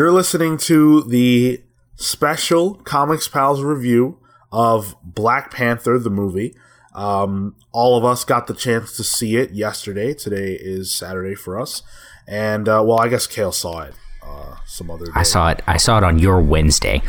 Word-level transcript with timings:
You're 0.00 0.12
listening 0.12 0.56
to 0.56 1.02
the 1.02 1.62
special 1.94 2.76
Comics 2.76 3.28
Pals 3.28 3.60
review 3.62 4.18
of 4.50 4.96
Black 5.04 5.50
Panther, 5.52 5.98
the 5.98 6.08
movie. 6.08 6.56
Um, 6.94 7.54
all 7.70 7.98
of 7.98 8.04
us 8.06 8.24
got 8.24 8.46
the 8.46 8.54
chance 8.54 8.96
to 8.96 9.04
see 9.04 9.36
it 9.36 9.50
yesterday. 9.50 10.14
Today 10.14 10.54
is 10.58 10.90
Saturday 10.96 11.34
for 11.34 11.60
us. 11.60 11.82
And, 12.26 12.66
uh, 12.66 12.82
well, 12.82 12.98
I 12.98 13.08
guess 13.08 13.26
Cale 13.26 13.52
saw 13.52 13.80
it 13.82 13.94
uh, 14.22 14.56
some 14.64 14.90
other 14.90 15.04
day. 15.04 15.12
I 15.14 15.22
saw 15.22 15.50
it. 15.50 15.60
I 15.66 15.76
saw 15.76 15.98
it 15.98 16.04
on 16.04 16.18
your 16.18 16.40
Wednesday. 16.40 17.02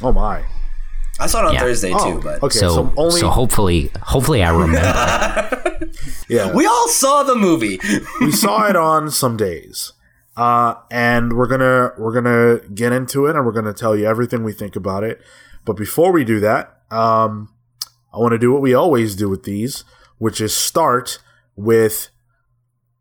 Oh, 0.00 0.12
my. 0.12 0.44
I 1.18 1.26
saw 1.26 1.40
it 1.40 1.48
on 1.48 1.54
Yeah. 1.54 1.60
Thursday 1.62 1.92
Oh, 1.92 2.12
too, 2.12 2.20
but 2.22 2.40
okay. 2.44 2.58
so 2.58 2.72
So, 2.72 2.92
only. 2.96 3.18
so 3.18 3.28
hopefully 3.28 3.90
hopefully 4.02 4.44
I 4.44 4.50
remember. 4.50 5.80
yeah. 6.28 6.54
we 6.54 6.64
all 6.64 6.86
saw 6.90 7.24
the 7.24 7.34
movie. 7.34 7.80
we 8.20 8.30
saw 8.30 8.66
it 8.70 8.76
on 8.76 9.10
some 9.10 9.36
days 9.36 9.94
uh, 10.36 10.74
and 10.90 11.32
we're 11.34 11.48
gonna 11.48 11.92
we're 11.98 12.12
gonna 12.12 12.60
get 12.74 12.92
into 12.92 13.26
it 13.26 13.36
and 13.36 13.44
we're 13.44 13.52
gonna 13.52 13.72
tell 13.72 13.96
you 13.96 14.06
everything 14.06 14.44
we 14.44 14.52
think 14.52 14.76
about 14.76 15.02
it. 15.04 15.20
But 15.64 15.76
before 15.76 16.12
we 16.12 16.24
do 16.24 16.38
that 16.40 16.76
um, 16.90 17.52
i 18.12 18.18
want 18.18 18.32
to 18.32 18.38
do 18.38 18.52
what 18.52 18.62
we 18.62 18.74
always 18.74 19.16
do 19.16 19.28
with 19.28 19.42
these 19.44 19.84
which 20.18 20.40
is 20.40 20.54
start 20.54 21.18
with 21.56 22.08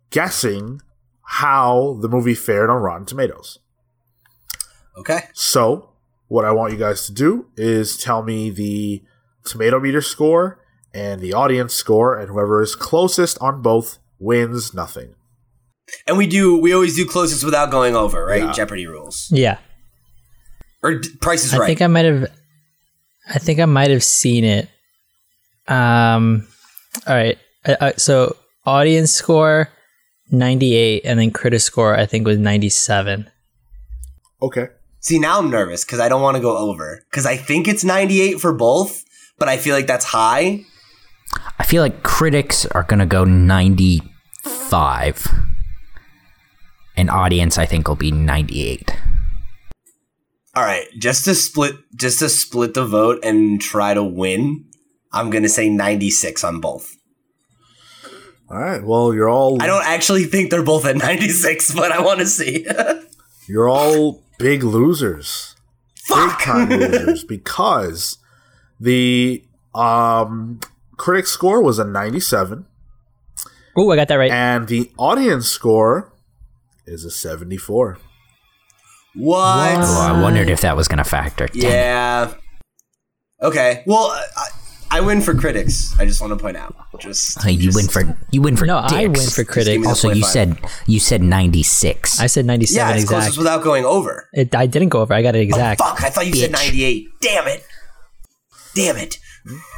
guessing 0.10 0.82
how 1.22 1.98
the 2.02 2.10
movie 2.10 2.36
fared 2.36 2.70
on 2.70 2.82
rotten 2.82 3.06
tomatoes. 3.06 3.60
Okay. 4.98 5.22
so 5.34 5.90
what 6.28 6.46
i 6.46 6.52
want 6.52 6.72
you 6.72 6.80
guys 6.80 7.06
to 7.06 7.14
do 7.14 7.48
is 7.58 7.98
tell 7.98 8.24
me 8.24 8.50
the 8.50 9.04
tomato 9.44 9.80
meter 9.80 10.02
score 10.02 10.60
and 10.94 11.22
the 11.22 11.34
audience 11.34 11.74
score 11.74 12.18
and 12.18 12.30
whoever 12.30 12.62
is 12.62 12.76
closest 12.76 13.38
on 13.40 13.62
both 13.62 14.00
wins 14.20 14.74
nothing 14.74 15.16
and 16.08 16.18
we 16.18 16.28
do 16.28 16.58
we 16.58 16.74
always 16.74 16.96
do 16.96 17.06
closest 17.06 17.44
without 17.44 17.72
going 17.72 17.96
over, 17.96 18.26
right? 18.26 18.44
Yeah. 18.44 18.54
Jeopardy 18.54 18.88
rules. 18.88 19.28
Yeah. 19.32 19.58
Or 20.84 21.02
Price 21.22 21.46
is 21.46 21.54
I 21.54 21.58
Right. 21.58 21.64
I 21.64 21.68
think 21.68 21.82
I 21.82 21.88
might 21.88 22.06
have 22.06 22.28
I 23.30 23.40
think 23.40 23.60
I 23.60 23.66
might 23.66 23.92
have 23.92 24.04
seen 24.04 24.44
it. 24.44 24.70
Um 25.68 26.48
all 27.08 27.16
right. 27.16 27.38
Uh, 27.66 27.76
uh, 27.80 27.92
so 27.98 28.36
audience 28.66 29.12
score 29.12 29.70
98 30.32 31.04
and 31.06 31.20
then 31.20 31.32
critic 31.32 31.62
score 31.62 31.96
I 31.96 32.06
think 32.06 32.26
was 32.26 32.38
97. 32.38 33.30
Okay. 34.42 34.68
See, 35.00 35.20
now 35.20 35.40
I'm 35.40 35.50
nervous 35.50 35.84
cuz 35.84 36.00
I 36.00 36.10
don't 36.10 36.22
want 36.22 36.36
to 36.36 36.42
go 36.42 36.58
over 36.58 37.04
cuz 37.12 37.26
I 37.26 37.38
think 37.38 37.68
it's 37.68 37.84
98 37.84 38.40
for 38.40 38.54
both, 38.54 39.04
but 39.38 39.48
I 39.48 39.58
feel 39.58 39.76
like 39.76 39.88
that's 39.88 40.06
high. 40.06 40.66
I 41.60 41.64
feel 41.64 41.82
like 41.82 42.04
critics 42.04 42.66
are 42.68 42.84
going 42.84 43.00
to 43.00 43.06
go 43.06 43.24
95 43.24 45.28
an 46.98 47.10
audience 47.10 47.58
I 47.58 47.66
think 47.66 47.88
will 47.88 47.96
be 47.96 48.12
98. 48.12 48.96
All 50.56 50.64
right, 50.64 50.88
just 50.98 51.26
to 51.26 51.36
split 51.36 51.76
just 51.96 52.20
to 52.20 52.30
split 52.30 52.74
the 52.74 52.86
vote 52.86 53.20
and 53.24 53.60
try 53.60 53.94
to 53.94 54.04
win, 54.04 54.66
I'm 55.12 55.30
going 55.30 55.44
to 55.44 55.50
say 55.50 55.70
96 55.70 56.44
on 56.44 56.62
both. 56.62 56.96
All 58.50 58.60
right. 58.60 58.84
Well, 58.84 59.14
you're 59.14 59.28
all 59.28 59.62
I 59.62 59.68
don't 59.68 59.86
actually 59.86 60.26
think 60.26 60.52
they're 60.52 60.64
both 60.64 60.86
at 60.86 60.96
96, 60.98 61.74
but 61.74 61.92
I 61.92 62.02
want 62.02 62.20
to 62.20 62.26
see. 62.26 62.66
you're 63.48 63.68
all 63.68 64.24
big 64.38 64.64
losers. 64.64 65.56
Fuck. 66.06 66.38
Big 66.38 66.46
time 66.46 66.70
losers 66.70 67.24
because 67.28 68.18
the 68.80 69.44
um 69.74 70.60
critic 70.96 71.28
score 71.28 71.62
was 71.62 71.80
a 71.80 71.86
97. 71.86 72.66
Oh, 73.78 73.92
I 73.92 73.96
got 73.98 74.08
that 74.08 74.16
right. 74.16 74.32
And 74.32 74.68
the 74.70 74.92
audience 74.98 75.48
score 75.48 76.14
is 76.88 77.06
a 77.06 77.12
74. 77.12 77.98
What? 79.16 79.78
Oh, 79.80 80.02
I 80.14 80.22
wondered 80.22 80.50
if 80.50 80.62
that 80.62 80.76
was 80.76 80.88
gonna 80.88 81.04
factor. 81.06 81.48
Dang. 81.48 81.62
Yeah. 81.62 82.34
Okay. 83.42 83.84
Well, 83.86 84.08
I, 84.12 84.48
I 84.92 85.02
win 85.02 85.22
for 85.22 85.34
critics. 85.34 85.94
I 86.00 86.06
just 86.06 86.20
want 86.22 86.32
to 86.32 86.38
point 86.38 86.58
out. 86.58 86.76
Just 87.00 87.42
Hey, 87.42 87.52
you 87.52 87.72
just- 87.72 87.76
win 87.78 87.88
for 87.88 88.18
you 88.32 88.42
win 88.42 88.58
for 88.58 88.66
no, 88.66 88.78
I 88.78 89.08
win 89.08 89.14
for 89.16 89.44
give 89.44 89.48
me 89.48 89.54
critic. 89.54 89.82
the 89.84 89.88
Also, 89.88 90.10
you 90.12 90.24
said 90.24 90.58
you 90.86 91.00
said 91.00 91.22
ninety 91.22 91.64
six. 91.64 92.20
I 92.20 92.28
said 92.28 92.46
97 92.46 92.76
Yeah, 92.78 92.94
it's 92.94 93.04
exact. 93.04 93.20
closest 93.22 93.38
without 93.38 93.64
going 93.64 93.86
over. 93.86 94.28
It, 94.34 94.54
I 94.54 94.66
didn't 94.68 94.90
go 94.90 95.00
over. 95.02 95.14
I 95.14 95.22
got 95.22 95.36
it 95.36 95.40
exact. 95.42 95.80
Oh, 95.82 95.90
Fuck! 95.96 96.04
I 96.04 96.10
thought 96.10 96.28
you 96.28 96.36
said 96.36 96.52
98. 96.52 97.08
Damn 97.22 97.48
it! 97.48 97.66
Damn 98.76 98.98
it! 98.98 99.18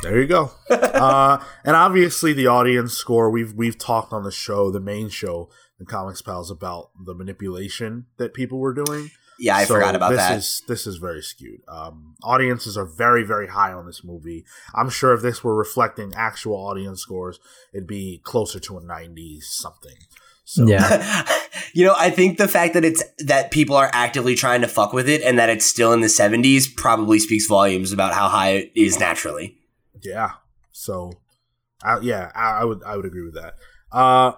There 0.01 0.19
you 0.19 0.27
go. 0.27 0.51
uh, 0.71 1.43
and 1.63 1.75
obviously, 1.75 2.33
the 2.33 2.47
audience 2.47 2.93
score 2.93 3.29
we've 3.29 3.53
we've 3.53 3.77
talked 3.77 4.13
on 4.13 4.23
the 4.23 4.31
show, 4.31 4.71
the 4.71 4.79
main 4.79 5.09
show, 5.09 5.49
the 5.79 5.85
Comics 5.85 6.21
Pals, 6.21 6.49
about 6.51 6.89
the 7.05 7.13
manipulation 7.13 8.05
that 8.17 8.33
people 8.33 8.57
were 8.59 8.73
doing. 8.73 9.11
Yeah, 9.39 9.55
I 9.57 9.65
So 9.65 9.75
forgot 9.75 9.95
about 9.95 10.13
that. 10.13 10.15
this 10.15 10.27
that. 10.29 10.37
Is, 10.37 10.63
this 10.67 10.87
is 10.87 10.97
very 10.97 11.21
skewed. 11.21 11.61
Um, 11.67 12.15
audiences 12.23 12.75
are 12.75 12.85
very, 12.85 13.23
very 13.23 13.47
high 13.49 13.71
on 13.71 13.85
this 13.85 14.03
movie. 14.03 14.45
I'm 14.73 14.89
sure 14.89 15.13
if 15.13 15.21
this 15.21 15.43
were 15.43 15.55
reflecting 15.55 16.11
actual 16.15 16.55
audience 16.55 17.01
scores, 17.01 17.39
it'd 17.71 17.85
be 17.87 18.19
closer 18.23 18.59
to 18.61 18.79
a 18.79 18.83
90 18.83 19.39
something. 19.41 19.95
So, 20.43 20.65
Yeah. 20.67 21.27
you 21.73 21.85
know, 21.85 21.93
I 21.95 22.09
think 22.09 22.39
the 22.39 22.47
fact 22.47 22.73
that 22.73 22.83
it's 22.83 23.03
that 23.19 23.51
people 23.51 23.75
are 23.75 23.91
actively 23.93 24.33
trying 24.33 24.61
to 24.61 24.67
fuck 24.67 24.91
with 24.91 25.07
it 25.07 25.21
and 25.21 25.37
that 25.37 25.49
it's 25.49 25.65
still 25.67 25.93
in 25.93 26.01
the 26.01 26.07
70s 26.07 26.75
probably 26.75 27.19
speaks 27.19 27.45
volumes 27.45 27.91
about 27.91 28.13
how 28.15 28.29
high 28.29 28.49
it 28.53 28.71
is 28.75 28.99
naturally. 28.99 29.55
yeah. 30.01 30.31
So, 30.71 31.11
I, 31.83 31.99
yeah, 31.99 32.31
I, 32.33 32.61
I 32.61 32.63
would 32.63 32.83
I 32.83 32.95
would 32.95 33.05
agree 33.05 33.23
with 33.23 33.35
that. 33.35 33.53
Uh, 33.91 34.31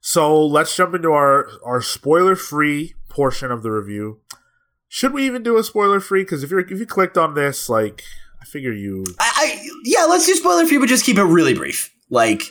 so 0.00 0.44
let's 0.44 0.74
jump 0.74 0.94
into 0.94 1.12
our 1.12 1.48
our 1.64 1.82
spoiler 1.82 2.36
free 2.36 2.94
portion 3.08 3.50
of 3.50 3.62
the 3.62 3.70
review. 3.70 4.20
Should 4.88 5.12
we 5.12 5.24
even 5.26 5.42
do 5.42 5.56
a 5.56 5.62
spoiler 5.62 6.00
free? 6.00 6.22
Because 6.22 6.42
if 6.42 6.50
you 6.50 6.58
if 6.58 6.70
you 6.78 6.86
clicked 6.86 7.16
on 7.18 7.34
this, 7.34 7.68
like 7.68 8.02
I 8.40 8.44
figure 8.44 8.72
you 8.72 9.04
I, 9.18 9.32
I 9.36 9.68
yeah, 9.84 10.04
let's 10.04 10.26
do 10.26 10.34
spoiler 10.34 10.66
free, 10.66 10.78
but 10.78 10.88
just 10.88 11.04
keep 11.04 11.18
it 11.18 11.22
really 11.24 11.54
brief. 11.54 11.94
Like, 12.08 12.42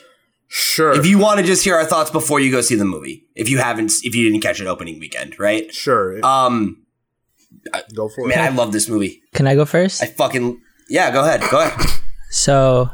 sure 0.48 0.92
if 0.92 1.04
you 1.06 1.18
want 1.18 1.40
to 1.40 1.44
just 1.44 1.64
hear 1.64 1.76
our 1.76 1.84
thoughts 1.84 2.10
before 2.10 2.40
you 2.40 2.50
go 2.50 2.60
see 2.60 2.76
the 2.76 2.84
movie, 2.84 3.26
if 3.34 3.48
you 3.50 3.58
haven't, 3.58 3.92
if 4.04 4.14
you 4.14 4.24
didn't 4.30 4.40
catch 4.40 4.60
it 4.60 4.66
opening 4.66 4.98
weekend, 4.98 5.38
right? 5.38 5.72
sure 5.74 6.24
Um, 6.24 6.86
go 7.94 8.08
for 8.08 8.26
man, 8.26 8.38
it. 8.38 8.42
Man, 8.42 8.52
I 8.52 8.56
love 8.56 8.72
this 8.72 8.88
movie. 8.88 9.20
Can 9.34 9.46
I 9.46 9.54
go 9.54 9.64
first? 9.66 10.02
I 10.02 10.06
fucking 10.06 10.60
yeah. 10.88 11.10
Go 11.10 11.22
ahead. 11.24 11.42
Go 11.50 11.60
ahead. 11.60 11.86
So, 12.30 12.88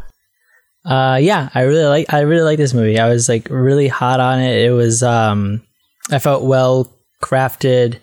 uh, 0.87 1.19
yeah, 1.21 1.49
I 1.53 1.63
really 1.63 1.85
like 1.85 2.13
I 2.13 2.21
really 2.21 2.45
like 2.45 2.59
this 2.59 2.73
movie. 2.73 2.99
I 2.99 3.09
was 3.09 3.29
like 3.29 3.49
really 3.51 3.89
hot 3.89 4.21
on 4.21 4.41
it. 4.41 4.65
It 4.65 4.71
was 4.71 5.03
um, 5.03 5.63
I 6.11 6.21
felt 6.21 6.45
well 6.45 6.93
crafted. 7.23 8.01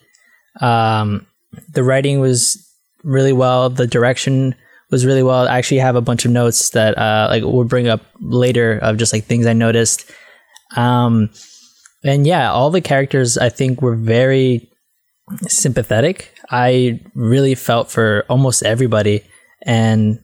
Um, 0.60 1.26
the 1.72 1.84
writing 1.84 2.20
was 2.20 2.58
really 3.04 3.32
well. 3.32 3.70
The 3.70 3.88
direction 3.88 4.56
was 4.92 5.06
really 5.06 5.24
well. 5.24 5.48
I 5.48 5.58
actually 5.58 5.80
have 5.80 5.96
a 5.96 6.02
bunch 6.02 6.26
of 6.26 6.32
notes 6.32 6.72
that 6.72 6.98
uh, 6.98 7.28
like 7.30 7.44
we'll 7.44 7.64
bring 7.64 7.88
up 7.88 8.02
later 8.20 8.80
of 8.82 8.98
just 8.98 9.14
like 9.14 9.24
things 9.24 9.46
I 9.46 9.54
noticed. 9.54 10.12
Um, 10.76 11.30
and 12.04 12.28
yeah, 12.28 12.52
all 12.52 12.70
the 12.70 12.82
characters 12.82 13.38
I 13.38 13.48
think 13.48 13.82
were 13.82 13.96
very 13.96 14.70
sympathetic. 15.48 16.36
I 16.52 17.00
really 17.16 17.56
felt 17.56 17.90
for 17.90 18.26
almost 18.28 18.64
everybody, 18.64 19.24
and 19.62 20.20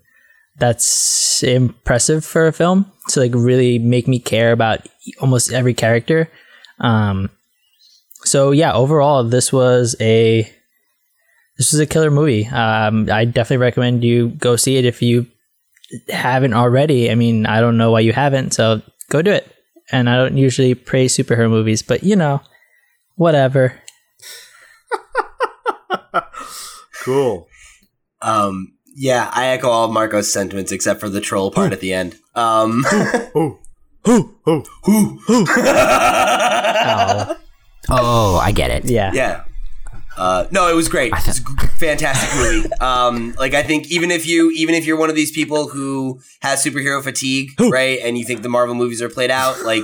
that's 0.60 1.44
impressive 1.44 2.26
for 2.26 2.48
a 2.48 2.54
film 2.54 2.92
to 3.10 3.20
like 3.20 3.32
really 3.34 3.80
make 3.80 4.08
me 4.08 4.20
care 4.20 4.52
about 4.52 4.88
almost 5.22 5.52
every 5.52 5.74
character. 5.74 6.30
Um, 6.80 7.30
so 8.24 8.52
yeah, 8.52 8.74
overall, 8.74 9.24
this 9.24 9.52
was 9.52 9.96
a 10.00 10.44
this 11.58 11.72
was 11.72 11.80
a 11.80 11.86
killer 11.86 12.12
movie. 12.12 12.48
Um, 12.48 13.10
I 13.12 13.26
definitely 13.26 13.58
recommend 13.58 14.04
you 14.04 14.30
go 14.30 14.56
see 14.56 14.78
it 14.78 14.86
if 14.86 15.02
you 15.02 15.28
haven't 16.10 16.54
already. 16.54 17.12
I 17.12 17.16
mean, 17.16 17.46
I 17.46 17.60
don't 17.60 17.78
know 17.78 17.92
why 17.92 18.02
you 18.02 18.14
haven't, 18.14 18.54
so 18.54 18.82
go 19.10 19.22
do 19.22 19.32
it. 19.32 19.52
And 19.92 20.10
I 20.10 20.18
don't 20.18 20.38
usually 20.38 20.76
praise 20.76 21.18
superhero 21.18 21.50
movies, 21.50 21.82
but 21.82 22.04
you 22.04 22.16
know, 22.16 22.42
whatever. 23.16 23.74
cool. 27.04 27.48
Um, 28.22 28.74
yeah, 29.00 29.30
I 29.34 29.48
echo 29.48 29.70
all 29.70 29.86
of 29.86 29.92
Marco's 29.92 30.32
sentiments 30.32 30.72
except 30.72 31.00
for 31.00 31.10
the 31.10 31.22
troll 31.22 31.50
part 31.52 31.72
at 31.74 31.80
the 31.80 31.94
end. 31.94 32.16
Um, 32.36 32.84
Oh, 34.06 34.06
oh, 34.06 34.36
oh. 34.46 34.64
Oh, 35.30 37.36
Oh, 37.92 38.38
I 38.38 38.52
get 38.52 38.70
it. 38.72 38.86
yeah. 38.86 39.12
yeah. 39.14 39.44
Uh, 40.18 40.46
no, 40.52 40.68
it 40.70 40.76
was 40.76 40.90
great. 40.90 41.14
It's 41.16 41.40
a 41.40 41.42
g- 41.42 41.68
fantastic 41.78 42.30
movie. 42.40 42.70
Um, 42.82 43.34
like 43.40 43.54
I 43.54 43.64
think 43.64 43.90
even 43.90 44.12
if 44.12 44.28
you 44.28 44.52
even 44.52 44.76
if 44.76 44.86
you're 44.86 44.98
one 44.98 45.10
of 45.10 45.16
these 45.16 45.32
people 45.32 45.70
who 45.70 46.20
has 46.42 46.64
superhero 46.64 47.02
fatigue, 47.02 47.52
right, 47.60 48.00
and 48.04 48.18
you 48.18 48.26
think 48.26 48.42
the 48.42 48.50
Marvel 48.50 48.76
movies 48.76 49.02
are 49.02 49.10
played 49.10 49.32
out, 49.32 49.62
like 49.64 49.84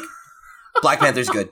Black 0.82 1.00
Panther's 1.00 1.30
good. 1.30 1.50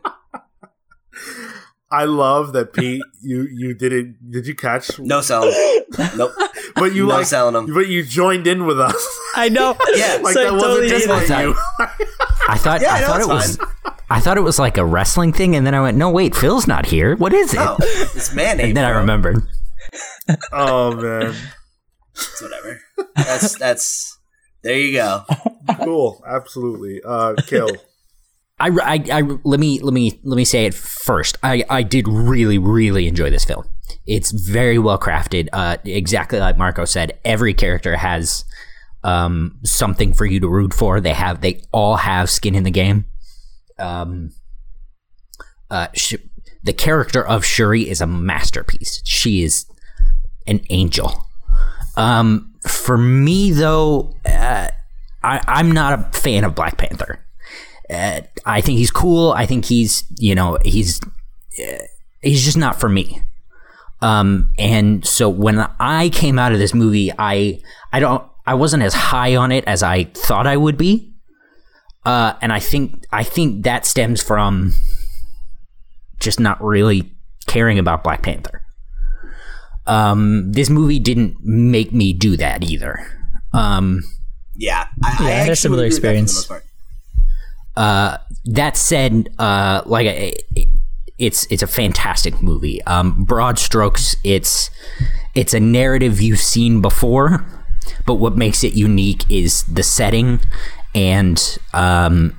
I 1.89 2.03
love 2.05 2.51
that 2.53 2.73
Pete. 2.73 3.01
You 3.21 3.47
you 3.53 3.73
didn't. 3.73 4.17
Did 4.31 4.47
you 4.47 4.55
catch? 4.55 4.99
No 4.99 5.21
selling. 5.21 5.53
Nope. 6.17 6.33
But 6.75 6.93
you 6.93 7.07
no 7.07 7.15
like. 7.15 7.25
selling 7.25 7.53
them. 7.53 7.73
But 7.73 7.87
you 7.87 8.03
joined 8.03 8.47
in 8.47 8.65
with 8.65 8.79
us. 8.79 8.95
I 9.35 9.49
know. 9.49 9.77
Yeah, 9.95 10.19
like 10.21 10.33
So 10.33 10.41
I 10.41 10.43
that 10.45 10.53
wasn't 10.53 10.61
totally 10.63 10.89
just 10.89 11.07
did 11.07 11.09
like 11.09 11.29
it. 11.29 11.43
you. 11.47 11.55
I 12.49 12.57
thought 12.57 12.81
Yeah, 12.81 12.93
I 12.93 13.01
no, 13.01 13.07
thought 13.07 13.21
it 13.21 13.27
was 13.27 13.59
I 14.09 14.19
thought 14.19 14.37
it 14.37 14.41
was 14.41 14.59
like 14.59 14.77
a 14.77 14.85
wrestling 14.85 15.33
thing, 15.33 15.55
and 15.55 15.65
then 15.65 15.73
I 15.73 15.81
went, 15.81 15.97
"No, 15.97 16.09
wait, 16.09 16.35
Phil's 16.35 16.67
not 16.67 16.85
here. 16.85 17.15
What 17.15 17.33
is 17.33 17.53
it?" 17.53 17.59
Oh, 17.59 17.77
it's 17.79 18.33
man. 18.33 18.59
and 18.59 18.75
then 18.77 18.85
I 18.85 18.89
remembered. 18.89 19.37
Oh 20.51 20.95
man, 20.95 21.33
It's 22.11 22.41
whatever. 22.41 22.79
That's 23.15 23.57
that's. 23.57 24.19
There 24.61 24.77
you 24.77 24.93
go. 24.93 25.23
cool, 25.83 26.23
absolutely. 26.27 27.01
Uh, 27.03 27.33
kill. 27.47 27.69
I, 28.59 28.69
I, 28.69 29.03
I, 29.11 29.21
let 29.43 29.59
me 29.59 29.79
let 29.79 29.93
me 29.93 30.19
let 30.23 30.35
me 30.37 30.45
say 30.45 30.65
it 30.65 30.73
first. 30.73 31.37
I, 31.43 31.63
I 31.69 31.81
did 31.83 32.07
really 32.07 32.57
really 32.57 33.07
enjoy 33.07 33.29
this 33.29 33.43
film. 33.45 33.65
It's 34.05 34.31
very 34.31 34.77
well 34.77 34.97
crafted. 34.97 35.47
Uh, 35.53 35.77
exactly 35.85 36.39
like 36.39 36.57
Marco 36.57 36.85
said, 36.85 37.17
every 37.23 37.53
character 37.53 37.95
has 37.95 38.45
um, 39.03 39.59
something 39.63 40.13
for 40.13 40.25
you 40.25 40.39
to 40.39 40.47
root 40.47 40.73
for. 40.73 40.99
They 40.99 41.13
have 41.13 41.41
they 41.41 41.61
all 41.71 41.97
have 41.97 42.29
skin 42.29 42.55
in 42.55 42.63
the 42.63 42.71
game. 42.71 43.05
Um, 43.79 44.31
uh, 45.69 45.87
sh- 45.95 46.15
the 46.63 46.73
character 46.73 47.25
of 47.25 47.43
Shuri 47.43 47.89
is 47.89 48.01
a 48.01 48.07
masterpiece. 48.07 49.01
She 49.03 49.43
is 49.43 49.65
an 50.47 50.61
angel. 50.69 51.25
Um, 51.95 52.53
for 52.67 52.97
me 52.97 53.51
though, 53.51 54.15
uh, 54.25 54.69
I, 55.23 55.41
I'm 55.47 55.71
not 55.71 55.99
a 55.99 56.17
fan 56.17 56.43
of 56.43 56.55
Black 56.55 56.77
Panther. 56.77 57.19
Uh, 57.89 58.21
I 58.45 58.61
think 58.61 58.77
he's 58.77 58.91
cool. 58.91 59.31
I 59.31 59.45
think 59.45 59.65
he's, 59.65 60.05
you 60.17 60.35
know, 60.35 60.57
he's 60.63 61.01
uh, 61.03 61.83
he's 62.21 62.43
just 62.43 62.57
not 62.57 62.79
for 62.79 62.89
me. 62.89 63.21
Um, 64.03 64.51
and 64.59 65.05
so 65.07 65.29
when 65.29 65.65
I 65.79 66.09
came 66.09 66.37
out 66.37 66.51
of 66.51 66.59
this 66.59 66.73
movie, 66.73 67.09
I 67.17 67.61
I 67.93 68.01
don't 68.01 68.21
I 68.45 68.53
wasn't 68.55 68.83
as 68.83 68.93
high 68.93 69.37
on 69.37 69.53
it 69.53 69.63
as 69.65 69.81
I 69.81 70.03
thought 70.03 70.45
I 70.45 70.57
would 70.57 70.77
be. 70.77 71.13
Uh, 72.05 72.33
and 72.41 72.51
I 72.51 72.59
think 72.59 73.05
I 73.13 73.23
think 73.23 73.63
that 73.63 73.85
stems 73.85 74.21
from 74.21 74.73
just 76.19 76.37
not 76.37 76.61
really 76.61 77.13
caring 77.47 77.79
about 77.79 78.03
Black 78.03 78.23
Panther. 78.23 78.61
Um, 79.87 80.51
this 80.51 80.69
movie 80.69 80.99
didn't 80.99 81.37
make 81.41 81.93
me 81.93 82.11
do 82.11 82.35
that 82.35 82.61
either. 82.63 82.99
Um, 83.53 84.03
Yeah, 84.57 84.85
I, 85.01 85.23
Yeah, 85.23 85.27
I 85.27 85.31
had 85.31 85.49
a 85.49 85.55
similar 85.55 85.85
agree 85.85 85.95
with 85.95 86.01
that 86.01 86.15
experience. 86.15 86.51
Uh, 87.77 88.17
that 88.45 88.75
said, 88.75 89.29
uh, 89.39 89.81
like 89.85 90.07
it, 90.07 90.43
it's 91.23 91.47
it's 91.49 91.63
a 91.63 91.67
fantastic 91.67 92.41
movie. 92.41 92.81
Um, 92.83 93.23
broad 93.23 93.57
strokes, 93.57 94.15
it's 94.23 94.69
it's 95.33 95.53
a 95.53 95.59
narrative 95.59 96.21
you've 96.21 96.41
seen 96.41 96.81
before, 96.81 97.45
but 98.05 98.15
what 98.15 98.35
makes 98.35 98.63
it 98.63 98.73
unique 98.73 99.29
is 99.31 99.63
the 99.63 99.83
setting 99.83 100.41
and 100.93 101.57
um, 101.73 102.37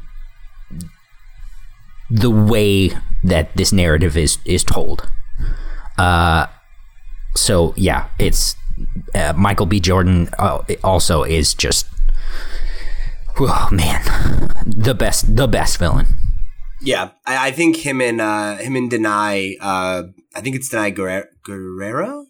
the 2.11 2.31
way 2.31 2.91
that 3.23 3.57
this 3.57 3.73
narrative 3.73 4.17
is 4.19 4.37
is 4.45 4.63
told. 4.63 5.09
Uh, 5.97 6.47
so 7.35 7.73
yeah, 7.77 8.09
it's 8.19 8.55
uh, 9.15 9.33
Michael 9.35 9.67
B. 9.67 9.81
Jordan 9.81 10.29
uh, 10.39 10.63
also 10.83 11.23
is 11.23 11.55
just 11.55 11.87
oh 13.41 13.69
man, 13.73 14.03
the 14.67 14.95
best 14.95 15.37
the 15.37 15.49
best 15.49 15.79
villain. 15.79 16.07
Yeah, 16.85 17.11
I, 17.27 17.49
I 17.49 17.51
think 17.51 17.77
him 17.77 18.01
and 18.01 18.21
uh, 18.21 18.57
him 18.57 18.77
and 18.77 18.91
Danai. 18.91 19.57
Uh, 19.61 20.05
I 20.35 20.41
think 20.41 20.55
it's 20.57 20.69
Danai 20.69 20.95
Guerre- 20.95 21.31
Guerrero. 21.43 22.27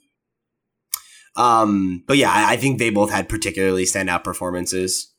Um, 1.37 2.05
but 2.07 2.17
yeah, 2.17 2.31
I, 2.31 2.53
I 2.53 2.57
think 2.57 2.79
they 2.79 2.91
both 2.91 3.11
had 3.11 3.29
particularly 3.29 3.85
standout 3.85 4.23
performances. 4.23 5.13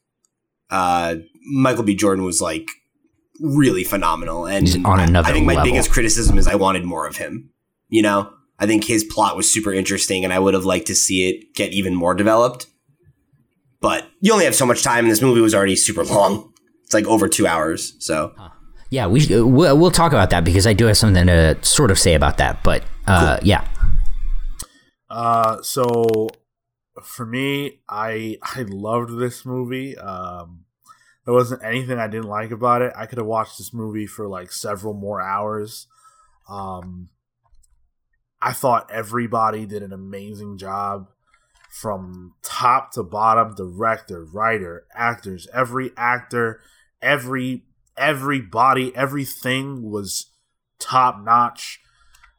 Uh, 0.70 1.16
Michael 1.52 1.84
B. 1.84 1.94
Jordan 1.96 2.24
was 2.24 2.42
like 2.42 2.68
really 3.42 3.84
phenomenal, 3.84 4.46
and 4.48 4.66
He's 4.68 4.78
on 4.78 5.00
I- 5.00 5.04
another 5.06 5.30
I 5.30 5.34
think 5.34 5.46
my 5.46 5.56
level. 5.56 5.72
biggest 5.72 5.92
criticism 5.92 6.38
is 6.38 6.48
I 6.48 6.56
wanted 6.56 6.86
more 6.86 7.06
of 7.06 7.18
him. 7.18 7.50
You 7.90 8.02
know, 8.02 8.32
I 8.58 8.66
think 8.66 8.86
his 8.86 9.04
plot 9.04 9.36
was 9.36 9.52
super 9.52 9.74
interesting, 9.74 10.24
and 10.24 10.32
I 10.34 10.40
would 10.40 10.54
have 10.54 10.66
liked 10.66 10.88
to 10.88 10.96
see 10.96 11.30
it 11.30 11.54
get 11.54 11.74
even 11.74 11.94
more 11.94 12.16
developed. 12.16 12.68
But 13.82 14.08
you 14.22 14.32
only 14.32 14.46
have 14.46 14.56
so 14.56 14.66
much 14.66 14.82
time, 14.82 15.04
and 15.06 15.12
this 15.12 15.22
movie 15.22 15.42
was 15.42 15.54
already 15.54 15.76
super 15.76 16.04
long. 16.06 16.54
It's 16.86 16.94
like 16.94 17.06
over 17.06 17.28
two 17.28 17.46
hours, 17.46 17.96
so. 18.00 18.34
Yeah, 18.96 19.08
we 19.08 19.20
uh, 19.24 19.46
we'll, 19.46 19.78
we'll 19.78 19.92
talk 19.92 20.14
about 20.14 20.30
that 20.30 20.46
because 20.46 20.66
I 20.66 20.72
do 20.72 20.86
have 20.86 20.96
something 20.96 21.28
to 21.28 21.58
sort 21.62 21.92
of 21.92 22.00
say 22.00 22.14
about 22.14 22.38
that. 22.38 22.64
But 22.64 22.82
uh, 23.06 23.40
yeah, 23.44 23.68
Uh, 25.10 25.62
so 25.64 26.30
for 27.04 27.26
me, 27.26 27.82
I 27.90 28.38
I 28.42 28.62
loved 28.62 29.20
this 29.20 29.46
movie. 29.46 29.98
Um, 29.98 30.64
there 31.26 31.34
wasn't 31.34 31.62
anything 31.62 32.00
I 32.00 32.08
didn't 32.08 32.30
like 32.30 32.52
about 32.52 32.82
it. 32.82 32.94
I 32.96 33.06
could 33.06 33.18
have 33.18 33.28
watched 33.28 33.58
this 33.58 33.74
movie 33.74 34.08
for 34.08 34.30
like 34.30 34.54
several 34.54 34.94
more 34.94 35.20
hours. 35.20 35.88
Um, 36.48 37.10
I 38.42 38.54
thought 38.54 38.90
everybody 38.90 39.66
did 39.66 39.84
an 39.84 39.92
amazing 39.92 40.58
job 40.58 41.10
from 41.70 42.36
top 42.44 42.94
to 42.94 43.04
bottom 43.04 43.56
director, 43.56 44.24
writer, 44.24 44.86
actors, 44.94 45.50
every 45.54 45.92
actor, 45.98 46.62
every 47.02 47.66
everybody, 47.98 48.96
everything 48.96 49.90
was 49.90 50.32
top 50.80 51.22
notch. 51.24 51.80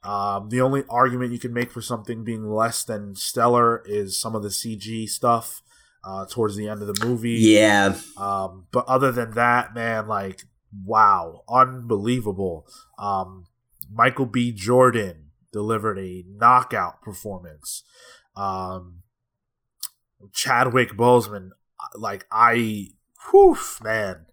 Um, 0.03 0.51
the 0.51 0.61
only 0.61 0.85
argument 0.89 1.33
you 1.33 1.39
can 1.39 1.53
make 1.53 1.73
for 1.73 1.81
something 1.81 2.23
being 2.23 2.49
less 2.49 2.85
than 2.85 3.17
stellar 3.17 3.83
is 3.87 4.17
some 4.17 4.37
of 4.37 4.43
the 4.43 4.51
CG 4.51 5.09
stuff 5.09 5.63
uh, 6.05 6.27
towards 6.31 6.55
the 6.57 6.69
end 6.69 6.81
of 6.81 6.87
the 6.87 7.05
movie. 7.05 7.39
Yeah, 7.41 7.97
Um, 8.17 8.67
but 8.71 8.87
other 8.87 9.11
than 9.11 9.33
that, 9.33 9.75
man, 9.75 10.07
like, 10.07 10.43
wow, 10.85 11.43
unbelievable. 11.49 12.69
Um, 12.99 13.47
Michael 13.93 14.27
B. 14.27 14.53
Jordan 14.53 15.31
delivered 15.53 15.99
a 15.99 16.25
knockout 16.29 17.03
performance. 17.03 17.83
Um, 18.37 19.03
Chadwick 20.33 20.91
Boseman, 20.91 21.51
like, 21.97 22.27
I, 22.31 22.91
whew, 23.31 23.59
man. 23.83 24.26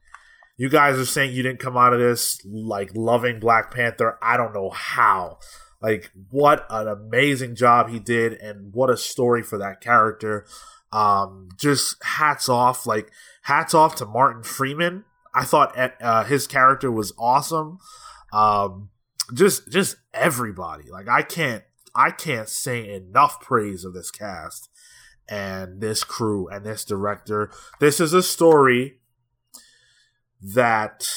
You 0.55 0.69
guys 0.69 0.97
are 0.97 1.05
saying 1.05 1.33
you 1.33 1.43
didn't 1.43 1.59
come 1.59 1.77
out 1.77 1.93
of 1.93 1.99
this 1.99 2.39
like 2.45 2.91
loving 2.95 3.39
Black 3.39 3.73
Panther. 3.73 4.17
I 4.21 4.37
don't 4.37 4.53
know 4.53 4.69
how. 4.69 5.39
Like, 5.81 6.11
what 6.29 6.65
an 6.69 6.87
amazing 6.87 7.55
job 7.55 7.89
he 7.89 7.99
did, 7.99 8.33
and 8.33 8.73
what 8.73 8.89
a 8.89 8.95
story 8.95 9.43
for 9.43 9.57
that 9.57 9.81
character. 9.81 10.45
Um, 10.93 11.49
just 11.57 12.01
hats 12.03 12.47
off. 12.47 12.85
Like, 12.85 13.11
hats 13.41 13.73
off 13.73 13.95
to 13.95 14.05
Martin 14.05 14.43
Freeman. 14.43 15.03
I 15.33 15.43
thought 15.43 15.77
uh, 16.01 16.23
his 16.23 16.47
character 16.47 16.91
was 16.91 17.11
awesome. 17.17 17.79
Um, 18.31 18.89
just 19.33 19.71
just 19.71 19.97
everybody. 20.13 20.89
Like 20.89 21.07
I 21.07 21.21
can't 21.21 21.63
I 21.95 22.11
can't 22.11 22.49
say 22.49 22.93
enough 22.93 23.39
praise 23.39 23.83
of 23.85 23.93
this 23.93 24.11
cast 24.11 24.69
and 25.29 25.81
this 25.81 26.03
crew 26.03 26.47
and 26.47 26.65
this 26.65 26.83
director. 26.83 27.49
This 27.79 27.99
is 27.99 28.13
a 28.13 28.23
story 28.23 28.99
that 30.43 31.07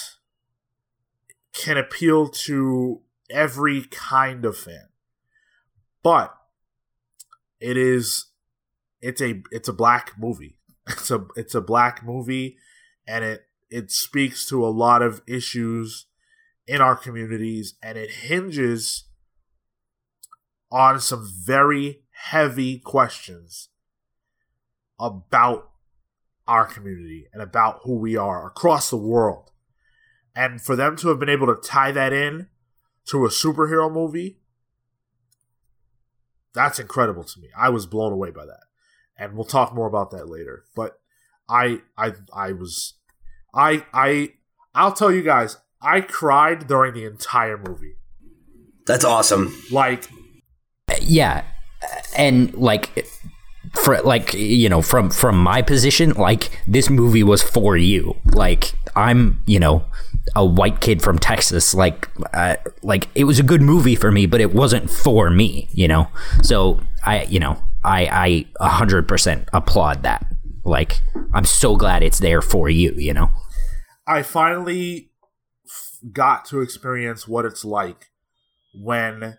can 1.53 1.77
appeal 1.77 2.29
to 2.29 3.01
every 3.29 3.83
kind 3.83 4.45
of 4.45 4.57
fan. 4.57 4.89
But 6.03 6.35
it 7.61 7.77
is 7.77 8.27
it's 9.01 9.21
a 9.21 9.43
it's 9.51 9.69
a 9.69 9.73
black 9.73 10.13
movie. 10.19 10.59
It's 10.89 11.11
a 11.11 11.27
it's 11.35 11.55
a 11.57 11.61
black 11.61 12.05
movie 12.05 12.59
and 13.09 13.25
it 13.25 13.47
it 13.69 13.91
speaks 13.91 14.49
to 14.49 14.65
a 14.65 14.69
lot 14.71 15.03
of 15.03 15.21
issues 15.27 16.07
in 16.69 16.81
our 16.81 16.95
communities 16.95 17.75
and 17.83 17.99
it 17.99 18.11
hinges 18.11 19.05
on 20.71 21.01
some 21.01 21.29
very 21.45 22.03
heavy 22.11 22.79
questions 22.79 23.69
about 25.01 25.71
our 26.47 26.67
community 26.67 27.27
and 27.33 27.43
about 27.43 27.81
who 27.85 27.97
we 27.97 28.17
are 28.17 28.47
across 28.47 28.91
the 28.91 28.97
world. 28.97 29.51
And 30.35 30.61
for 30.61 30.77
them 30.77 30.97
to 30.97 31.09
have 31.09 31.19
been 31.19 31.29
able 31.29 31.47
to 31.47 31.61
tie 31.61 31.93
that 31.93 32.13
in 32.13 32.49
to 33.07 33.25
a 33.25 33.29
superhero 33.29 33.91
movie, 33.91 34.39
that's 36.55 36.79
incredible 36.79 37.25
to 37.25 37.41
me. 37.41 37.49
I 37.57 37.69
was 37.69 37.87
blown 37.87 38.13
away 38.13 38.31
by 38.31 38.47
that. 38.47 38.61
And 39.19 39.35
we'll 39.35 39.45
talk 39.45 39.75
more 39.75 39.87
about 39.87 40.11
that 40.11 40.29
later. 40.29 40.65
But 40.75 40.99
I 41.49 41.81
I 41.97 42.13
I 42.35 42.53
was 42.53 42.95
I 43.55 43.87
I 43.93 44.35
I'll 44.75 44.93
tell 44.93 45.13
you 45.13 45.23
guys, 45.23 45.57
I 45.81 46.01
cried 46.01 46.67
during 46.67 46.95
the 46.95 47.05
entire 47.05 47.57
movie. 47.57 47.95
that's 48.87 49.05
awesome. 49.05 49.55
Like 49.71 50.09
yeah, 51.01 51.45
and 52.17 52.55
like 52.55 52.91
for 53.77 54.01
like 54.03 54.35
you 54.35 54.69
know 54.69 54.83
from 54.83 55.11
from 55.11 55.39
my 55.39 55.63
position, 55.63 56.11
like 56.13 56.63
this 56.67 56.91
movie 56.91 57.23
was 57.23 57.43
for 57.43 57.77
you. 57.77 58.17
Like 58.25 58.73
I'm 58.95 59.43
you 59.47 59.61
know 59.61 59.85
a 60.35 60.45
white 60.45 60.81
kid 60.81 61.03
from 61.03 61.19
Texas. 61.19 61.75
Like 61.75 62.09
uh, 62.33 62.57
like 62.83 63.09
it 63.15 63.25
was 63.25 63.39
a 63.39 63.43
good 63.43 63.63
movie 63.63 63.95
for 63.95 64.11
me, 64.11 64.27
but 64.27 64.41
it 64.41 64.55
wasn't 64.55 64.91
for 64.91 65.31
me. 65.31 65.69
You 65.73 65.89
know, 65.89 66.09
so 66.43 66.81
I 67.05 67.25
you 67.25 67.39
know 67.39 67.63
I 67.85 68.07
I 68.07 68.47
a 68.61 68.69
hundred 68.69 69.07
percent 69.07 69.49
applaud 69.53 70.03
that. 70.03 70.27
Like 70.65 71.01
I'm 71.33 71.45
so 71.45 71.77
glad 71.77 72.03
it's 72.03 72.19
there 72.19 72.43
for 72.43 72.69
you. 72.69 72.93
You 72.97 73.15
know. 73.15 73.31
I 74.07 74.23
finally 74.23 75.11
got 76.13 76.45
to 76.47 76.61
experience 76.61 77.27
what 77.27 77.45
it's 77.45 77.65
like 77.65 78.11
when 78.73 79.39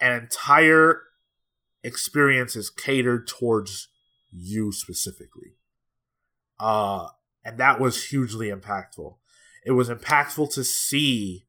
an 0.00 0.12
entire 0.12 1.02
experience 1.82 2.56
is 2.56 2.70
catered 2.70 3.26
towards 3.26 3.88
you 4.30 4.72
specifically. 4.72 5.56
Uh, 6.58 7.08
and 7.44 7.58
that 7.58 7.80
was 7.80 8.06
hugely 8.06 8.48
impactful. 8.48 9.16
It 9.64 9.72
was 9.72 9.88
impactful 9.88 10.52
to 10.54 10.64
see 10.64 11.46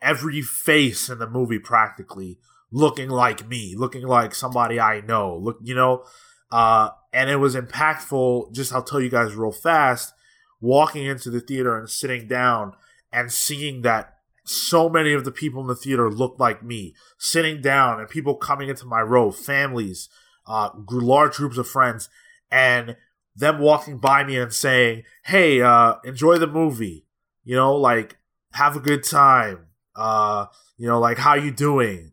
every 0.00 0.42
face 0.42 1.08
in 1.08 1.18
the 1.18 1.28
movie 1.28 1.58
practically 1.58 2.38
looking 2.70 3.08
like 3.08 3.48
me, 3.48 3.74
looking 3.76 4.06
like 4.06 4.34
somebody 4.34 4.78
I 4.78 5.00
know. 5.00 5.36
Look, 5.36 5.58
you 5.62 5.74
know, 5.74 6.04
uh, 6.50 6.90
and 7.12 7.30
it 7.30 7.36
was 7.36 7.54
impactful. 7.54 8.52
Just 8.52 8.72
I'll 8.72 8.82
tell 8.82 9.00
you 9.00 9.10
guys 9.10 9.34
real 9.34 9.52
fast. 9.52 10.12
Walking 10.60 11.06
into 11.06 11.30
the 11.30 11.40
theater 11.40 11.78
and 11.78 11.88
sitting 11.88 12.26
down 12.26 12.74
and 13.12 13.30
seeing 13.32 13.82
that 13.82 14.17
so 14.48 14.88
many 14.88 15.12
of 15.12 15.24
the 15.24 15.30
people 15.32 15.60
in 15.60 15.66
the 15.66 15.74
theater 15.74 16.10
looked 16.10 16.40
like 16.40 16.62
me, 16.62 16.94
sitting 17.18 17.60
down 17.60 18.00
and 18.00 18.08
people 18.08 18.34
coming 18.36 18.68
into 18.68 18.86
my 18.86 19.00
row, 19.00 19.30
families, 19.30 20.08
uh, 20.46 20.70
large 20.90 21.34
groups 21.36 21.58
of 21.58 21.68
friends, 21.68 22.08
and 22.50 22.96
them 23.36 23.58
walking 23.58 23.98
by 23.98 24.24
me 24.24 24.36
and 24.38 24.52
saying, 24.52 25.04
"Hey, 25.24 25.60
uh, 25.62 25.96
enjoy 26.04 26.38
the 26.38 26.46
movie," 26.46 27.06
you 27.44 27.54
know, 27.54 27.74
like 27.74 28.16
have 28.52 28.74
a 28.76 28.80
good 28.80 29.04
time, 29.04 29.66
uh, 29.94 30.46
you 30.76 30.86
know, 30.88 30.98
like 30.98 31.18
how 31.18 31.34
you 31.34 31.50
doing. 31.50 32.12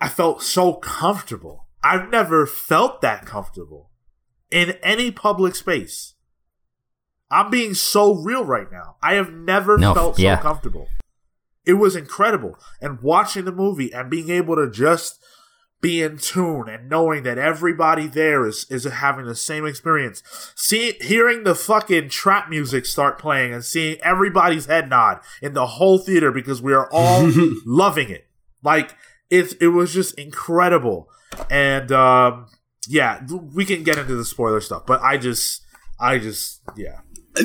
I 0.00 0.08
felt 0.08 0.42
so 0.42 0.74
comfortable. 0.74 1.66
I've 1.82 2.10
never 2.10 2.46
felt 2.46 3.00
that 3.00 3.24
comfortable 3.26 3.90
in 4.50 4.72
any 4.82 5.10
public 5.10 5.54
space. 5.54 6.14
I'm 7.30 7.50
being 7.50 7.74
so 7.74 8.14
real 8.14 8.44
right 8.44 8.70
now. 8.70 8.96
I 9.02 9.14
have 9.14 9.32
never 9.32 9.76
No, 9.76 9.94
felt 9.94 10.16
so 10.16 10.22
yeah. 10.22 10.40
comfortable. 10.40 10.88
It 11.68 11.74
was 11.74 11.94
incredible. 11.94 12.58
And 12.80 13.02
watching 13.02 13.44
the 13.44 13.52
movie 13.52 13.92
and 13.92 14.10
being 14.10 14.30
able 14.30 14.56
to 14.56 14.70
just 14.70 15.22
be 15.80 16.02
in 16.02 16.16
tune 16.18 16.68
and 16.68 16.88
knowing 16.88 17.22
that 17.22 17.38
everybody 17.38 18.06
there 18.06 18.46
is 18.46 18.66
is 18.70 18.84
having 18.84 19.26
the 19.26 19.34
same 19.34 19.66
experience. 19.66 20.22
See 20.56 20.94
hearing 21.00 21.44
the 21.44 21.54
fucking 21.54 22.08
trap 22.08 22.48
music 22.48 22.86
start 22.86 23.18
playing 23.18 23.52
and 23.52 23.64
seeing 23.64 23.98
everybody's 24.02 24.66
head 24.66 24.88
nod 24.88 25.20
in 25.40 25.52
the 25.52 25.66
whole 25.66 25.98
theater 25.98 26.32
because 26.32 26.60
we 26.60 26.72
are 26.72 26.88
all 26.90 27.30
loving 27.66 28.10
it. 28.10 28.26
Like 28.62 28.96
it 29.30 29.54
it 29.60 29.68
was 29.68 29.92
just 29.92 30.18
incredible. 30.18 31.08
And 31.50 31.92
um 31.92 32.46
yeah, 32.88 33.20
we 33.54 33.66
can 33.66 33.82
get 33.82 33.98
into 33.98 34.16
the 34.16 34.24
spoiler 34.24 34.60
stuff, 34.60 34.84
but 34.86 35.00
I 35.02 35.18
just 35.18 35.62
I 36.00 36.18
just 36.18 36.60
yeah. 36.76 37.00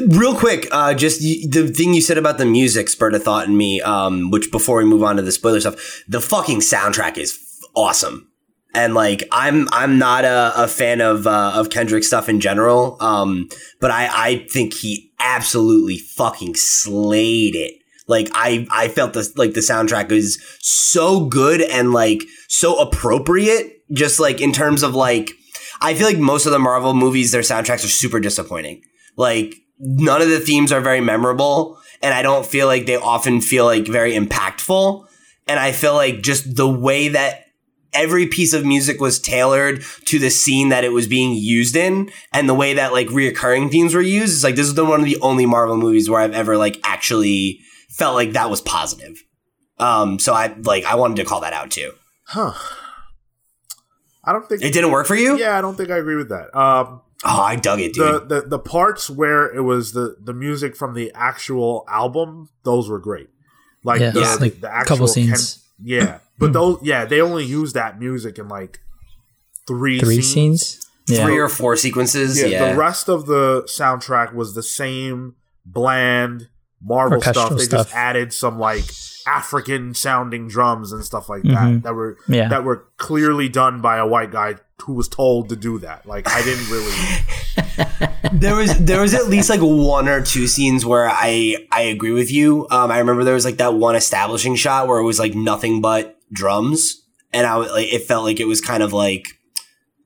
Real 0.07 0.35
quick, 0.35 0.67
uh, 0.71 0.93
just 0.93 1.21
the 1.21 1.71
thing 1.75 1.93
you 1.93 2.01
said 2.01 2.17
about 2.17 2.37
the 2.37 2.45
music 2.45 2.89
spurred 2.89 3.15
a 3.15 3.19
thought 3.19 3.47
in 3.47 3.57
me. 3.57 3.81
Um, 3.81 4.31
which 4.31 4.51
before 4.51 4.77
we 4.77 4.85
move 4.85 5.03
on 5.03 5.17
to 5.17 5.21
the 5.21 5.31
spoiler 5.31 5.59
stuff, 5.59 6.03
the 6.07 6.21
fucking 6.21 6.59
soundtrack 6.59 7.17
is 7.17 7.39
awesome, 7.75 8.31
and 8.73 8.93
like 8.93 9.23
I'm 9.31 9.67
I'm 9.71 9.97
not 9.97 10.25
a, 10.25 10.53
a 10.55 10.67
fan 10.67 11.01
of 11.01 11.27
uh, 11.27 11.53
of 11.55 11.69
Kendrick 11.69 12.03
stuff 12.03 12.29
in 12.29 12.39
general. 12.39 12.97
Um, 12.99 13.49
but 13.79 13.91
I 13.91 14.09
I 14.11 14.47
think 14.49 14.73
he 14.73 15.11
absolutely 15.19 15.97
fucking 15.97 16.55
slayed 16.55 17.55
it. 17.55 17.73
Like 18.07 18.29
I 18.33 18.67
I 18.69 18.89
felt 18.89 19.13
this 19.13 19.37
like 19.37 19.53
the 19.53 19.61
soundtrack 19.61 20.11
is 20.11 20.41
so 20.59 21.25
good 21.25 21.61
and 21.61 21.93
like 21.93 22.23
so 22.47 22.79
appropriate. 22.79 23.81
Just 23.91 24.19
like 24.19 24.41
in 24.41 24.51
terms 24.51 24.81
of 24.81 24.95
like, 24.95 25.31
I 25.81 25.93
feel 25.93 26.07
like 26.07 26.17
most 26.17 26.45
of 26.45 26.51
the 26.51 26.59
Marvel 26.59 26.93
movies, 26.93 27.31
their 27.31 27.41
soundtracks 27.41 27.85
are 27.85 27.89
super 27.89 28.19
disappointing. 28.19 28.81
Like 29.15 29.55
none 29.79 30.21
of 30.21 30.29
the 30.29 30.39
themes 30.39 30.71
are 30.71 30.81
very 30.81 31.01
memorable 31.01 31.79
and 32.03 32.13
I 32.13 32.21
don't 32.21 32.45
feel 32.45 32.67
like 32.67 32.85
they 32.85 32.97
often 32.97 33.39
feel 33.39 33.65
like 33.65 33.87
very 33.87 34.13
impactful. 34.13 35.07
And 35.47 35.59
I 35.59 35.71
feel 35.71 35.93
like 35.93 36.21
just 36.21 36.55
the 36.55 36.69
way 36.69 37.07
that 37.07 37.45
every 37.93 38.27
piece 38.27 38.53
of 38.53 38.65
music 38.65 38.99
was 38.99 39.19
tailored 39.19 39.83
to 40.05 40.19
the 40.19 40.29
scene 40.29 40.69
that 40.69 40.83
it 40.83 40.91
was 40.91 41.07
being 41.07 41.33
used 41.33 41.75
in 41.75 42.11
and 42.33 42.49
the 42.49 42.53
way 42.53 42.73
that 42.73 42.91
like 42.91 43.07
reoccurring 43.07 43.71
themes 43.71 43.95
were 43.95 44.01
used. 44.01 44.33
is 44.33 44.43
like 44.43 44.55
this 44.55 44.67
is 44.67 44.75
the 44.75 44.83
one 44.83 44.99
of 44.99 45.05
the 45.05 45.19
only 45.21 45.45
Marvel 45.45 45.77
movies 45.77 46.09
where 46.09 46.19
I've 46.19 46.33
ever 46.33 46.57
like 46.57 46.79
actually 46.83 47.59
felt 47.89 48.15
like 48.15 48.33
that 48.33 48.49
was 48.49 48.61
positive. 48.61 49.23
Um, 49.79 50.19
so 50.19 50.33
I 50.33 50.53
like 50.63 50.83
I 50.83 50.95
wanted 50.95 51.17
to 51.17 51.25
call 51.25 51.41
that 51.41 51.53
out 51.53 51.71
too. 51.71 51.93
Huh. 52.25 52.53
I 54.25 54.33
don't 54.33 54.47
think 54.47 54.61
It 54.61 54.73
didn't 54.73 54.91
work 54.91 55.07
for 55.07 55.15
you? 55.15 55.37
Yeah, 55.37 55.57
I 55.57 55.61
don't 55.61 55.75
think 55.75 55.89
I 55.89 55.97
agree 55.97 56.15
with 56.15 56.29
that. 56.29 56.55
Um 56.57 57.01
Oh, 57.25 57.41
I 57.41 57.55
dug 57.55 57.79
it, 57.79 57.93
dude. 57.93 58.27
the, 58.29 58.41
the 58.41 58.47
the 58.49 58.59
parts 58.59 59.09
where 59.09 59.45
it 59.53 59.61
was 59.61 59.93
the 59.93 60.17
the 60.21 60.33
music 60.33 60.75
from 60.75 60.93
the 60.93 61.11
actual 61.15 61.85
album, 61.87 62.49
those 62.63 62.89
were 62.89 62.99
great. 62.99 63.29
Like 63.83 64.01
Yeah, 64.01 64.11
the, 64.11 64.21
it's 64.21 64.41
like 64.41 64.61
the 64.61 64.69
actual 64.73 64.95
couple 64.95 65.07
scenes. 65.07 65.53
Ken- 65.55 65.85
yeah, 65.85 66.17
but 66.37 66.53
those 66.53 66.79
yeah 66.83 67.05
they 67.05 67.21
only 67.21 67.45
used 67.45 67.75
that 67.75 67.99
music 67.99 68.37
in 68.37 68.47
like 68.49 68.79
three 69.67 69.99
Three 69.99 70.21
scenes. 70.21 70.61
scenes. 70.67 70.79
Yeah. 71.07 71.25
Three 71.25 71.37
or 71.37 71.49
four 71.49 71.75
sequences. 71.75 72.39
Yeah, 72.39 72.47
Yeah. 72.47 72.71
the 72.71 72.77
rest 72.77 73.09
of 73.09 73.25
the 73.25 73.63
soundtrack 73.63 74.33
was 74.33 74.55
the 74.55 74.63
same 74.63 75.35
bland 75.65 76.47
Marvel 76.81 77.21
stuff. 77.21 77.51
They 77.57 77.63
stuff. 77.63 77.87
just 77.87 77.95
added 77.95 78.33
some 78.33 78.59
like 78.59 78.83
African 79.25 79.93
sounding 79.93 80.47
drums 80.49 80.91
and 80.91 81.03
stuff 81.03 81.29
like 81.29 81.43
that 81.43 81.51
Mhm. 81.67 81.83
that 81.83 81.93
were 81.93 82.17
Yeah. 82.27 82.49
that 82.49 82.63
were 82.65 82.85
clearly 82.97 83.47
done 83.49 83.81
by 83.81 83.97
a 83.97 84.05
white 84.07 84.31
guy 84.31 84.55
who 84.83 84.93
was 84.93 85.07
told 85.07 85.49
to 85.49 85.55
do 85.55 85.79
that. 85.79 86.05
Like 86.05 86.27
I 86.29 86.41
didn't 86.43 86.69
really 86.69 86.93
there 88.33 88.55
was 88.55 88.77
there 88.77 89.01
was 89.01 89.13
at 89.13 89.27
least 89.27 89.49
like 89.49 89.61
one 89.61 90.07
or 90.07 90.21
two 90.21 90.47
scenes 90.47 90.85
where 90.85 91.09
I 91.09 91.67
I 91.71 91.81
agree 91.83 92.11
with 92.11 92.31
you. 92.31 92.67
Um, 92.69 92.91
I 92.91 92.99
remember 92.99 93.23
there 93.23 93.33
was 93.33 93.45
like 93.45 93.57
that 93.57 93.75
one 93.75 93.95
establishing 93.95 94.55
shot 94.55 94.87
where 94.87 94.99
it 94.99 95.05
was 95.05 95.19
like 95.19 95.35
nothing 95.35 95.81
but 95.81 96.17
drums, 96.31 97.01
and 97.31 97.47
I 97.47 97.55
like 97.55 97.93
it 97.93 98.03
felt 98.03 98.23
like 98.23 98.39
it 98.39 98.47
was 98.47 98.61
kind 98.61 98.83
of 98.83 98.93
like 98.93 99.27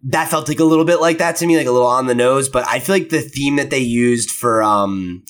that 0.04 0.30
felt 0.30 0.48
like 0.48 0.60
a 0.60 0.64
little 0.64 0.86
bit 0.86 1.02
like 1.02 1.18
that 1.18 1.38
to 1.38 1.48
me, 1.48 1.58
like 1.58 1.68
a 1.68 1.72
little 1.72 1.88
on 1.88 2.08
the 2.08 2.16
nose. 2.16 2.50
But 2.50 2.68
I 2.68 2.80
feel 2.80 2.96
like 2.96 3.10
the 3.10 3.22
theme 3.22 3.56
that 3.56 3.70
they 3.70 3.80
used 3.80 4.30
for 4.32 4.62
um 4.62 5.24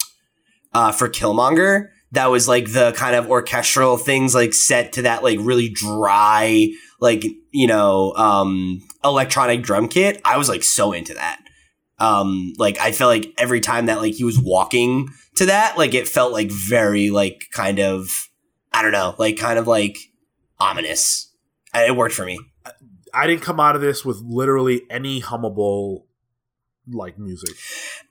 uh 0.74 0.92
for 0.92 1.10
Killmonger 1.10 1.90
that 2.12 2.28
was 2.28 2.48
like 2.48 2.72
the 2.72 2.94
kind 2.94 3.16
of 3.16 3.30
orchestral 3.30 3.98
things 3.98 4.34
like 4.34 4.54
set 4.54 4.94
to 4.94 5.02
that 5.04 5.24
like 5.24 5.40
really 5.42 5.70
dry 5.70 6.70
like 7.00 7.26
you 7.52 7.68
know 7.68 8.14
um 8.14 8.82
electronic 9.10 9.62
drum 9.62 9.88
kit. 9.88 10.22
I 10.26 10.38
was 10.38 10.50
like 10.50 10.64
so 10.64 10.94
into 10.94 11.14
that 11.14 11.40
um 12.00 12.54
like 12.58 12.80
i 12.80 12.92
felt 12.92 13.10
like 13.10 13.34
every 13.38 13.60
time 13.60 13.88
that 13.88 14.00
like 14.00 14.14
he 14.14 14.24
was 14.24 14.40
walking 14.40 15.10
to 15.36 15.48
that 15.48 15.78
like 15.78 15.94
it 15.94 16.08
felt 16.08 16.32
like 16.32 16.52
very 16.52 17.10
like 17.10 17.46
kind 17.52 17.80
of 17.80 18.10
i 18.72 18.82
don't 18.82 18.92
know 18.92 19.16
like 19.18 19.38
kind 19.38 19.58
of 19.58 19.68
like 19.68 19.98
ominous 20.60 21.32
it 21.74 21.96
worked 21.96 22.16
for 22.16 22.26
me 22.26 22.40
I 23.14 23.26
didn't 23.26 23.42
come 23.42 23.60
out 23.60 23.76
of 23.76 23.82
this 23.82 24.06
with 24.06 24.22
literally 24.22 24.84
any 24.92 25.22
hummable 25.22 26.04
like 26.92 27.18
music. 27.18 27.56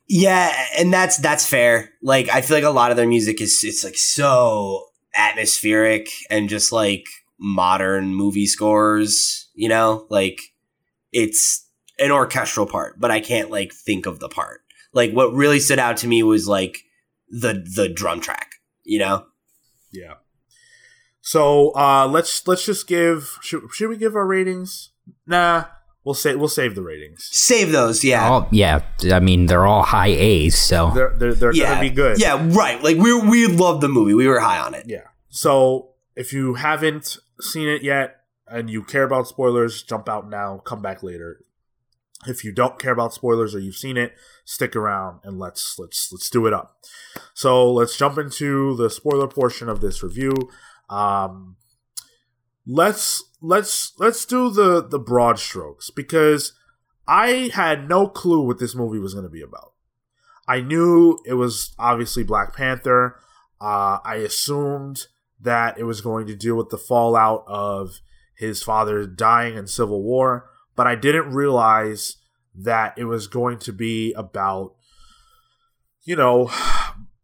yeah 0.09 0.53
and 0.79 0.93
that's 0.93 1.19
that's 1.19 1.47
fair 1.47 1.91
like 2.03 2.29
i 2.29 2.41
feel 2.41 2.57
like 2.57 2.65
a 2.65 2.71
lot 2.71 2.91
of 2.91 2.97
their 2.97 3.07
music 3.07 3.41
is 3.41 3.63
it's 3.63 3.85
like 3.85 3.97
so 3.97 4.87
atmospheric 5.15 6.09
and 6.29 6.49
just 6.49 6.73
like 6.73 7.07
modern 7.39 8.15
movie 8.15 8.47
scores 8.47 9.49
you 9.55 9.69
know 9.69 10.07
like 10.11 10.41
it's 11.23 11.69
an 11.99 12.11
orchestral 12.11 12.67
part 12.67 13.01
but 13.01 13.11
i 13.11 13.21
can't 13.21 13.51
like 13.51 13.73
think 13.73 14.07
of 14.07 14.19
the 14.21 14.29
part 14.29 14.61
like 14.93 15.13
what 15.13 15.33
really 15.33 15.59
stood 15.61 15.79
out 15.79 15.97
to 15.97 16.07
me 16.07 16.23
was 16.23 16.47
like 16.47 16.75
the 17.43 17.53
the 17.77 17.89
drum 17.89 18.21
track 18.21 18.49
you 18.85 18.99
know 18.99 19.25
Yeah. 19.93 20.15
So 21.21 21.75
uh 21.75 22.07
let's 22.07 22.47
let's 22.47 22.65
just 22.65 22.87
give 22.87 23.39
should, 23.43 23.63
should 23.73 23.89
we 23.89 23.97
give 23.97 24.15
our 24.15 24.27
ratings? 24.27 24.91
Nah, 25.27 25.65
we'll 26.05 26.15
say 26.15 26.35
we'll 26.37 26.49
save 26.61 26.75
the 26.75 26.83
ratings. 26.83 27.29
Save 27.33 27.73
those, 27.73 28.05
yeah. 28.05 28.29
All, 28.29 28.49
yeah, 28.53 28.83
I 29.13 29.21
mean 29.21 29.47
they're 29.47 29.67
all 29.67 29.83
high 29.83 30.15
A's, 30.15 30.57
so 30.57 30.93
They're 30.95 31.15
they're, 31.19 31.35
they're 31.35 31.53
yeah. 31.55 31.71
gonna 31.71 31.81
be 31.81 31.91
good. 31.91 32.21
Yeah, 32.21 32.47
right. 32.63 32.81
Like 32.83 32.97
we 32.99 33.11
we 33.21 33.47
loved 33.49 33.81
the 33.81 33.89
movie. 33.89 34.15
We 34.15 34.29
were 34.29 34.41
high 34.41 34.61
on 34.61 34.75
it. 34.75 34.85
Yeah. 34.87 35.09
So 35.29 35.91
if 36.15 36.33
you 36.33 36.55
haven't 36.55 37.17
seen 37.41 37.69
it 37.69 37.83
yet 37.83 38.21
and 38.49 38.71
you 38.71 38.83
care 38.83 39.05
about 39.05 39.29
spoilers, 39.29 39.83
jump 39.83 40.09
out 40.09 40.29
now, 40.29 40.59
come 40.59 40.83
back 40.83 41.03
later. 41.03 41.41
If 42.27 42.45
you 42.45 42.53
don't 42.53 42.79
care 42.79 42.93
about 42.93 43.13
spoilers 43.13 43.55
or 43.55 43.59
you've 43.59 43.77
seen 43.77 43.97
it, 43.97 44.15
stick 44.45 44.75
around 44.75 45.21
and 45.23 45.39
let's 45.39 45.79
let's 45.79 46.11
let's 46.11 46.31
do 46.31 46.47
it 46.47 46.55
up. 46.55 46.79
So 47.35 47.71
let's 47.71 47.97
jump 47.97 48.19
into 48.19 48.75
the 48.77 48.89
spoiler 48.89 49.29
portion 49.29 49.69
of 49.69 49.81
this 49.81 50.03
review. 50.03 50.33
Um 50.89 51.57
let's 52.67 53.23
let's 53.41 53.93
let's 53.99 54.25
do 54.25 54.51
the 54.51 54.87
the 54.87 54.99
broad 54.99 55.39
strokes 55.39 55.91
because 55.91 56.53
I 57.07 57.51
had 57.53 57.89
no 57.89 58.09
clue 58.09 58.41
what 58.41 58.59
this 58.59 58.75
movie 58.75 58.99
was 58.99 59.15
going 59.15 59.27
to 59.27 59.31
be 59.31 59.43
about. 59.43 59.73
I 60.49 60.61
knew 60.61 61.19
it 61.25 61.35
was 61.35 61.75
obviously 61.79 62.25
Black 62.25 62.55
Panther. 62.55 63.17
Uh, 63.61 63.99
I 64.05 64.17
assumed 64.17 65.07
that 65.41 65.79
it 65.79 65.85
was 65.85 66.01
going 66.01 66.27
to 66.27 66.37
deal 66.37 66.57
with 66.57 66.71
the 66.71 66.79
fallout 66.79 67.45
of 67.47 68.01
his 68.37 68.63
father 68.63 69.07
dying 69.07 69.57
in 69.57 69.67
Civil 69.67 70.03
War, 70.03 70.49
but 70.75 70.87
I 70.87 70.95
didn't 70.95 71.33
realize 71.33 72.17
that 72.55 72.95
it 72.97 73.05
was 73.05 73.27
going 73.27 73.59
to 73.61 73.73
be 73.73 74.13
about, 74.15 74.75
you 76.05 76.17
know, 76.17 76.51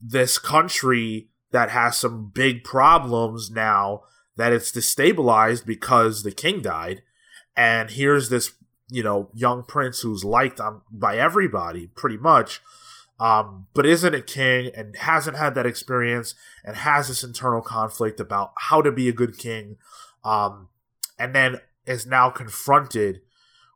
this 0.01 0.39
country 0.39 1.29
that 1.53 1.71
has 1.71 1.97
some 1.97 2.31
big 2.35 2.65
problems 2.65 3.51
now 3.51 4.03
that 4.37 4.53
it's 4.53 4.73
destabilized 4.73 5.67
because 5.67 6.23
the 6.23 6.33
king 6.33 6.61
died. 6.61 7.03
And 7.57 7.91
here's 7.91 8.31
this, 8.31 8.53
you 8.89 9.03
know, 9.03 9.29
young 9.35 9.63
prince 9.63 10.01
who's 10.01 10.25
liked 10.25 10.61
on, 10.61 10.81
by 10.91 11.19
everybody 11.19 11.89
pretty 11.89 12.17
much, 12.17 12.61
um, 13.21 13.67
but 13.75 13.87
isn't 13.87 14.15
a 14.15 14.23
king 14.23 14.71
and 14.75 14.97
hasn't 14.97 15.37
had 15.37 15.55
that 15.55 15.67
experience 15.67 16.35
and 16.65 16.77
has 16.77 17.09
this 17.09 17.23
internal 17.23 17.61
conflict 17.61 18.19
about 18.19 18.53
how 18.57 18.81
to 18.81 18.91
be 18.91 19.09
a 19.09 19.13
good 19.13 19.39
king. 19.39 19.77
Um, 20.25 20.69
and 21.23 21.37
then 21.37 21.61
is 21.87 22.05
now 22.05 22.31
confronted 22.31 23.21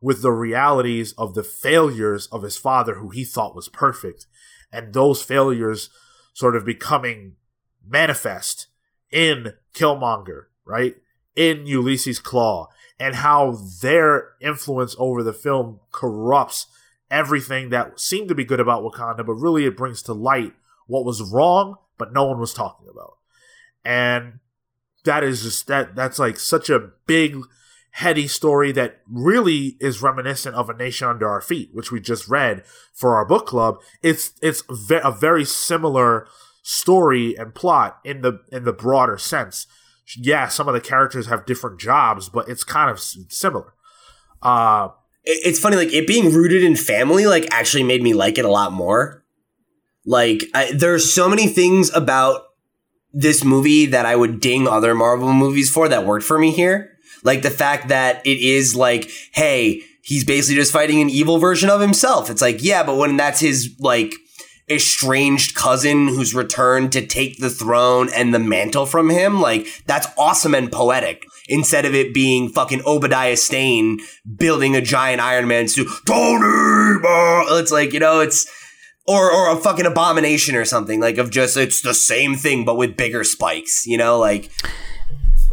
with 0.03 0.21
the 0.21 0.33
realities 0.33 1.13
of 1.13 1.35
the 1.35 1.45
failures 1.45 2.27
of 2.33 2.43
his 2.43 2.57
father, 2.57 2.97
who 2.97 3.11
he 3.11 3.25
thought 3.25 3.55
was 3.55 3.69
perfect, 3.69 4.27
and 4.73 4.93
those 4.93 5.23
failures 5.23 5.89
sort 6.35 6.57
of 6.57 6.65
becoming 6.65 7.37
manifest 7.87 8.67
in 9.13 9.53
Killmonger, 9.75 10.47
right? 10.65 10.97
In 11.37 11.69
Ulysses 11.69 12.19
Klaue, 12.19 12.67
and 12.99 13.15
how 13.15 13.61
their 13.81 14.31
influence 14.41 14.97
over 14.99 15.23
the 15.23 15.33
film 15.33 15.79
corrupts 15.93 16.67
everything 17.13 17.71
that 17.71 18.01
seemed 18.01 18.29
to 18.29 18.35
be 18.35 18.45
good 18.45 18.59
about 18.59 18.83
Wakanda, 18.83 19.25
but 19.25 19.35
really 19.35 19.67
it 19.67 19.77
brings 19.77 20.03
to 20.03 20.13
light 20.13 20.53
what 20.89 21.05
was 21.05 21.23
wrong, 21.23 21.77
but 21.97 22.13
no 22.13 22.25
one 22.25 22.41
was 22.41 22.53
talking 22.53 22.89
about. 22.91 23.19
And 23.85 24.41
that 25.07 25.25
is 25.25 25.43
just 25.43 25.67
that 25.67 25.97
that's 25.97 26.19
like 26.19 26.39
such 26.39 26.69
a 26.69 26.91
big 27.07 27.39
heady 27.93 28.29
story 28.29 28.73
that 28.73 29.01
really 29.11 29.79
is 29.81 30.03
reminiscent 30.03 30.55
of 30.55 30.69
a 30.69 30.75
nation 30.75 31.09
under 31.09 31.27
our 31.27 31.41
feet 31.41 31.71
which 31.73 31.91
we 31.91 31.99
just 31.99 32.29
read 32.29 32.63
for 32.93 33.17
our 33.17 33.25
book 33.25 33.47
club. 33.47 33.79
It's 34.03 34.33
it's 34.43 34.63
ve- 34.69 35.01
a 35.03 35.11
very 35.11 35.47
similar 35.47 36.29
story 36.63 37.35
and 37.37 37.55
plot 37.55 37.99
in 38.05 38.21
the 38.21 38.41
in 38.53 38.65
the 38.65 38.75
broader 38.75 39.17
sense. 39.17 39.67
Yeah 40.15 40.49
some 40.49 40.69
of 40.69 40.75
the 40.75 40.81
characters 40.81 41.27
have 41.29 41.47
different 41.47 41.81
jobs 41.81 42.29
but 42.29 42.49
it's 42.51 42.65
kind 42.65 42.91
of 42.91 43.01
similar. 43.01 43.73
Uh 44.43 44.89
it's 45.25 45.59
funny 45.59 45.77
like 45.77 45.93
it 45.93 46.07
being 46.07 46.33
rooted 46.33 46.63
in 46.63 46.77
family 46.77 47.27
like 47.27 47.49
actually 47.51 47.83
made 47.83 48.03
me 48.03 48.13
like 48.13 48.37
it 48.37 48.45
a 48.45 48.51
lot 48.51 48.73
more. 48.73 49.25
Like 50.05 50.45
I, 50.55 50.71
there's 50.73 51.13
so 51.13 51.29
many 51.29 51.49
things 51.49 51.91
about 51.95 52.43
this 53.19 53.43
movie 53.43 53.87
that 53.87 54.05
i 54.05 54.15
would 54.15 54.41
ding 54.41 54.69
other 54.69 54.95
marvel 54.95 55.33
movies 55.33 55.71
for 55.71 55.89
that 55.89 56.05
worked 56.05 56.25
for 56.25 56.39
me 56.39 56.51
here. 56.51 56.93
Like 57.25 57.41
the 57.43 57.51
fact 57.51 57.89
that 57.89 58.25
it 58.27 58.39
is 58.39 58.77
like 58.77 59.11
hey 59.33 59.83
he's 60.03 60.23
basically 60.23 60.57
just 60.57 60.73
fighting 60.73 61.01
an 61.01 61.11
evil 61.11 61.39
version 61.39 61.71
of 61.71 61.81
himself. 61.81 62.29
It's 62.31 62.43
like 62.43 62.63
yeah 62.63 62.83
but 62.83 62.97
when 62.97 63.17
that's 63.17 63.41
his 63.41 63.75
like 63.81 64.15
estranged 64.69 65.55
cousin 65.55 66.09
who's 66.09 66.35
returned 66.35 66.93
to 66.93 67.07
take 67.07 67.39
the 67.39 67.49
throne 67.49 68.11
and 68.13 68.35
the 68.35 68.39
mantle 68.39 68.85
from 68.85 69.09
him 69.09 69.41
like 69.41 69.67
that's 69.87 70.09
awesome 70.19 70.55
and 70.55 70.71
poetic. 70.71 71.25
Instead 71.49 71.87
of 71.87 71.95
it 71.95 72.13
being 72.13 72.51
fucking 72.51 72.83
Obadiah 72.85 73.37
Stane 73.37 74.01
building 74.37 74.77
a 74.77 74.81
giant 74.83 75.23
Iron 75.23 75.49
Man 75.49 75.69
suit. 75.69 75.89
Tony, 76.05 77.01
it's 77.61 77.73
like 77.73 77.95
you 77.95 78.01
know, 78.01 78.21
it's 78.21 78.47
or 79.07 79.31
or 79.33 79.51
a 79.51 79.57
fucking 79.57 79.87
abomination 79.87 80.55
or 80.57 80.65
something 80.65 81.01
like 81.01 81.19
of 81.19 81.31
just 81.31 81.57
it's 81.57 81.81
the 81.83 81.95
same 81.95 82.35
thing 82.35 82.65
but 82.65 82.77
with 82.77 82.97
bigger 82.97 83.25
spikes. 83.25 83.87
You 83.87 83.97
know, 83.99 84.19
like 84.19 84.51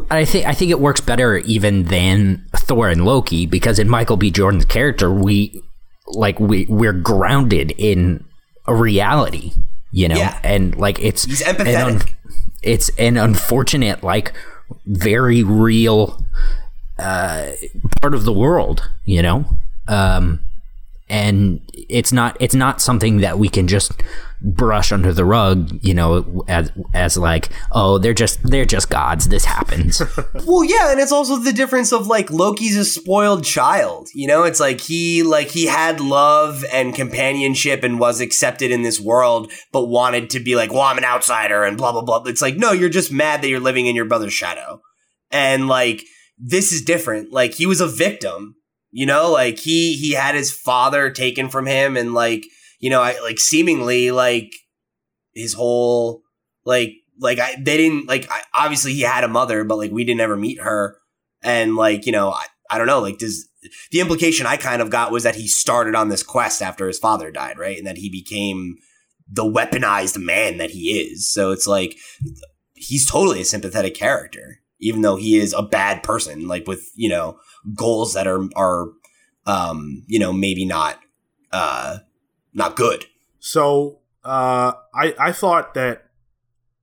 I 0.10 0.25
think 0.25 0.45
I 0.48 0.53
think 0.53 0.72
it 0.72 0.79
works 0.79 1.01
better 1.01 1.38
even 1.38 1.83
than 1.83 2.45
Thor 2.55 2.89
and 2.89 3.05
Loki 3.05 3.45
because 3.45 3.77
in 3.79 3.88
Michael 3.89 4.17
B. 4.17 4.31
Jordan's 4.31 4.65
character, 4.65 5.12
we 5.12 5.62
like 6.07 6.39
we 6.39 6.65
we're 6.67 6.93
grounded 6.93 7.73
in 7.78 8.23
a 8.65 8.73
reality, 8.75 9.51
you 9.91 10.08
know, 10.08 10.15
Yeah. 10.17 10.39
and 10.43 10.75
like 10.75 10.99
it's 10.99 11.25
He's 11.25 11.41
an 11.41 11.56
empathetic. 11.56 12.13
it's 12.63 12.89
an 12.97 13.17
unfortunate, 13.17 14.04
like 14.04 14.34
very 14.86 15.43
real 15.43 16.25
uh, 16.97 17.51
part 18.01 18.13
of 18.15 18.23
the 18.25 18.34
world, 18.34 18.89
you 19.06 19.21
know, 19.21 19.45
um, 19.88 20.39
and 21.10 21.62
it's 21.74 22.12
not 22.12 22.38
it's 22.39 22.56
not 22.56 22.82
something 22.82 23.18
that 23.18 23.38
we 23.38 23.50
can 23.50 23.68
just 23.68 24.02
brush 24.42 24.92
under 24.92 25.13
the 25.13 25.24
rug, 25.24 25.70
you 25.82 25.94
know, 25.94 26.44
as 26.48 26.72
as 26.94 27.18
like 27.18 27.50
oh 27.72 27.98
they're 27.98 28.13
just 28.13 28.42
they're 28.44 28.66
just 28.66 28.89
gods. 28.89 29.30
This 29.30 29.46
happens. 29.46 30.02
Well, 30.46 30.63
yeah, 30.63 30.92
and 30.92 31.00
it's 31.00 31.12
also 31.12 31.38
the 31.38 31.54
difference 31.54 31.94
of 31.94 32.08
like 32.08 32.30
Loki's 32.30 32.76
a 32.76 32.84
spoiled 32.84 33.46
child. 33.46 34.10
You 34.13 34.28
know, 34.28 34.44
it's 34.44 34.60
like 34.60 34.82
he 34.82 35.24
like 35.24 35.48
he 35.48 35.68
had 35.68 36.00
love 36.00 36.66
and 36.72 36.94
companionship 36.94 37.84
and 37.84 38.00
was 38.00 38.20
accepted 38.20 38.72
in 38.72 38.82
this 38.82 39.00
world, 39.00 39.52
but 39.72 39.86
wanted 39.86 40.30
to 40.32 40.39
be 40.39 40.56
like, 40.56 40.72
well, 40.72 40.82
I'm 40.82 40.98
an 40.98 41.06
outsider 41.06 41.63
and 41.63 41.78
blah 41.78 41.92
blah 41.92 42.02
blah. 42.02 42.24
It's 42.26 42.42
like, 42.42 42.58
no, 42.58 42.72
you're 42.72 42.89
just 42.89 43.12
mad 43.12 43.42
that 43.42 43.48
you're 43.48 43.60
living 43.60 43.86
in 43.86 43.96
your 43.96 44.06
brother's 44.06 44.34
shadow, 44.34 44.82
and 45.32 45.68
like 45.68 46.04
this 46.38 46.74
is 46.74 46.82
different. 46.82 47.32
Like 47.32 47.54
he 47.54 47.66
was 47.66 47.82
a 47.82 47.88
victim. 47.88 48.56
You 48.95 49.08
know, 49.08 49.32
like 49.32 49.58
he 49.58 49.95
he 49.97 50.12
had 50.12 50.36
his 50.36 50.51
father 50.53 51.10
taken 51.10 51.49
from 51.49 51.65
him, 51.65 51.97
and 51.97 52.13
like 52.13 52.45
you 52.79 52.91
know, 52.91 53.01
I 53.01 53.19
like 53.21 53.39
seemingly 53.39 54.12
like 54.12 54.53
his 55.34 55.56
whole 55.56 56.21
like 56.63 56.93
like 57.19 57.39
I 57.39 57.56
they 57.56 57.75
didn't 57.75 58.08
like 58.08 58.29
I, 58.29 58.43
obviously 58.53 58.93
he 58.93 59.01
had 59.01 59.23
a 59.23 59.27
mother, 59.27 59.63
but 59.63 59.79
like 59.79 59.91
we 59.91 60.03
didn't 60.03 60.21
ever 60.21 60.38
meet 60.38 60.62
her, 60.62 60.99
and 61.41 61.75
like 61.75 62.06
you 62.06 62.12
know 62.12 62.29
I 62.29 62.45
I 62.69 62.77
don't 62.77 62.86
know 62.86 62.99
like 62.99 63.17
does 63.17 63.49
the 63.91 63.99
implication 63.99 64.45
I 64.45 64.58
kind 64.58 64.79
of 64.79 64.91
got 64.91 65.12
was 65.12 65.23
that 65.23 65.38
he 65.38 65.47
started 65.47 65.95
on 65.95 66.10
this 66.10 66.21
quest 66.21 66.62
after 66.62 66.86
his 66.86 66.99
father 66.99 67.32
died, 67.32 67.58
right, 67.58 67.79
and 67.79 67.88
that 67.88 67.97
he 67.97 68.12
became 68.12 68.75
the 69.27 69.43
weaponized 69.43 70.23
man 70.23 70.58
that 70.58 70.69
he 70.69 70.99
is. 70.99 71.32
So 71.32 71.51
it's 71.51 71.65
like 71.65 71.97
he's 72.75 73.10
totally 73.10 73.41
a 73.41 73.45
sympathetic 73.45 73.95
character, 73.95 74.60
even 74.79 75.01
though 75.01 75.15
he 75.15 75.38
is 75.39 75.51
a 75.51 75.63
bad 75.63 76.03
person, 76.03 76.47
like 76.47 76.67
with 76.67 76.91
you 76.95 77.10
know 77.10 77.39
goals 77.76 78.13
that 78.13 78.28
are 78.28 78.47
are 78.56 78.88
um 79.45 80.04
you 80.08 80.19
know 80.19 80.34
maybe 80.34 80.65
not 80.65 80.99
uh 81.52 81.97
not 82.54 82.76
good. 82.76 83.06
So 83.39 83.99
uh, 84.23 84.73
I 84.93 85.13
I 85.19 85.32
thought 85.32 85.73
that 85.73 86.10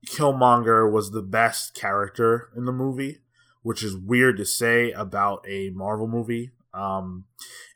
Killmonger 0.06 0.90
was 0.90 1.10
the 1.10 1.22
best 1.22 1.74
character 1.74 2.50
in 2.56 2.64
the 2.64 2.72
movie, 2.72 3.18
which 3.62 3.82
is 3.82 3.96
weird 3.96 4.36
to 4.38 4.44
say 4.44 4.92
about 4.92 5.44
a 5.48 5.70
Marvel 5.70 6.06
movie. 6.06 6.50
Um, 6.72 7.24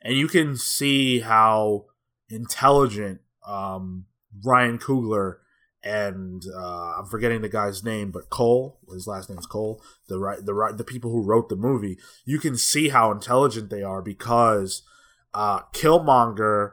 and 0.01 0.15
you 0.15 0.27
can 0.27 0.55
see 0.55 1.19
how 1.19 1.85
intelligent 2.29 3.21
um, 3.45 4.05
Ryan 4.43 4.77
Coogler 4.77 5.37
and 5.85 6.43
uh, 6.51 6.95
I'm 6.97 7.05
forgetting 7.05 7.41
the 7.41 7.49
guy's 7.49 7.83
name, 7.83 8.09
but 8.09 8.31
Cole, 8.31 8.79
his 8.91 9.05
last 9.05 9.29
name 9.29 9.37
is 9.37 9.45
Cole. 9.45 9.81
The 10.07 10.17
right, 10.17 10.43
the 10.43 10.55
right, 10.55 10.75
the 10.75 10.83
people 10.83 11.11
who 11.11 11.21
wrote 11.21 11.47
the 11.47 11.55
movie. 11.55 11.99
You 12.25 12.39
can 12.39 12.57
see 12.57 12.89
how 12.89 13.11
intelligent 13.11 13.69
they 13.69 13.83
are 13.83 14.01
because 14.01 14.81
uh, 15.35 15.59
Killmonger, 15.73 16.71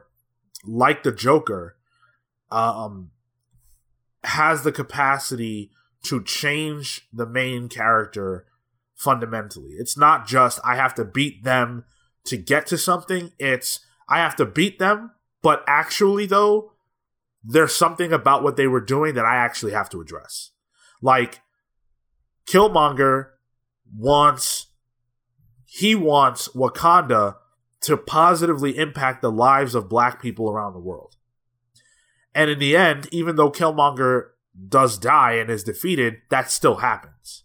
like 0.65 1.03
the 1.03 1.11
Joker, 1.11 1.77
um, 2.51 3.11
has 4.23 4.63
the 4.63 4.71
capacity 4.71 5.69
to 6.05 6.23
change 6.23 7.07
the 7.13 7.27
main 7.27 7.69
character 7.69 8.47
fundamentally. 8.95 9.73
It's 9.77 9.97
not 9.97 10.25
just 10.25 10.59
I 10.65 10.75
have 10.75 10.95
to 10.95 11.05
beat 11.05 11.43
them 11.43 11.85
to 12.25 12.35
get 12.37 12.65
to 12.67 12.79
something. 12.79 13.31
It's 13.37 13.79
I 14.09 14.17
have 14.17 14.35
to 14.37 14.45
beat 14.45 14.79
them, 14.79 15.11
but 15.43 15.63
actually 15.67 16.25
though, 16.25 16.72
there's 17.43 17.75
something 17.75 18.13
about 18.13 18.43
what 18.43 18.55
they 18.55 18.67
were 18.67 18.81
doing 18.81 19.15
that 19.15 19.25
I 19.25 19.35
actually 19.35 19.73
have 19.73 19.89
to 19.89 20.01
address. 20.01 20.51
Like 21.01 21.41
Killmonger 22.47 23.29
wants 23.95 24.67
he 25.65 25.95
wants 25.95 26.47
Wakanda 26.49 27.35
to 27.81 27.97
positively 27.97 28.77
impact 28.77 29.21
the 29.21 29.31
lives 29.31 29.75
of 29.75 29.89
black 29.89 30.21
people 30.21 30.49
around 30.49 30.73
the 30.73 30.79
world. 30.79 31.15
And 32.33 32.49
in 32.49 32.59
the 32.59 32.75
end, 32.75 33.07
even 33.11 33.35
though 33.35 33.51
Killmonger 33.51 34.29
does 34.69 34.97
die 34.97 35.33
and 35.33 35.49
is 35.49 35.63
defeated, 35.63 36.17
that 36.29 36.49
still 36.49 36.75
happens. 36.75 37.43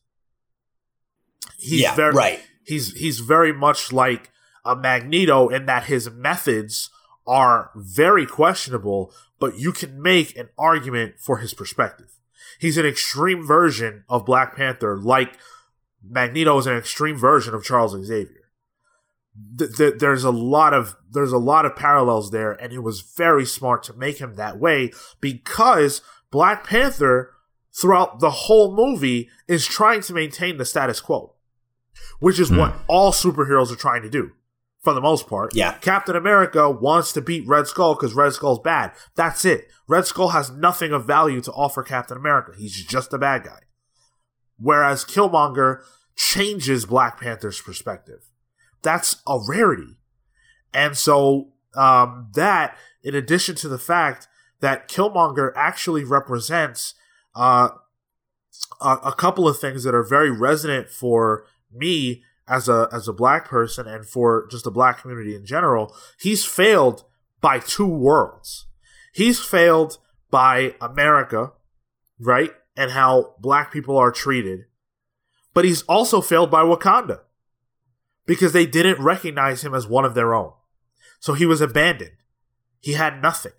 He's 1.58 1.82
yeah, 1.82 1.94
very 1.94 2.14
right. 2.14 2.40
he's 2.64 2.92
he's 2.92 3.20
very 3.20 3.52
much 3.52 3.92
like 3.92 4.30
a 4.64 4.76
Magneto 4.76 5.48
in 5.48 5.66
that 5.66 5.84
his 5.84 6.10
methods 6.10 6.90
are 7.28 7.70
very 7.76 8.26
questionable, 8.26 9.12
but 9.38 9.58
you 9.58 9.70
can 9.70 10.00
make 10.00 10.36
an 10.36 10.48
argument 10.58 11.16
for 11.18 11.38
his 11.38 11.54
perspective. 11.54 12.18
He's 12.58 12.78
an 12.78 12.86
extreme 12.86 13.46
version 13.46 14.04
of 14.08 14.26
Black 14.26 14.56
Panther, 14.56 14.96
like 14.96 15.36
Magneto 16.02 16.58
is 16.58 16.66
an 16.66 16.76
extreme 16.76 17.16
version 17.16 17.54
of 17.54 17.62
Charles 17.62 17.92
Xavier. 17.92 18.50
Th- 19.58 19.70
th- 19.76 19.94
there's 19.98 20.24
a 20.24 20.30
lot 20.30 20.74
of 20.74 20.96
there's 21.10 21.32
a 21.32 21.38
lot 21.38 21.66
of 21.66 21.76
parallels 21.76 22.30
there, 22.30 22.52
and 22.52 22.72
it 22.72 22.80
was 22.80 23.02
very 23.02 23.44
smart 23.44 23.82
to 23.84 23.92
make 23.92 24.18
him 24.18 24.34
that 24.34 24.58
way 24.58 24.90
because 25.20 26.00
Black 26.30 26.66
Panther, 26.66 27.34
throughout 27.72 28.20
the 28.20 28.30
whole 28.30 28.74
movie, 28.74 29.28
is 29.46 29.66
trying 29.66 30.00
to 30.02 30.14
maintain 30.14 30.56
the 30.56 30.64
status 30.64 31.00
quo, 31.00 31.34
which 32.18 32.40
is 32.40 32.48
hmm. 32.48 32.56
what 32.56 32.74
all 32.88 33.12
superheroes 33.12 33.70
are 33.70 33.76
trying 33.76 34.02
to 34.02 34.10
do. 34.10 34.32
For 34.82 34.94
the 34.94 35.00
most 35.00 35.26
part. 35.26 35.54
Yeah. 35.54 35.72
Captain 35.78 36.16
America 36.16 36.70
wants 36.70 37.12
to 37.12 37.20
beat 37.20 37.46
Red 37.46 37.66
Skull 37.66 37.94
because 37.94 38.14
Red 38.14 38.32
Skull's 38.32 38.60
bad. 38.60 38.92
That's 39.16 39.44
it. 39.44 39.68
Red 39.86 40.06
Skull 40.06 40.28
has 40.28 40.50
nothing 40.50 40.92
of 40.92 41.04
value 41.04 41.40
to 41.42 41.52
offer 41.52 41.82
Captain 41.82 42.16
America. 42.16 42.52
He's 42.56 42.84
just 42.84 43.12
a 43.12 43.18
bad 43.18 43.44
guy. 43.44 43.60
Whereas 44.58 45.04
Killmonger 45.04 45.82
changes 46.16 46.86
Black 46.86 47.20
Panther's 47.20 47.60
perspective. 47.60 48.30
That's 48.82 49.16
a 49.26 49.38
rarity. 49.48 49.96
And 50.72 50.96
so 50.96 51.52
um, 51.74 52.28
that, 52.34 52.76
in 53.02 53.14
addition 53.14 53.54
to 53.56 53.68
the 53.68 53.78
fact 53.78 54.28
that 54.60 54.88
Killmonger 54.88 55.52
actually 55.56 56.04
represents 56.04 56.94
uh, 57.34 57.70
a, 58.80 58.98
a 59.04 59.12
couple 59.12 59.48
of 59.48 59.58
things 59.58 59.84
that 59.84 59.94
are 59.94 60.02
very 60.02 60.30
resonant 60.30 60.88
for 60.90 61.44
me 61.72 62.22
as 62.48 62.68
a 62.68 62.88
as 62.92 63.08
a 63.08 63.12
black 63.12 63.48
person 63.48 63.86
and 63.86 64.06
for 64.06 64.46
just 64.50 64.64
the 64.64 64.70
black 64.70 65.00
community 65.00 65.34
in 65.34 65.44
general, 65.44 65.94
he's 66.18 66.44
failed 66.44 67.04
by 67.40 67.58
two 67.58 67.86
worlds. 67.86 68.66
He's 69.12 69.40
failed 69.40 69.98
by 70.30 70.74
America, 70.80 71.52
right? 72.20 72.52
And 72.76 72.92
how 72.92 73.34
black 73.40 73.72
people 73.72 73.96
are 73.96 74.12
treated. 74.12 74.66
But 75.54 75.64
he's 75.64 75.82
also 75.82 76.20
failed 76.20 76.50
by 76.50 76.62
Wakanda 76.62 77.20
because 78.26 78.52
they 78.52 78.66
didn't 78.66 79.02
recognize 79.02 79.64
him 79.64 79.74
as 79.74 79.86
one 79.86 80.04
of 80.04 80.14
their 80.14 80.34
own. 80.34 80.52
So 81.18 81.34
he 81.34 81.46
was 81.46 81.60
abandoned. 81.60 82.12
He 82.80 82.92
had 82.92 83.20
nothing. 83.20 83.52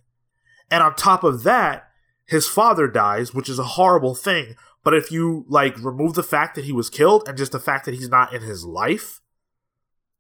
And 0.72 0.84
on 0.84 0.96
top 0.96 1.24
of 1.24 1.44
that, 1.44 1.90
his 2.26 2.48
father 2.48 2.88
dies, 2.88 3.34
which 3.34 3.50
is 3.50 3.60
a 3.60 3.64
horrible 3.64 4.16
thing, 4.16 4.56
but 4.84 4.94
if 4.94 5.12
you 5.12 5.46
like 5.48 5.78
remove 5.84 6.14
the 6.14 6.24
fact 6.24 6.56
that 6.56 6.66
he 6.66 6.72
was 6.72 6.90
killed 6.90 7.28
and 7.28 7.38
just 7.38 7.52
the 7.52 7.60
fact 7.60 7.86
that 7.86 7.94
he's 7.94 8.10
not 8.10 8.34
in 8.34 8.42
his 8.42 8.66
life, 8.66 9.22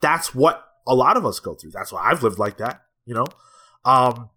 that's 0.02 0.36
what 0.36 0.65
a 0.88 0.95
lot 0.95 1.17
of 1.17 1.26
us 1.26 1.39
go 1.39 1.56
through. 1.56 1.72
That's 1.72 1.91
why 1.91 2.04
I've 2.04 2.24
lived 2.24 2.39
like 2.39 2.58
that, 2.58 2.82
you 3.06 3.13
know? 3.13 3.26
Um 3.86 4.30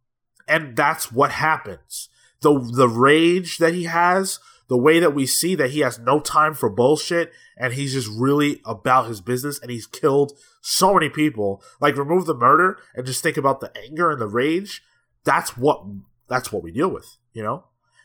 and 0.48 0.76
that's 0.76 1.10
what 1.10 1.32
happens. 1.32 2.08
The 2.40 2.58
the 2.58 2.88
rage 2.88 3.58
that 3.58 3.74
he 3.74 3.84
has, 3.84 4.38
the 4.68 4.78
way 4.78 5.00
that 5.00 5.14
we 5.14 5.26
see 5.26 5.54
that 5.54 5.70
he 5.70 5.80
has 5.80 5.98
no 5.98 6.20
time 6.20 6.54
for 6.54 6.70
bullshit 6.70 7.32
and 7.56 7.74
he's 7.74 7.92
just 7.92 8.08
really 8.08 8.60
about 8.64 9.08
his 9.08 9.20
business 9.20 9.58
and 9.58 9.70
he's 9.70 9.86
killed 9.86 10.32
so 10.60 10.94
many 10.94 11.08
people. 11.08 11.62
Like 11.80 11.96
remove 11.96 12.26
the 12.26 12.34
murder 12.34 12.78
and 12.94 13.06
just 13.06 13.22
think 13.22 13.36
about 13.36 13.60
the 13.60 13.76
anger 13.76 14.10
and 14.10 14.20
the 14.20 14.26
rage. 14.26 14.82
That's 15.24 15.56
what 15.56 15.84
that's 16.28 16.52
what 16.52 16.62
we 16.62 16.72
deal 16.72 16.88
with, 16.88 17.16
you 17.32 17.42
know? 17.42 17.64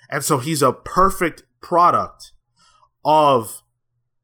And 0.09 0.23
so 0.23 0.37
he's 0.37 0.61
a 0.61 0.73
perfect 0.73 1.43
product 1.61 2.31
of 3.03 3.61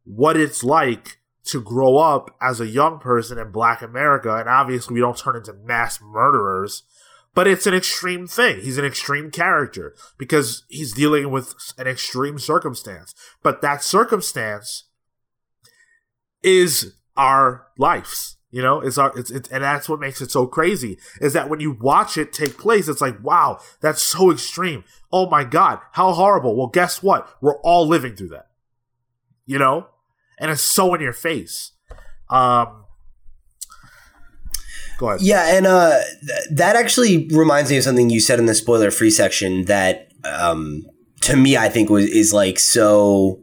what 0.03 0.37
it's 0.37 0.63
like 0.63 1.19
to 1.45 1.61
grow 1.61 1.97
up 1.97 2.35
as 2.41 2.59
a 2.59 2.67
young 2.67 2.99
person 2.99 3.37
in 3.37 3.51
black 3.51 3.81
America. 3.81 4.35
And 4.35 4.49
obviously, 4.49 4.93
we 4.93 4.99
don't 4.99 5.17
turn 5.17 5.35
into 5.35 5.53
mass 5.53 5.99
murderers, 6.01 6.83
but 7.33 7.47
it's 7.47 7.67
an 7.67 7.73
extreme 7.73 8.27
thing. 8.27 8.61
He's 8.61 8.77
an 8.77 8.85
extreme 8.85 9.31
character 9.31 9.95
because 10.17 10.63
he's 10.69 10.93
dealing 10.93 11.31
with 11.31 11.53
an 11.77 11.87
extreme 11.87 12.39
circumstance. 12.39 13.13
But 13.41 13.61
that 13.61 13.83
circumstance 13.83 14.85
is 16.41 16.95
our 17.15 17.67
lives. 17.77 18.37
You 18.53 18.61
know, 18.61 18.81
it's 18.81 18.99
our, 18.99 19.11
it's, 19.17 19.31
it's, 19.31 19.49
and 19.49 19.63
that's 19.63 19.89
what 19.89 19.99
makes 19.99 20.21
it 20.21 20.29
so 20.29 20.45
crazy 20.45 20.99
is 21.19 21.33
that 21.33 21.49
when 21.49 21.59
you 21.59 21.71
watch 21.71 22.19
it 22.19 22.31
take 22.31 22.55
place, 22.55 22.87
it's 22.87 23.01
like, 23.01 23.21
wow, 23.23 23.59
that's 23.81 24.03
so 24.03 24.29
extreme. 24.29 24.83
Oh 25.11 25.27
my 25.27 25.43
God, 25.43 25.79
how 25.93 26.11
horrible. 26.11 26.55
Well, 26.55 26.67
guess 26.67 27.01
what? 27.01 27.27
We're 27.41 27.59
all 27.61 27.87
living 27.87 28.15
through 28.15 28.27
that, 28.27 28.49
you 29.47 29.57
know, 29.57 29.87
and 30.37 30.51
it's 30.51 30.61
so 30.61 30.93
in 30.93 31.01
your 31.01 31.13
face. 31.13 31.71
Um, 32.29 32.85
go 34.99 35.09
ahead. 35.09 35.21
Yeah, 35.21 35.57
and 35.57 35.65
uh, 35.65 35.99
th- 36.21 36.49
that 36.51 36.75
actually 36.75 37.27
reminds 37.29 37.71
me 37.71 37.77
of 37.77 37.83
something 37.83 38.11
you 38.11 38.19
said 38.19 38.37
in 38.37 38.45
the 38.45 38.53
spoiler 38.53 38.91
free 38.91 39.09
section 39.09 39.65
that, 39.65 40.11
um, 40.25 40.83
to 41.21 41.35
me, 41.35 41.57
I 41.57 41.69
think 41.69 41.89
was 41.89 42.05
is 42.05 42.33
like 42.33 42.59
so 42.59 43.41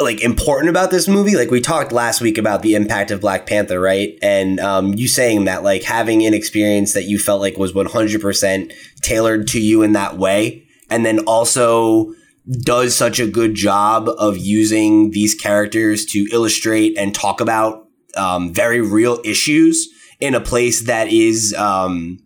like 0.00 0.22
important 0.22 0.70
about 0.70 0.90
this 0.90 1.08
movie? 1.08 1.36
Like 1.36 1.50
we 1.50 1.60
talked 1.60 1.92
last 1.92 2.20
week 2.20 2.38
about 2.38 2.62
the 2.62 2.74
impact 2.74 3.10
of 3.10 3.20
black 3.20 3.46
panther 3.46 3.80
right? 3.80 4.18
And 4.22 4.60
um, 4.60 4.94
you 4.94 5.08
saying 5.08 5.44
that 5.44 5.62
like 5.62 5.82
having 5.82 6.24
an 6.24 6.34
experience 6.34 6.94
that 6.94 7.04
you 7.04 7.18
felt 7.18 7.40
like 7.40 7.56
was 7.56 7.72
100% 7.72 8.72
tailored 9.02 9.48
to 9.48 9.60
you 9.60 9.82
in 9.82 9.92
that 9.92 10.16
way 10.16 10.64
and 10.90 11.04
then 11.04 11.20
also 11.20 12.14
does 12.62 12.96
such 12.96 13.20
a 13.20 13.26
good 13.26 13.54
job 13.54 14.08
of 14.08 14.38
using 14.38 15.10
these 15.10 15.34
characters 15.34 16.06
to 16.06 16.26
illustrate 16.32 16.96
and 16.96 17.14
talk 17.14 17.40
about 17.40 17.86
um, 18.16 18.54
very 18.54 18.80
real 18.80 19.20
issues 19.24 19.88
in 20.18 20.34
a 20.34 20.40
place 20.40 20.86
that 20.86 21.08
is 21.08 21.54
um, 21.54 22.18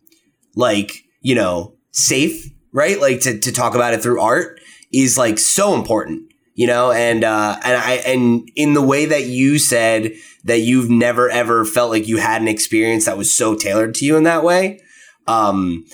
like 0.55 1.05
you 1.21 1.35
know 1.35 1.75
safe 1.91 2.53
right? 2.73 3.01
Like 3.01 3.21
to, 3.21 3.39
to 3.39 3.53
talk 3.53 3.75
about 3.75 3.95
it 3.95 4.03
through 4.03 4.21
art 4.21 4.61
is 4.93 5.17
like 5.17 5.39
so 5.39 5.75
important 5.75 6.32
you 6.63 6.69
know 6.69 6.93
and 6.93 7.25
uh 7.25 7.59
and 7.65 7.77
i 7.77 7.95
and 8.07 8.49
in 8.55 8.75
the 8.75 8.81
way 8.81 9.05
that 9.05 9.25
you 9.25 9.59
said 9.59 10.13
that 10.45 10.61
you've 10.61 10.89
never 10.89 11.29
ever 11.29 11.65
felt 11.65 11.91
like 11.91 12.07
you 12.07 12.19
had 12.19 12.41
an 12.41 12.47
experience 12.47 13.07
that 13.07 13.19
was 13.19 13.37
so 13.37 13.57
tailored 13.57 13.97
to 13.97 14.05
you 14.05 14.17
in 14.17 14.23
that 14.23 14.45
way 14.45 14.81
um 15.27 15.85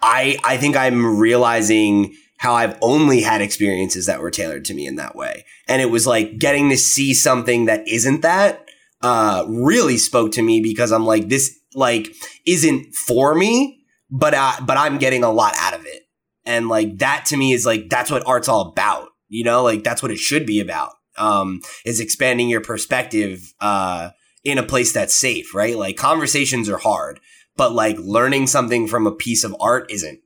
i 0.00 0.38
i 0.42 0.56
think 0.56 0.78
i'm 0.78 1.18
realizing 1.18 2.14
how 2.38 2.54
i've 2.54 2.78
only 2.80 3.20
had 3.20 3.42
experiences 3.42 4.06
that 4.06 4.22
were 4.22 4.30
tailored 4.30 4.64
to 4.64 4.72
me 4.72 4.86
in 4.86 4.96
that 4.96 5.14
way. 5.14 5.44
And 5.68 5.82
it 5.82 5.90
was 5.90 6.06
like 6.06 6.38
getting 6.38 6.70
to 6.70 6.76
see 6.78 7.12
something 7.12 7.66
that 7.66 7.86
isn't 7.86 8.22
that 8.22 8.66
uh 9.02 9.44
really 9.46 9.98
spoke 9.98 10.32
to 10.32 10.42
me 10.42 10.62
because 10.62 10.90
i'm 10.90 11.04
like 11.04 11.28
this 11.28 11.58
like 11.74 12.08
isn't 12.46 12.94
for 12.94 13.34
me 13.34 13.84
but 14.10 14.32
but 14.64 14.78
i'm 14.78 14.96
getting 14.96 15.22
a 15.22 15.30
lot 15.30 15.52
out 15.58 15.74
of 15.74 15.84
it. 15.84 16.02
And 16.46 16.68
like 16.68 16.98
that 16.98 17.26
to 17.26 17.36
me 17.36 17.52
is 17.52 17.66
like 17.66 17.90
that's 17.90 18.10
what 18.10 18.26
art's 18.26 18.48
all 18.48 18.68
about 18.68 19.08
you 19.34 19.42
know, 19.42 19.64
like 19.64 19.82
that's 19.82 20.00
what 20.00 20.12
it 20.12 20.18
should 20.18 20.46
be 20.46 20.60
about. 20.60 20.92
Um, 21.18 21.60
is 21.84 21.98
expanding 21.98 22.48
your 22.48 22.60
perspective 22.60 23.52
uh, 23.60 24.10
in 24.44 24.58
a 24.58 24.62
place 24.62 24.92
that's 24.92 25.14
safe, 25.14 25.54
right? 25.54 25.76
Like 25.76 25.96
conversations 25.96 26.68
are 26.68 26.78
hard, 26.78 27.18
but 27.56 27.72
like 27.72 27.96
learning 27.98 28.46
something 28.46 28.86
from 28.86 29.08
a 29.08 29.12
piece 29.12 29.42
of 29.42 29.56
art 29.60 29.90
isn't. 29.90 30.20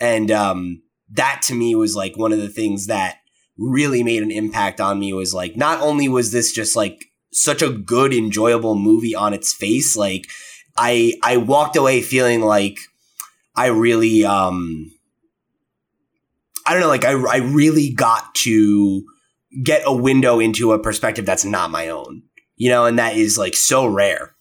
And 0.00 0.32
um, 0.32 0.82
that 1.12 1.42
to 1.42 1.54
me 1.54 1.76
was 1.76 1.94
like 1.94 2.16
one 2.16 2.32
of 2.32 2.40
the 2.40 2.48
things 2.48 2.88
that 2.88 3.18
really 3.56 4.02
made 4.02 4.24
an 4.24 4.32
impact 4.32 4.80
on 4.80 4.98
me 4.98 5.12
was 5.12 5.32
like 5.32 5.56
not 5.56 5.80
only 5.80 6.08
was 6.08 6.32
this 6.32 6.52
just 6.52 6.74
like 6.74 7.04
such 7.32 7.62
a 7.62 7.70
good 7.70 8.12
enjoyable 8.12 8.74
movie 8.74 9.14
on 9.14 9.32
its 9.32 9.52
face 9.52 9.94
like 9.94 10.26
i 10.76 11.14
i 11.22 11.36
walked 11.36 11.76
away 11.76 12.00
feeling 12.00 12.40
like 12.40 12.78
i 13.54 13.66
really 13.66 14.24
um 14.24 14.90
I 16.66 16.72
don't 16.72 16.82
know, 16.82 16.88
like 16.88 17.04
I, 17.04 17.12
I 17.12 17.36
really 17.38 17.92
got 17.92 18.34
to 18.36 19.04
get 19.62 19.82
a 19.84 19.94
window 19.94 20.40
into 20.40 20.72
a 20.72 20.78
perspective 20.78 21.26
that's 21.26 21.44
not 21.44 21.70
my 21.70 21.88
own, 21.88 22.22
you 22.56 22.70
know, 22.70 22.86
and 22.86 22.98
that 22.98 23.16
is 23.16 23.38
like 23.38 23.54
so 23.54 23.86
rare. 23.86 24.34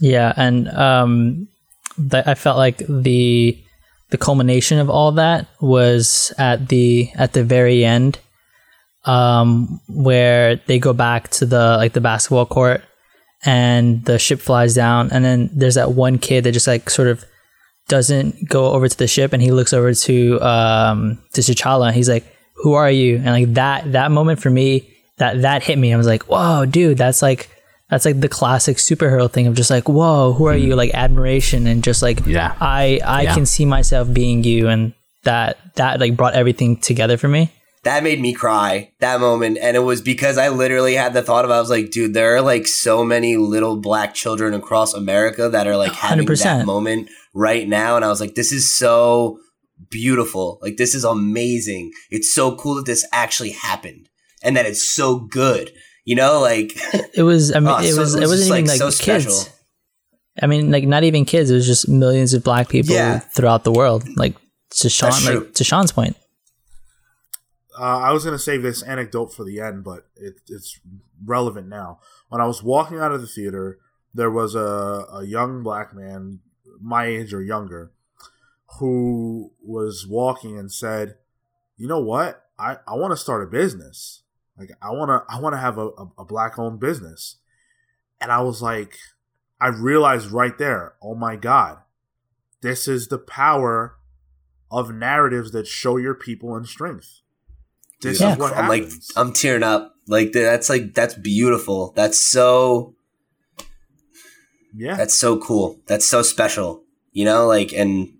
Yeah, 0.00 0.32
and 0.36 0.68
um, 0.68 1.48
th- 1.96 2.26
I 2.26 2.34
felt 2.34 2.56
like 2.56 2.78
the 2.88 3.58
the 4.10 4.18
culmination 4.18 4.78
of 4.78 4.90
all 4.90 5.12
that 5.12 5.46
was 5.60 6.32
at 6.38 6.68
the 6.68 7.10
at 7.14 7.32
the 7.32 7.44
very 7.44 7.84
end, 7.84 8.18
um, 9.04 9.80
where 9.88 10.56
they 10.66 10.78
go 10.78 10.92
back 10.92 11.28
to 11.30 11.46
the 11.46 11.76
like 11.76 11.92
the 11.92 12.00
basketball 12.00 12.46
court, 12.46 12.82
and 13.44 14.04
the 14.04 14.18
ship 14.18 14.40
flies 14.40 14.74
down, 14.74 15.10
and 15.12 15.24
then 15.24 15.50
there's 15.52 15.74
that 15.74 15.92
one 15.92 16.18
kid 16.18 16.44
that 16.44 16.52
just 16.52 16.66
like 16.66 16.88
sort 16.88 17.08
of 17.08 17.24
doesn't 17.90 18.48
go 18.48 18.72
over 18.72 18.88
to 18.88 18.96
the 18.96 19.06
ship 19.06 19.32
and 19.34 19.42
he 19.42 19.50
looks 19.50 19.72
over 19.74 19.92
to 19.92 20.40
um 20.40 21.18
to 21.34 21.40
T'Challa 21.42 21.88
and 21.88 21.94
he's 21.96 22.08
like, 22.08 22.24
"Who 22.62 22.72
are 22.72 22.90
you?" 22.90 23.16
And 23.16 23.26
like 23.26 23.54
that 23.54 23.92
that 23.92 24.10
moment 24.10 24.40
for 24.40 24.48
me, 24.50 24.88
that 25.18 25.42
that 25.42 25.62
hit 25.62 25.76
me. 25.76 25.92
I 25.92 25.96
was 25.98 26.06
like, 26.06 26.22
"Whoa, 26.24 26.64
dude, 26.64 26.96
that's 26.96 27.20
like 27.20 27.50
that's 27.90 28.04
like 28.04 28.20
the 28.20 28.28
classic 28.28 28.76
superhero 28.78 29.30
thing 29.30 29.46
of 29.48 29.54
just 29.56 29.70
like, 29.70 29.88
"Whoa, 29.88 30.32
who 30.32 30.44
are 30.46 30.56
you?" 30.56 30.76
Like 30.76 30.92
admiration 30.94 31.66
and 31.66 31.82
just 31.84 32.00
like, 32.02 32.24
Yeah. 32.24 32.54
I 32.60 33.00
I 33.04 33.22
Yeah. 33.22 33.34
can 33.34 33.44
see 33.46 33.66
myself 33.66 34.06
being 34.12 34.44
you 34.44 34.68
and 34.68 34.92
that 35.24 35.58
that 35.74 36.00
like 36.00 36.16
brought 36.16 36.34
everything 36.34 36.76
together 36.78 37.16
for 37.18 37.28
me. 37.28 37.50
That 37.84 38.02
made 38.02 38.20
me 38.20 38.34
cry 38.34 38.92
that 39.00 39.20
moment. 39.20 39.56
And 39.60 39.74
it 39.76 39.80
was 39.80 40.02
because 40.02 40.36
I 40.36 40.50
literally 40.50 40.94
had 40.94 41.14
the 41.14 41.22
thought 41.22 41.46
of, 41.46 41.50
I 41.50 41.58
was 41.60 41.70
like, 41.70 41.90
dude, 41.90 42.12
there 42.12 42.36
are 42.36 42.42
like 42.42 42.66
so 42.66 43.02
many 43.04 43.36
little 43.38 43.76
black 43.78 44.12
children 44.12 44.52
across 44.52 44.92
America 44.92 45.48
that 45.48 45.66
are 45.66 45.76
like 45.78 45.92
having 45.92 46.26
100%. 46.26 46.42
that 46.42 46.66
moment 46.66 47.08
right 47.32 47.66
now. 47.66 47.96
And 47.96 48.04
I 48.04 48.08
was 48.08 48.20
like, 48.20 48.34
this 48.34 48.52
is 48.52 48.76
so 48.76 49.38
beautiful. 49.90 50.58
Like, 50.62 50.76
this 50.76 50.94
is 50.94 51.04
amazing. 51.04 51.92
It's 52.10 52.32
so 52.32 52.54
cool 52.56 52.74
that 52.76 52.86
this 52.86 53.06
actually 53.12 53.50
happened 53.52 54.08
and 54.42 54.56
that 54.56 54.66
it's 54.66 54.86
so 54.88 55.18
good. 55.18 55.70
You 56.04 56.16
know, 56.16 56.40
like, 56.40 56.72
It 57.14 57.22
was 57.22 57.54
I 57.54 57.60
mean 57.60 57.68
Oh, 57.68 57.78
it 57.78 57.92
so 57.94 58.00
was 58.00 58.14
it 58.14 58.18
it, 58.18 58.20
was 58.22 58.30
wasn't 58.40 58.56
even 58.58 58.66
like, 58.68 58.80
like 58.80 58.92
so 58.92 59.04
kids. 59.04 59.24
special. 59.24 59.52
I 60.42 60.46
mean, 60.46 60.70
like 60.70 60.84
not 60.84 61.04
even 61.04 61.24
kids. 61.24 61.50
It 61.50 61.54
was 61.54 61.66
just 61.66 61.88
millions 61.88 62.34
of 62.34 62.44
black 62.44 62.68
people 62.68 62.94
Yeah. 62.94 63.18
throughout 63.20 63.64
the 63.64 63.72
world. 63.72 64.04
Like 64.16 64.34
to 64.80 64.88
Sean, 64.88 65.12
like 65.24 65.54
to 65.54 65.64
Sean's 65.64 65.92
point. 65.92 66.16
Uh, 67.80 67.98
I 68.00 68.12
was 68.12 68.24
going 68.24 68.34
to 68.34 68.38
save 68.38 68.60
this 68.60 68.82
anecdote 68.82 69.32
for 69.32 69.42
the 69.42 69.58
end, 69.58 69.84
but 69.84 70.06
it, 70.14 70.34
it's 70.48 70.78
relevant 71.24 71.66
now. 71.66 71.98
When 72.28 72.38
I 72.38 72.46
was 72.46 72.62
walking 72.62 72.98
out 72.98 73.10
of 73.10 73.22
the 73.22 73.26
theater, 73.26 73.78
there 74.12 74.30
was 74.30 74.54
a, 74.54 75.06
a 75.10 75.24
young 75.24 75.62
black 75.62 75.94
man, 75.94 76.40
my 76.78 77.06
age 77.06 77.32
or 77.32 77.42
younger, 77.42 77.90
who 78.78 79.52
was 79.62 80.06
walking 80.06 80.58
and 80.58 80.70
said, 80.70 81.16
"You 81.78 81.88
know 81.88 82.00
what? 82.00 82.44
I, 82.58 82.76
I 82.86 82.96
want 82.96 83.12
to 83.12 83.16
start 83.16 83.42
a 83.42 83.50
business. 83.50 84.24
Like 84.58 84.72
I 84.82 84.90
want 84.90 85.08
to 85.08 85.34
I 85.34 85.40
want 85.40 85.54
to 85.54 85.60
have 85.60 85.78
a, 85.78 85.86
a, 85.86 86.10
a 86.18 86.24
black 86.26 86.58
owned 86.58 86.80
business." 86.80 87.36
And 88.20 88.30
I 88.30 88.42
was 88.42 88.60
like, 88.60 88.98
I 89.58 89.68
realized 89.68 90.30
right 90.30 90.58
there, 90.58 90.96
oh 91.02 91.14
my 91.14 91.36
god, 91.36 91.78
this 92.60 92.86
is 92.86 93.08
the 93.08 93.18
power 93.18 93.96
of 94.70 94.94
narratives 94.94 95.52
that 95.52 95.66
show 95.66 95.96
your 95.96 96.14
people 96.14 96.54
in 96.58 96.66
strength. 96.66 97.19
This 98.02 98.20
Yeah. 98.20 98.32
is 98.32 98.38
what 98.38 98.56
I'm 98.56 98.68
like. 98.68 98.88
I'm 99.16 99.32
tearing 99.32 99.62
up. 99.62 99.94
Like 100.06 100.32
that's 100.32 100.68
like 100.68 100.94
that's 100.94 101.14
beautiful. 101.14 101.92
That's 101.94 102.20
so 102.20 102.94
yeah, 104.74 104.96
that's 104.96 105.14
so 105.14 105.38
cool. 105.38 105.80
That's 105.86 106.06
so 106.06 106.22
special. 106.22 106.84
You 107.12 107.24
know, 107.24 107.46
like 107.46 107.72
and 107.72 108.12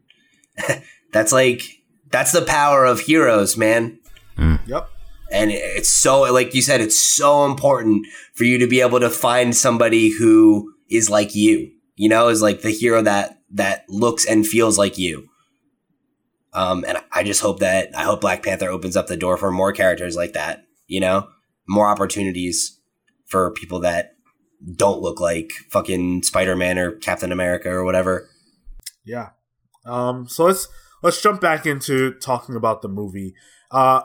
that's 1.12 1.32
like 1.32 1.62
that's 2.10 2.32
the 2.32 2.42
power 2.42 2.84
of 2.84 3.00
heroes, 3.00 3.56
man. 3.56 3.98
Mm. 4.36 4.60
yep. 4.66 4.88
And 5.32 5.50
it's 5.52 5.88
so 5.92 6.22
like 6.32 6.54
you 6.54 6.62
said, 6.62 6.80
it's 6.80 7.00
so 7.00 7.44
important 7.46 8.06
for 8.34 8.44
you 8.44 8.58
to 8.58 8.66
be 8.66 8.80
able 8.80 9.00
to 9.00 9.10
find 9.10 9.54
somebody 9.56 10.10
who 10.10 10.74
is 10.88 11.08
like 11.08 11.34
you. 11.34 11.70
You 11.96 12.08
know, 12.08 12.28
is 12.28 12.42
like 12.42 12.62
the 12.62 12.70
hero 12.70 13.02
that 13.02 13.38
that 13.52 13.84
looks 13.88 14.24
and 14.26 14.46
feels 14.46 14.78
like 14.78 14.98
you. 14.98 15.28
Um, 16.52 16.84
and 16.86 16.98
I 17.12 17.22
just 17.22 17.40
hope 17.40 17.60
that 17.60 17.90
I 17.96 18.02
hope 18.02 18.20
Black 18.20 18.42
Panther 18.42 18.68
opens 18.68 18.96
up 18.96 19.06
the 19.06 19.16
door 19.16 19.36
for 19.36 19.50
more 19.50 19.72
characters 19.72 20.16
like 20.16 20.32
that. 20.32 20.64
You 20.86 21.00
know, 21.00 21.28
more 21.68 21.86
opportunities 21.86 22.80
for 23.26 23.52
people 23.52 23.80
that 23.80 24.14
don't 24.74 25.00
look 25.00 25.20
like 25.20 25.52
fucking 25.70 26.24
Spider 26.24 26.56
Man 26.56 26.78
or 26.78 26.92
Captain 26.92 27.32
America 27.32 27.70
or 27.70 27.84
whatever. 27.84 28.28
Yeah. 29.04 29.30
Um, 29.86 30.28
so 30.28 30.44
let's 30.44 30.68
let's 31.02 31.22
jump 31.22 31.40
back 31.40 31.66
into 31.66 32.14
talking 32.14 32.56
about 32.56 32.82
the 32.82 32.88
movie. 32.88 33.34
Uh, 33.70 34.02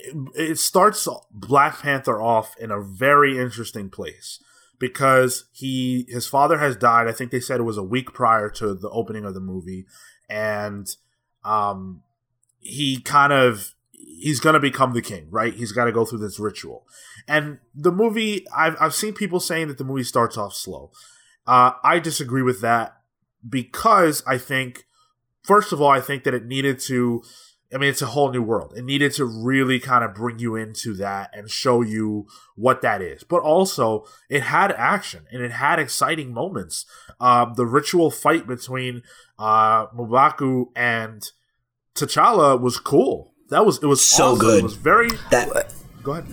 it, 0.00 0.16
it 0.34 0.58
starts 0.58 1.08
Black 1.32 1.80
Panther 1.80 2.20
off 2.20 2.54
in 2.60 2.70
a 2.70 2.80
very 2.80 3.38
interesting 3.38 3.90
place 3.90 4.42
because 4.78 5.48
he 5.52 6.06
his 6.08 6.26
father 6.26 6.58
has 6.58 6.76
died. 6.76 7.08
I 7.08 7.12
think 7.12 7.30
they 7.30 7.40
said 7.40 7.60
it 7.60 7.64
was 7.64 7.78
a 7.78 7.82
week 7.82 8.12
prior 8.12 8.50
to 8.50 8.74
the 8.74 8.90
opening 8.90 9.24
of 9.24 9.34
the 9.34 9.40
movie, 9.40 9.86
and 10.28 10.86
um, 11.44 12.02
he 12.60 13.00
kind 13.00 13.32
of 13.32 13.74
he's 13.92 14.40
gonna 14.40 14.60
become 14.60 14.92
the 14.92 15.02
king, 15.02 15.26
right? 15.30 15.54
He's 15.54 15.72
got 15.72 15.84
to 15.84 15.92
go 15.92 16.04
through 16.04 16.18
this 16.20 16.38
ritual, 16.38 16.86
and 17.26 17.58
the 17.74 17.92
movie 17.92 18.46
I've 18.56 18.76
I've 18.80 18.94
seen 18.94 19.14
people 19.14 19.40
saying 19.40 19.68
that 19.68 19.78
the 19.78 19.84
movie 19.84 20.04
starts 20.04 20.36
off 20.36 20.54
slow. 20.54 20.90
Uh, 21.46 21.72
I 21.82 21.98
disagree 21.98 22.42
with 22.42 22.60
that 22.60 23.00
because 23.48 24.22
I 24.26 24.36
think, 24.38 24.84
first 25.42 25.72
of 25.72 25.80
all, 25.80 25.90
I 25.90 26.00
think 26.00 26.24
that 26.24 26.34
it 26.34 26.46
needed 26.46 26.78
to. 26.80 27.22
I 27.72 27.76
mean, 27.76 27.90
it's 27.90 28.00
a 28.00 28.06
whole 28.06 28.30
new 28.32 28.40
world. 28.42 28.72
It 28.76 28.84
needed 28.84 29.12
to 29.14 29.24
really 29.26 29.78
kind 29.78 30.02
of 30.02 30.14
bring 30.14 30.38
you 30.38 30.56
into 30.56 30.94
that 30.94 31.30
and 31.36 31.50
show 31.50 31.82
you 31.82 32.26
what 32.56 32.80
that 32.82 33.02
is. 33.02 33.24
But 33.24 33.42
also, 33.42 34.06
it 34.30 34.42
had 34.44 34.72
action 34.72 35.26
and 35.30 35.42
it 35.42 35.50
had 35.52 35.78
exciting 35.78 36.32
moments. 36.32 36.86
Um, 37.20 37.52
the 37.56 37.66
ritual 37.66 38.10
fight 38.10 38.46
between 38.46 39.02
uh, 39.38 39.88
M'Baku 39.88 40.66
and 40.74 41.22
T'Challa 41.94 42.58
was 42.60 42.78
cool. 42.78 43.34
That 43.50 43.64
was 43.66 43.82
it 43.82 43.86
was 43.86 44.04
So 44.04 44.28
awesome. 44.32 44.38
good. 44.38 44.58
It 44.60 44.62
was 44.62 44.74
very. 44.76 45.08
That 45.30 45.72
Go 46.02 46.12
ahead. 46.12 46.26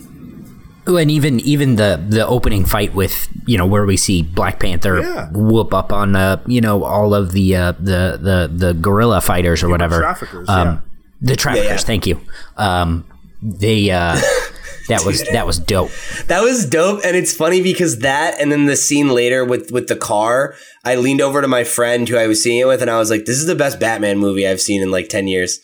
Oh, 0.88 0.98
and 0.98 1.10
even 1.10 1.40
even 1.40 1.78
the 1.78 2.02
the 2.08 2.26
opening 2.28 2.64
fight 2.64 2.94
with 2.94 3.28
you 3.48 3.58
know 3.58 3.66
where 3.66 3.86
we 3.86 3.98
see 3.98 4.22
Black 4.22 4.60
Panther 4.60 5.00
Yeah. 5.02 5.30
whoop 5.32 5.74
up 5.74 5.92
on 5.92 6.16
uh, 6.16 6.42
you 6.46 6.62
know 6.62 6.84
all 6.84 7.16
of 7.16 7.32
the 7.32 7.56
uh, 7.56 7.72
the 7.74 8.20
the 8.22 8.52
the 8.54 8.74
guerrilla 8.74 9.20
fighters 9.22 9.64
or 9.64 9.70
whatever 9.70 10.00
traffickers, 10.00 10.48
um, 10.48 10.68
yeah. 10.68 10.80
The 11.26 11.36
traffickers 11.36 11.70
yeah. 11.70 11.78
thank 11.78 12.08
you 12.08 12.20
um, 12.58 13.04
they 13.42 13.92
uh, 13.92 14.16
that 14.88 15.04
was 15.06 15.24
that 15.32 15.46
was 15.46 15.60
dope 15.60 15.92
That 16.28 16.42
was 16.42 16.66
dope, 16.66 17.02
and 17.04 17.16
it's 17.16 17.36
funny 17.36 17.62
because 17.62 18.00
that, 18.00 18.40
and 18.40 18.52
then 18.52 18.66
the 18.66 18.76
scene 18.76 19.10
later 19.10 19.44
with 19.44 19.72
with 19.72 19.88
the 19.88 19.96
car. 19.96 20.56
I 20.84 20.96
leaned 20.96 21.22
over 21.22 21.42
to 21.42 21.48
my 21.48 21.64
friend 21.64 22.08
who 22.08 22.18
I 22.18 22.28
was 22.28 22.42
seeing 22.42 22.60
it 22.60 22.68
with, 22.68 22.82
and 22.82 22.90
I 22.92 22.98
was 23.00 23.10
like, 23.10 23.26
"This 23.26 23.38
is 23.38 23.48
the 23.48 23.56
best 23.56 23.80
Batman 23.80 24.18
movie 24.20 24.48
I've 24.48 24.62
seen 24.62 24.82
in 24.82 24.92
like 24.92 25.10
ten 25.10 25.28
years." 25.28 25.60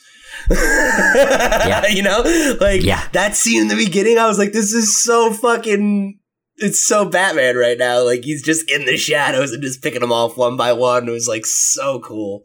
Yeah. 0.50 1.88
you 1.88 2.02
know, 2.04 2.22
like 2.60 2.84
Yeah. 2.84 3.08
that 3.14 3.36
scene 3.36 3.62
in 3.62 3.68
the 3.68 3.76
beginning. 3.76 4.18
I 4.18 4.28
was 4.28 4.38
like, 4.40 4.52
"This 4.54 4.74
is 4.74 5.02
so 5.04 5.32
fucking." 5.32 6.20
It's 6.58 6.86
so 6.86 7.06
Batman 7.06 7.56
right 7.56 7.78
now. 7.78 8.04
Like 8.04 8.24
he's 8.24 8.44
just 8.44 8.70
in 8.70 8.86
the 8.86 8.98
shadows 8.98 9.52
and 9.52 9.64
just 9.64 9.82
picking 9.82 10.02
them 10.02 10.12
off 10.12 10.38
one 10.38 10.58
by 10.58 10.74
one. 10.74 11.08
It 11.08 11.12
was 11.12 11.28
like 11.28 11.46
so 11.46 12.00
cool. 12.00 12.44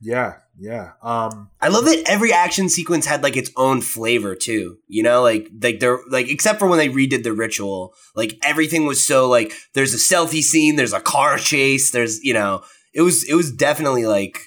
Yeah, 0.00 0.34
yeah. 0.60 0.92
Um, 1.02 1.48
I 1.62 1.68
love 1.68 1.86
that 1.86 2.02
every 2.06 2.34
action 2.34 2.68
sequence 2.68 3.06
had 3.06 3.22
like 3.22 3.34
its 3.34 3.50
own 3.56 3.80
flavor 3.80 4.34
too. 4.34 4.76
You 4.88 5.02
know, 5.02 5.22
like 5.22 5.48
like 5.62 5.80
they're 5.80 6.00
like 6.10 6.28
except 6.28 6.58
for 6.58 6.68
when 6.68 6.78
they 6.78 6.90
redid 6.90 7.22
the 7.22 7.32
ritual, 7.32 7.94
like 8.14 8.38
everything 8.44 8.84
was 8.84 9.04
so 9.04 9.26
like 9.26 9.54
there's 9.72 9.94
a 9.94 9.98
stealthy 9.98 10.42
scene, 10.42 10.76
there's 10.76 10.92
a 10.92 11.00
car 11.00 11.38
chase, 11.38 11.92
there's 11.92 12.22
you 12.22 12.34
know, 12.34 12.62
it 12.92 13.00
was 13.00 13.26
it 13.28 13.34
was 13.34 13.50
definitely 13.50 14.04
like 14.04 14.38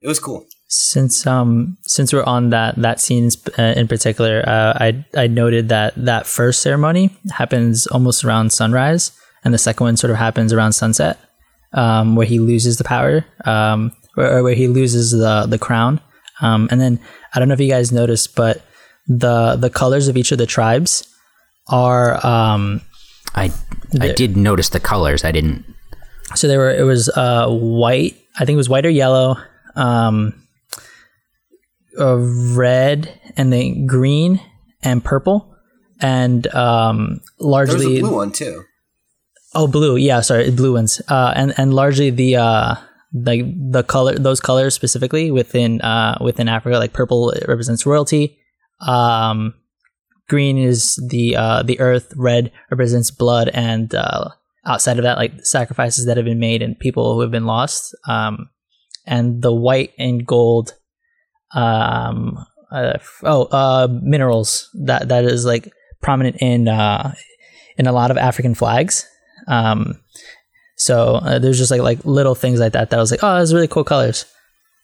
it 0.00 0.08
was 0.08 0.18
cool. 0.18 0.46
Since 0.66 1.28
um 1.28 1.78
since 1.82 2.12
we're 2.12 2.24
on 2.24 2.50
that 2.50 2.74
that 2.76 2.98
scene 2.98 3.30
uh, 3.56 3.74
in 3.76 3.86
particular, 3.86 4.42
uh, 4.44 4.72
I 4.80 5.04
I 5.16 5.28
noted 5.28 5.68
that 5.68 5.94
that 5.96 6.26
first 6.26 6.60
ceremony 6.60 7.10
happens 7.30 7.86
almost 7.86 8.24
around 8.24 8.52
sunrise, 8.52 9.12
and 9.44 9.54
the 9.54 9.58
second 9.58 9.84
one 9.84 9.96
sort 9.96 10.10
of 10.10 10.16
happens 10.16 10.52
around 10.52 10.72
sunset, 10.72 11.20
um, 11.72 12.16
where 12.16 12.26
he 12.26 12.40
loses 12.40 12.78
the 12.78 12.84
power, 12.84 13.24
um, 13.44 13.92
or, 14.16 14.26
or 14.38 14.42
where 14.42 14.54
he 14.54 14.68
loses 14.68 15.10
the 15.12 15.46
the 15.48 15.58
crown, 15.58 16.00
um, 16.40 16.68
and 16.70 16.80
then 16.80 16.98
I 17.34 17.38
don't 17.38 17.48
know 17.48 17.54
if 17.54 17.60
you 17.60 17.68
guys 17.68 17.92
noticed, 17.92 18.34
but 18.36 18.64
the 19.08 19.56
the 19.56 19.70
colors 19.70 20.08
of 20.08 20.16
each 20.16 20.32
of 20.32 20.38
the 20.38 20.46
tribes 20.46 21.06
are 21.68 22.24
um 22.24 22.80
I 23.34 23.50
I 24.00 24.12
did 24.12 24.36
notice 24.36 24.68
the 24.70 24.80
colors. 24.80 25.24
I 25.24 25.32
didn't. 25.32 25.64
So 26.34 26.48
they 26.48 26.56
were 26.56 26.70
it 26.70 26.84
was 26.84 27.08
uh 27.10 27.48
white 27.48 28.16
i 28.38 28.44
think 28.46 28.54
it 28.54 28.56
was 28.56 28.68
white 28.68 28.86
or 28.86 28.90
yellow 28.90 29.36
um 29.76 30.32
uh, 32.00 32.16
red 32.56 33.12
and 33.36 33.52
then 33.52 33.86
green 33.86 34.40
and 34.82 35.04
purple 35.04 35.54
and 36.00 36.46
um 36.54 37.20
There 37.38 37.46
was 37.46 37.46
largely 37.68 37.98
a 37.98 38.00
blue 38.00 38.14
one 38.16 38.32
too. 38.32 38.64
oh 39.54 39.66
blue. 39.66 39.96
Yeah 39.96 40.20
sorry 40.22 40.50
blue 40.50 40.72
ones. 40.72 41.00
Uh 41.08 41.32
and 41.36 41.52
and 41.58 41.74
largely 41.74 42.08
the 42.10 42.36
uh 42.36 42.74
like 43.14 43.44
the 43.70 43.82
color 43.82 44.14
those 44.14 44.40
colors 44.40 44.74
specifically 44.74 45.30
within 45.30 45.80
uh 45.82 46.16
within 46.20 46.48
africa 46.48 46.78
like 46.78 46.92
purple 46.92 47.32
represents 47.46 47.84
royalty. 47.84 48.38
Um 48.80 49.54
green 50.28 50.56
is 50.56 50.96
the 51.10 51.36
uh 51.36 51.62
the 51.62 51.78
earth 51.80 52.12
red 52.16 52.50
represents 52.70 53.10
blood 53.10 53.50
and 53.52 53.94
uh 53.94 54.30
outside 54.64 54.98
of 54.98 55.02
that 55.02 55.18
like 55.18 55.44
sacrifices 55.44 56.06
that 56.06 56.16
have 56.16 56.24
been 56.24 56.38
made 56.38 56.62
and 56.62 56.78
people 56.78 57.14
who 57.14 57.20
have 57.20 57.30
been 57.30 57.46
lost. 57.46 57.94
Um 58.08 58.48
and 59.06 59.42
the 59.42 59.52
white 59.52 59.92
and 59.98 60.26
gold 60.26 60.74
um 61.54 62.38
uh, 62.70 62.96
oh 63.24 63.44
uh 63.44 63.88
minerals 64.02 64.70
that 64.84 65.08
that 65.08 65.24
is 65.24 65.44
like 65.44 65.70
prominent 66.00 66.36
in 66.40 66.66
uh 66.66 67.12
in 67.76 67.86
a 67.86 67.92
lot 67.92 68.10
of 68.10 68.16
african 68.16 68.54
flags. 68.54 69.06
Um 69.48 70.01
so 70.82 71.16
uh, 71.16 71.38
there's 71.38 71.58
just 71.58 71.70
like 71.70 71.80
like 71.80 72.04
little 72.04 72.34
things 72.34 72.60
like 72.60 72.72
that 72.72 72.90
that 72.90 72.98
I 72.98 73.00
was 73.00 73.10
like 73.10 73.20
oh 73.22 73.38
those 73.38 73.52
are 73.52 73.56
really 73.56 73.68
cool 73.68 73.84
colors 73.84 74.24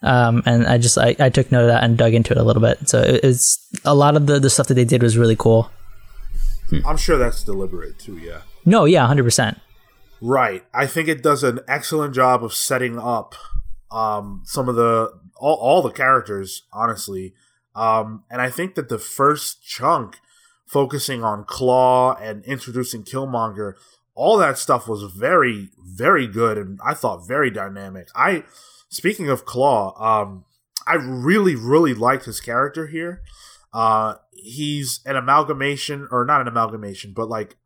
um 0.02 0.44
and 0.46 0.64
i 0.66 0.78
just 0.78 0.96
I, 0.96 1.16
I 1.18 1.28
took 1.28 1.50
note 1.50 1.62
of 1.62 1.68
that 1.68 1.82
and 1.82 1.98
dug 1.98 2.14
into 2.14 2.32
it 2.32 2.38
a 2.38 2.44
little 2.44 2.62
bit 2.62 2.88
so 2.88 3.02
it, 3.02 3.24
it's 3.24 3.58
a 3.84 3.96
lot 3.96 4.14
of 4.16 4.26
the 4.28 4.38
the 4.38 4.48
stuff 4.48 4.68
that 4.68 4.74
they 4.74 4.84
did 4.84 5.02
was 5.02 5.18
really 5.18 5.34
cool 5.34 5.70
I'm 6.84 6.98
sure 6.98 7.16
that's 7.18 7.42
deliberate 7.42 7.98
too. 7.98 8.18
Yeah. 8.18 8.42
no 8.64 8.84
yeah 8.84 9.06
100% 9.08 9.58
Right. 10.20 10.64
I 10.74 10.86
think 10.86 11.08
it 11.08 11.22
does 11.22 11.44
an 11.44 11.60
excellent 11.68 12.14
job 12.14 12.42
of 12.42 12.52
setting 12.52 12.98
up 12.98 13.34
um, 13.90 14.42
some 14.44 14.68
of 14.68 14.74
the 14.74 15.12
all, 15.36 15.56
all 15.56 15.82
the 15.82 15.90
characters, 15.90 16.62
honestly. 16.72 17.34
Um, 17.74 18.24
and 18.30 18.42
I 18.42 18.50
think 18.50 18.74
that 18.74 18.88
the 18.88 18.98
first 18.98 19.62
chunk, 19.64 20.16
focusing 20.66 21.22
on 21.22 21.44
Klaue 21.44 22.20
and 22.20 22.44
introducing 22.44 23.04
Killmonger, 23.04 23.74
all 24.18 24.36
that 24.36 24.58
stuff 24.58 24.88
was 24.88 25.04
very, 25.04 25.68
very 25.78 26.26
good, 26.26 26.58
and 26.58 26.80
I 26.84 26.92
thought 26.92 27.28
very 27.28 27.52
dynamic. 27.52 28.08
I, 28.16 28.42
speaking 28.88 29.28
of 29.28 29.46
Klaue, 29.46 29.98
um, 30.00 30.44
I 30.88 30.94
really, 30.94 31.54
really 31.54 31.94
liked 31.94 32.24
his 32.24 32.40
character 32.40 32.88
here. 32.88 33.22
Uh, 33.72 34.16
he's 34.32 34.98
an 35.06 35.14
amalgamation, 35.14 36.08
or 36.10 36.24
not 36.24 36.40
an 36.40 36.48
amalgamation, 36.48 37.12
but 37.14 37.28
like 37.28 37.58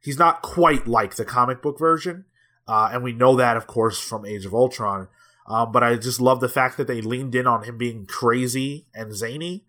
he's 0.00 0.16
not 0.16 0.42
quite 0.42 0.86
like 0.86 1.16
the 1.16 1.24
comic 1.24 1.60
book 1.60 1.76
version, 1.76 2.24
uh, 2.68 2.90
and 2.92 3.02
we 3.02 3.12
know 3.12 3.34
that, 3.34 3.56
of 3.56 3.66
course, 3.66 3.98
from 3.98 4.24
Age 4.24 4.46
of 4.46 4.54
Ultron. 4.54 5.08
Um, 5.48 5.72
but 5.72 5.82
I 5.82 5.96
just 5.96 6.20
love 6.20 6.38
the 6.38 6.48
fact 6.48 6.76
that 6.76 6.86
they 6.86 7.00
leaned 7.00 7.34
in 7.34 7.48
on 7.48 7.64
him 7.64 7.76
being 7.76 8.06
crazy 8.06 8.86
and 8.94 9.12
zany. 9.12 9.64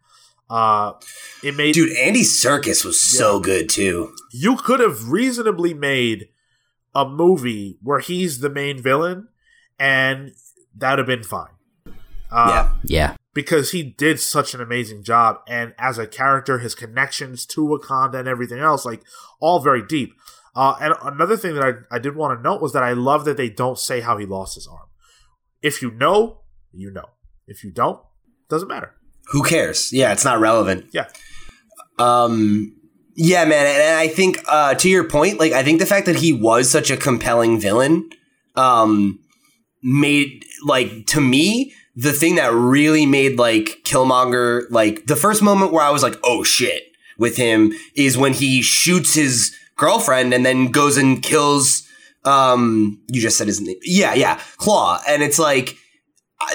Uh, 0.51 0.93
it 1.43 1.55
made 1.55 1.73
Dude, 1.73 1.95
Andy 1.97 2.23
Serkis 2.23 2.83
was 2.83 2.99
so 2.99 3.39
good 3.39 3.69
too. 3.69 4.13
you 4.33 4.57
could 4.57 4.81
have 4.81 5.07
reasonably 5.09 5.73
made 5.73 6.27
a 6.93 7.07
movie 7.07 7.77
where 7.81 7.99
he's 7.99 8.39
the 8.39 8.49
main 8.49 8.81
villain, 8.81 9.29
and 9.79 10.33
that'd 10.75 10.99
have 10.99 11.07
been 11.07 11.23
fine. 11.23 11.47
Uh, 12.29 12.47
yeah. 12.49 12.73
Yeah. 12.83 13.15
because 13.33 13.71
he 13.71 13.81
did 13.83 14.19
such 14.19 14.53
an 14.53 14.59
amazing 14.61 15.03
job 15.03 15.37
and 15.47 15.73
as 15.77 15.97
a 15.97 16.07
character 16.07 16.59
his 16.59 16.75
connections 16.75 17.45
to 17.45 17.61
wakanda 17.61 18.19
and 18.19 18.27
everything 18.27 18.59
else 18.59 18.85
like 18.85 19.01
all 19.41 19.59
very 19.59 19.85
deep 19.85 20.13
uh, 20.55 20.75
and 20.81 20.93
another 21.03 21.35
thing 21.35 21.55
that 21.55 21.63
I, 21.63 21.95
I 21.95 21.99
did 21.99 22.15
want 22.15 22.37
to 22.37 22.41
note 22.41 22.61
was 22.61 22.71
that 22.71 22.83
i 22.83 22.93
love 22.93 23.25
that 23.25 23.35
they 23.35 23.49
don't 23.49 23.77
say 23.77 23.99
how 23.99 24.15
he 24.17 24.25
lost 24.25 24.55
his 24.55 24.65
arm 24.65 24.87
if 25.61 25.81
you 25.81 25.91
know 25.91 26.39
you 26.71 26.89
know 26.89 27.09
if 27.47 27.65
you 27.65 27.71
don't 27.71 27.99
doesn't 28.49 28.69
matter 28.69 28.95
Who 29.31 29.43
cares? 29.43 29.91
Yeah, 29.91 30.11
it's 30.11 30.25
not 30.25 30.39
relevant. 30.39 30.85
yeah 30.91 31.07
Um, 31.99 32.75
yeah, 33.15 33.45
man, 33.45 33.65
and 33.65 33.99
I 33.99 34.07
think 34.07 34.39
uh, 34.47 34.75
to 34.75 34.89
your 34.89 35.03
point, 35.03 35.39
like 35.39 35.51
I 35.51 35.63
think 35.63 35.79
the 35.79 35.85
fact 35.85 36.05
that 36.05 36.17
he 36.17 36.33
was 36.33 36.69
such 36.69 36.89
a 36.89 36.97
compelling 36.97 37.59
villain, 37.59 38.09
um, 38.55 39.19
made 39.83 40.45
like 40.65 41.07
to 41.07 41.21
me 41.21 41.73
the 41.95 42.13
thing 42.13 42.35
that 42.35 42.53
really 42.53 43.05
made 43.05 43.37
like 43.37 43.81
Killmonger 43.83 44.63
like 44.69 45.05
the 45.07 45.15
first 45.15 45.41
moment 45.41 45.71
where 45.71 45.83
I 45.83 45.89
was 45.89 46.03
like, 46.03 46.17
oh 46.23 46.43
shit, 46.43 46.83
with 47.17 47.37
him 47.37 47.73
is 47.95 48.17
when 48.17 48.33
he 48.33 48.61
shoots 48.61 49.13
his 49.13 49.55
girlfriend 49.75 50.33
and 50.33 50.45
then 50.45 50.67
goes 50.67 50.97
and 50.97 51.21
kills. 51.21 51.87
Um, 52.23 53.01
you 53.07 53.19
just 53.19 53.37
said 53.37 53.47
his 53.47 53.59
name. 53.61 53.77
Yeah, 53.83 54.13
yeah, 54.13 54.39
Klaue, 54.57 54.99
and 55.07 55.23
it's 55.23 55.39
like 55.39 55.75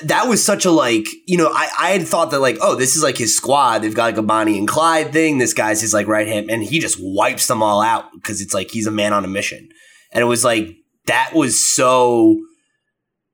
that 0.04 0.28
was 0.28 0.44
such 0.44 0.64
a 0.64 0.70
like 0.70 1.06
you 1.26 1.36
know 1.36 1.50
I, 1.52 1.68
I 1.78 1.90
had 1.90 2.06
thought 2.06 2.30
that 2.30 2.40
like 2.40 2.58
oh 2.60 2.74
this 2.74 2.96
is 2.96 3.02
like 3.02 3.16
his 3.18 3.36
squad. 3.36 3.80
They've 3.80 3.94
got 3.94 4.04
like 4.04 4.16
a 4.16 4.22
Bonnie 4.22 4.58
and 4.58 4.68
Clyde 4.68 5.12
thing. 5.12 5.38
This 5.38 5.54
guy's 5.54 5.80
his 5.80 5.94
like 5.94 6.06
right 6.06 6.26
hand 6.26 6.50
and 6.50 6.62
he 6.62 6.78
just 6.78 6.98
wipes 7.00 7.46
them 7.46 7.62
all 7.62 7.80
out 7.80 8.12
because 8.14 8.40
it's 8.40 8.54
like 8.54 8.70
he's 8.70 8.86
a 8.86 8.92
man 8.92 9.12
on 9.12 9.24
a 9.24 9.28
mission. 9.28 9.68
And 10.12 10.22
it 10.22 10.26
was 10.26 10.44
like 10.44 10.76
that 11.06 11.32
was 11.34 11.64
so 11.64 12.40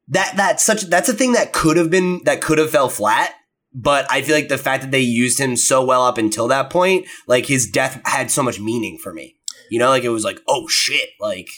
that 0.08 0.34
that's 0.36 0.64
such 0.64 0.82
that's 0.82 1.08
a 1.08 1.14
thing 1.14 1.32
that 1.32 1.52
could 1.52 1.76
have 1.76 1.90
been 1.90 2.22
that 2.24 2.40
could 2.40 2.58
have 2.58 2.70
fell 2.70 2.88
flat 2.88 3.34
but 3.74 4.06
I 4.10 4.20
feel 4.20 4.34
like 4.34 4.48
the 4.48 4.58
fact 4.58 4.82
that 4.82 4.90
they 4.90 5.00
used 5.00 5.38
him 5.38 5.56
so 5.56 5.82
well 5.82 6.02
up 6.02 6.18
until 6.18 6.48
that 6.48 6.70
point 6.70 7.06
like 7.26 7.46
his 7.46 7.70
death 7.70 8.00
had 8.04 8.30
so 8.30 8.42
much 8.42 8.60
meaning 8.60 8.98
for 8.98 9.12
me. 9.12 9.36
You 9.70 9.78
know 9.78 9.88
like 9.88 10.04
it 10.04 10.10
was 10.10 10.24
like 10.24 10.40
oh 10.48 10.68
shit 10.68 11.10
like 11.20 11.48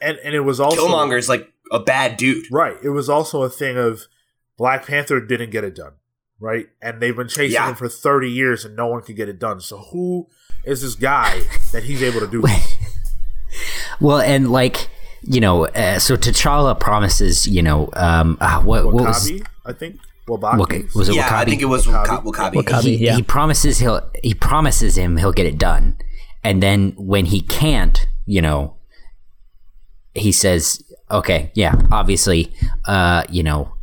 and 0.00 0.18
and 0.24 0.34
it 0.34 0.40
was 0.40 0.60
also 0.60 0.88
Killmonger's 0.88 1.28
like 1.28 1.52
a 1.70 1.80
bad 1.80 2.16
dude. 2.16 2.50
Right. 2.50 2.76
It 2.82 2.90
was 2.90 3.08
also 3.08 3.42
a 3.42 3.50
thing 3.50 3.76
of 3.76 4.06
black 4.62 4.86
panther 4.86 5.20
didn't 5.20 5.50
get 5.50 5.64
it 5.64 5.74
done 5.74 5.94
right 6.38 6.66
and 6.80 7.00
they've 7.00 7.16
been 7.16 7.26
chasing 7.28 7.54
Yeah. 7.58 7.70
him 7.70 7.74
for 7.74 7.88
30 7.88 8.30
years 8.30 8.64
and 8.64 8.76
no 8.76 8.86
one 8.86 9.02
could 9.02 9.16
get 9.16 9.28
it 9.28 9.38
done 9.38 9.60
so 9.60 9.78
who 9.90 10.28
is 10.64 10.82
this 10.82 10.94
guy 10.94 11.40
that 11.72 11.82
he's 11.88 12.02
able 12.02 12.20
to 12.20 12.30
do 12.36 12.42
this? 12.42 12.76
Well, 14.00 14.20
and 14.20 14.50
like 14.50 14.88
you 15.22 15.40
know, 15.40 15.66
uh, 15.66 15.98
so 15.98 16.16
T'Challa 16.16 16.78
promises, 16.78 17.46
you 17.46 17.62
know, 17.62 17.90
um, 17.92 18.38
uh, 18.40 18.60
what, 18.62 18.86
what 18.86 19.04
was 19.04 19.30
I 19.64 19.72
think. 19.72 20.00
Wabaki. 20.26 20.58
Wak- 20.58 20.94
was 20.94 21.08
it 21.08 21.14
yeah 21.16 21.28
W'Kabi? 21.28 21.32
I 21.32 21.44
think 21.44 21.62
it 21.62 21.66
was 21.66 21.86
W'Kabi. 21.86 22.24
W'Kabi. 22.24 22.52
W'Kabi. 22.54 22.82
he, 22.82 22.96
yeah. 23.04 23.16
he 23.16 23.22
promises 23.22 23.78
he'll 23.78 24.00
he 24.22 24.34
promises 24.34 24.96
him 24.96 25.16
he'll 25.18 25.32
get 25.40 25.46
it 25.46 25.58
done, 25.58 25.96
and 26.42 26.62
then 26.62 26.92
when 26.96 27.26
he 27.26 27.40
can't, 27.42 28.06
you 28.24 28.40
know, 28.40 28.76
he 30.14 30.32
says, 30.32 30.82
"Okay, 31.10 31.50
yeah, 31.54 31.74
obviously, 31.90 32.52
uh, 32.86 33.24
you 33.28 33.42
know." 33.42 33.74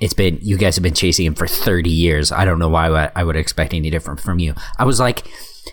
It's 0.00 0.14
been 0.14 0.38
you 0.42 0.56
guys 0.58 0.76
have 0.76 0.82
been 0.82 0.94
chasing 0.94 1.24
him 1.26 1.34
for 1.34 1.46
30 1.46 1.88
years. 1.90 2.30
I 2.32 2.44
don't 2.44 2.58
know 2.58 2.68
why 2.68 2.88
I- 2.88 3.10
I 3.16 3.24
would 3.24 3.36
expect 3.36 3.72
any 3.72 3.90
different 3.90 4.20
from 4.20 4.38
you. 4.38 4.54
I 4.78 4.84
was 4.84 5.00
like, 5.00 5.24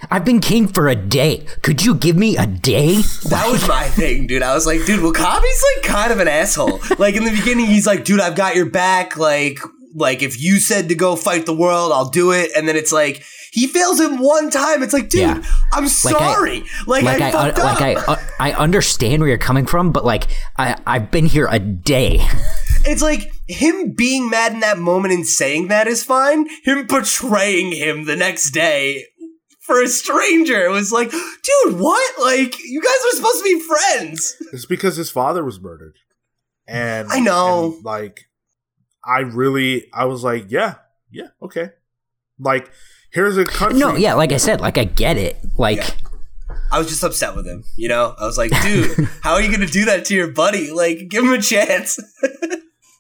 I've 0.10 0.26
been 0.26 0.40
king 0.40 0.68
for 0.68 0.88
a 0.88 0.96
day. 0.96 1.46
Could 1.62 1.84
you 1.86 1.94
give 1.96 2.16
me 2.16 2.36
a 2.38 2.48
day? 2.48 2.96
That 3.30 3.48
was 3.52 3.68
my 3.68 3.84
thing, 3.90 4.28
dude. 4.28 4.42
I 4.42 4.54
was 4.54 4.66
like, 4.66 4.86
dude, 4.86 5.02
W'Kabi's 5.02 5.64
like 5.76 5.84
kind 5.84 6.12
of 6.12 6.20
an 6.20 6.28
asshole. 6.28 6.80
Like 6.98 7.16
in 7.16 7.24
the 7.26 7.32
beginning, 7.32 7.66
he's 7.68 7.86
like, 7.86 8.04
dude, 8.06 8.20
I've 8.20 8.36
got 8.36 8.56
your 8.56 8.66
back. 8.70 9.18
Like, 9.18 9.60
like 9.94 10.24
if 10.24 10.42
you 10.42 10.60
said 10.60 10.90
to 10.90 10.96
go 10.96 11.16
fight 11.16 11.46
the 11.46 11.56
world, 11.56 11.92
I'll 11.92 12.10
do 12.10 12.32
it. 12.32 12.50
And 12.56 12.68
then 12.68 12.76
it's 12.76 12.92
like 12.92 13.24
he 13.52 13.68
fails 13.68 14.00
him 14.00 14.18
one 14.20 14.50
time. 14.50 14.82
It's 14.84 14.94
like, 14.94 15.10
dude, 15.10 15.22
Yeah. 15.22 15.44
I'm 15.72 15.88
sorry. 15.88 16.64
Like, 16.88 17.04
like 17.04 17.22
I, 17.22 17.28
I, 17.28 17.32
fucked 17.32 17.58
like 17.60 17.98
up. 17.98 18.10
I 18.10 18.14
uh, 18.14 18.20
I 18.40 18.52
understand 18.54 19.22
where 19.22 19.30
you're 19.30 19.38
coming 19.38 19.66
from, 19.68 19.92
but 19.92 20.04
like 20.06 20.28
I 20.58 20.76
I've 20.88 21.12
been 21.12 21.26
here 21.28 21.48
a 21.52 21.60
day. 21.60 22.20
it's 22.86 23.02
like 23.04 23.33
him 23.48 23.92
being 23.92 24.30
mad 24.30 24.54
in 24.54 24.60
that 24.62 24.78
moment 24.78 25.14
and 25.14 25.28
saying 25.28 25.68
that 25.68 25.88
is 25.88 26.04
fine. 26.04 26.48
Him 26.64 26.88
betraying 26.88 27.72
him 27.72 28.06
the 28.06 28.16
next 28.16 28.52
day 28.52 29.06
for 29.62 29.82
a 29.82 29.88
stranger. 29.88 30.66
It 30.66 30.72
was 30.72 30.92
like, 30.92 31.12
dude, 31.12 31.80
what? 31.80 32.20
Like, 32.22 32.58
you 32.64 32.82
guys 32.82 32.98
were 33.06 33.18
supposed 33.18 33.38
to 33.38 33.44
be 33.44 33.60
friends. 33.60 34.36
It's 34.54 34.66
because 34.66 34.96
his 34.96 35.10
father 35.10 35.44
was 35.44 35.60
murdered. 35.60 35.98
And 36.68 37.10
I 37.12 37.20
know. 37.20 37.74
and, 37.76 37.84
like 37.84 38.30
I 39.06 39.20
really 39.20 39.88
I 39.94 40.06
was 40.06 40.24
like, 40.24 40.46
yeah, 40.50 40.76
yeah, 41.12 41.28
okay. 41.42 41.72
Like 42.40 42.72
here's 43.12 43.38
a 43.38 43.44
country 43.46 43.80
No, 43.80 43.96
yeah, 43.96 44.14
like 44.14 44.32
I 44.32 44.38
said, 44.38 44.62
like 44.62 44.78
I 44.78 44.86
get 44.86 45.18
it. 45.18 45.38
Like 45.58 45.78
Yeah. 45.78 45.90
I 46.72 46.80
was 46.80 46.88
just 46.88 47.04
upset 47.04 47.36
with 47.36 47.46
him. 47.46 47.64
You 47.76 47.90
know, 47.90 48.16
I 48.20 48.26
was 48.26 48.38
like, 48.38 48.52
dude, 48.62 49.08
how 49.22 49.34
are 49.34 49.42
you 49.42 49.50
going 49.50 49.66
to 49.66 49.72
do 49.72 49.86
that 49.86 50.06
to 50.06 50.16
your 50.16 50.32
buddy? 50.32 50.72
Like, 50.72 51.08
give 51.08 51.24
him 51.24 51.32
a 51.34 51.42
chance. 51.42 52.00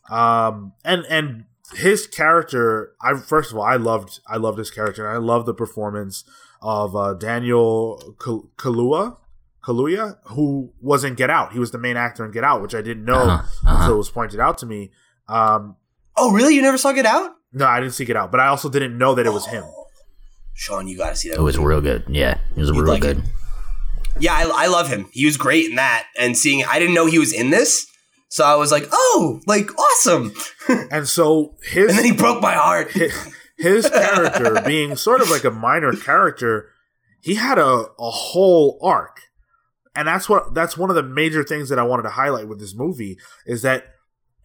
um 0.10 0.74
and 0.84 1.06
and 1.10 1.46
his 1.76 2.06
character 2.08 2.94
i 3.02 3.14
first 3.18 3.52
of 3.52 3.58
all 3.58 3.64
i 3.64 3.76
loved 3.76 4.20
i 4.28 4.36
loved 4.38 4.58
his 4.58 4.70
character 4.70 5.08
and 5.08 5.14
i 5.16 5.18
love 5.18 5.46
the 5.46 5.54
performance 5.54 6.24
of 6.62 6.96
uh 6.96 7.14
daniel 7.14 8.16
Kal- 8.24 8.50
kalua 8.58 9.18
kaluuya 9.64 10.18
who 10.32 10.72
was 10.82 11.04
in 11.04 11.16
get 11.16 11.30
out 11.30 11.54
he 11.54 11.60
was 11.60 11.72
the 11.72 11.78
main 11.78 11.96
actor 11.98 12.26
in 12.26 12.32
get 12.32 12.44
out 12.44 12.62
which 12.62 12.76
i 12.76 12.82
didn't 12.82 13.06
know 13.06 13.16
Uh-huh, 13.16 13.34
uh-huh. 13.44 13.76
until 13.80 13.94
it 13.96 13.98
was 13.98 14.10
pointed 14.12 14.40
out 14.40 14.58
to 14.60 14.66
me 14.66 14.92
um 15.30 15.76
oh, 16.18 16.32
really? 16.32 16.54
You 16.54 16.62
never 16.62 16.78
saw 16.78 16.92
Get 16.92 17.06
Out? 17.06 17.32
no 17.54 17.66
i 17.66 17.80
didn't 17.80 17.94
see 17.94 18.04
get 18.06 18.18
out 18.18 18.30
but 18.30 18.40
i 18.42 18.48
also 18.48 18.70
didn't 18.70 18.98
know 18.98 19.16
that 19.16 19.26
it 19.26 19.34
was 19.34 19.46
him 19.48 19.64
Sean, 20.56 20.88
you 20.88 20.96
got 20.98 21.10
to 21.10 21.16
see 21.16 21.30
that. 21.30 21.40
it 21.40 21.42
was 21.42 21.58
movie. 21.58 21.68
real 21.70 21.82
good. 21.82 22.04
Yeah, 22.08 22.38
it 22.56 22.60
was 22.60 22.72
real 22.72 22.86
like 22.86 23.02
good. 23.02 23.18
it. 23.18 23.24
Yeah, 24.20 24.34
I, 24.36 24.66
I 24.66 24.68
love 24.68 24.88
him. 24.88 25.08
He 25.12 25.26
was 25.26 25.36
great 25.36 25.68
in 25.68 25.78
that. 25.78 26.06
And 26.20 26.38
seeing, 26.38 26.64
I 26.64 26.78
didn't 26.78 26.94
know 26.94 27.08
he 27.08 27.18
was 27.18 27.34
in 27.34 27.50
this. 27.50 27.88
So 28.34 28.44
I 28.44 28.56
was 28.56 28.72
like, 28.72 28.88
oh, 28.92 29.42
like, 29.46 29.70
awesome. 29.78 30.34
and 30.90 31.08
so 31.08 31.54
his 31.62 31.90
And 31.90 32.00
then 32.00 32.06
he 32.06 32.14
broke 32.14 32.42
my 32.42 32.56
heart. 32.56 32.90
his 33.60 33.88
character 33.88 34.60
being 34.66 34.96
sort 34.96 35.22
of 35.22 35.30
like 35.30 35.44
a 35.44 35.52
minor 35.52 35.94
character 35.94 36.70
he 37.22 37.36
had 37.36 37.60
a, 37.60 37.86
a 38.00 38.10
whole 38.10 38.80
arc 38.82 39.22
and 39.96 40.08
that's 40.08 40.28
what 40.28 40.56
that's 40.56 40.76
one 40.76 40.90
of 40.90 40.96
the 40.96 41.04
major 41.04 41.44
things 41.44 41.70
that 41.70 41.78
i 41.78 41.84
wanted 41.84 42.02
to 42.04 42.10
highlight 42.10 42.48
with 42.48 42.60
this 42.60 42.76
movie 42.76 43.18
is 43.46 43.62
that 43.62 43.93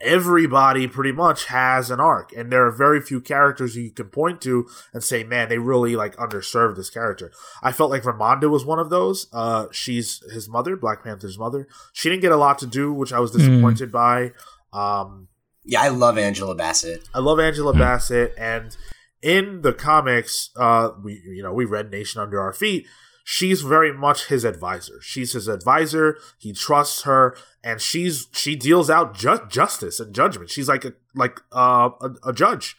everybody 0.01 0.87
pretty 0.87 1.13
much 1.13 1.47
has 1.47 1.91
an 1.91 1.99
arc 1.99 2.33
and 2.33 2.53
there 2.53 2.65
are 2.65 2.71
very 2.71 3.01
few 3.01 3.21
characters 3.21 3.77
you 3.77 3.91
can 3.91 4.07
point 4.07 4.41
to 4.41 4.67
and 4.93 5.03
say 5.03 5.25
man 5.25 5.49
they 5.49 5.59
really 5.59 5.97
like 5.97 6.15
underserved 6.17 6.77
this 6.77 6.91
character. 6.91 7.33
I 7.63 7.73
felt 7.73 7.91
like 7.91 8.05
ramonda 8.05 8.49
was 8.49 8.65
one 8.65 8.79
of 8.79 8.91
those. 8.91 9.27
Uh 9.33 9.67
she's 9.73 10.23
his 10.33 10.49
mother 10.49 10.77
black 10.77 11.03
panther's 11.03 11.39
mother. 11.39 11.67
She 11.93 12.09
didn't 12.09 12.23
get 12.23 12.33
a 12.33 12.37
lot 12.37 12.59
to 12.61 12.67
do 12.67 12.93
which 12.93 13.13
i 13.13 13.19
was 13.19 13.33
disappointed 13.33 13.91
by. 13.91 14.33
Um 14.73 15.29
Yeah, 15.65 15.83
I 15.83 15.89
love 15.89 16.17
Angela 16.17 16.55
Bassett. 16.55 17.09
I 17.13 17.19
love 17.19 17.41
Angela 17.41 17.73
Bassett, 17.73 18.35
and 18.39 18.77
in 19.21 19.63
the 19.63 19.73
comics, 19.73 20.51
uh, 20.57 20.91
we 21.03 21.21
you 21.27 21.43
know 21.43 21.53
we 21.53 21.65
read 21.65 21.91
Nation 21.91 22.21
Under 22.21 22.41
Our 22.41 22.53
Feet. 22.53 22.87
She's 23.31 23.61
very 23.61 23.93
much 23.93 24.29
his 24.29 24.43
advisor. 24.43 25.03
She's 25.03 25.35
his 25.35 25.49
advisor. 25.49 26.17
He 26.38 26.55
trusts 26.55 27.03
her, 27.03 27.37
and 27.62 27.79
she's 27.79 28.27
she 28.33 28.57
deals 28.57 28.88
out 28.88 29.14
ju- 29.14 29.47
justice 29.51 30.01
and 30.01 30.14
judgment. 30.14 30.49
She's 30.49 30.67
like 30.67 30.87
a 30.87 30.95
like 31.14 31.38
uh, 31.53 31.91
a, 32.01 32.31
a 32.31 32.33
judge, 32.33 32.75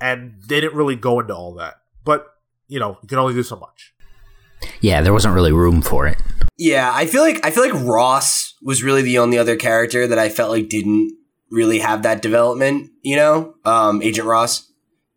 and 0.00 0.40
they 0.48 0.58
didn't 0.58 0.74
really 0.74 0.96
go 0.96 1.20
into 1.20 1.34
all 1.34 1.52
that. 1.56 1.82
But 2.02 2.28
you 2.66 2.80
know, 2.80 2.96
you 3.02 3.08
can 3.08 3.18
only 3.18 3.34
do 3.34 3.42
so 3.42 3.56
much. 3.56 3.92
Yeah, 4.80 5.02
there 5.02 5.12
wasn't 5.12 5.34
really 5.34 5.52
room 5.52 5.82
for 5.82 6.06
it. 6.06 6.16
Yeah, 6.56 6.90
I 6.94 7.04
feel 7.04 7.20
like 7.20 7.44
I 7.44 7.50
feel 7.50 7.68
like 7.68 7.84
Ross 7.84 8.54
was 8.62 8.82
really 8.82 9.02
the 9.02 9.18
only 9.18 9.36
other 9.36 9.54
character 9.54 10.06
that 10.06 10.18
I 10.18 10.30
felt 10.30 10.50
like 10.50 10.70
didn't 10.70 11.14
really 11.50 11.80
have 11.80 12.04
that 12.04 12.22
development, 12.22 12.90
you 13.02 13.16
know? 13.16 13.52
Um 13.66 14.00
Agent 14.00 14.26
Ross. 14.26 14.69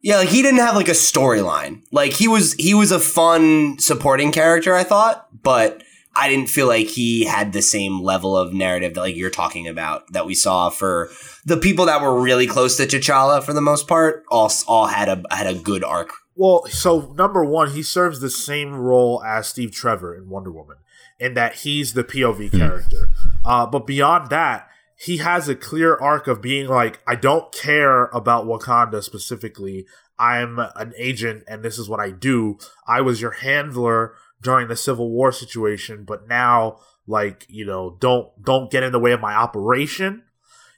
Yeah, 0.03 0.17
like 0.17 0.29
he 0.29 0.41
didn't 0.41 0.59
have 0.59 0.75
like 0.75 0.89
a 0.89 0.91
storyline. 0.91 1.81
Like 1.91 2.11
he 2.11 2.27
was 2.27 2.53
he 2.55 2.73
was 2.73 2.91
a 2.91 2.99
fun 2.99 3.79
supporting 3.79 4.33
character, 4.33 4.75
I 4.75 4.83
thought, 4.83 5.27
but 5.41 5.81
I 6.13 6.29
didn't 6.29 6.49
feel 6.49 6.67
like 6.67 6.87
he 6.87 7.23
had 7.25 7.53
the 7.53 7.61
same 7.61 8.01
level 8.01 8.37
of 8.37 8.53
narrative 8.53 8.93
that 8.93 8.99
like 8.99 9.15
you're 9.15 9.29
talking 9.29 9.65
about 9.67 10.11
that 10.11 10.25
we 10.25 10.35
saw 10.35 10.69
for 10.69 11.09
the 11.45 11.55
people 11.55 11.85
that 11.85 12.01
were 12.01 12.19
really 12.21 12.47
close 12.47 12.75
to 12.77 12.83
T'Challa 12.85 13.41
for 13.41 13.53
the 13.53 13.61
most 13.61 13.87
part. 13.87 14.25
All 14.29 14.51
all 14.67 14.87
had 14.87 15.07
a 15.07 15.23
had 15.33 15.47
a 15.47 15.55
good 15.55 15.85
arc. 15.85 16.11
Well, 16.35 16.65
so 16.67 17.13
number 17.17 17.45
one, 17.45 17.71
he 17.71 17.81
serves 17.81 18.19
the 18.19 18.29
same 18.29 18.73
role 18.73 19.23
as 19.23 19.47
Steve 19.47 19.71
Trevor 19.71 20.15
in 20.15 20.29
Wonder 20.29 20.51
Woman, 20.51 20.77
in 21.17 21.33
that 21.35 21.55
he's 21.57 21.93
the 21.93 22.03
POV 22.03 22.51
character. 22.51 23.09
Uh, 23.45 23.65
but 23.67 23.87
beyond 23.87 24.29
that, 24.31 24.67
he 25.03 25.17
has 25.17 25.49
a 25.49 25.55
clear 25.55 25.97
arc 25.97 26.27
of 26.27 26.41
being 26.41 26.67
like, 26.67 27.01
I 27.05 27.15
don't 27.15 27.51
care 27.51 28.05
about 28.05 28.45
Wakanda 28.45 29.03
specifically. 29.03 29.85
I'm 30.17 30.59
an 30.59 30.93
agent, 30.97 31.43
and 31.47 31.63
this 31.63 31.77
is 31.77 31.89
what 31.89 31.99
I 31.99 32.11
do. 32.11 32.57
I 32.87 33.01
was 33.01 33.21
your 33.21 33.31
handler 33.31 34.13
during 34.41 34.67
the 34.67 34.75
Civil 34.75 35.09
War 35.09 35.31
situation, 35.31 36.03
but 36.05 36.27
now 36.27 36.79
like 37.07 37.45
you 37.49 37.65
know 37.65 37.97
don't 37.99 38.29
don't 38.43 38.71
get 38.71 38.83
in 38.83 38.91
the 38.91 38.99
way 38.99 39.11
of 39.11 39.19
my 39.19 39.33
operation 39.33 40.23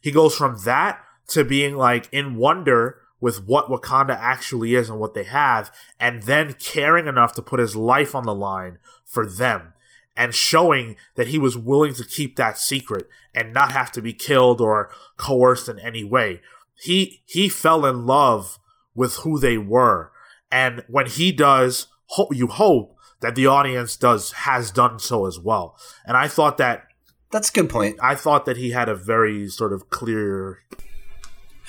he 0.02 0.12
goes 0.12 0.36
from 0.36 0.58
that 0.66 1.00
to 1.28 1.44
being 1.44 1.76
like 1.76 2.08
in 2.12 2.36
wonder 2.36 3.00
with 3.20 3.46
what 3.46 3.70
wakanda 3.70 4.18
actually 4.20 4.76
is 4.76 4.90
and 4.90 5.00
what 5.00 5.14
they 5.14 5.24
have 5.24 5.72
and 6.00 6.24
then 6.24 6.54
caring 6.54 7.08
enough 7.08 7.34
to 7.34 7.42
put 7.42 7.60
his 7.60 7.76
life 7.76 8.16
on 8.16 8.26
the 8.26 8.36
line 8.36 8.78
for 9.04 9.26
them 9.26 9.74
and 10.18 10.34
showing 10.34 10.96
that 11.16 11.28
he 11.28 11.38
was 11.38 11.58
willing 11.58 11.94
to 11.94 12.06
keep 12.06 12.36
that 12.36 12.58
secret 12.58 13.08
and 13.34 13.54
not 13.54 13.72
have 13.72 13.92
to 13.92 14.02
be 14.02 14.14
killed 14.14 14.62
or 14.62 14.90
coerced 15.18 15.70
in 15.70 15.80
any 15.80 16.04
way 16.04 16.42
he 16.78 17.22
he 17.26 17.48
fell 17.50 17.86
in 17.86 18.06
love 18.06 18.60
with 18.94 19.18
who 19.18 19.40
they 19.40 19.58
were 19.58 20.12
and 20.52 20.84
when 20.88 21.06
he 21.06 21.32
does 21.32 21.88
ho- 22.08 22.30
you 22.32 22.48
hope 22.48 22.96
that 23.22 23.36
the 23.36 23.48
audience 23.48 23.96
does 23.96 24.32
has 24.32 24.72
done 24.72 25.00
so 25.00 25.26
as 25.26 25.40
well. 25.40 25.78
And 26.06 26.16
I 26.16 26.28
thought 26.28 26.58
that 26.58 26.84
That's 27.32 27.50
a 27.50 27.54
good 27.54 27.70
point. 27.70 27.98
I 28.02 28.16
thought 28.16 28.46
that 28.46 28.58
he 28.58 28.72
had 28.72 28.88
a 28.90 28.96
very 28.96 29.48
sort 29.50 29.74
of 29.74 29.90
clear. 29.90 30.60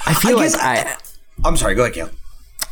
I 0.05 0.15
feel 0.15 0.39
I 0.39 0.47
like 0.47 0.55
I, 0.61 0.97
I'm 1.45 1.57
sorry. 1.57 1.75
Go 1.75 1.83
ahead, 1.83 1.95
Cale. 1.95 2.11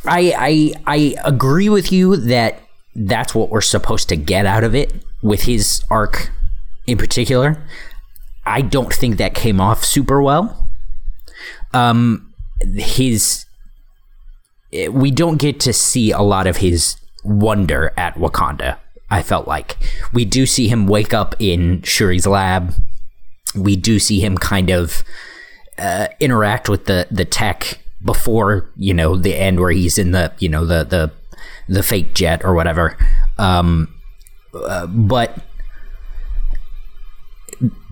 I 0.05 0.33
I 0.37 0.73
I 0.85 1.15
agree 1.25 1.69
with 1.69 1.91
you 1.91 2.15
that 2.15 2.61
that's 2.95 3.35
what 3.35 3.49
we're 3.49 3.61
supposed 3.61 4.09
to 4.09 4.15
get 4.15 4.45
out 4.45 4.63
of 4.63 4.73
it 4.73 4.93
with 5.21 5.43
his 5.43 5.83
arc 5.89 6.31
in 6.87 6.97
particular. 6.97 7.61
I 8.45 8.61
don't 8.61 8.93
think 8.93 9.17
that 9.17 9.33
came 9.33 9.59
off 9.59 9.83
super 9.83 10.21
well. 10.21 10.69
Um, 11.73 12.33
his 12.75 13.45
we 14.89 15.11
don't 15.11 15.37
get 15.37 15.59
to 15.61 15.73
see 15.73 16.11
a 16.11 16.21
lot 16.21 16.47
of 16.47 16.57
his 16.57 16.97
wonder 17.23 17.93
at 17.97 18.15
Wakanda. 18.15 18.77
I 19.09 19.21
felt 19.21 19.47
like 19.47 19.77
we 20.13 20.25
do 20.25 20.45
see 20.45 20.67
him 20.67 20.87
wake 20.87 21.13
up 21.13 21.35
in 21.39 21.81
Shuri's 21.81 22.27
lab. 22.27 22.73
We 23.55 23.75
do 23.75 23.99
see 23.99 24.19
him 24.19 24.37
kind 24.37 24.69
of 24.69 25.03
uh, 25.77 26.07
interact 26.19 26.69
with 26.69 26.85
the 26.85 27.07
the 27.11 27.25
tech 27.25 27.79
before 28.03 28.69
you 28.75 28.93
know 28.93 29.15
the 29.15 29.35
end 29.35 29.59
where 29.59 29.71
he's 29.71 29.97
in 29.97 30.11
the 30.11 30.31
you 30.39 30.49
know 30.49 30.65
the 30.65 30.83
the 30.83 31.11
the 31.67 31.83
fake 31.83 32.13
jet 32.13 32.43
or 32.43 32.53
whatever. 32.53 32.97
Um, 33.37 33.93
uh, 34.53 34.87
but 34.87 35.37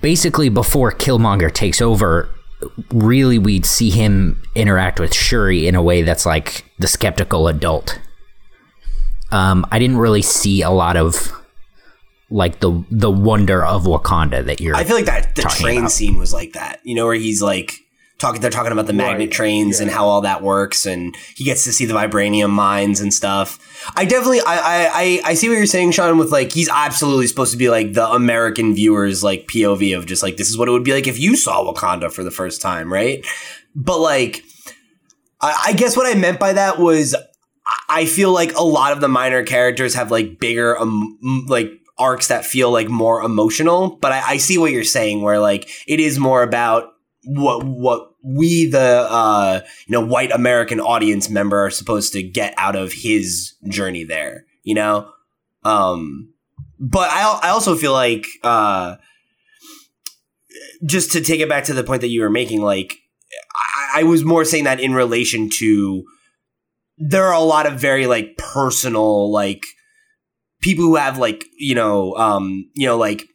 basically, 0.01 0.49
before 0.49 0.91
Killmonger 0.91 1.51
takes 1.51 1.81
over, 1.81 2.29
really 2.91 3.37
we'd 3.37 3.65
see 3.65 3.89
him 3.89 4.41
interact 4.55 4.99
with 4.99 5.13
Shuri 5.13 5.67
in 5.67 5.75
a 5.75 5.81
way 5.81 6.01
that's 6.01 6.25
like 6.25 6.65
the 6.79 6.87
skeptical 6.87 7.47
adult. 7.47 7.99
Um, 9.31 9.65
I 9.71 9.79
didn't 9.79 9.97
really 9.97 10.21
see 10.21 10.61
a 10.61 10.69
lot 10.69 10.95
of 10.95 11.31
like 12.29 12.59
the 12.59 12.83
the 12.89 13.11
wonder 13.11 13.65
of 13.65 13.83
Wakanda 13.83 14.45
that 14.45 14.61
you're. 14.61 14.75
I 14.75 14.83
feel 14.83 14.95
like 14.95 15.05
that 15.05 15.35
the 15.35 15.43
train 15.43 15.79
about. 15.79 15.91
scene 15.91 16.17
was 16.17 16.33
like 16.33 16.53
that. 16.53 16.79
You 16.83 16.95
know, 16.95 17.05
where 17.05 17.15
he's 17.15 17.41
like 17.41 17.73
talking. 18.23 18.41
They're 18.41 18.49
talking 18.49 18.71
about 18.71 18.87
the 18.87 18.93
magnet 18.93 19.27
Right, 19.27 19.31
trains 19.31 19.79
and 19.79 19.91
how 19.91 20.07
all 20.07 20.21
that 20.21 20.41
works, 20.41 20.85
and 20.85 21.15
he 21.35 21.43
gets 21.43 21.63
to 21.65 21.71
see 21.71 21.85
the 21.85 21.93
vibranium 21.93 22.49
mines 22.49 22.99
and 22.99 23.13
stuff. 23.13 23.59
I 23.95 24.05
definitely, 24.05 24.39
I, 24.41 24.55
I, 24.55 24.89
I, 24.93 25.21
I 25.25 25.33
see 25.33 25.49
what 25.49 25.55
you're 25.55 25.65
saying, 25.65 25.91
Sean. 25.91 26.17
With 26.17 26.31
like, 26.31 26.51
he's 26.51 26.69
absolutely 26.69 27.27
supposed 27.27 27.51
to 27.51 27.57
be 27.57 27.69
like 27.69 27.93
the 27.93 28.07
American 28.07 28.73
viewers 28.73 29.23
like 29.23 29.47
POV 29.47 29.97
of 29.97 30.05
just 30.05 30.23
like 30.23 30.37
this 30.37 30.49
is 30.49 30.57
what 30.57 30.67
it 30.67 30.71
would 30.71 30.83
be 30.83 30.93
like 30.93 31.07
if 31.07 31.19
you 31.19 31.35
saw 31.35 31.71
Wakanda 31.71 32.11
for 32.11 32.23
the 32.23 32.31
first 32.31 32.61
time, 32.61 32.91
right? 32.91 33.25
But 33.75 33.99
like, 33.99 34.43
I, 35.41 35.65
I 35.67 35.73
guess 35.73 35.97
what 35.97 36.07
I 36.07 36.17
meant 36.17 36.39
by 36.39 36.53
that 36.53 36.79
was 36.79 37.15
I 37.89 38.05
feel 38.05 38.31
like 38.31 38.55
a 38.55 38.63
lot 38.63 38.93
of 38.93 39.01
the 39.01 39.07
minor 39.07 39.43
characters 39.43 39.93
have 39.95 40.11
like 40.11 40.39
bigger 40.39 40.77
um, 40.79 41.45
like 41.47 41.71
arcs 41.97 42.27
that 42.27 42.45
feel 42.45 42.71
like 42.71 42.89
more 42.89 43.21
emotional. 43.21 43.97
But 43.97 44.11
I, 44.11 44.21
I 44.31 44.37
see 44.37 44.57
what 44.57 44.71
you're 44.71 44.83
saying, 44.83 45.21
where 45.21 45.39
like 45.39 45.69
it 45.87 45.99
is 45.99 46.19
more 46.19 46.43
about 46.43 46.92
what 47.25 47.63
what 47.65 48.11
we 48.23 48.65
the 48.65 49.07
uh, 49.09 49.61
you 49.87 49.91
know 49.91 50.05
white 50.05 50.31
American 50.31 50.79
audience 50.79 51.29
member 51.29 51.65
are 51.65 51.69
supposed 51.69 52.13
to 52.13 52.23
get 52.23 52.53
out 52.57 52.75
of 52.75 52.93
his 52.93 53.53
journey 53.67 54.03
there. 54.03 54.45
You 54.63 54.75
know, 54.75 55.11
um, 55.63 56.33
but 56.79 57.09
I 57.11 57.39
I 57.43 57.49
also 57.49 57.75
feel 57.75 57.93
like 57.93 58.27
uh, 58.43 58.95
just 60.85 61.11
to 61.13 61.21
take 61.21 61.41
it 61.41 61.49
back 61.49 61.65
to 61.65 61.73
the 61.73 61.83
point 61.83 62.01
that 62.01 62.09
you 62.09 62.21
were 62.21 62.29
making, 62.29 62.61
like 62.61 62.97
I, 63.55 64.01
I 64.01 64.03
was 64.03 64.23
more 64.23 64.45
saying 64.45 64.65
that 64.65 64.79
in 64.79 64.93
relation 64.93 65.49
to 65.59 66.03
there 66.97 67.25
are 67.25 67.33
a 67.33 67.39
lot 67.39 67.65
of 67.65 67.79
very 67.79 68.07
like 68.07 68.37
personal 68.37 69.31
like 69.31 69.65
people 70.61 70.85
who 70.85 70.95
have 70.95 71.17
like 71.17 71.45
you 71.57 71.75
know 71.75 72.15
um 72.15 72.69
you 72.75 72.85
know 72.85 72.97
like 72.97 73.25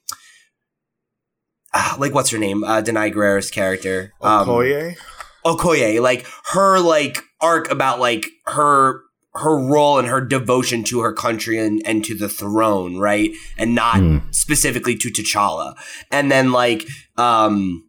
like 1.99 2.14
what's 2.14 2.31
her 2.31 2.39
name 2.39 2.64
uh 2.64 2.81
Danai 2.83 3.12
Gurira's 3.12 3.51
character 3.51 4.12
um, 4.21 4.47
Okoye. 4.49 4.97
Okoye 5.45 6.01
like 6.01 6.27
her 6.53 6.79
like 6.81 7.23
arc 7.41 7.71
about 7.71 8.01
like 8.01 8.27
her 8.47 9.03
her 9.35 9.57
role 9.57 9.99
and 9.99 10.09
her 10.09 10.21
devotion 10.21 10.83
to 10.83 11.01
her 11.01 11.12
country 11.12 11.59
and, 11.59 11.81
and 11.87 12.05
to 12.05 12.14
the 12.16 12.29
throne 12.29 12.97
right 12.99 13.31
and 13.57 13.75
not 13.75 13.97
Hmm. 13.99 14.19
specifically 14.31 14.97
to 14.97 15.11
T'Challa 15.11 15.75
and 16.11 16.31
then 16.33 16.51
like 16.53 16.87
um 17.16 17.85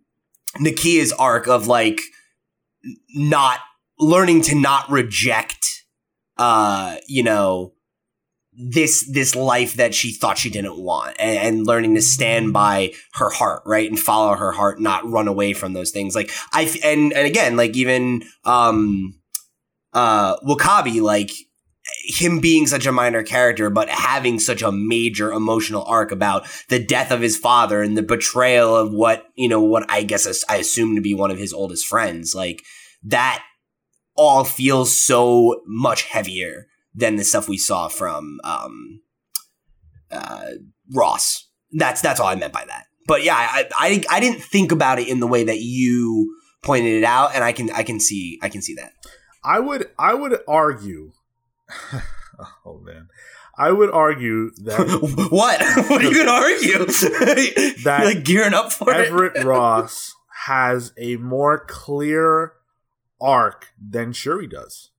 Nakia's 0.58 1.12
arc 1.14 1.48
of 1.48 1.68
like 1.68 2.02
not 3.16 3.60
learning 4.00 4.42
to 4.44 4.56
not 4.56 4.90
reject 4.90 5.66
uh 6.38 6.98
you 7.08 7.24
know 7.24 7.74
this 8.62 9.10
this 9.10 9.36
life 9.36 9.76
that 9.76 9.95
she 9.95 10.12
thought 10.12 10.38
she 10.38 10.49
didn't 10.49 10.78
want 10.78 11.16
and, 11.18 11.38
and 11.38 11.68
learning 11.68 11.95
to 11.95 12.01
stand 12.01 12.51
by 12.51 12.91
her 13.14 13.30
heart 13.30 13.64
right 13.66 13.89
and 13.89 13.97
follow 13.97 14.36
her 14.36 14.51
heart 14.51 14.82
not 14.82 15.10
run 15.10 15.30
away 15.30 15.53
from 15.53 15.72
those 15.74 15.91
things. 15.91 16.14
Like 16.14 16.30
i 16.51 16.70
and 16.84 17.14
and 17.14 17.26
again 17.26 17.55
like 17.55 17.78
even 17.78 18.24
um 18.43 19.16
uh 19.93 20.36
W'Kabi 20.41 21.01
like 21.01 21.32
him 22.03 22.39
being 22.39 22.68
such 22.68 22.86
a 22.86 22.91
minor 22.91 23.24
character 23.24 23.70
but 23.70 23.89
having 23.89 24.39
such 24.39 24.62
a 24.62 24.72
major 24.72 25.32
emotional 25.32 25.84
arc 25.86 26.12
about 26.12 26.45
the 26.68 26.84
death 26.84 27.12
of 27.12 27.22
his 27.22 27.38
father 27.38 27.82
and 27.82 27.97
the 27.97 28.03
betrayal 28.03 28.76
of 28.76 28.91
what 28.91 29.26
you 29.36 29.47
know 29.47 29.62
what 29.62 29.89
i 29.89 30.03
guess 30.03 30.43
i 30.49 30.57
assume 30.57 30.95
to 30.95 31.01
be 31.01 31.16
one 31.16 31.32
of 31.32 31.39
his 31.39 31.53
oldest 31.53 31.88
friends 31.88 32.36
like 32.36 32.62
that 33.03 33.43
all 34.16 34.43
feels 34.43 34.95
so 34.95 35.62
much 35.66 36.03
heavier 36.03 36.68
than 36.94 37.16
the 37.16 37.24
stuff 37.24 37.48
we 37.48 37.58
saw 37.58 37.88
from 37.88 38.40
um, 38.44 39.02
uh, 40.12 40.52
Ross. 40.94 41.48
That's 41.72 42.02
that's 42.02 42.20
all 42.20 42.28
I 42.28 42.36
meant 42.36 42.54
by 42.54 42.66
that. 42.66 42.86
But 43.08 43.24
yeah, 43.24 43.36
I, 43.36 43.70
I 43.78 44.04
I 44.10 44.20
didn't 44.20 44.42
think 44.42 44.72
about 44.72 45.00
it 45.00 45.08
in 45.08 45.20
the 45.20 45.28
way 45.28 45.44
that 45.44 45.60
you 45.60 46.36
pointed 46.64 46.94
it 46.94 47.04
out, 47.04 47.36
and 47.36 47.44
I 47.44 47.52
can 47.52 47.70
I 47.72 47.84
can 47.84 48.00
see 48.00 48.40
I 48.42 48.50
can 48.50 48.62
see 48.62 48.76
that. 48.76 48.94
I 49.44 49.60
would 49.60 49.90
I 49.98 50.14
would 50.14 50.40
argue. 50.48 51.12
oh 52.66 52.80
man, 52.84 53.08
I 53.58 53.72
would 53.72 53.92
argue 53.92 54.52
that 54.64 54.80
what? 55.32 55.62
what 55.90 56.02
are 56.02 56.04
you 56.04 56.16
gonna 56.16 56.32
argue? 56.32 56.86
That 57.84 58.02
like 58.06 58.24
gearing 58.24 58.54
up 58.54 58.72
for 58.72 58.92
Everett 58.92 59.36
it. 59.36 59.46
Ross 59.46 60.14
has 60.46 60.94
a 60.98 61.18
more 61.18 61.66
clear 61.66 62.54
arc 63.22 63.68
than 63.80 64.14
Shuri 64.14 64.48
does. 64.48 64.92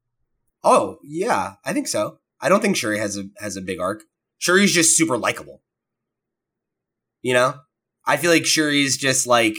Oh 0.63 0.99
yeah, 1.03 1.55
I 1.65 1.73
think 1.73 1.89
so. 1.89 2.19
I 2.41 2.49
don't 2.49 2.61
think 2.61 2.77
Shuri 2.77 2.99
has 2.99 3.17
a 3.17 3.25
has 3.39 3.57
a 3.57 3.61
big 3.61 3.81
arc. 3.81 4.03
Shuri's 4.39 4.73
just 4.73 4.97
super 4.97 5.17
likable. 5.17 5.63
You 7.23 7.35
know, 7.35 7.55
I 8.07 8.17
feel 8.17 8.31
like 8.31 8.47
Shuri's 8.47 8.97
just 8.97 9.27
like 9.27 9.57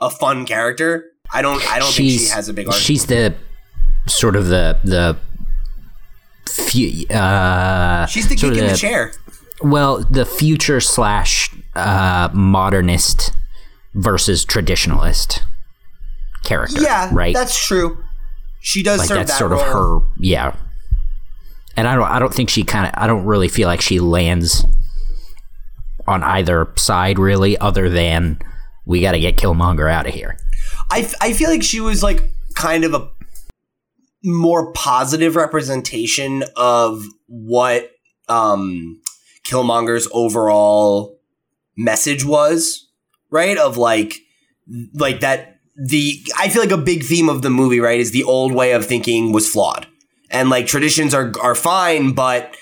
a 0.00 0.10
fun 0.10 0.46
character. 0.46 1.04
I 1.32 1.42
don't 1.42 1.62
I 1.70 1.78
don't 1.78 1.92
think 1.92 2.10
she 2.10 2.28
has 2.28 2.48
a 2.48 2.52
big 2.52 2.66
arc. 2.66 2.76
She's 2.76 3.06
the 3.06 3.34
sort 4.06 4.36
of 4.36 4.46
the 4.48 4.78
the 4.84 5.16
fu- 6.48 7.06
uh, 7.14 8.06
She's 8.06 8.28
the 8.28 8.34
geek 8.36 8.58
in 8.58 8.66
the 8.66 8.76
chair. 8.76 9.12
Well, 9.62 10.02
the 10.02 10.24
future 10.26 10.80
slash 10.80 11.54
uh, 11.76 12.28
modernist 12.32 13.32
versus 13.94 14.44
traditionalist 14.44 15.40
character. 16.42 16.82
Yeah, 16.82 17.10
right. 17.12 17.32
That's 17.34 17.64
true. 17.64 18.02
She 18.62 18.82
does 18.82 19.00
like 19.00 19.08
that's 19.08 19.32
that 19.32 19.38
sort 19.38 19.52
of 19.52 19.60
her. 19.60 19.98
Yeah, 20.18 20.56
and 21.76 21.88
I 21.88 21.96
don't. 21.96 22.08
I 22.08 22.18
don't 22.18 22.32
think 22.32 22.48
she 22.48 22.62
kind 22.62 22.86
of. 22.86 22.94
I 22.96 23.06
don't 23.06 23.24
really 23.24 23.48
feel 23.48 23.66
like 23.66 23.80
she 23.80 23.98
lands 23.98 24.64
on 26.06 26.22
either 26.22 26.72
side 26.76 27.18
really, 27.18 27.58
other 27.58 27.88
than 27.88 28.38
we 28.86 29.00
got 29.00 29.12
to 29.12 29.20
get 29.20 29.36
Killmonger 29.36 29.90
out 29.90 30.06
of 30.06 30.14
here. 30.14 30.36
I, 30.90 31.10
I 31.20 31.32
feel 31.32 31.50
like 31.50 31.62
she 31.62 31.80
was 31.80 32.02
like 32.02 32.30
kind 32.54 32.84
of 32.84 32.94
a 32.94 33.10
more 34.24 34.72
positive 34.72 35.34
representation 35.34 36.44
of 36.56 37.04
what 37.26 37.90
um 38.28 39.00
Killmonger's 39.44 40.08
overall 40.12 41.18
message 41.76 42.24
was, 42.24 42.88
right? 43.30 43.58
Of 43.58 43.76
like 43.76 44.14
like 44.94 45.20
that 45.20 45.51
the 45.76 46.24
I 46.38 46.48
feel 46.48 46.62
like 46.62 46.70
a 46.70 46.76
big 46.76 47.04
theme 47.04 47.28
of 47.28 47.42
the 47.42 47.50
movie, 47.50 47.80
right, 47.80 48.00
is 48.00 48.10
the 48.10 48.24
old 48.24 48.52
way 48.52 48.72
of 48.72 48.86
thinking 48.86 49.32
was 49.32 49.48
flawed. 49.48 49.86
And 50.30 50.50
like 50.50 50.66
traditions 50.66 51.14
are 51.14 51.32
are 51.40 51.54
fine, 51.54 52.12
but 52.12 52.56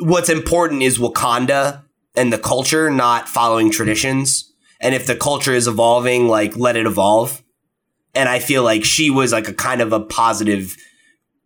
what's 0.00 0.28
important 0.28 0.82
is 0.82 0.98
Wakanda 0.98 1.84
and 2.16 2.32
the 2.32 2.38
culture 2.38 2.90
not 2.90 3.28
following 3.28 3.70
traditions. 3.70 4.52
And 4.80 4.94
if 4.94 5.06
the 5.06 5.16
culture 5.16 5.52
is 5.52 5.66
evolving, 5.66 6.28
like 6.28 6.56
let 6.56 6.76
it 6.76 6.86
evolve. 6.86 7.42
And 8.14 8.28
I 8.28 8.38
feel 8.38 8.62
like 8.62 8.84
she 8.84 9.10
was 9.10 9.32
like 9.32 9.48
a 9.48 9.54
kind 9.54 9.80
of 9.80 9.92
a 9.92 10.00
positive 10.00 10.76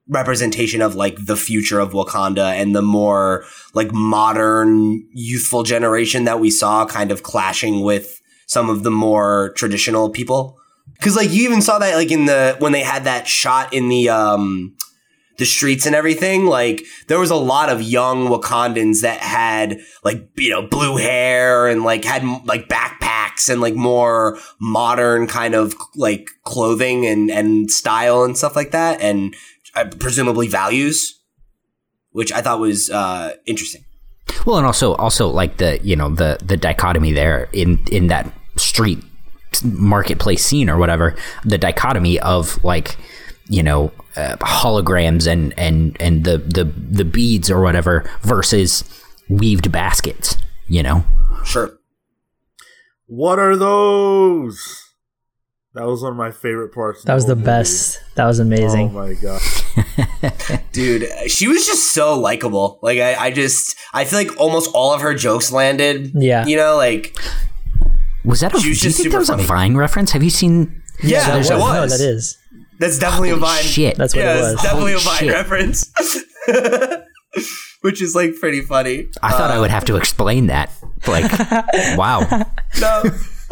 representation 0.09 0.83
of 0.83 0.95
like 0.95 1.17
the 1.27 1.37
future 1.37 1.79
of 1.79 1.93
Wakanda 1.93 2.53
and 2.53 2.75
the 2.75 2.83
more 2.83 3.45
like 3.75 3.93
modern 3.93 5.07
youthful 5.13 5.63
generation 5.63 6.25
that 6.25 6.41
we 6.41 6.51
saw 6.51 6.85
kind 6.85 7.11
of 7.11 7.23
clashing 7.23 7.83
with 7.83 8.21
some 8.47 8.71
of 8.71 8.83
the 8.83 8.91
more 8.91 9.53
traditional 9.57 10.11
people. 10.11 10.59
Cause 11.01 11.17
like 11.17 11.33
you 11.33 11.45
even 11.45 11.63
saw 11.63 11.79
that 11.79 11.97
like 11.97 12.13
in 12.13 12.27
the 12.27 12.57
when 12.61 12.73
they 12.73 12.83
had 12.83 13.05
that 13.05 13.27
shot 13.27 13.73
in 13.73 13.89
the 13.89 14.09
um 14.09 14.77
the 15.39 15.47
streets 15.47 15.87
and 15.87 15.95
everything, 15.95 16.47
like 16.47 16.85
there 17.09 17.19
was 17.19 17.31
a 17.31 17.37
lot 17.37 17.69
of 17.69 17.83
young 17.83 18.29
Wakandans 18.29 19.01
that 19.01 19.21
had 19.21 19.81
like 20.05 20.29
you 20.37 20.51
know 20.51 20.63
blue 20.63 20.97
hair 20.97 21.67
and 21.67 21.83
like 21.83 22.05
had 22.05 22.23
like 22.45 22.69
backpacks 22.69 23.49
and 23.49 23.61
like 23.61 23.75
more 23.75 24.39
modern 24.61 25.27
kind 25.27 25.55
of 25.55 25.75
like 25.97 26.29
clothing 26.45 27.07
and 27.07 27.31
and 27.31 27.71
style 27.71 28.23
and 28.23 28.37
stuff 28.37 28.55
like 28.55 28.71
that, 28.71 29.01
and 29.01 29.35
uh, 29.75 29.87
presumably 29.99 30.47
values, 30.47 31.21
which 32.11 32.33
I 32.33 32.43
thought 32.43 32.61
was 32.61 32.91
uh, 32.91 33.35
interesting. 33.47 33.85
Well, 34.47 34.59
and 34.59 34.67
also 34.67 34.95
also 34.95 35.29
like 35.29 35.57
the 35.59 35.79
you 35.83 35.97
know 35.97 36.11
the 36.11 36.39
the 36.43 36.57
dichotomy 36.57 37.13
there 37.13 37.49
in 37.53 37.79
in 37.91 38.09
that 38.09 38.33
street 38.57 38.99
marketplace 39.65 40.45
scene 40.45 40.69
or 40.71 40.79
whatever, 40.79 41.17
the 41.45 41.59
dichotomy 41.59 42.19
of 42.21 42.63
like 42.65 42.97
you 43.49 43.63
know 43.63 43.93
uh, 44.17 44.37
holograms 44.37 45.27
and 45.27 45.55
and 45.59 45.97
and 46.01 46.25
the 46.25 46.39
the 46.39 46.65
the 46.65 47.05
beads 47.05 47.51
or 47.51 47.61
whatever 47.61 48.09
versus 48.23 48.85
weaved 49.29 49.71
baskets. 49.71 50.37
You 50.69 50.83
know, 50.83 51.05
Sure. 51.45 51.79
What 53.07 53.39
are 53.39 53.57
those? 53.57 54.82
That 55.75 55.87
was 55.87 56.03
one 56.03 56.13
of 56.13 56.19
my 56.19 56.31
favorite 56.31 56.75
parts. 56.75 57.03
That 57.05 57.15
was 57.15 57.25
the 57.25 57.29
whole 57.35 57.37
movie. 57.37 57.47
best. 57.47 57.99
That 58.17 58.27
was 58.27 58.39
amazing. 58.39 58.91
Oh 58.91 59.07
my 59.07 59.15
god! 59.15 60.63
Dude, 60.73 61.09
she 61.31 61.49
was 61.49 61.65
just 61.67 61.93
so 61.93 62.19
likable. 62.19 62.79
Like 62.83 62.99
I, 62.99 63.15
I 63.15 63.31
just 63.31 63.75
I 63.95 64.05
feel 64.05 64.19
like 64.19 64.39
almost 64.39 64.71
all 64.75 64.93
of 64.93 65.01
her 65.01 65.15
jokes 65.15 65.51
landed. 65.51 66.13
Yeah. 66.15 66.45
You 66.47 66.57
know, 66.59 66.77
like 66.77 67.17
was 68.25 68.41
that 68.41 68.55
a? 68.55 68.61
She 68.61 68.69
was 68.69 68.81
do 68.81 68.87
you 68.87 68.91
just 68.91 68.99
think 69.01 69.13
that 69.13 69.19
was 69.19 69.29
funny. 69.29 69.45
a 69.45 69.47
Vine 69.47 69.77
reference? 69.77 70.11
Have 70.13 70.23
you 70.23 70.29
seen? 70.31 70.83
Yeah, 71.03 71.27
that 71.27 71.35
it 71.37 71.39
was. 71.39 71.51
was. 71.51 71.61
No, 71.61 71.87
that 71.87 72.01
is. 72.01 72.39
that's 72.79 72.99
definitely 72.99 73.31
a 73.31 73.37
vine. 73.37 73.63
shit! 73.63 73.97
That's 73.97 74.15
what 74.15 74.23
yeah, 74.25 74.35
it 74.35 74.39
it's 74.41 74.53
was. 74.53 74.63
definitely 74.63 74.93
Holy 74.93 74.95
a 74.95 74.99
Vine 74.99 75.19
shit. 75.19 75.33
reference. 75.33 75.91
Which 77.81 78.01
is 78.01 78.15
like 78.15 78.37
pretty 78.39 78.61
funny. 78.61 79.09
I 79.23 79.33
thought 79.33 79.51
I 79.51 79.59
would 79.59 79.71
have 79.71 79.85
to 79.87 79.97
explain 79.97 80.47
that. 80.49 80.71
Like, 81.09 81.33
wow. 81.99 82.21
no, 82.81 83.03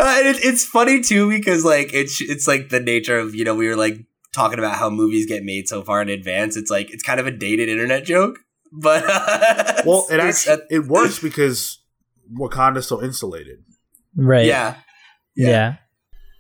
uh, 0.01 0.17
and 0.19 0.29
it, 0.29 0.45
it's 0.45 0.65
funny 0.65 1.01
too 1.01 1.29
because 1.31 1.65
like 1.65 1.93
it's 1.95 2.21
it's 2.21 2.49
like 2.49 2.69
the 2.71 2.81
nature 2.81 3.19
of 3.19 3.35
you 3.35 3.45
know 3.45 3.55
we 3.55 3.69
were 3.69 3.77
like 3.77 3.99
talking 4.33 4.59
about 4.59 4.77
how 4.77 4.89
movies 4.91 5.27
get 5.27 5.43
made 5.45 5.69
so 5.69 5.83
far 5.83 6.01
in 6.03 6.09
advance. 6.09 6.57
It's 6.57 6.71
like 6.71 6.91
it's 6.93 7.03
kind 7.03 7.21
of 7.21 7.27
a 7.27 7.31
dated 7.31 7.69
internet 7.69 8.05
joke, 8.05 8.39
but 8.73 9.05
uh, 9.09 9.83
Well, 9.87 10.07
it 10.11 10.15
it's- 10.21 10.47
actually 10.49 10.67
it 10.77 10.87
works 10.87 11.19
because 11.19 11.83
Wakanda's 12.33 12.87
so 12.87 13.03
insulated. 13.03 13.59
Right. 14.17 14.47
yeah, 14.47 14.77
Yeah. 15.37 15.77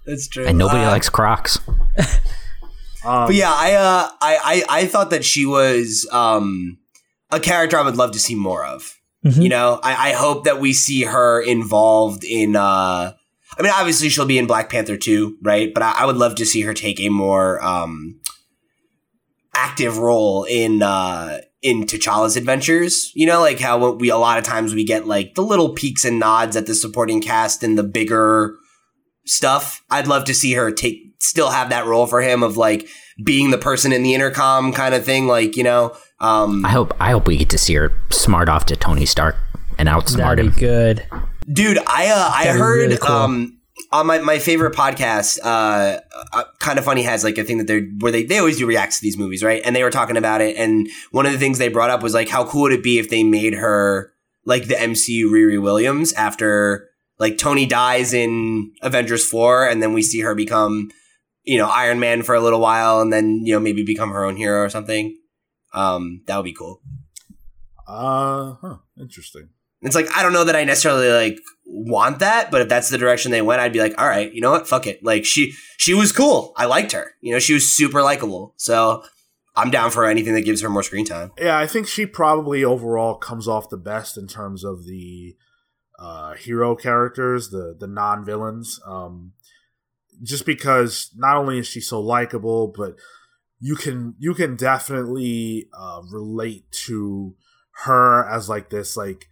that's 0.07 0.27
true. 0.29 0.47
And 0.47 0.59
nobody 0.59 0.85
Uh, 0.85 0.91
likes 0.91 1.09
Crocs. 1.09 1.59
Um, 3.05 3.27
But 3.29 3.35
yeah, 3.35 3.53
I 3.53 3.73
uh, 3.75 4.11
I, 4.21 4.39
I 4.71 4.81
I 4.81 4.87
thought 4.87 5.11
that 5.11 5.25
she 5.25 5.47
was 5.47 6.07
um 6.13 6.79
a 7.31 7.41
character 7.41 7.79
I 7.79 7.83
would 7.83 7.97
love 7.97 8.13
to 8.13 8.19
see 8.19 8.35
more 8.35 8.65
of. 8.65 8.97
Mhm. 9.25 9.43
You 9.43 9.49
know, 9.49 9.81
I, 9.83 10.11
I 10.11 10.13
hope 10.13 10.45
that 10.45 10.61
we 10.61 10.73
see 10.73 11.03
her 11.05 11.41
involved 11.43 12.25
in. 12.25 12.57
uh 12.57 13.15
I 13.59 13.63
mean, 13.63 13.73
obviously 13.75 14.09
she'll 14.09 14.27
be 14.27 14.39
in 14.39 14.47
Black 14.47 14.71
Panther 14.71 14.97
too, 14.97 15.37
right? 15.43 15.73
But 15.73 15.83
I, 15.83 15.93
I 15.99 16.07
would 16.07 16.17
love 16.17 16.35
to 16.37 16.47
see 16.47 16.63
her 16.63 16.75
take 16.75 17.01
a 17.01 17.09
more 17.09 17.63
um 17.65 18.21
active 19.55 19.99
role 19.99 20.45
in 20.45 20.83
uh 20.83 21.41
in 21.63 21.85
T'Challa's 21.85 22.37
adventures. 22.37 23.13
You 23.15 23.27
know, 23.27 23.41
like 23.41 23.61
how 23.61 23.93
we 23.93 24.09
a 24.09 24.17
lot 24.17 24.39
of 24.39 24.45
times 24.45 24.75
we 24.75 24.85
get 24.85 25.07
like 25.07 25.35
the 25.35 25.43
little 25.43 25.75
peeks 25.75 26.05
and 26.05 26.19
nods 26.19 26.57
at 26.57 26.67
the 26.67 26.75
supporting 26.75 27.21
cast 27.21 27.63
and 27.63 27.77
the 27.77 27.83
bigger 27.83 28.57
stuff. 29.27 29.83
I'd 29.91 30.07
love 30.07 30.25
to 30.25 30.35
see 30.35 30.55
her 30.55 30.71
take 30.71 31.15
still 31.19 31.51
have 31.51 31.69
that 31.71 31.87
role 31.87 32.07
for 32.07 32.23
him 32.23 32.43
of 32.43 32.57
like 32.57 32.89
being 33.23 33.51
the 33.51 33.59
person 33.59 33.93
in 33.93 34.03
the 34.03 34.15
intercom 34.15 34.73
kind 34.73 34.95
of 34.95 35.05
thing, 35.05 35.27
like 35.27 35.57
you 35.57 35.65
know. 35.65 35.97
Um, 36.19 36.65
I 36.65 36.71
hope 36.71 36.95
I 37.01 37.11
hope 37.11 37.27
we 37.27 37.37
get 37.37 37.51
to 37.51 37.59
see 37.59 37.75
her 37.75 37.93
smart 38.11 38.49
off 38.49 38.67
to 38.67 38.77
Tony 38.77 39.07
Stark 39.07 39.37
and 39.79 39.89
outsmart 39.89 40.17
That'd 40.17 40.47
him. 40.47 40.53
good. 40.53 41.07
Dude 41.53 41.79
i 41.87 42.09
uh 42.09 42.31
i 42.35 42.47
heard 42.49 42.77
really 42.77 42.97
cool. 42.97 43.11
um 43.11 43.57
on 43.93 44.07
my, 44.07 44.19
my 44.19 44.39
favorite 44.39 44.75
podcast 44.75 45.39
uh, 45.43 45.99
uh 46.33 46.45
kind 46.59 46.79
of 46.79 46.85
funny 46.85 47.03
has 47.03 47.25
like 47.25 47.39
a 47.39 47.45
thing 47.45 47.59
that 47.59 47.67
they're 47.67 47.83
where 47.99 48.13
they, 48.13 48.23
they 48.23 48.39
always 48.39 48.59
do 48.59 48.67
reacts 48.67 48.99
to 48.99 49.03
these 49.03 49.17
movies 49.17 49.43
right 49.43 49.63
and 49.65 49.75
they 49.75 49.83
were 49.83 49.91
talking 49.91 50.17
about 50.17 50.41
it 50.41 50.57
and 50.57 50.89
one 51.13 51.27
of 51.27 51.33
the 51.33 51.39
things 51.39 51.59
they 51.59 51.69
brought 51.69 51.91
up 51.91 52.03
was 52.03 52.15
like 52.15 52.29
how 52.29 52.45
cool 52.45 52.63
would 52.63 52.73
it 52.73 52.83
be 52.83 52.99
if 52.99 53.09
they 53.11 53.23
made 53.25 53.55
her 53.55 54.13
like 54.45 54.67
the 54.69 54.75
mcu 54.75 55.25
riri 55.25 55.61
williams 55.61 56.13
after 56.13 56.89
like 57.19 57.39
tony 57.39 57.67
dies 57.67 58.13
in 58.13 58.73
avengers 58.83 59.27
4 59.27 59.67
and 59.69 59.83
then 59.83 59.93
we 59.93 60.03
see 60.03 60.21
her 60.21 60.35
become 60.35 60.91
you 61.43 61.57
know 61.59 61.69
iron 61.69 61.99
man 61.99 62.23
for 62.23 62.35
a 62.35 62.41
little 62.41 62.61
while 62.61 63.01
and 63.01 63.13
then 63.13 63.41
you 63.45 63.53
know 63.55 63.61
maybe 63.61 63.83
become 63.83 64.11
her 64.11 64.25
own 64.25 64.37
hero 64.37 64.63
or 64.63 64.69
something 64.69 65.17
um 65.73 66.23
that 66.27 66.37
would 66.37 66.45
be 66.45 66.53
cool 66.53 66.81
Uh, 67.89 68.55
huh. 68.61 68.77
Interesting. 69.01 69.49
It's 69.83 69.95
like 69.95 70.09
I 70.17 70.23
don't 70.23 70.33
know 70.33 70.45
that 70.45 70.57
I 70.57 70.65
necessarily 70.65 71.11
like 71.11 71.39
want 71.65 72.19
that, 72.19 72.51
but 72.51 72.61
if 72.61 72.69
that's 72.69 72.91
the 72.91 72.99
direction 72.99 73.31
they 73.31 73.43
went, 73.43 73.61
I'd 73.61 73.73
be 73.73 73.81
like, 73.81 73.95
all 73.99 74.07
right, 74.07 74.33
you 74.33 74.41
know 74.41 74.51
what? 74.51 74.69
Fuck 74.69 74.87
it. 74.87 75.03
Like 75.03 75.25
she 75.25 75.55
she 75.79 75.95
was 75.95 76.13
cool. 76.13 76.53
I 76.57 76.67
liked 76.67 76.93
her. 76.93 77.13
You 77.21 77.33
know, 77.33 77.39
she 77.39 77.55
was 77.55 77.73
super 77.73 78.03
likable. 78.03 78.55
So 78.57 79.03
I'm 79.57 79.71
down 79.71 79.91
for 79.91 80.05
anything 80.05 80.35
that 80.35 80.43
gives 80.43 80.61
her 80.63 80.71
more 80.71 80.83
screen 80.83 81.05
time. 81.05 81.33
Yeah, 81.39 81.59
I 81.59 81.67
think 81.67 81.87
she 81.87 82.07
probably 82.07 82.65
overall 82.65 83.17
comes 83.17 83.49
off 83.49 83.71
the 83.71 83.77
best 83.77 84.17
in 84.17 84.27
terms 84.27 84.65
of 84.65 84.85
the 84.85 85.37
uh, 85.99 86.35
hero 86.35 86.77
characters, 86.77 87.51
the 87.51 87.77
the 87.79 87.87
non 87.87 88.25
villains. 88.25 88.81
Um, 88.87 89.33
just 90.23 90.45
because 90.45 91.11
not 91.17 91.37
only 91.37 91.59
is 91.59 91.67
she 91.67 91.81
so 91.81 92.01
likable, 92.01 92.73
but 92.77 92.97
you 93.59 93.77
can 93.77 94.15
you 94.19 94.35
can 94.35 94.57
definitely 94.57 95.69
uh, 95.79 96.03
relate 96.11 96.71
to 96.87 97.35
her 97.85 98.29
as 98.29 98.49
like 98.49 98.71
this 98.71 98.97
like 98.97 99.27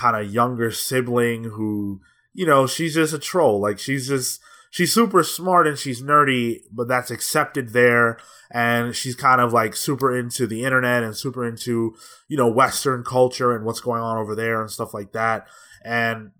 kind 0.00 0.16
of 0.16 0.32
younger 0.32 0.70
sibling 0.70 1.44
who 1.44 2.00
you 2.32 2.46
know 2.46 2.66
she's 2.66 2.94
just 2.94 3.12
a 3.12 3.18
troll. 3.18 3.60
Like 3.60 3.78
she's 3.78 4.08
just 4.08 4.40
she's 4.70 4.94
super 4.94 5.22
smart 5.22 5.66
and 5.66 5.78
she's 5.78 6.02
nerdy 6.02 6.60
but 6.72 6.88
that's 6.88 7.10
accepted 7.10 7.74
there. 7.74 8.18
And 8.50 8.96
she's 8.96 9.14
kind 9.14 9.40
of 9.42 9.52
like 9.52 9.76
super 9.76 10.16
into 10.16 10.46
the 10.46 10.64
internet 10.64 11.02
and 11.02 11.14
super 11.14 11.46
into 11.46 11.94
you 12.28 12.36
know 12.38 12.48
western 12.48 13.04
culture 13.04 13.54
and 13.54 13.66
what's 13.66 13.80
going 13.80 14.00
on 14.00 14.16
over 14.16 14.34
there 14.34 14.62
and 14.62 14.70
stuff 14.70 14.94
like 14.94 15.12
that. 15.12 15.46
And 15.84 16.30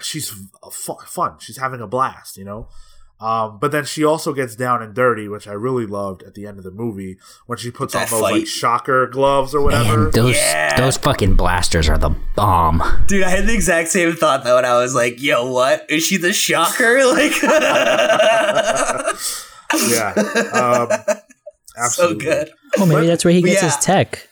she's 0.00 0.30
fun. 0.70 1.38
She's 1.40 1.56
having 1.56 1.80
a 1.80 1.86
blast 1.86 2.36
you 2.36 2.44
know 2.44 2.68
um, 3.20 3.58
but 3.58 3.72
then 3.72 3.84
she 3.84 4.04
also 4.04 4.32
gets 4.32 4.54
down 4.54 4.82
and 4.82 4.94
dirty, 4.94 5.28
which 5.28 5.48
I 5.48 5.52
really 5.52 5.86
loved 5.86 6.22
at 6.22 6.34
the 6.34 6.46
end 6.46 6.58
of 6.58 6.64
the 6.64 6.70
movie 6.70 7.18
when 7.46 7.58
she 7.58 7.70
puts 7.70 7.92
That 7.94 8.12
on 8.12 8.20
those 8.20 8.22
like 8.30 8.46
shocker 8.46 9.06
gloves 9.08 9.54
or 9.54 9.60
whatever. 9.62 10.02
Man, 10.04 10.10
those 10.12 10.36
Yeah. 10.36 10.76
those 10.80 10.96
fucking 10.96 11.34
blasters 11.34 11.88
are 11.88 11.98
the 11.98 12.10
bomb. 12.36 12.82
Dude, 13.06 13.24
I 13.24 13.30
had 13.30 13.46
the 13.46 13.54
exact 13.54 13.88
same 13.88 14.14
thought 14.14 14.44
though, 14.44 14.56
and 14.58 14.66
I 14.66 14.78
was 14.78 14.94
like, 14.94 15.20
yo, 15.22 15.50
what? 15.50 15.84
Is 15.90 16.04
she 16.06 16.16
the 16.16 16.32
shocker? 16.32 16.98
Like 17.08 17.32
yeah, 19.90 20.12
um, 20.52 20.88
So 21.76 21.84
absolutely. 21.84 22.24
good. 22.24 22.50
Oh, 22.78 22.86
maybe 22.86 23.00
But- 23.02 23.06
that's 23.06 23.24
where 23.24 23.34
he 23.34 23.42
gets 23.42 23.62
yeah. 23.62 23.68
his 23.68 23.76
tech. 23.76 24.27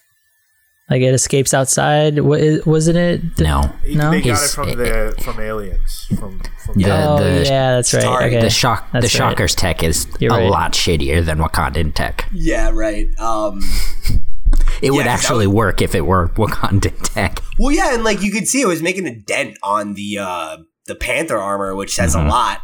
Like 0.89 1.03
it 1.03 1.13
escapes 1.15 1.53
outside. 1.53 2.21
Wa- 2.21 2.59
Wasn't 2.65 2.97
it? 2.97 3.21
No, 3.41 3.73
No? 3.89 4.11
they 4.13 4.21
got 4.21 4.29
it 4.39 4.41
His- 4.41 4.55
from 4.55 4.69
the 4.77 5.15
from 5.21 5.41
aliens. 5.41 6.07
From, 6.19 6.41
from 6.65 6.81
The- 6.81 6.91
oh 7.09 7.19
the- 7.19 7.45
yeah, 7.45 7.75
that's 7.75 7.93
right. 7.93 8.03
Sorry, 8.05 8.25
Okay. 8.27 8.41
the 8.41 8.51
shock 8.51 8.87
the 8.93 9.01
That's 9.01 9.15
right. 9.19 9.31
Shocker's 9.31 9.55
tech 9.57 9.83
is 9.83 10.07
You're 10.21 10.33
a 10.33 10.43
right. 10.43 10.51
lot 10.51 10.73
shittier 10.75 11.25
than 11.25 11.39
Wakandan 11.39 11.93
tech. 11.95 12.27
Yeah, 12.33 12.71
right. 12.73 13.09
Um 13.19 13.61
It 14.83 14.91
would 14.93 14.99
'cause 14.99 15.05
that 15.07 15.19
actually 15.19 15.47
work 15.49 15.83
if 15.83 15.95
it 15.95 16.07
were 16.07 16.29
Wakandan 16.37 16.95
tech. 17.15 17.41
Well, 17.59 17.73
yeah, 17.75 17.93
and 17.95 18.05
like 18.05 18.23
you 18.23 18.31
could 18.31 18.47
see, 18.47 18.61
it 18.61 18.67
was 18.69 18.81
making 18.83 19.07
a 19.07 19.15
dent 19.15 19.59
on 19.65 19.95
the 19.95 20.19
uh 20.21 20.59
the 20.87 20.95
Panther 20.95 21.37
armor, 21.39 21.75
which 21.75 21.95
says 21.97 22.15
Mhm. 22.15 22.27
a 22.27 22.29
lot. 22.29 22.59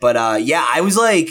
But 0.00 0.16
uh 0.16 0.38
yeah, 0.40 0.66
I 0.74 0.80
was 0.80 0.96
like, 0.96 1.28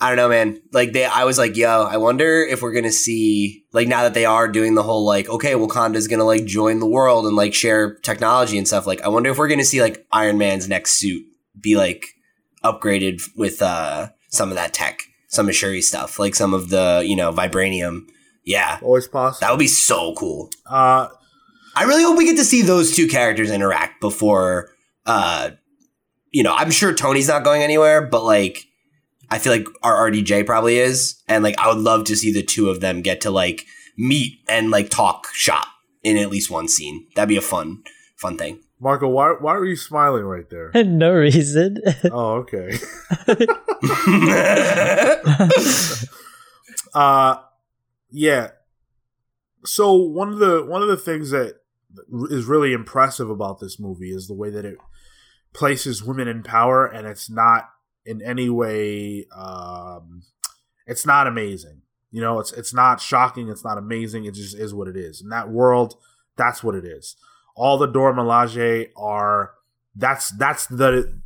I 0.00 0.08
don't 0.08 0.16
know, 0.16 0.28
man. 0.30 0.62
Like 0.72 0.92
they, 0.92 1.04
I 1.04 1.24
was 1.24 1.36
like, 1.36 1.56
yo, 1.56 1.82
I 1.84 1.98
wonder 1.98 2.42
if 2.42 2.62
we're 2.62 2.72
gonna 2.72 2.90
see 2.92 3.64
like 3.72 3.86
now 3.86 4.02
that 4.02 4.14
they 4.14 4.24
are 4.24 4.48
doing 4.48 4.74
the 4.74 4.82
whole 4.82 5.04
like, 5.04 5.28
okay, 5.28 5.52
Wakanda's 5.52 6.08
gonna 6.08 6.24
like 6.24 6.46
join 6.46 6.80
the 6.80 6.86
world 6.86 7.26
and 7.26 7.36
like 7.36 7.52
share 7.52 7.96
technology 7.96 8.56
and 8.56 8.66
stuff. 8.66 8.86
Like, 8.86 9.02
I 9.02 9.08
wonder 9.08 9.30
if 9.30 9.36
we're 9.38 9.48
gonna 9.48 9.64
see 9.64 9.82
like 9.82 10.06
Iron 10.10 10.38
Man's 10.38 10.68
next 10.68 10.92
suit 10.98 11.22
be 11.60 11.76
like 11.76 12.06
upgraded 12.64 13.20
with 13.36 13.60
uh 13.60 14.08
some 14.30 14.48
of 14.48 14.54
that 14.54 14.72
tech, 14.72 15.02
some 15.28 15.48
of 15.48 15.54
Shuri's 15.54 15.88
stuff, 15.88 16.18
like 16.18 16.34
some 16.34 16.54
of 16.54 16.70
the 16.70 17.02
you 17.04 17.16
know 17.16 17.30
vibranium. 17.32 18.06
Yeah, 18.42 18.78
always 18.82 19.06
possible. 19.06 19.46
that 19.46 19.50
would 19.50 19.60
be 19.60 19.66
so 19.66 20.14
cool. 20.14 20.48
Uh, 20.66 21.08
I 21.76 21.84
really 21.84 22.02
hope 22.02 22.16
we 22.16 22.24
get 22.24 22.36
to 22.36 22.44
see 22.44 22.62
those 22.62 22.96
two 22.96 23.06
characters 23.06 23.50
interact 23.50 24.00
before. 24.00 24.70
uh 25.04 25.50
You 26.32 26.42
know, 26.42 26.54
I'm 26.54 26.70
sure 26.70 26.94
Tony's 26.94 27.28
not 27.28 27.44
going 27.44 27.62
anywhere, 27.62 28.06
but 28.06 28.24
like, 28.24 28.64
I 29.30 29.38
feel 29.38 29.52
like 29.52 29.66
our 29.82 30.10
RDJ 30.10 30.46
probably 30.46 30.78
is, 30.78 31.22
and 31.28 31.44
like, 31.44 31.58
I 31.58 31.68
would 31.68 31.82
love 31.82 32.04
to 32.04 32.16
see 32.16 32.32
the 32.32 32.42
two 32.42 32.68
of 32.68 32.80
them 32.80 33.00
get 33.00 33.20
to 33.22 33.30
like 33.30 33.66
meet 33.96 34.40
and 34.48 34.70
like 34.70 34.90
talk 34.90 35.28
shop 35.32 35.66
in 36.02 36.16
at 36.16 36.30
least 36.30 36.50
one 36.50 36.68
scene. 36.68 37.06
That'd 37.14 37.28
be 37.28 37.36
a 37.36 37.42
fun, 37.42 37.82
fun 38.16 38.36
thing. 38.36 38.60
Marco, 38.80 39.08
why 39.08 39.34
why 39.38 39.54
are 39.54 39.64
you 39.64 39.76
smiling 39.76 40.24
right 40.24 40.48
there? 40.48 40.70
no 40.84 41.12
reason. 41.12 41.78
Oh, 42.10 42.46
okay. 42.46 42.78
uh 46.94 47.36
yeah. 48.10 48.48
So 49.64 49.94
one 49.94 50.32
of 50.32 50.38
the 50.38 50.64
one 50.64 50.82
of 50.82 50.88
the 50.88 50.96
things 50.96 51.30
that 51.30 51.56
is 52.30 52.46
really 52.46 52.72
impressive 52.72 53.28
about 53.28 53.60
this 53.60 53.78
movie 53.78 54.10
is 54.10 54.28
the 54.28 54.34
way 54.34 54.48
that 54.50 54.64
it 54.64 54.78
places 55.52 56.02
women 56.02 56.26
in 56.26 56.42
power 56.42 56.86
and 56.86 57.06
it's 57.06 57.28
not 57.28 57.68
in 58.04 58.22
any 58.22 58.48
way 58.48 59.26
um 59.36 60.22
it's 60.86 61.06
not 61.06 61.26
amazing. 61.26 61.82
You 62.10 62.20
know, 62.20 62.40
it's 62.40 62.52
it's 62.52 62.74
not 62.74 63.00
shocking, 63.00 63.48
it's 63.48 63.64
not 63.64 63.78
amazing, 63.78 64.24
it 64.24 64.34
just 64.34 64.56
is 64.56 64.74
what 64.74 64.88
it 64.88 64.96
is. 64.96 65.20
In 65.20 65.28
that 65.28 65.48
world, 65.48 65.94
that's 66.36 66.64
what 66.64 66.74
it 66.74 66.84
is. 66.84 67.16
All 67.54 67.78
the 67.78 67.86
Dora 67.86 68.12
Milaje 68.12 68.88
are 68.96 69.52
that's 69.94 70.30
that's 70.30 70.66
the 70.66 71.20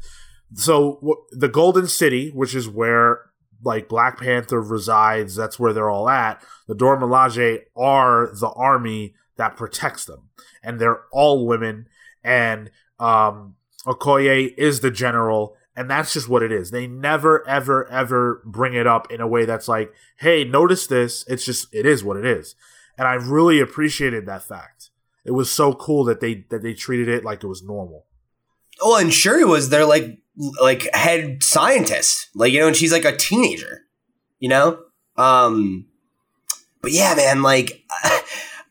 so 0.55 0.97
w- 0.97 1.23
the 1.31 1.49
Golden 1.49 1.87
City, 1.87 2.31
which 2.31 2.55
is 2.55 2.69
where 2.69 3.31
like 3.63 3.89
Black 3.89 4.19
Panther 4.19 4.61
resides, 4.61 5.35
that's 5.35 5.59
where 5.59 5.73
they're 5.73 5.89
all 5.91 6.09
at. 6.09 6.45
The 6.69 6.75
Dora 6.75 6.99
Milaje 6.99 7.61
are 7.75 8.31
the 8.35 8.51
army 8.51 9.15
that 9.37 9.57
protects 9.57 10.05
them, 10.05 10.29
and 10.63 10.79
they're 10.79 11.01
all 11.13 11.47
women. 11.47 11.89
And 12.23 12.71
um, 12.99 13.57
Okoye 13.87 14.55
is 14.57 14.81
the 14.81 14.91
general, 14.91 15.57
and 15.77 15.91
that's 15.91 16.13
just 16.13 16.29
what 16.29 16.43
it 16.43 16.53
is. 16.53 16.71
They 16.71 16.87
never, 16.87 17.47
ever, 17.49 17.89
ever 17.91 18.43
bring 18.45 18.75
it 18.75 18.87
up 18.87 19.11
in 19.11 19.21
a 19.21 19.27
way 19.27 19.45
that's 19.45 19.69
like, 19.69 19.93
"Hey, 20.19 20.45
notice 20.45 20.87
this." 20.87 21.25
It's 21.29 21.45
just 21.45 21.73
it 21.73 21.87
is 21.87 22.05
what 22.05 22.17
it 22.17 22.25
is, 22.25 22.55
and 22.97 23.09
I 23.09 23.15
really 23.15 23.61
appreciated 23.61 24.27
that 24.27 24.43
fact. 24.43 24.91
It 25.25 25.33
was 25.33 25.51
so 25.51 25.73
cool 25.73 26.05
that 26.05 26.21
they 26.21 26.45
that 26.51 26.63
they 26.63 26.75
treated 26.75 27.09
it 27.09 27.25
like 27.25 27.43
it 27.43 27.49
was 27.49 27.63
normal. 27.63 28.07
Oh, 28.81 28.99
and 28.99 29.13
Shuri 29.13 29.45
was 29.45 29.71
their 29.71 29.85
like 29.85 30.19
like 30.61 30.89
head 30.95 31.43
scientist, 31.43 32.29
like 32.35 32.53
you 32.53 32.61
know, 32.61 32.67
and 32.67 32.77
she's 32.77 32.93
like 32.93 33.05
a 33.05 33.17
teenager, 33.17 33.83
you 34.39 34.49
know. 34.49 34.79
Um, 35.17 35.87
but 36.83 36.93
yeah, 36.93 37.15
man, 37.17 37.43
like 37.43 37.85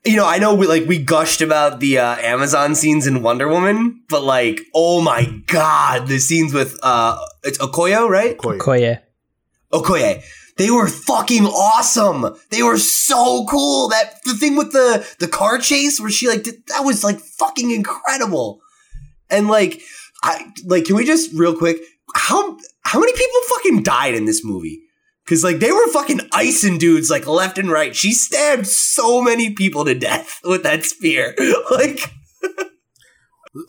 you 0.06 0.18
know, 0.18 0.26
I 0.26 0.38
know 0.38 0.54
we 0.54 0.68
like 0.68 0.86
we 0.86 0.97
gushed 0.99 1.41
about 1.41 1.80
the 1.80 1.99
uh, 1.99 2.16
Amazon 2.18 2.76
scenes 2.76 3.08
in 3.08 3.24
Wonder 3.24 3.47
Woman, 3.47 4.01
but 4.10 4.24
like, 4.24 4.62
oh 4.74 5.01
my 5.01 5.41
god, 5.47 6.08
the 6.08 6.20
scenes 6.20 6.54
with 6.54 6.78
uh, 6.84 7.18
it's 7.43 7.58
Okoyo, 7.60 8.10
right? 8.10 8.38
Okoye. 8.38 8.60
Koye. 8.60 9.01
Okoye. 9.72 10.24
They 10.58 10.70
were 10.70 10.88
fucking 10.88 11.45
awesome. 11.45 12.36
They 12.49 12.62
were 12.62 12.78
so 12.78 13.45
cool. 13.49 13.89
That 13.89 14.24
the 14.26 14.34
thing 14.34 14.56
with 14.56 14.72
the 14.72 15.08
the 15.20 15.28
car 15.28 15.58
chase 15.58 15.99
where 15.99 16.12
she 16.12 16.28
like 16.28 16.43
did, 16.43 16.68
that 16.68 16.82
was 16.82 17.04
like 17.04 17.20
fucking 17.20 17.72
incredible. 17.72 18.62
And 19.30 19.47
like 19.47 19.82
I 20.22 20.51
like 20.66 20.86
can 20.86 20.95
we 20.95 21.06
just 21.06 21.34
real 21.34 21.56
quick 21.56 21.78
how 22.14 22.58
how 22.82 22.99
many 22.99 23.14
people 23.14 23.39
fucking 23.56 23.84
died 23.84 24.16
in 24.16 24.26
this 24.26 24.43
movie? 24.43 24.82
Cause 25.28 25.43
like 25.43 25.59
they 25.59 25.71
were 25.71 25.88
fucking 25.88 26.19
icing 26.34 26.78
dudes 26.78 27.09
like 27.09 27.26
left 27.28 27.57
and 27.57 27.71
right. 27.71 27.95
She 27.95 28.11
stabbed 28.11 28.67
so 28.67 29.21
many 29.21 29.53
people 29.53 29.86
to 29.86 29.95
death 29.95 30.39
with 30.43 30.63
that 30.63 30.84
spear. 30.84 31.34
like 31.71 32.11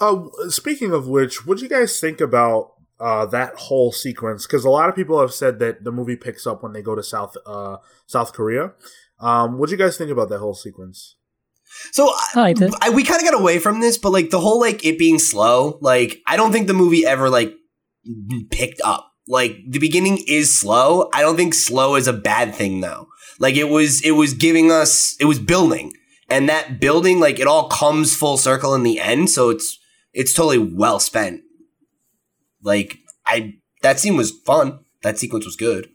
Uh, 0.00 0.24
speaking 0.48 0.92
of 0.92 1.06
which, 1.08 1.46
what 1.46 1.58
do 1.58 1.64
you 1.64 1.70
guys 1.70 2.00
think 2.00 2.20
about 2.20 2.72
uh, 2.98 3.26
that 3.26 3.54
whole 3.54 3.92
sequence? 3.92 4.46
Because 4.46 4.64
a 4.64 4.70
lot 4.70 4.88
of 4.88 4.96
people 4.96 5.20
have 5.20 5.32
said 5.32 5.58
that 5.58 5.84
the 5.84 5.92
movie 5.92 6.16
picks 6.16 6.46
up 6.46 6.62
when 6.62 6.72
they 6.72 6.82
go 6.82 6.94
to 6.94 7.02
South 7.02 7.36
uh, 7.46 7.76
South 8.06 8.32
Korea. 8.32 8.72
Um, 9.20 9.58
what 9.58 9.68
do 9.68 9.72
you 9.72 9.78
guys 9.78 9.96
think 9.96 10.10
about 10.10 10.28
that 10.30 10.38
whole 10.38 10.54
sequence? 10.54 11.16
So 11.92 12.08
I 12.14 12.40
liked. 12.40 12.62
I, 12.80 12.90
we 12.90 13.04
kind 13.04 13.20
of 13.20 13.28
got 13.28 13.40
away 13.40 13.58
from 13.58 13.80
this, 13.80 13.98
but 13.98 14.10
like 14.10 14.30
the 14.30 14.40
whole 14.40 14.60
like 14.60 14.84
it 14.84 14.98
being 14.98 15.18
slow, 15.18 15.78
like 15.80 16.20
I 16.26 16.36
don't 16.36 16.52
think 16.52 16.66
the 16.66 16.74
movie 16.74 17.04
ever 17.06 17.28
like 17.30 17.54
picked 18.50 18.80
up. 18.84 19.10
Like 19.26 19.56
the 19.66 19.78
beginning 19.78 20.18
is 20.28 20.58
slow. 20.58 21.08
I 21.12 21.22
don't 21.22 21.36
think 21.36 21.54
slow 21.54 21.96
is 21.96 22.06
a 22.06 22.12
bad 22.12 22.54
thing 22.54 22.80
though. 22.80 23.08
Like 23.38 23.56
it 23.56 23.68
was, 23.68 24.04
it 24.04 24.12
was 24.12 24.34
giving 24.34 24.70
us, 24.70 25.16
it 25.18 25.24
was 25.24 25.38
building, 25.38 25.92
and 26.30 26.48
that 26.48 26.80
building, 26.80 27.20
like 27.20 27.38
it 27.38 27.46
all 27.46 27.68
comes 27.68 28.14
full 28.14 28.36
circle 28.36 28.74
in 28.74 28.82
the 28.82 29.00
end. 29.00 29.30
So 29.30 29.50
it's 29.50 29.78
it's 30.12 30.32
totally 30.32 30.58
well 30.58 31.00
spent. 31.00 31.42
Like 32.62 32.98
I, 33.26 33.54
that 33.82 33.98
scene 33.98 34.16
was 34.16 34.30
fun. 34.30 34.80
That 35.02 35.18
sequence 35.18 35.44
was 35.44 35.56
good. 35.56 35.88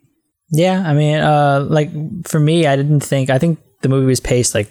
Yeah, 0.52 0.84
I 0.86 0.94
mean, 0.94 1.18
uh, 1.18 1.66
like 1.70 1.90
for 2.28 2.40
me, 2.40 2.66
I 2.66 2.76
didn't 2.76 3.02
think. 3.02 3.30
I 3.30 3.38
think 3.38 3.60
the 3.82 3.90
movie 3.90 4.08
was 4.08 4.20
paced 4.20 4.56
like 4.56 4.70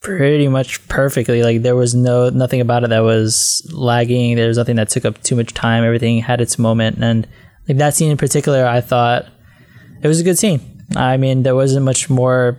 pretty 0.00 0.48
much 0.48 0.86
perfectly. 0.88 1.42
Like 1.42 1.62
there 1.62 1.76
was 1.76 1.94
no 1.94 2.30
nothing 2.30 2.60
about 2.60 2.84
it 2.84 2.90
that 2.90 3.00
was 3.00 3.68
lagging. 3.72 4.36
There 4.36 4.48
was 4.48 4.56
nothing 4.56 4.76
that 4.76 4.88
took 4.88 5.04
up 5.04 5.22
too 5.22 5.36
much 5.36 5.52
time. 5.52 5.84
Everything 5.84 6.20
had 6.20 6.40
its 6.40 6.58
moment, 6.58 6.98
and 7.02 7.28
like 7.70 7.78
that 7.78 7.94
scene 7.94 8.10
in 8.10 8.16
particular, 8.16 8.66
I 8.66 8.80
thought 8.80 9.26
it 10.02 10.08
was 10.08 10.20
a 10.20 10.24
good 10.24 10.38
scene. 10.38 10.60
I 10.96 11.16
mean, 11.16 11.42
there 11.44 11.54
wasn't 11.54 11.84
much 11.84 12.10
more 12.10 12.58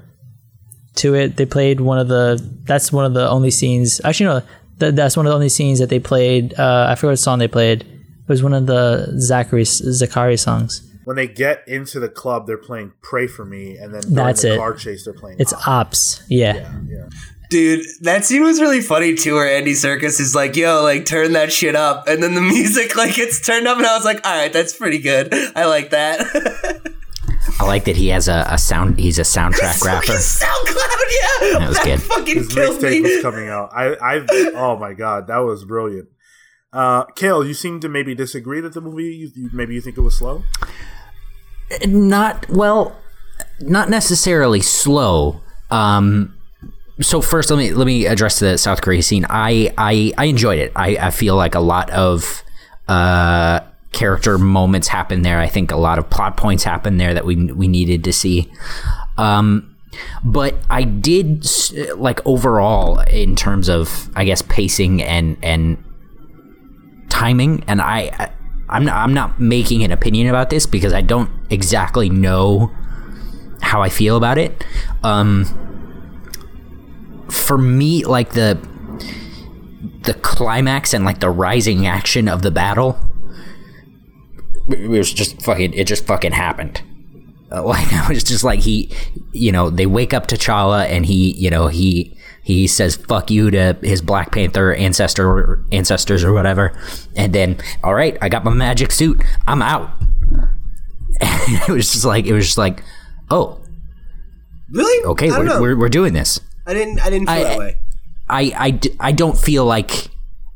to 0.95 1.15
it. 1.15 1.35
They 1.35 1.45
played 1.45 1.81
one 1.81 1.99
of 1.99 2.07
the. 2.07 2.39
That's 2.63 2.91
one 2.91 3.05
of 3.05 3.13
the 3.13 3.27
only 3.29 3.51
scenes. 3.51 3.99
Actually, 4.03 4.25
no, 4.27 4.41
th- 4.79 4.95
that's 4.95 5.17
one 5.17 5.25
of 5.25 5.31
the 5.31 5.35
only 5.35 5.49
scenes 5.49 5.79
that 5.79 5.89
they 5.89 5.99
played. 5.99 6.57
Uh, 6.57 6.87
I 6.89 6.95
forgot 6.95 7.11
what 7.11 7.19
song 7.19 7.39
they 7.39 7.47
played. 7.47 7.81
It 7.81 8.27
was 8.27 8.41
one 8.43 8.53
of 8.53 8.67
the 8.67 9.13
Zachary 9.19 9.65
Zachary 9.65 10.37
songs. 10.37 10.87
When 11.03 11.15
they 11.17 11.27
get 11.27 11.67
into 11.67 11.99
the 11.99 12.07
club, 12.07 12.47
they're 12.47 12.57
playing 12.57 12.93
"Pray 13.01 13.27
for 13.27 13.43
Me," 13.43 13.75
and 13.77 13.93
then 13.93 14.01
during 14.01 14.15
That's 14.15 14.43
the 14.43 14.53
it. 14.53 14.57
car 14.57 14.73
chase, 14.75 15.03
they're 15.03 15.13
playing. 15.13 15.37
It's 15.39 15.51
"Op." 15.53 15.67
Ops. 15.67 16.23
Yeah. 16.29 16.53
yeah, 16.55 16.79
yeah. 16.87 17.09
Dude, 17.51 17.85
that 17.99 18.23
scene 18.23 18.43
was 18.43 18.61
really 18.61 18.79
funny 18.79 19.13
too, 19.13 19.33
where 19.35 19.45
Andy 19.45 19.73
Serkis 19.73 20.21
is 20.21 20.33
like, 20.33 20.55
yo, 20.55 20.81
like 20.83 21.03
turn 21.05 21.33
that 21.33 21.51
shit 21.51 21.75
up. 21.75 22.07
And 22.07 22.23
then 22.23 22.33
the 22.33 22.39
music 22.55 22.95
like 22.95 23.13
gets 23.15 23.45
turned 23.45 23.67
up 23.67 23.77
and 23.77 23.85
I 23.85 23.93
was 23.93 24.05
like, 24.05 24.25
all 24.25 24.33
right, 24.33 24.53
that's 24.53 24.73
pretty 24.73 24.99
good. 24.99 25.33
I 25.33 25.65
like 25.65 25.89
that. 25.89 26.21
I 27.59 27.65
like 27.65 27.83
that 27.85 27.97
he 27.97 28.07
has 28.07 28.29
a, 28.29 28.45
a 28.49 28.57
sound. 28.57 28.97
He's 28.97 29.19
a 29.19 29.23
soundtrack 29.23 29.81
rapper. 29.85 30.13
SoundCloud, 30.13 30.71
yeah. 30.71 31.59
That 31.59 31.65
was 31.67 31.79
good. 31.79 32.01
fucking 32.01 32.35
His 32.37 32.47
killed 32.47 32.77
mixtape 32.77 33.01
was 33.01 33.11
me. 33.17 33.21
coming 33.21 33.49
out. 33.49 33.69
I, 33.73 33.95
I, 33.95 34.25
oh 34.55 34.77
my 34.77 34.93
god, 34.93 35.27
that 35.27 35.39
was 35.39 35.65
brilliant. 35.65 36.07
Uh, 36.71 37.03
Cale, 37.15 37.45
you 37.45 37.53
seem 37.53 37.81
to 37.81 37.89
maybe 37.89 38.15
disagree 38.15 38.61
that 38.61 38.73
the 38.73 38.79
movie. 38.79 39.13
You, 39.13 39.29
you, 39.35 39.49
maybe 39.51 39.73
you 39.73 39.81
think 39.81 39.97
it 39.97 40.01
was 40.01 40.17
slow. 40.17 40.43
not 41.85 42.49
well 42.49 42.95
not 43.59 43.89
necessarily 43.89 44.61
slow 44.61 45.41
um 45.69 46.33
so 47.01 47.21
first 47.21 47.49
let 47.49 47.57
me 47.57 47.73
let 47.73 47.85
me 47.85 48.05
address 48.05 48.39
the 48.39 48.57
south 48.57 48.81
korea 48.81 49.01
scene. 49.01 49.25
I 49.29 49.73
i 49.77 50.13
i 50.17 50.25
enjoyed 50.25 50.59
it. 50.59 50.71
I 50.75 50.97
i 50.97 51.09
feel 51.11 51.35
like 51.35 51.55
a 51.55 51.59
lot 51.59 51.89
of 51.91 52.43
uh 52.87 53.61
character 53.91 54.37
moments 54.37 54.87
happen 54.87 55.21
there. 55.21 55.39
I 55.39 55.47
think 55.47 55.71
a 55.71 55.77
lot 55.77 55.99
of 55.99 56.09
plot 56.09 56.37
points 56.37 56.63
happen 56.63 56.97
there 56.97 57.13
that 57.13 57.25
we 57.25 57.35
we 57.51 57.67
needed 57.67 58.03
to 58.05 58.13
see. 58.13 58.51
Um 59.17 59.75
but 60.23 60.55
I 60.69 60.83
did 60.83 61.45
like 61.95 62.25
overall 62.25 62.99
in 63.01 63.35
terms 63.35 63.69
of 63.69 64.09
I 64.15 64.25
guess 64.25 64.41
pacing 64.41 65.01
and 65.01 65.37
and 65.43 65.77
timing 67.09 67.63
and 67.67 67.81
I, 67.81 68.31
I'm 68.69 68.85
not 68.85 68.95
I'm 68.95 69.13
not 69.13 69.39
making 69.39 69.83
an 69.83 69.91
opinion 69.91 70.27
about 70.27 70.49
this 70.49 70.65
because 70.65 70.93
I 70.93 71.01
don't 71.01 71.29
exactly 71.49 72.09
know 72.09 72.71
how 73.61 73.81
I 73.81 73.89
feel 73.89 74.15
about 74.15 74.37
it. 74.37 74.63
Um 75.03 75.70
for 77.31 77.57
me 77.57 78.05
like 78.05 78.31
the 78.31 78.59
the 80.03 80.13
climax 80.15 80.93
and 80.93 81.05
like 81.05 81.19
the 81.19 81.29
rising 81.29 81.85
action 81.87 82.27
of 82.27 82.41
the 82.41 82.51
battle 82.51 82.99
it 84.67 84.89
was 84.89 85.11
just 85.11 85.41
fucking 85.41 85.73
it 85.73 85.85
just 85.85 86.05
fucking 86.05 86.31
happened. 86.31 86.81
Uh, 87.51 87.63
like 87.65 87.87
it 87.91 88.09
was 88.09 88.23
just 88.23 88.43
like 88.43 88.59
he 88.59 88.91
you 89.31 89.51
know 89.51 89.69
they 89.69 89.85
wake 89.85 90.13
up 90.13 90.27
T'Challa 90.27 90.85
and 90.85 91.05
he 91.05 91.31
you 91.33 91.49
know 91.49 91.67
he 91.67 92.15
he 92.43 92.67
says 92.67 92.95
fuck 92.95 93.29
you 93.29 93.51
to 93.51 93.77
his 93.81 94.01
Black 94.01 94.31
Panther 94.31 94.73
ancestor 94.73 95.63
ancestors 95.71 96.23
or 96.23 96.33
whatever. 96.33 96.77
And 97.15 97.33
then 97.33 97.57
all 97.83 97.93
right 97.93 98.17
I 98.21 98.29
got 98.29 98.43
my 98.43 98.53
magic 98.53 98.91
suit. 98.91 99.23
I'm 99.47 99.61
out. 99.61 99.89
And 101.23 101.61
it 101.67 101.71
was 101.71 101.91
just 101.91 102.05
like 102.05 102.25
it 102.25 102.33
was 102.33 102.45
just 102.45 102.57
like 102.57 102.83
oh 103.29 103.61
Really? 104.71 105.05
okay 105.05 105.29
we're, 105.29 105.61
we're, 105.61 105.77
we're 105.77 105.89
doing 105.89 106.13
this 106.13 106.39
I 106.65 106.73
didn't. 106.73 106.99
I 106.99 107.09
didn't 107.09 107.27
feel 107.27 107.35
I- 107.35 107.43
that 107.43 107.57
way. 107.59 107.77
I, 108.29 108.41
I, 108.55 108.79
I 109.09 109.11
don't 109.11 109.37
feel 109.37 109.65
like 109.65 110.07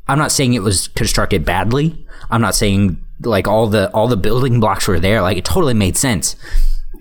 I'm 0.08 0.18
not 0.18 0.32
saying 0.32 0.54
it 0.54 0.62
was 0.62 0.88
constructed 0.88 1.44
badly. 1.44 2.06
I'm 2.30 2.40
not 2.40 2.54
saying 2.54 3.04
like 3.20 3.46
all 3.46 3.66
the 3.66 3.90
all 3.92 4.08
the 4.08 4.16
building 4.16 4.60
blocks 4.60 4.88
were 4.88 4.98
there. 4.98 5.20
Like 5.20 5.36
it 5.36 5.44
totally 5.44 5.74
made 5.74 5.96
sense. 5.96 6.36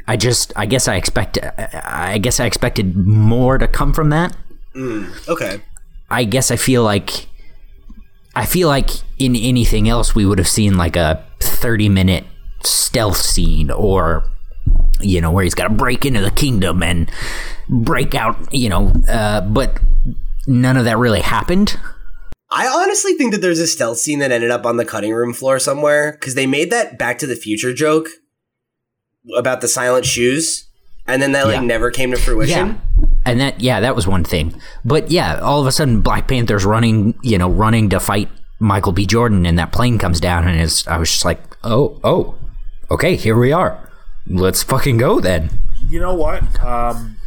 I 0.06 0.18
just 0.18 0.52
I 0.58 0.66
guess 0.66 0.90
I 0.90 0.96
expect 0.96 1.38
I 1.58 2.18
guess 2.18 2.42
I 2.42 2.46
expected 2.46 2.96
more 2.98 3.58
to 3.58 3.68
come 3.70 3.94
from 3.94 4.10
that. 4.10 4.36
Hmm, 4.74 5.06
okay. 5.30 5.62
I 6.12 6.26
guess 6.26 6.52
I 6.52 6.58
feel 6.58 6.84
like 6.84 7.28
I 8.36 8.46
feel 8.46 8.68
like 8.68 8.90
in 9.18 9.36
anything 9.38 9.88
else 9.88 10.14
we 10.14 10.26
would 10.26 10.40
have 10.40 10.48
seen 10.48 10.76
like 10.78 10.98
a 10.98 11.24
30 11.40 11.88
minute 11.88 12.26
stealth 12.64 13.18
scene 13.18 13.72
or 13.72 14.30
you 15.02 15.20
know 15.22 15.32
where 15.32 15.44
he's 15.44 15.56
got 15.56 15.68
to 15.68 15.74
break 15.74 16.06
into 16.06 16.22
the 16.22 16.32
kingdom 16.32 16.82
and 16.84 17.12
break 17.68 18.16
out 18.16 18.38
you 18.54 18.70
know 18.70 18.92
uh, 19.10 19.42
but 19.42 19.80
none 20.48 20.78
of 20.78 20.86
that 20.86 20.98
really 20.98 21.22
happened. 21.22 21.78
I 22.52 22.68
honestly 22.68 23.14
think 23.16 23.34
that 23.34 23.42
there's 23.42 23.60
a 23.60 23.68
stealth 23.68 23.98
scene 23.98 24.20
that 24.20 24.32
ended 24.32 24.52
up 24.52 24.66
on 24.66 24.78
the 24.78 24.86
cutting 24.86 25.12
room 25.14 25.34
floor 25.34 25.58
somewhere 25.60 26.12
because 26.14 26.36
they 26.36 26.46
made 26.46 26.72
that 26.72 26.98
Back 26.98 27.18
to 27.20 27.28
the 27.28 27.36
Future 27.36 27.74
joke 27.74 28.08
about 29.36 29.62
the 29.62 29.68
silent 29.68 30.06
shoes, 30.06 30.66
and 31.08 31.22
then 31.22 31.32
that 31.32 31.46
like 31.48 31.56
Yeah. 31.56 31.62
never 31.62 31.90
came 31.92 32.12
to 32.12 32.18
fruition. 32.18 32.68
yeah. 32.68 33.06
And 33.26 33.42
that 33.42 33.60
yeah 33.60 33.80
that 33.80 33.96
was 33.96 34.08
one 34.08 34.24
thing. 34.24 34.54
But 34.86 35.10
yeah 35.12 35.40
all 35.40 35.60
of 35.60 35.68
a 35.68 35.72
sudden 35.72 36.02
black 36.02 36.28
panther's 36.28 36.64
running 36.66 37.16
you 37.24 37.38
know 37.38 37.50
running 37.50 37.90
to 37.90 38.00
fight 38.00 38.30
michael 38.60 38.92
b. 38.94 39.06
Jordan 39.06 39.46
and 39.46 39.58
that 39.60 39.72
plane 39.74 39.98
comes 39.98 40.20
down 40.22 40.48
and 40.48 40.58
it's 40.62 40.88
i 40.88 40.98
was 40.98 41.10
just 41.12 41.26
like 41.26 41.42
oh 41.66 42.00
oh 42.06 42.36
okay 42.90 43.16
here 43.18 43.38
we 43.38 43.52
are 43.52 43.85
let's 44.28 44.64
fucking 44.64 44.98
go 44.98 45.20
then 45.20 45.50
You 45.90 46.00
know 46.00 46.16
what? 46.16 46.60
Um, 46.64 47.18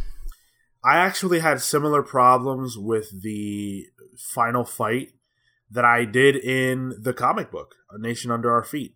I 0.83 0.97
actually 0.97 1.39
had 1.39 1.61
similar 1.61 2.03
problems 2.03 2.77
with 2.77 3.21
the 3.21 3.85
final 4.17 4.63
fight 4.65 5.09
that 5.71 5.85
I 5.85 6.05
did 6.05 6.35
in 6.35 6.95
the 6.99 7.13
comic 7.13 7.51
book, 7.51 7.75
A 7.91 7.99
Nation 7.99 8.31
Under 8.31 8.51
Our 8.51 8.63
Feet, 8.63 8.95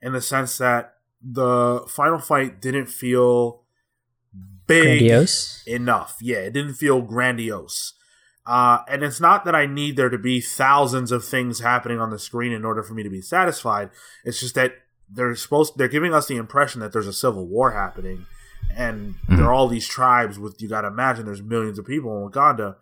in 0.00 0.12
the 0.12 0.20
sense 0.20 0.58
that 0.58 0.94
the 1.22 1.84
final 1.88 2.18
fight 2.18 2.60
didn't 2.60 2.86
feel 2.86 3.62
big 4.66 5.00
Grandiose. 5.00 5.62
enough. 5.66 6.16
Yeah, 6.20 6.38
it 6.38 6.52
didn't 6.52 6.74
feel 6.74 7.00
grandiose. 7.02 7.92
Uh, 8.46 8.78
and 8.88 9.02
it's 9.02 9.20
not 9.20 9.44
that 9.44 9.54
I 9.54 9.66
need 9.66 9.96
there 9.96 10.08
to 10.08 10.18
be 10.18 10.40
thousands 10.40 11.10
of 11.10 11.24
things 11.24 11.60
happening 11.60 11.98
on 12.00 12.10
the 12.10 12.18
screen 12.18 12.52
in 12.52 12.64
order 12.64 12.82
for 12.82 12.94
me 12.94 13.02
to 13.02 13.10
be 13.10 13.20
satisfied. 13.20 13.90
It's 14.24 14.38
just 14.40 14.54
that 14.54 14.72
they're 15.10 15.34
supposed 15.36 15.76
they're 15.76 15.88
giving 15.88 16.14
us 16.14 16.26
the 16.26 16.36
impression 16.36 16.80
that 16.80 16.92
there's 16.92 17.06
a 17.06 17.12
civil 17.12 17.46
war 17.46 17.72
happening, 17.72 18.26
and 18.74 19.14
there 19.28 19.46
are 19.46 19.52
all 19.52 19.68
these 19.68 19.86
tribes 19.86 20.38
with 20.38 20.60
you 20.60 20.68
got 20.68 20.82
to 20.82 20.88
imagine 20.88 21.26
there's 21.26 21.42
millions 21.42 21.78
of 21.78 21.86
people 21.86 22.16
in 22.16 22.30
Wakanda. 22.30 22.76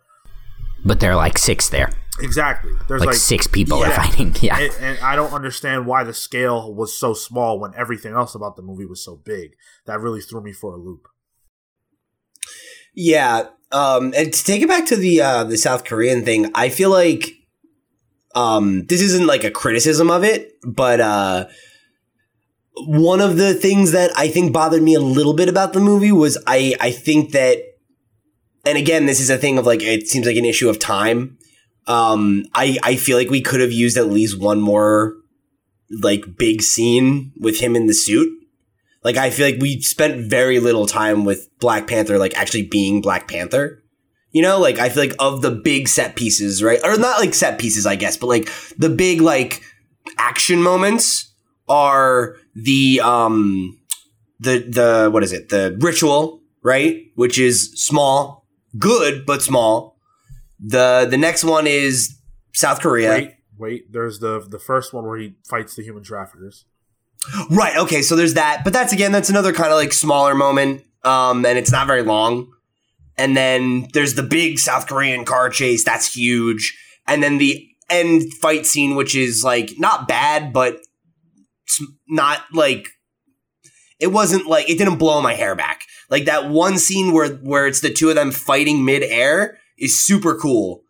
but 0.83 0.99
there 0.99 1.11
are 1.11 1.15
like 1.15 1.37
six 1.37 1.69
there 1.69 1.91
Exactly. 2.19 2.71
There's 2.87 3.01
like, 3.01 3.07
like, 3.07 3.17
six 3.17 3.45
people 3.45 3.83
are 3.83 3.91
fighting 3.91 4.35
yeah 4.41 4.57
and, 4.57 4.73
and 4.79 4.99
I 4.99 5.15
don't 5.15 5.33
understand 5.33 5.85
why 5.85 6.03
the 6.03 6.13
scale 6.13 6.73
was 6.73 6.97
so 6.97 7.13
small 7.13 7.59
when 7.59 7.73
everything 7.75 8.13
else 8.13 8.35
about 8.35 8.55
the 8.55 8.61
movie 8.61 8.85
was 8.85 9.03
so 9.03 9.17
big. 9.17 9.55
That 9.85 9.99
really 9.99 10.21
threw 10.21 10.41
me 10.41 10.53
for 10.53 10.73
a 10.73 10.77
loop. 10.77 11.07
Yeah, 12.93 13.47
um, 13.73 14.13
and 14.15 14.33
to 14.33 14.43
take 14.43 14.61
it 14.61 14.69
back 14.69 14.85
to 14.87 14.95
the 14.95 15.21
uh, 15.21 15.43
the 15.43 15.57
South 15.57 15.83
Korean 15.83 16.23
thing, 16.23 16.49
I 16.55 16.69
feel 16.69 16.89
like 16.89 17.33
um, 18.33 18.85
this 18.85 19.01
isn't 19.01 19.27
like 19.27 19.43
a 19.43 19.51
criticism 19.51 20.09
of 20.09 20.23
it, 20.23 20.53
but 20.63 21.01
uh, 21.01 21.47
one 22.77 23.21
of 23.21 23.37
the 23.37 23.53
things 23.53 23.91
that 23.91 24.11
I 24.17 24.27
think 24.27 24.53
bothered 24.53 24.83
me 24.83 24.95
a 24.95 24.99
little 24.99 25.33
bit 25.33 25.49
about 25.49 25.73
the 25.73 25.79
movie 25.79 26.11
was 26.11 26.37
I 26.45 26.75
I 26.79 26.91
think 26.91 27.31
that, 27.31 27.59
and 28.65 28.77
again, 28.77 29.05
this 29.05 29.19
is 29.19 29.29
a 29.29 29.37
thing 29.37 29.57
of 29.57 29.65
like 29.65 29.81
it 29.81 30.07
seems 30.07 30.25
like 30.25 30.37
an 30.37 30.45
issue 30.45 30.69
of 30.69 30.79
time. 30.79 31.37
Um, 31.87 32.45
I 32.53 32.77
I 32.83 32.95
feel 32.95 33.17
like 33.17 33.29
we 33.29 33.41
could 33.41 33.61
have 33.61 33.71
used 33.71 33.97
at 33.97 34.07
least 34.07 34.39
one 34.39 34.59
more 34.59 35.15
like 35.89 36.37
big 36.37 36.61
scene 36.61 37.31
with 37.39 37.59
him 37.59 37.75
in 37.75 37.87
the 37.87 37.93
suit. 37.93 38.29
Like 39.03 39.17
I 39.17 39.29
feel 39.29 39.45
like 39.45 39.61
we 39.61 39.81
spent 39.81 40.29
very 40.29 40.59
little 40.59 40.87
time 40.87 41.25
with 41.25 41.47
Black 41.59 41.87
Panther 41.87 42.17
like 42.17 42.37
actually 42.37 42.63
being 42.63 43.01
Black 43.01 43.27
Panther. 43.27 43.83
You 44.31 44.41
know, 44.41 44.59
like 44.59 44.79
I 44.79 44.89
feel 44.89 45.03
like 45.03 45.15
of 45.17 45.41
the 45.41 45.51
big 45.51 45.87
set 45.87 46.17
pieces, 46.17 46.61
right? 46.61 46.79
Or 46.83 46.97
not 46.97 47.19
like 47.19 47.33
set 47.33 47.57
pieces, 47.57 47.85
I 47.85 47.95
guess, 47.95 48.17
but 48.17 48.27
like 48.27 48.49
the 48.77 48.89
big 48.89 49.21
like 49.21 49.61
action 50.17 50.61
moments 50.61 51.33
are 51.69 52.35
the 52.55 53.01
um 53.03 53.77
the 54.39 54.59
the 54.59 55.09
what 55.11 55.23
is 55.23 55.31
it? 55.31 55.49
The 55.49 55.77
ritual, 55.79 56.41
right? 56.63 57.05
Which 57.15 57.37
is 57.37 57.71
small, 57.75 58.47
good 58.77 59.25
but 59.25 59.43
small. 59.43 59.97
The 60.59 61.07
the 61.09 61.17
next 61.17 61.43
one 61.43 61.67
is 61.67 62.17
South 62.53 62.79
Korea. 62.79 63.11
Wait, 63.11 63.31
wait. 63.57 63.91
There's 63.91 64.19
the 64.19 64.39
the 64.39 64.59
first 64.59 64.93
one 64.93 65.05
where 65.05 65.17
he 65.17 65.35
fights 65.47 65.75
the 65.75 65.83
human 65.83 66.03
traffickers. 66.03 66.65
Right. 67.49 67.75
Okay. 67.77 68.01
So 68.01 68.15
there's 68.15 68.35
that, 68.35 68.61
but 68.63 68.71
that's 68.71 68.93
again, 68.93 69.11
that's 69.11 69.29
another 69.29 69.51
kind 69.51 69.71
of 69.71 69.77
like 69.77 69.93
smaller 69.93 70.35
moment, 70.35 70.83
um, 71.03 71.45
and 71.45 71.57
it's 71.57 71.71
not 71.71 71.87
very 71.87 72.03
long. 72.03 72.51
And 73.17 73.35
then 73.35 73.87
there's 73.93 74.15
the 74.15 74.23
big 74.23 74.59
South 74.59 74.87
Korean 74.87 75.25
car 75.25 75.49
chase. 75.49 75.83
That's 75.83 76.13
huge. 76.13 76.77
And 77.07 77.23
then 77.23 77.37
the 77.37 77.67
end 77.89 78.33
fight 78.35 78.65
scene, 78.65 78.95
which 78.95 79.15
is 79.15 79.43
like 79.43 79.73
not 79.77 80.07
bad, 80.07 80.51
but 80.51 80.79
it's 81.65 81.81
not 82.07 82.41
like 82.53 82.89
it 83.99 84.07
wasn't 84.07 84.45
like 84.47 84.69
it 84.69 84.77
didn't 84.77 84.97
blow 84.97 85.21
my 85.21 85.33
hair 85.33 85.55
back. 85.55 85.81
Like 86.09 86.25
that 86.25 86.49
one 86.49 86.77
scene 86.77 87.13
where 87.13 87.29
where 87.35 87.67
it's 87.67 87.81
the 87.81 87.91
two 87.91 88.09
of 88.09 88.15
them 88.15 88.31
fighting 88.31 88.85
midair 88.85 89.57
is 89.77 90.05
super 90.05 90.35
cool. 90.35 90.83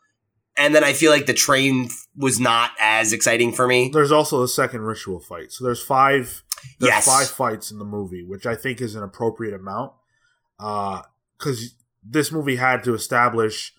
And 0.57 0.73
then 0.73 0.83
I 0.85 0.93
feel 0.93 1.11
like 1.11 1.25
the 1.25 1.33
train 1.33 1.89
was 2.15 2.39
not 2.39 2.71
as 2.79 3.11
exciting 3.11 3.51
for 3.51 3.67
me. 3.67 3.89
There's 3.93 4.11
also 4.11 4.39
the 4.41 4.47
second 4.47 4.81
ritual 4.81 5.19
fight. 5.19 5.51
So 5.51 5.63
there's 5.65 5.83
five. 5.83 6.43
There's 6.79 6.89
Yes. 6.93 7.05
five 7.05 7.27
fights 7.29 7.71
in 7.71 7.77
the 7.77 7.85
movie, 7.85 8.23
which 8.25 8.45
I 8.45 8.55
think 8.55 8.79
is 8.81 8.95
an 8.95 9.03
appropriate 9.03 9.53
amount. 9.53 9.91
Uh 10.59 11.01
Because 11.37 11.75
this 12.03 12.31
movie 12.31 12.55
had 12.55 12.83
to 12.85 12.93
establish 12.93 13.73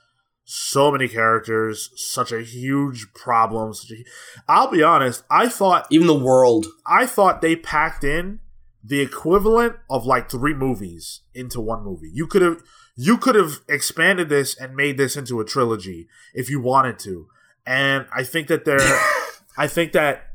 so 0.49 0.93
many 0.93 1.09
characters, 1.09 1.91
such 1.97 2.31
a 2.31 2.41
huge 2.41 3.13
problem. 3.15 3.75
Such 3.75 3.91
a, 3.91 4.05
I'll 4.49 4.71
be 4.71 4.83
honest. 4.83 5.25
I 5.29 5.49
thought 5.49 5.89
Even 5.91 6.07
the 6.07 6.15
world. 6.15 6.67
I 6.87 7.05
thought 7.05 7.41
they 7.43 7.57
packed 7.57 8.05
in 8.05 8.39
the 8.83 9.01
equivalent 9.01 9.75
of 9.91 10.07
like 10.07 10.31
three 10.31 10.55
movies 10.55 11.23
into 11.35 11.61
one 11.61 11.83
movie. 11.83 12.11
You 12.13 12.29
could 12.29 12.43
have 12.43 12.63
you 12.95 13.19
could 13.19 13.35
have 13.35 13.61
expanded 13.69 14.29
this 14.29 14.57
and 14.57 14.77
made 14.77 14.97
this 14.97 15.17
into 15.17 15.41
a 15.41 15.45
trilogy 15.45 16.09
if 16.33 16.49
you 16.49 16.61
wanted 16.61 16.99
to. 17.01 17.27
And 17.67 18.07
I 18.15 18.23
think 18.23 18.47
that 18.47 18.65
there 18.65 18.79
I 19.59 19.67
think 19.67 19.93
that 19.93 20.29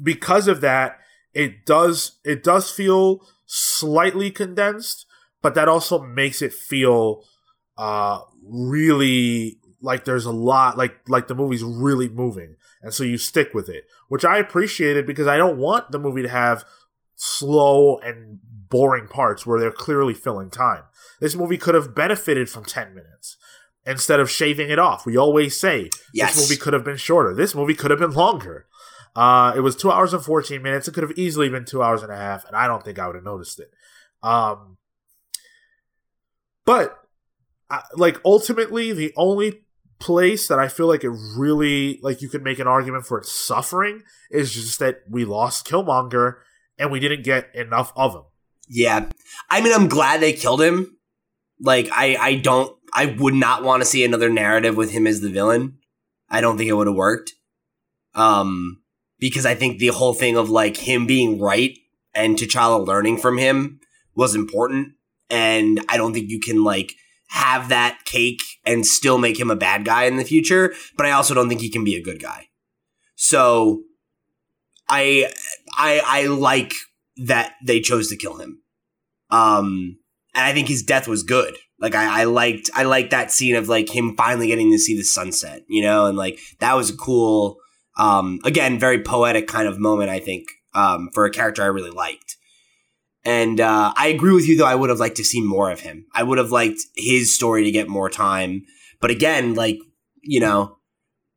because 0.00 0.46
of 0.46 0.60
that 0.60 0.98
it 1.32 1.64
does 1.64 2.18
it 2.22 2.44
does 2.44 2.70
feel 2.70 3.26
slightly 3.46 4.30
condensed, 4.30 5.06
but 5.40 5.54
that 5.54 5.68
also 5.68 6.02
makes 6.02 6.42
it 6.42 6.52
feel 6.52 7.24
uh 7.78 8.20
really 8.48 9.58
like 9.80 10.04
there's 10.04 10.24
a 10.26 10.32
lot 10.32 10.76
like 10.76 10.96
like 11.08 11.28
the 11.28 11.34
movie's 11.34 11.62
really 11.62 12.08
moving 12.08 12.56
and 12.82 12.92
so 12.92 13.04
you 13.04 13.16
stick 13.16 13.54
with 13.54 13.68
it 13.68 13.84
which 14.08 14.24
i 14.24 14.38
appreciated 14.38 15.06
because 15.06 15.26
i 15.28 15.36
don't 15.36 15.56
want 15.58 15.90
the 15.92 15.98
movie 15.98 16.22
to 16.22 16.28
have 16.28 16.64
slow 17.14 17.98
and 17.98 18.38
boring 18.68 19.08
parts 19.08 19.46
where 19.46 19.58
they're 19.58 19.72
clearly 19.72 20.14
filling 20.14 20.50
time. 20.50 20.82
This 21.20 21.34
movie 21.34 21.56
could 21.58 21.74
have 21.74 21.94
benefited 21.94 22.48
from 22.48 22.64
10 22.64 22.94
minutes 22.94 23.36
instead 23.84 24.20
of 24.20 24.30
shaving 24.30 24.70
it 24.70 24.78
off. 24.78 25.04
We 25.06 25.16
always 25.16 25.58
say 25.58 25.90
Yes. 26.12 26.36
this 26.36 26.48
movie 26.48 26.60
could 26.60 26.74
have 26.74 26.84
been 26.84 26.96
shorter. 26.98 27.34
This 27.34 27.54
movie 27.54 27.74
could 27.74 27.90
have 27.90 27.98
been 27.98 28.12
longer. 28.12 28.66
Uh, 29.16 29.52
it 29.56 29.60
was 29.60 29.74
two 29.74 29.90
hours 29.90 30.12
and 30.12 30.22
14 30.22 30.62
minutes. 30.62 30.86
It 30.86 30.92
could 30.94 31.02
have 31.02 31.18
easily 31.18 31.48
been 31.48 31.64
two 31.64 31.82
hours 31.82 32.02
and 32.04 32.12
a 32.12 32.16
half 32.16 32.44
and 32.44 32.54
i 32.54 32.66
don't 32.68 32.84
think 32.84 32.98
i 32.98 33.06
would 33.06 33.16
have 33.16 33.24
noticed 33.24 33.58
it. 33.58 33.70
Um, 34.22 34.76
but 36.64 36.98
I, 37.70 37.82
like 37.94 38.20
ultimately 38.24 38.92
the 38.92 39.12
only 39.16 39.62
place 39.98 40.48
that 40.48 40.58
I 40.58 40.68
feel 40.68 40.86
like 40.86 41.04
it 41.04 41.10
really 41.36 41.98
like 42.02 42.22
you 42.22 42.28
could 42.28 42.42
make 42.42 42.58
an 42.58 42.66
argument 42.66 43.06
for 43.06 43.18
its 43.18 43.32
suffering 43.32 44.02
is 44.30 44.54
just 44.54 44.78
that 44.78 45.00
we 45.08 45.24
lost 45.24 45.66
Killmonger 45.66 46.36
and 46.78 46.90
we 46.90 47.00
didn't 47.00 47.24
get 47.24 47.54
enough 47.54 47.92
of 47.96 48.14
him. 48.14 48.22
Yeah. 48.68 49.08
I 49.50 49.60
mean, 49.60 49.72
I'm 49.72 49.88
glad 49.88 50.20
they 50.20 50.32
killed 50.32 50.62
him. 50.62 50.96
Like, 51.60 51.88
I, 51.92 52.16
I 52.16 52.34
don't, 52.36 52.76
I 52.94 53.06
would 53.06 53.34
not 53.34 53.64
want 53.64 53.82
to 53.82 53.88
see 53.88 54.04
another 54.04 54.30
narrative 54.30 54.76
with 54.76 54.90
him 54.90 55.06
as 55.06 55.20
the 55.20 55.30
villain. 55.30 55.78
I 56.28 56.40
don't 56.40 56.56
think 56.56 56.70
it 56.70 56.74
would 56.74 56.86
have 56.86 56.96
worked. 56.96 57.32
Um, 58.14 58.82
because 59.18 59.46
I 59.46 59.54
think 59.54 59.78
the 59.78 59.88
whole 59.88 60.14
thing 60.14 60.36
of 60.36 60.50
like 60.50 60.76
him 60.76 61.06
being 61.06 61.40
right 61.40 61.76
and 62.14 62.36
T'Challa 62.36 62.86
learning 62.86 63.18
from 63.18 63.38
him 63.38 63.80
was 64.14 64.34
important. 64.34 64.92
And 65.30 65.80
I 65.88 65.96
don't 65.96 66.12
think 66.12 66.30
you 66.30 66.40
can 66.40 66.62
like 66.62 66.94
have 67.28 67.68
that 67.68 68.00
cake 68.04 68.40
and 68.64 68.86
still 68.86 69.18
make 69.18 69.38
him 69.38 69.50
a 69.50 69.56
bad 69.56 69.84
guy 69.84 70.04
in 70.04 70.16
the 70.16 70.24
future. 70.24 70.74
But 70.96 71.06
I 71.06 71.12
also 71.12 71.34
don't 71.34 71.48
think 71.48 71.60
he 71.60 71.70
can 71.70 71.84
be 71.84 71.94
a 71.94 72.02
good 72.02 72.20
guy. 72.20 72.48
So 73.16 73.82
I, 74.88 75.30
I, 75.76 76.00
I 76.04 76.26
like 76.26 76.72
that 77.18 77.54
they 77.64 77.80
chose 77.80 78.08
to 78.08 78.16
kill 78.16 78.38
him. 78.38 78.62
Um, 79.30 79.98
and 80.34 80.44
I 80.44 80.52
think 80.52 80.68
his 80.68 80.82
death 80.82 81.08
was 81.08 81.22
good. 81.22 81.56
Like 81.78 81.94
I, 81.94 82.22
I 82.22 82.24
liked, 82.24 82.70
I 82.74 82.84
liked 82.84 83.10
that 83.10 83.30
scene 83.30 83.56
of 83.56 83.68
like 83.68 83.94
him 83.94 84.16
finally 84.16 84.46
getting 84.46 84.72
to 84.72 84.78
see 84.78 84.96
the 84.96 85.04
sunset, 85.04 85.62
you 85.68 85.82
know, 85.82 86.06
and 86.06 86.16
like 86.16 86.38
that 86.60 86.74
was 86.74 86.90
a 86.90 86.96
cool, 86.96 87.58
um, 87.98 88.40
again, 88.44 88.78
very 88.78 89.02
poetic 89.02 89.46
kind 89.46 89.68
of 89.68 89.78
moment. 89.78 90.10
I 90.10 90.20
think, 90.20 90.48
um, 90.74 91.10
for 91.12 91.26
a 91.26 91.30
character 91.30 91.62
I 91.62 91.66
really 91.66 91.90
liked. 91.90 92.36
And 93.24 93.60
uh, 93.60 93.92
I 93.96 94.08
agree 94.08 94.32
with 94.32 94.48
you, 94.48 94.56
though. 94.56 94.66
I 94.66 94.74
would 94.74 94.90
have 94.90 95.00
liked 95.00 95.16
to 95.16 95.24
see 95.24 95.42
more 95.42 95.70
of 95.70 95.80
him. 95.80 96.06
I 96.14 96.22
would 96.22 96.38
have 96.38 96.52
liked 96.52 96.80
his 96.96 97.34
story 97.34 97.64
to 97.64 97.70
get 97.70 97.88
more 97.88 98.08
time. 98.08 98.64
But 99.00 99.10
again, 99.10 99.54
like 99.54 99.78
you 100.22 100.40
know, 100.40 100.76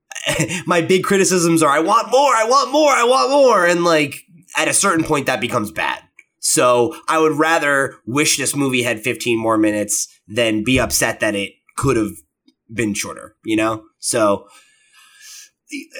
my 0.66 0.82
big 0.82 1.04
criticisms 1.04 1.64
are 1.64 1.70
I 1.70 1.80
want 1.80 2.12
more, 2.12 2.34
I 2.36 2.44
want 2.44 2.72
more, 2.72 2.92
I 2.92 3.04
want 3.04 3.32
more. 3.32 3.66
And 3.66 3.84
like 3.84 4.24
at 4.58 4.68
a 4.68 4.74
certain 4.74 5.06
point 5.06 5.26
that 5.26 5.42
becomes 5.42 5.72
bad. 5.72 6.04
So 6.40 6.96
I 7.08 7.20
would 7.20 7.34
rather 7.34 7.96
wish 8.06 8.38
this 8.38 8.56
movie 8.56 8.84
had 8.84 9.00
15 9.00 9.38
more 9.38 9.58
minutes 9.58 10.08
than 10.28 10.64
be 10.64 10.80
upset 10.80 11.20
that 11.20 11.36
it 11.36 11.54
could 11.78 11.98
have 11.98 12.12
been 12.74 12.94
shorter, 12.94 13.36
you 13.46 13.56
know? 13.56 13.84
So 14.00 14.48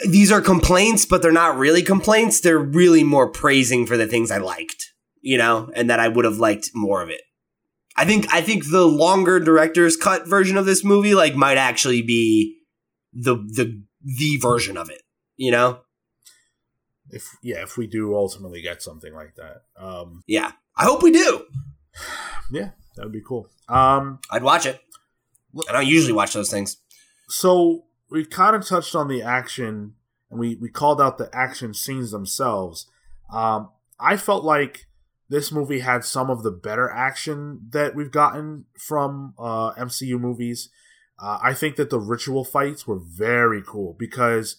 these 0.10 0.32
are 0.32 0.42
complaints, 0.42 1.06
but 1.06 1.22
they're 1.22 1.32
not 1.32 1.58
really 1.58 1.84
complaints. 1.84 2.42
They're 2.42 2.58
really 2.58 3.04
more 3.04 3.32
praising 3.32 3.86
for 3.86 3.98
the 3.98 4.08
things 4.08 4.32
I 4.32 4.40
liked, 4.40 4.91
you 5.22 5.38
know, 5.38 5.72
and 5.76 5.90
that 5.90 6.00
I 6.00 6.08
would 6.08 6.26
have 6.26 6.38
liked 6.38 6.72
more 6.74 7.02
of 7.02 7.10
it. 7.10 7.22
I 7.96 8.06
think 8.06 8.34
I 8.34 8.42
think 8.42 8.70
the 8.70 8.86
longer 8.86 9.40
director's 9.40 9.98
cut 9.98 10.28
version 10.28 10.58
of 10.58 10.66
this 10.66 10.84
movie 10.84 11.14
like 11.14 11.36
might 11.36 11.58
actually 11.58 12.02
be 12.02 12.58
the 13.14 13.36
the 13.36 13.84
the 14.04 14.38
version 14.38 14.78
of 14.78 14.90
it, 14.90 15.02
you 15.36 15.52
know? 15.52 15.82
If 17.10 17.28
yeah, 17.44 17.62
if 17.62 17.78
we 17.78 17.88
do 17.88 18.16
ultimately 18.16 18.62
get 18.62 18.82
something 18.82 19.14
like 19.14 19.36
that. 19.36 19.64
Um 19.76 20.24
Yeah. 20.28 20.54
I 20.76 20.86
hope 20.86 21.04
we 21.04 21.12
do. 21.12 21.46
yeah, 22.52 22.70
that 22.96 23.04
would 23.04 23.12
be 23.12 23.22
cool. 23.22 23.50
Um 23.68 24.20
I'd 24.32 24.44
watch 24.44 24.66
it. 24.66 24.80
I 25.70 25.74
don't 25.74 25.88
usually 25.88 26.14
watch 26.14 26.34
those 26.34 26.50
things. 26.50 26.78
so 27.28 27.84
we 28.10 28.26
kind 28.26 28.56
of 28.56 28.66
touched 28.68 28.96
on 28.96 29.08
the 29.08 29.22
action 29.22 29.96
and 30.30 30.40
we, 30.40 30.56
we 30.56 30.70
called 30.70 31.02
out 31.02 31.18
the 31.18 31.30
action 31.34 31.74
scenes 31.74 32.12
themselves. 32.12 32.88
Um, 33.32 33.70
I 34.00 34.18
felt 34.18 34.44
like 34.44 34.88
this 35.32 35.50
movie 35.50 35.80
had 35.80 36.04
some 36.04 36.30
of 36.30 36.44
the 36.44 36.52
better 36.52 36.90
action 36.90 37.62
that 37.70 37.96
we've 37.96 38.12
gotten 38.12 38.66
from 38.78 39.34
uh, 39.40 39.72
MCU 39.76 40.20
movies. 40.20 40.68
Uh, 41.18 41.40
I 41.42 41.54
think 41.54 41.78
that 41.78 41.90
the 41.90 42.02
ritual 42.02 42.44
fights 42.44 42.86
were 42.86 43.00
very 43.00 43.64
cool 43.66 43.96
because 43.98 44.58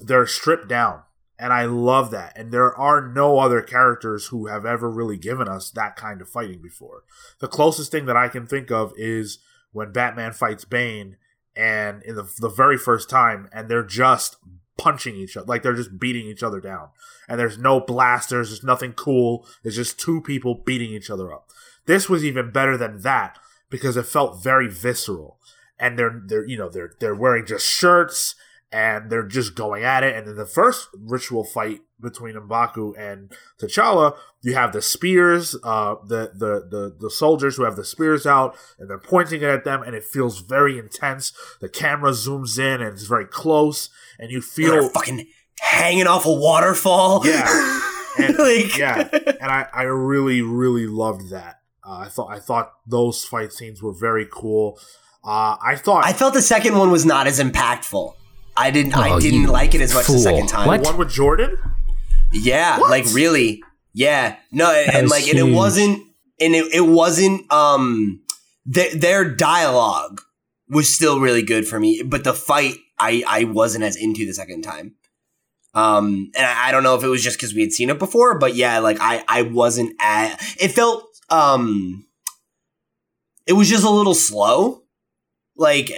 they're 0.00 0.26
stripped 0.26 0.66
down. 0.66 1.02
And 1.38 1.52
I 1.52 1.66
love 1.66 2.10
that. 2.12 2.32
And 2.38 2.52
there 2.52 2.74
are 2.74 3.06
no 3.06 3.38
other 3.38 3.60
characters 3.60 4.28
who 4.28 4.46
have 4.46 4.64
ever 4.64 4.90
really 4.90 5.18
given 5.18 5.46
us 5.46 5.70
that 5.72 5.94
kind 5.94 6.22
of 6.22 6.28
fighting 6.30 6.62
before. 6.62 7.02
The 7.40 7.48
closest 7.48 7.92
thing 7.92 8.06
that 8.06 8.16
I 8.16 8.28
can 8.28 8.46
think 8.46 8.70
of 8.70 8.94
is 8.96 9.40
when 9.72 9.92
Batman 9.92 10.32
fights 10.32 10.64
Bane 10.64 11.18
and 11.54 12.02
in 12.02 12.14
the 12.14 12.30
the 12.38 12.48
very 12.48 12.78
first 12.78 13.10
time, 13.10 13.50
and 13.52 13.68
they're 13.68 13.82
just 13.82 14.36
punching 14.78 15.16
each 15.16 15.36
other, 15.36 15.46
like 15.46 15.62
they're 15.62 15.74
just 15.74 15.98
beating 15.98 16.26
each 16.26 16.42
other 16.42 16.60
down, 16.60 16.88
and 17.28 17.38
there's 17.38 17.58
no 17.58 17.80
blasters, 17.80 18.50
there's 18.50 18.62
nothing 18.64 18.92
cool, 18.92 19.46
It's 19.64 19.76
just 19.76 19.98
two 19.98 20.20
people 20.20 20.54
beating 20.54 20.90
each 20.90 21.10
other 21.10 21.32
up. 21.32 21.48
This 21.86 22.08
was 22.08 22.24
even 22.24 22.50
better 22.50 22.76
than 22.76 23.02
that 23.02 23.38
because 23.70 23.96
it 23.96 24.06
felt 24.06 24.42
very 24.42 24.68
visceral, 24.68 25.38
and 25.78 25.98
they're 25.98 26.22
they're 26.26 26.46
you 26.46 26.58
know 26.58 26.68
they're 26.68 26.92
they're 27.00 27.14
wearing 27.14 27.46
just 27.46 27.66
shirts 27.66 28.34
and 28.72 29.10
they're 29.10 29.26
just 29.26 29.54
going 29.54 29.84
at 29.84 30.02
it. 30.02 30.14
And 30.16 30.28
in 30.28 30.36
the 30.36 30.46
first 30.46 30.88
ritual 30.98 31.44
fight 31.44 31.80
between 32.00 32.34
M'Baku 32.34 32.92
and 32.98 33.32
T'Challa, 33.60 34.16
you 34.42 34.54
have 34.54 34.72
the 34.72 34.82
spears, 34.82 35.56
uh, 35.64 35.94
the, 36.06 36.30
the 36.34 36.66
the 36.68 36.96
the 37.00 37.10
soldiers 37.10 37.56
who 37.56 37.64
have 37.64 37.76
the 37.76 37.84
spears 37.84 38.26
out, 38.26 38.56
and 38.78 38.90
they're 38.90 38.98
pointing 38.98 39.40
it 39.42 39.48
at 39.48 39.64
them, 39.64 39.82
and 39.82 39.94
it 39.94 40.04
feels 40.04 40.40
very 40.40 40.78
intense. 40.78 41.32
The 41.60 41.68
camera 41.68 42.10
zooms 42.10 42.58
in, 42.58 42.80
and 42.82 42.92
it's 42.92 43.06
very 43.06 43.26
close, 43.26 43.88
and 44.18 44.30
you 44.30 44.40
feel 44.42 44.88
fucking 44.90 45.26
hanging 45.60 46.06
off 46.06 46.26
a 46.26 46.32
waterfall. 46.32 47.26
yeah, 47.26 47.80
and, 48.18 48.38
Like- 48.38 48.76
yeah, 48.76 49.08
and 49.12 49.50
I, 49.50 49.66
I 49.72 49.82
really 49.84 50.42
really 50.42 50.86
loved 50.86 51.30
that. 51.30 51.60
Uh, 51.86 51.98
I 52.00 52.08
thought 52.08 52.30
I 52.30 52.40
thought 52.40 52.72
those 52.86 53.24
fight 53.24 53.52
scenes 53.52 53.82
were 53.82 53.94
very 53.94 54.26
cool. 54.30 54.78
Uh, 55.24 55.56
I 55.64 55.76
thought 55.76 56.04
I 56.04 56.12
felt 56.12 56.34
the 56.34 56.42
second 56.42 56.76
one 56.76 56.90
was 56.90 57.06
not 57.06 57.26
as 57.26 57.40
impactful. 57.40 58.12
I 58.56 58.70
didn't. 58.70 58.94
I 58.96 59.10
Oh, 59.12 59.20
didn't 59.20 59.46
like 59.46 59.74
it 59.74 59.80
as 59.80 59.94
much 59.94 60.06
the 60.06 60.18
second 60.18 60.48
time. 60.48 60.66
What? 60.68 60.82
the 60.82 60.88
one 60.90 60.96
with 60.98 61.10
Jordan. 61.10 61.56
Yeah, 62.32 62.78
What? 62.80 62.90
like 62.90 63.06
really. 63.12 63.62
Yeah. 63.92 64.36
No, 64.52 64.70
and, 64.72 64.92
and 64.94 65.02
was 65.04 65.10
like 65.12 65.28
and 65.28 65.38
it 65.38 65.52
wasn't 65.54 66.02
and 66.40 66.54
it, 66.54 66.74
it 66.74 66.80
wasn't 66.86 67.50
um 67.52 68.20
their 68.64 68.94
their 68.94 69.24
dialogue 69.34 70.20
was 70.68 70.92
still 70.94 71.20
really 71.20 71.42
good 71.42 71.66
for 71.68 71.78
me, 71.80 72.02
but 72.04 72.24
the 72.24 72.34
fight 72.34 72.76
I 72.98 73.22
I 73.26 73.44
wasn't 73.44 73.84
as 73.84 73.96
into 73.96 74.26
the 74.26 74.34
second 74.34 74.62
time. 74.62 74.96
Um 75.74 76.30
and 76.36 76.44
I, 76.46 76.68
I 76.68 76.72
don't 76.72 76.82
know 76.82 76.94
if 76.96 77.04
it 77.04 77.08
was 77.08 77.22
just 77.22 77.38
cuz 77.38 77.54
we 77.54 77.60
had 77.62 77.72
seen 77.72 77.90
it 77.90 77.98
before, 77.98 78.38
but 78.38 78.54
yeah, 78.54 78.78
like 78.80 78.98
I 79.00 79.24
I 79.28 79.42
wasn't 79.42 79.94
at 80.00 80.40
it 80.60 80.72
felt 80.72 81.04
um 81.30 82.06
it 83.46 83.52
was 83.52 83.68
just 83.68 83.84
a 83.84 83.90
little 83.90 84.14
slow. 84.14 84.82
Like 85.56 85.90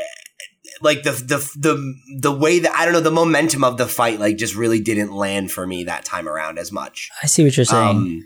like 0.80 1.02
the 1.02 1.12
the 1.12 1.38
the 1.56 1.94
the 2.20 2.32
way 2.32 2.58
that 2.60 2.72
I 2.74 2.84
don't 2.84 2.94
know 2.94 3.00
the 3.00 3.10
momentum 3.10 3.64
of 3.64 3.76
the 3.78 3.86
fight 3.86 4.18
like 4.20 4.36
just 4.36 4.54
really 4.54 4.80
didn't 4.80 5.12
land 5.12 5.50
for 5.52 5.66
me 5.66 5.84
that 5.84 6.04
time 6.04 6.28
around 6.28 6.58
as 6.58 6.70
much. 6.72 7.10
I 7.22 7.26
see 7.26 7.44
what 7.44 7.56
you're 7.56 7.64
saying. 7.64 7.96
Um, 7.96 8.24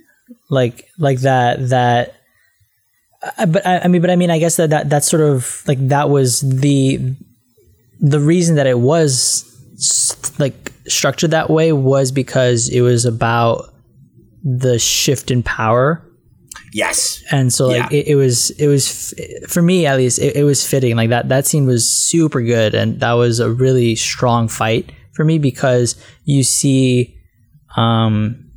like 0.50 0.88
like 0.98 1.20
that 1.20 1.68
that 1.70 2.14
I- 3.38 3.44
but 3.46 3.66
I, 3.66 3.80
I 3.80 3.88
mean 3.88 4.00
but 4.00 4.10
i 4.10 4.16
mean 4.16 4.30
i 4.30 4.38
guess 4.38 4.56
that, 4.56 4.70
that 4.70 4.88
that's 4.90 5.08
sort 5.08 5.22
of 5.22 5.62
like 5.66 5.78
that 5.88 6.08
was 6.10 6.40
the 6.40 7.14
the 8.00 8.18
reason 8.18 8.56
that 8.56 8.66
it 8.66 8.78
was 8.80 9.44
s- 9.74 10.32
like 10.38 10.72
structured 10.86 11.30
that 11.32 11.50
way 11.50 11.72
was 11.72 12.10
because 12.12 12.68
it 12.68 12.80
was 12.80 13.04
about 13.04 13.72
the 14.42 14.78
shift 14.78 15.30
in 15.30 15.42
power 15.42 16.02
yes, 16.72 17.22
and 17.30 17.52
so 17.52 17.68
like 17.68 17.90
Yeah. 17.92 17.98
it, 17.98 18.06
it 18.08 18.14
was 18.16 18.50
it 18.58 18.66
was 18.66 19.14
f- 19.18 19.50
for 19.50 19.62
me 19.62 19.86
at 19.86 19.96
least 19.98 20.18
it, 20.18 20.36
it 20.36 20.44
was 20.44 20.66
fitting. 20.66 20.96
Like 20.96 21.10
that 21.10 21.28
that 21.28 21.46
scene 21.46 21.66
was 21.66 21.88
super 21.90 22.40
good 22.42 22.74
and 22.74 23.00
that 23.00 23.12
was 23.12 23.40
a 23.40 23.50
really 23.50 23.94
strong 23.94 24.48
fight 24.48 24.90
for 25.14 25.24
me 25.24 25.38
because 25.38 25.96
you 26.24 26.42
see 26.42 27.16
um 27.76 28.48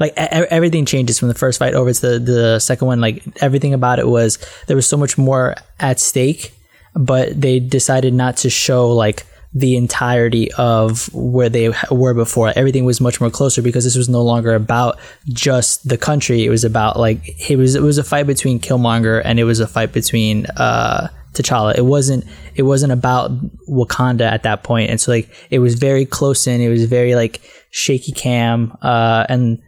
like 0.00 0.14
everything 0.16 0.84
changes 0.84 1.18
from 1.18 1.28
the 1.28 1.34
first 1.34 1.58
fight 1.60 1.74
over 1.74 1.92
to 1.92 2.00
the, 2.00 2.18
the 2.18 2.58
second 2.58 2.86
one. 2.88 3.00
Like 3.00 3.22
everything 3.40 3.72
about 3.74 3.98
it 3.98 4.08
was 4.08 4.38
there 4.66 4.76
was 4.76 4.86
so 4.86 4.96
much 4.96 5.16
more 5.18 5.54
at 5.78 6.00
stake 6.00 6.52
but 6.94 7.40
they 7.40 7.58
decided 7.60 8.12
not 8.12 8.36
to 8.38 8.50
show 8.50 8.90
like 8.90 9.24
the 9.54 9.76
entirety 9.76 10.50
of 10.52 11.12
where 11.12 11.48
they 11.48 11.72
were 11.90 12.14
before. 12.14 12.52
Everything 12.56 12.84
was 12.84 13.00
much 13.00 13.20
more 13.20 13.30
closer 13.30 13.60
because 13.60 13.84
this 13.84 13.96
was 13.96 14.08
no 14.08 14.22
longer 14.22 14.54
about 14.54 14.98
just 15.28 15.86
the 15.86 15.98
country. 15.98 16.44
It 16.44 16.48
was 16.48 16.64
about 16.64 16.98
like 16.98 17.50
it 17.50 17.56
was 17.56 17.74
it 17.74 17.82
was 17.82 17.98
a 17.98 18.04
fight 18.04 18.26
between 18.26 18.60
Killmonger 18.60 19.20
and 19.24 19.38
it 19.38 19.44
was 19.44 19.60
a 19.60 19.66
fight 19.66 19.92
between 19.92 20.46
uh 20.56 21.08
T'Challa. 21.34 21.76
It 21.76 21.84
wasn't 21.84 22.24
it 22.54 22.62
wasn't 22.62 22.92
about 22.92 23.30
Wakanda 23.68 24.22
at 24.22 24.42
that 24.44 24.62
point. 24.62 24.90
And 24.90 25.00
so 25.00 25.12
like 25.12 25.28
it 25.50 25.58
was 25.58 25.74
very 25.74 26.06
close 26.06 26.46
in. 26.46 26.60
It 26.60 26.68
was 26.68 26.84
very 26.86 27.14
like 27.14 27.40
shaky 27.70 28.12
cam 28.12 28.76
uh 28.80 29.26
and 29.28 29.62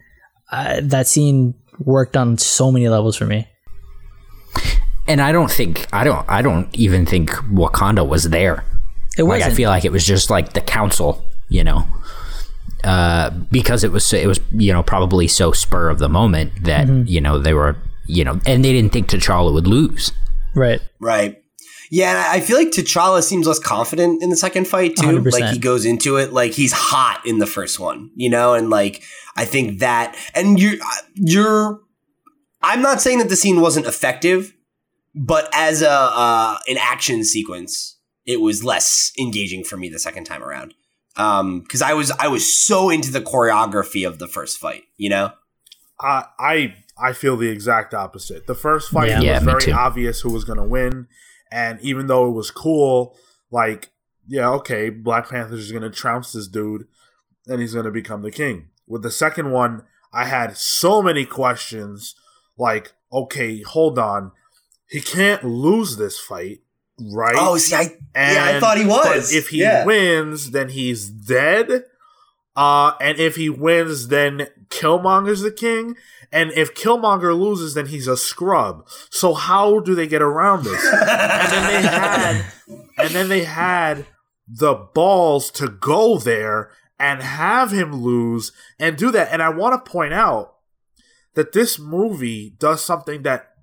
uh, 0.51 0.79
that 0.81 1.07
scene 1.07 1.53
worked 1.79 2.17
on 2.17 2.37
so 2.37 2.71
many 2.71 2.87
levels 2.87 3.15
for 3.15 3.25
me. 3.25 3.47
And 5.07 5.21
I 5.21 5.31
don't 5.31 5.51
think 5.51 5.87
I 5.93 6.03
don't 6.03 6.25
I 6.27 6.41
don't 6.41 6.73
even 6.75 7.05
think 7.05 7.29
Wakanda 7.51 8.07
was 8.07 8.29
there. 8.29 8.63
It 9.17 9.23
Like 9.23 9.39
wasn't 9.39 9.53
I 9.53 9.55
feel 9.55 9.69
like 9.69 9.85
it 9.85 9.91
was 9.91 10.05
just 10.05 10.29
like 10.29 10.53
the 10.53 10.61
council, 10.61 11.23
you 11.49 11.63
know, 11.63 11.87
uh, 12.83 13.29
because 13.51 13.83
it 13.83 13.91
was 13.91 14.11
it 14.13 14.27
was 14.27 14.39
you 14.51 14.71
know 14.73 14.83
probably 14.83 15.27
so 15.27 15.51
spur 15.51 15.89
of 15.89 15.99
the 15.99 16.09
moment 16.09 16.51
that 16.63 16.87
Mm-hmm. 16.87 17.07
you 17.07 17.21
know 17.21 17.39
they 17.39 17.53
were 17.53 17.77
you 18.07 18.23
know 18.23 18.39
and 18.45 18.63
they 18.63 18.71
didn't 18.71 18.91
think 18.93 19.07
T'Challa 19.09 19.51
would 19.53 19.67
lose. 19.67 20.11
right 20.53 20.81
right. 20.99 21.41
Yeah, 21.91 22.25
I 22.29 22.39
feel 22.41 22.57
like 22.57 22.69
T'Challa 22.69 23.21
seems 23.23 23.45
less 23.47 23.59
confident 23.59 24.21
in 24.23 24.29
the 24.31 24.35
second 24.35 24.67
fight 24.67 24.95
too. 24.95 25.05
100%. 25.19 25.31
Like 25.31 25.53
he 25.53 25.59
goes 25.59 25.85
into 25.85 26.17
it 26.17 26.33
like 26.33 26.51
he's 26.51 26.73
hot 26.73 27.21
in 27.25 27.37
the 27.37 27.45
first 27.45 27.79
one, 27.79 28.09
you 28.15 28.29
know, 28.29 28.53
and 28.55 28.69
like 28.71 29.03
I 29.37 29.45
think 29.45 29.79
that 29.79 30.15
and 30.33 30.59
you're 30.59 30.77
you're 31.13 31.79
I'm 32.61 32.81
not 32.81 33.01
saying 33.01 33.19
that 33.19 33.29
the 33.29 33.35
scene 33.35 33.61
wasn't 33.61 33.85
effective, 33.85 34.53
but 35.13 35.47
as 35.53 35.81
a 35.83 35.89
uh, 35.91 36.57
an 36.67 36.77
action 36.79 37.23
sequence, 37.23 37.94
it 38.25 38.41
was 38.41 38.63
less 38.63 39.11
engaging 39.19 39.63
for 39.63 39.77
me 39.77 39.89
the 39.89 39.99
second 39.99 40.25
time 40.25 40.43
around. 40.43 40.73
Um, 41.17 41.61
because 41.61 41.81
I 41.81 41.93
was 41.93 42.11
I 42.11 42.27
was 42.27 42.65
so 42.65 42.89
into 42.89 43.11
the 43.11 43.21
choreography 43.21 44.05
of 44.07 44.19
the 44.19 44.27
first 44.27 44.57
fight, 44.57 44.83
you 44.97 45.09
know. 45.09 45.31
I 45.99 46.25
I 46.37 46.75
I 46.97 47.13
feel 47.13 47.37
the 47.37 47.49
exact 47.49 47.93
opposite. 47.93 48.47
The 48.47 48.55
first 48.55 48.91
fight 48.91 49.09
Yeah. 49.09 49.19
it 49.19 49.23
Yeah, 49.23 49.33
was 49.35 49.43
very 49.43 49.71
obvious 49.71 50.21
who 50.21 50.31
was 50.31 50.43
going 50.43 50.59
to 50.59 50.65
win, 50.65 51.07
and 51.51 51.79
even 51.81 52.07
though 52.07 52.27
it 52.27 52.33
was 52.33 52.51
cool, 52.51 53.17
like 53.49 53.91
yeah, 54.27 54.49
okay, 54.49 54.89
Black 54.89 55.29
Panther 55.29 55.55
is 55.55 55.71
going 55.71 55.83
to 55.83 55.89
trounce 55.89 56.33
this 56.33 56.47
dude, 56.47 56.87
and 57.47 57.61
he's 57.61 57.73
going 57.73 57.85
to 57.85 57.91
become 57.91 58.21
the 58.23 58.31
king. 58.31 58.69
With 58.87 59.03
the 59.03 59.11
second 59.11 59.51
one, 59.51 59.83
I 60.11 60.25
had 60.25 60.57
so 60.57 61.01
many 61.01 61.25
questions. 61.25 62.15
Like, 62.57 62.93
okay, 63.13 63.61
hold 63.61 63.99
on, 63.99 64.31
he 64.89 64.99
can't 65.01 65.43
lose 65.43 65.97
this 65.97 66.19
fight, 66.19 66.59
right? 66.99 67.35
Oh, 67.37 67.57
see, 67.57 67.75
I 67.75 67.97
yeah, 68.15 68.55
I 68.55 68.59
thought 68.59 68.77
he 68.77 68.85
was. 68.85 69.05
But 69.31 69.33
if 69.37 69.49
he 69.49 69.61
Yeah. 69.61 69.85
wins, 69.85 70.51
then 70.51 70.69
he's 70.69 71.09
dead. 71.09 71.83
Uh, 72.55 72.93
and 73.01 73.19
if 73.19 73.35
he 73.35 73.49
wins, 73.49 74.07
then 74.07 74.47
Killmonger's 74.69 75.41
the 75.41 75.51
king. 75.51 75.95
And 76.31 76.51
if 76.53 76.73
Killmonger 76.73 77.37
loses, 77.37 77.73
then 77.73 77.87
he's 77.87 78.07
a 78.07 78.15
scrub. 78.17 78.87
So 79.09 79.33
how 79.33 79.79
do 79.81 79.93
they 79.93 80.07
get 80.07 80.21
around 80.21 80.63
this? 80.63 80.83
and 80.93 81.51
then 81.51 81.67
they 81.81 81.87
had 81.87 82.45
and 82.97 83.09
then 83.09 83.29
they 83.29 83.43
had 83.43 84.05
the 84.47 84.73
balls 84.73 85.51
to 85.51 85.67
go 85.67 86.17
there 86.17 86.71
and 86.99 87.21
have 87.21 87.71
him 87.71 87.93
lose 87.93 88.51
and 88.79 88.95
do 88.95 89.11
that. 89.11 89.29
And 89.31 89.41
I 89.41 89.49
want 89.49 89.83
to 89.83 89.91
point 89.91 90.13
out 90.13 90.53
that 91.33 91.51
this 91.51 91.77
movie 91.77 92.55
does 92.57 92.81
something 92.81 93.23
that 93.23 93.54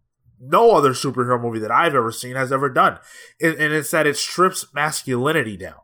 no 0.43 0.73
other 0.73 0.91
superhero 0.91 1.41
movie 1.41 1.61
that 1.61 1.71
I've 1.71 1.95
ever 1.95 2.11
seen 2.11 2.35
has 2.35 2.53
ever 2.53 2.69
done. 2.69 2.99
And 3.41 3.61
it's 3.61 3.93
that 3.93 4.07
it 4.07 4.17
strips 4.17 4.67
masculinity 4.75 5.57
down. 5.57 5.81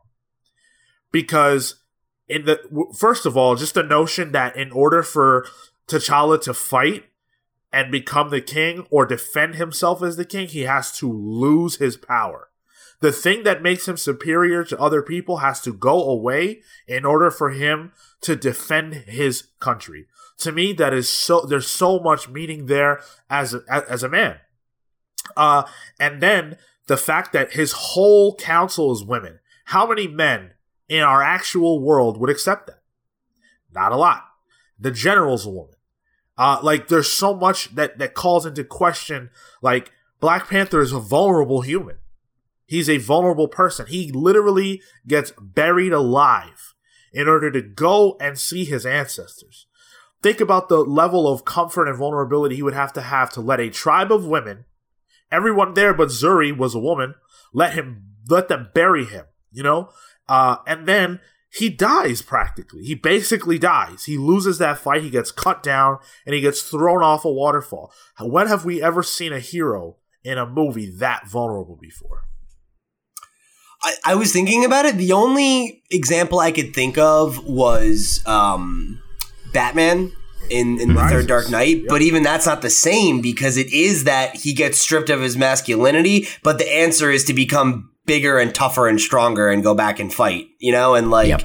Because 1.11 1.75
in 2.27 2.45
the 2.45 2.59
first 2.95 3.25
of 3.25 3.35
all, 3.37 3.55
just 3.55 3.73
the 3.73 3.83
notion 3.83 4.31
that 4.33 4.55
in 4.55 4.71
order 4.71 5.01
for 5.01 5.47
T'Challa 5.87 6.39
to 6.41 6.53
fight 6.53 7.05
and 7.71 7.91
become 7.91 8.29
the 8.29 8.41
king 8.41 8.85
or 8.89 9.05
defend 9.05 9.55
himself 9.55 10.03
as 10.03 10.17
the 10.17 10.25
king, 10.25 10.47
he 10.47 10.61
has 10.61 10.91
to 10.97 11.11
lose 11.11 11.77
his 11.77 11.97
power. 11.97 12.49
The 13.01 13.11
thing 13.11 13.43
that 13.43 13.61
makes 13.61 13.87
him 13.87 13.97
superior 13.97 14.63
to 14.65 14.79
other 14.79 15.01
people 15.01 15.37
has 15.37 15.61
to 15.61 15.73
go 15.73 16.03
away 16.03 16.61
in 16.87 17.05
order 17.05 17.31
for 17.31 17.51
him 17.51 17.93
to 18.21 18.35
defend 18.35 18.93
his 18.93 19.47
country. 19.59 20.07
To 20.39 20.51
me, 20.51 20.73
that 20.73 20.93
is 20.93 21.07
so. 21.09 21.45
There's 21.45 21.67
so 21.67 21.99
much 21.99 22.29
meaning 22.29 22.65
there 22.65 23.01
as 23.29 23.53
a, 23.53 23.63
as 23.69 24.03
a 24.03 24.09
man. 24.09 24.39
Uh, 25.35 25.63
and 25.99 26.21
then 26.21 26.57
the 26.87 26.97
fact 26.97 27.33
that 27.33 27.53
his 27.53 27.71
whole 27.71 28.35
council 28.35 28.91
is 28.91 29.03
women. 29.03 29.39
How 29.65 29.87
many 29.87 30.07
men 30.07 30.51
in 30.87 31.01
our 31.01 31.21
actual 31.21 31.79
world 31.79 32.17
would 32.17 32.29
accept 32.29 32.67
that? 32.67 32.81
Not 33.73 33.91
a 33.91 33.97
lot. 33.97 34.23
The 34.79 34.91
general's 34.91 35.45
a 35.45 35.49
woman. 35.49 35.75
Uh, 36.37 36.59
like 36.63 36.87
there's 36.87 37.11
so 37.11 37.35
much 37.35 37.75
that 37.75 37.99
that 37.99 38.13
calls 38.13 38.45
into 38.45 38.63
question. 38.63 39.29
Like 39.61 39.91
Black 40.19 40.49
Panther 40.49 40.81
is 40.81 40.93
a 40.93 40.99
vulnerable 40.99 41.61
human. 41.61 41.97
He's 42.65 42.89
a 42.89 42.97
vulnerable 42.97 43.47
person. 43.47 43.87
He 43.87 44.11
literally 44.11 44.81
gets 45.05 45.31
buried 45.39 45.91
alive 45.91 46.75
in 47.11 47.27
order 47.27 47.51
to 47.51 47.61
go 47.61 48.15
and 48.21 48.37
see 48.37 48.63
his 48.63 48.85
ancestors. 48.85 49.65
Think 50.21 50.39
about 50.39 50.69
the 50.69 50.79
level 50.79 51.27
of 51.27 51.45
comfort 51.45 51.87
and 51.87 51.97
vulnerability 51.97 52.55
he 52.55 52.63
would 52.63 52.73
have 52.73 52.93
to 52.93 53.01
have 53.01 53.31
to 53.31 53.41
let 53.41 53.59
a 53.59 53.69
tribe 53.69 54.11
of 54.11 54.25
women, 54.25 54.65
everyone 55.31 55.73
there 55.73 55.93
but 55.93 56.11
Shuri 56.11 56.51
was 56.51 56.75
a 56.75 56.79
woman, 56.79 57.15
let 57.53 57.73
him 57.73 58.03
let 58.27 58.47
them 58.47 58.69
bury 58.73 59.05
him, 59.05 59.25
you 59.51 59.63
know? 59.63 59.89
Uh, 60.27 60.57
and 60.67 60.87
then 60.87 61.19
he 61.51 61.69
dies 61.69 62.21
practically. 62.21 62.83
He 62.83 62.93
basically 62.93 63.57
dies. 63.57 64.05
He 64.05 64.17
loses 64.17 64.59
that 64.59 64.77
fight. 64.77 65.01
He 65.01 65.09
gets 65.09 65.31
cut 65.31 65.63
down 65.63 65.97
and 66.25 66.35
he 66.35 66.41
gets 66.41 66.61
thrown 66.61 67.01
off 67.01 67.25
a 67.25 67.31
waterfall. 67.31 67.91
When 68.19 68.47
have 68.47 68.65
we 68.65 68.81
ever 68.81 69.01
seen 69.01 69.33
a 69.33 69.39
hero 69.39 69.97
in 70.23 70.37
a 70.37 70.45
movie 70.45 70.91
that 70.97 71.27
vulnerable 71.27 71.77
before? 71.81 72.25
I, 73.81 73.95
I 74.05 74.15
was 74.15 74.31
thinking 74.31 74.65
about 74.65 74.85
it. 74.85 74.97
The 74.97 75.13
only 75.13 75.83
example 75.89 76.39
I 76.39 76.51
could 76.51 76.75
think 76.75 76.97
of 76.97 77.43
was 77.45 78.21
um, 78.27 79.01
Batman 79.53 80.11
in, 80.49 80.79
in 80.79 80.89
the 80.89 80.95
Rises. 80.95 81.11
third 81.11 81.27
Dark 81.27 81.49
Knight, 81.49 81.77
yep. 81.77 81.85
but 81.87 82.01
even 82.01 82.23
that's 82.23 82.45
not 82.45 82.61
the 82.61 82.69
same 82.69 83.21
because 83.21 83.57
it 83.57 83.71
is 83.71 84.05
that 84.05 84.35
he 84.35 84.53
gets 84.53 84.79
stripped 84.79 85.09
of 85.09 85.21
his 85.21 85.37
masculinity, 85.37 86.27
but 86.43 86.57
the 86.57 86.71
answer 86.71 87.11
is 87.11 87.23
to 87.25 87.33
become 87.33 87.89
bigger 88.05 88.39
and 88.39 88.55
tougher 88.55 88.87
and 88.87 88.99
stronger 88.99 89.49
and 89.49 89.61
go 89.61 89.75
back 89.75 89.99
and 89.99 90.11
fight, 90.11 90.47
you 90.57 90.71
know? 90.71 90.95
And 90.95 91.11
like, 91.11 91.27
yep. 91.27 91.43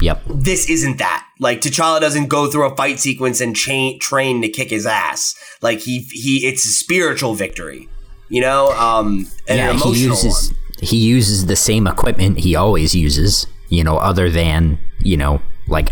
Yep. 0.00 0.22
This 0.26 0.68
isn't 0.68 0.98
that. 0.98 1.26
Like 1.40 1.60
T'Challa 1.60 2.00
doesn't 2.00 2.26
go 2.28 2.50
through 2.50 2.70
a 2.70 2.76
fight 2.76 2.98
sequence 2.98 3.40
and 3.40 3.56
chain, 3.56 3.98
train 3.98 4.42
to 4.42 4.48
kick 4.48 4.70
his 4.70 4.86
ass. 4.86 5.34
Like 5.62 5.80
he 5.80 6.00
he 6.00 6.46
it's 6.46 6.64
a 6.64 6.68
spiritual 6.68 7.34
victory. 7.34 7.88
You 8.28 8.40
know? 8.40 8.72
Um 8.72 9.26
and 9.48 9.58
yeah, 9.58 9.70
an 9.70 9.76
emotional 9.76 9.94
he 9.94 10.04
uses 10.04 10.50
one. 10.50 10.58
he 10.80 10.96
uses 10.96 11.46
the 11.46 11.56
same 11.56 11.86
equipment 11.86 12.38
he 12.38 12.54
always 12.56 12.94
uses, 12.94 13.46
you 13.68 13.84
know, 13.84 13.96
other 13.96 14.30
than, 14.30 14.78
you 14.98 15.16
know, 15.16 15.40
like 15.68 15.90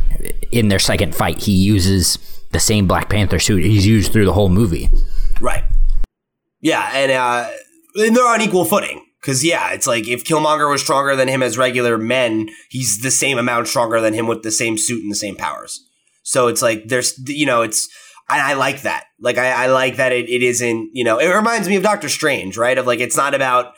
in 0.51 0.69
their 0.69 0.79
second 0.79 1.15
fight, 1.15 1.41
he 1.41 1.53
uses 1.53 2.19
the 2.53 2.61
same 2.61 2.87
Black 2.87 3.09
Panther 3.09 3.39
suit 3.39 3.65
he's 3.65 3.87
used 3.87 4.13
through 4.13 4.27
the 4.27 4.33
whole 4.33 4.49
movie. 4.49 4.91
Right. 5.41 5.65
Yeah, 6.61 6.89
and 6.95 7.13
uh 7.13 7.51
and 7.97 8.17
they're 8.17 8.29
on 8.29 8.41
equal 8.41 8.65
footing. 8.65 9.05
Cause 9.23 9.45
yeah, 9.45 9.73
it's 9.73 9.87
like 9.87 10.09
if 10.09 10.25
Killmonger 10.25 10.69
was 10.69 10.83
stronger 10.83 11.15
than 11.15 11.29
him 11.29 11.43
as 11.43 11.57
regular 11.57 11.97
men, 11.97 12.49
he's 12.71 13.03
the 13.03 13.11
same 13.11 13.39
amount 13.39 13.69
stronger 13.69 14.01
than 14.01 14.15
him 14.15 14.27
with 14.27 14.43
the 14.43 14.51
same 14.51 14.77
suit 14.77 15.03
and 15.03 15.11
the 15.11 15.17
same 15.17 15.37
powers. 15.37 15.81
So 16.25 16.49
it's 16.49 16.63
like 16.63 16.89
there's 16.89 17.19
you 17.29 17.47
know 17.47 17.63
it's 17.63 17.89
I, 18.29 18.53
I 18.53 18.55
like 18.55 18.83
that. 18.83 19.05
Like 19.21 19.39
I, 19.39 19.65
I 19.65 19.67
like 19.67 19.97
that 19.97 20.13
it, 20.13 20.29
it 20.29 20.43
isn't 20.43 20.91
you 20.93 21.05
know 21.05 21.19
it 21.19 21.29
reminds 21.29 21.69
me 21.69 21.77
of 21.77 21.83
Doctor 21.83 22.09
Strange, 22.09 22.57
right? 22.57 22.77
Of 22.77 22.87
like 22.87 23.01
it's 23.01 23.17
not 23.17 23.35
about 23.35 23.75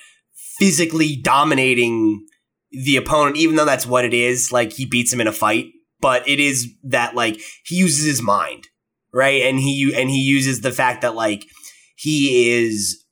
physically 0.59 1.17
dominating 1.17 2.27
the 2.71 2.97
opponent, 2.97 3.37
even 3.37 3.57
though 3.57 3.65
that's 3.65 3.87
what 3.87 4.05
it 4.05 4.15
is. 4.15 4.53
Like 4.53 4.73
he 4.73 4.87
beats 4.87 5.13
him 5.13 5.21
in 5.21 5.27
a 5.27 5.33
fight, 5.33 5.73
but 6.05 6.29
it 6.29 6.39
is 6.39 6.69
that 6.85 7.15
like 7.15 7.41
he 7.65 7.77
uses 7.77 8.05
his 8.05 8.23
mind, 8.23 8.69
right? 9.13 9.43
And 9.43 9.59
he 9.59 9.93
and 9.99 10.11
he 10.11 10.21
uses 10.21 10.61
the 10.61 10.73
fact 10.73 11.03
that 11.03 11.15
like 11.15 11.47
he 11.97 12.53
is 12.53 13.05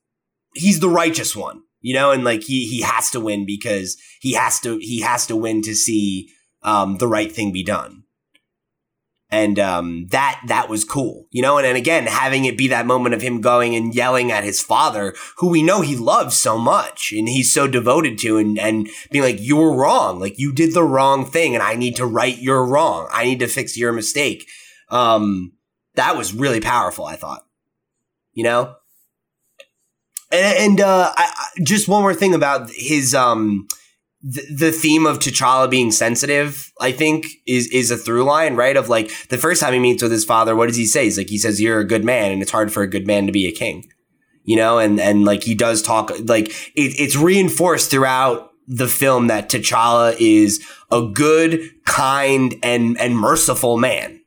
he's 0.55 0.81
the 0.81 0.89
righteous 0.89 1.35
one 1.35 1.63
you 1.83 1.95
know, 1.95 2.13
and 2.13 2.25
like 2.25 2.45
he 2.45 2.65
he 2.67 2.81
has 2.81 3.11
to 3.11 3.21
win 3.21 3.45
because 3.45 3.97
he 4.21 4.33
has 4.35 4.61
to 4.61 4.79
he 4.79 5.01
has 5.01 5.27
to 5.27 5.37
win 5.37 5.63
to 5.63 5.75
see 5.75 6.29
um, 6.63 6.97
the 6.99 7.09
right 7.09 7.31
thing 7.31 7.53
be 7.53 7.65
done. 7.65 8.02
And 9.33 9.59
um, 9.59 10.09
that 10.11 10.43
that 10.47 10.69
was 10.69 10.85
cool, 10.85 11.27
you 11.31 11.41
know. 11.41 11.57
And, 11.57 11.67
and 11.67 11.77
again, 11.77 12.07
having 12.07 12.45
it 12.45 12.59
be 12.59 12.69
that 12.69 12.85
moment 12.85 13.15
of 13.15 13.23
him 13.23 13.41
going 13.41 13.75
and 13.75 13.95
yelling 13.95 14.31
at 14.31 14.45
his 14.45 14.63
father, 14.63 15.15
who 15.39 15.49
we 15.49 15.63
know 15.63 15.81
he 15.81 15.97
loves 15.97 16.37
so 16.37 16.59
much 16.59 17.13
and 17.17 17.27
he's 17.27 17.53
so 17.53 17.67
devoted 17.67 18.19
to, 18.19 18.37
and 18.37 18.59
and 18.59 18.91
being 19.11 19.25
like, 19.25 19.41
"You 19.41 19.57
were 19.57 19.75
wrong. 19.75 20.21
Like 20.21 20.39
you 20.39 20.53
did 20.53 20.75
the 20.75 20.85
wrong 20.85 21.25
thing, 21.25 21.55
and 21.55 21.63
I 21.63 21.77
need 21.77 21.97
to 21.97 22.05
right 22.05 22.37
your 22.37 22.67
wrong. 22.67 23.09
I 23.11 23.25
need 23.25 23.39
to 23.39 23.49
fix 23.49 23.75
your 23.75 23.93
mistake." 23.93 24.47
Um, 24.91 25.53
that 25.95 26.15
was 26.15 26.35
really 26.35 26.61
powerful. 26.61 27.07
I 27.07 27.17
thought, 27.17 27.47
you 28.35 28.45
know. 28.45 28.75
And, 30.31 30.59
and 30.59 30.81
uh, 30.83 31.13
I, 31.17 31.33
just 31.63 31.89
one 31.89 32.03
more 32.03 32.15
thing 32.15 32.35
about 32.35 32.71
his 32.71 33.15
um, 33.15 33.67
the, 34.23 34.43
the 34.55 34.73
theme 34.73 35.07
of 35.07 35.19
T'Challa 35.19 35.69
being 35.69 35.91
sensitive, 35.91 36.73
I 36.81 36.93
think, 36.93 37.27
is 37.47 37.67
is 37.69 37.91
a 37.91 37.97
through 37.97 38.25
line, 38.25 38.55
right? 38.55 38.77
Of 38.77 38.89
like 38.89 39.11
the 39.29 39.39
first 39.39 39.61
time 39.61 39.73
he 39.73 39.81
meets 39.81 40.03
with 40.03 40.13
his 40.13 40.25
father, 40.25 40.55
what 40.55 40.69
does 40.69 40.77
he 40.77 40.87
say? 40.87 41.05
He's 41.05 41.19
like, 41.19 41.29
he 41.29 41.39
says, 41.39 41.61
"You're 41.61 41.81
a 41.81 41.87
good 41.87 42.05
man, 42.05 42.31
and 42.31 42.41
it's 42.41 42.53
hard 42.53 42.73
for 42.73 42.83
a 42.83 42.91
good 42.91 43.07
man 43.07 43.27
to 43.27 43.33
be 43.33 43.47
a 43.47 43.53
king." 43.53 43.89
You 44.45 44.57
know, 44.57 44.79
and 44.79 45.01
and 45.01 45.25
like 45.25 45.43
he 45.43 45.55
does 45.55 45.83
talk, 45.83 46.13
like 46.25 46.49
it, 46.77 47.01
it's 47.01 47.17
reinforced 47.17 47.91
throughout 47.91 48.51
the 48.69 48.89
film 48.89 49.27
that 49.27 49.49
T'Challa 49.49 50.17
is 50.21 50.65
a 50.91 51.03
good, 51.03 51.61
kind, 51.85 52.55
and 52.63 52.99
and 53.01 53.19
merciful 53.19 53.77
man. 53.77 54.21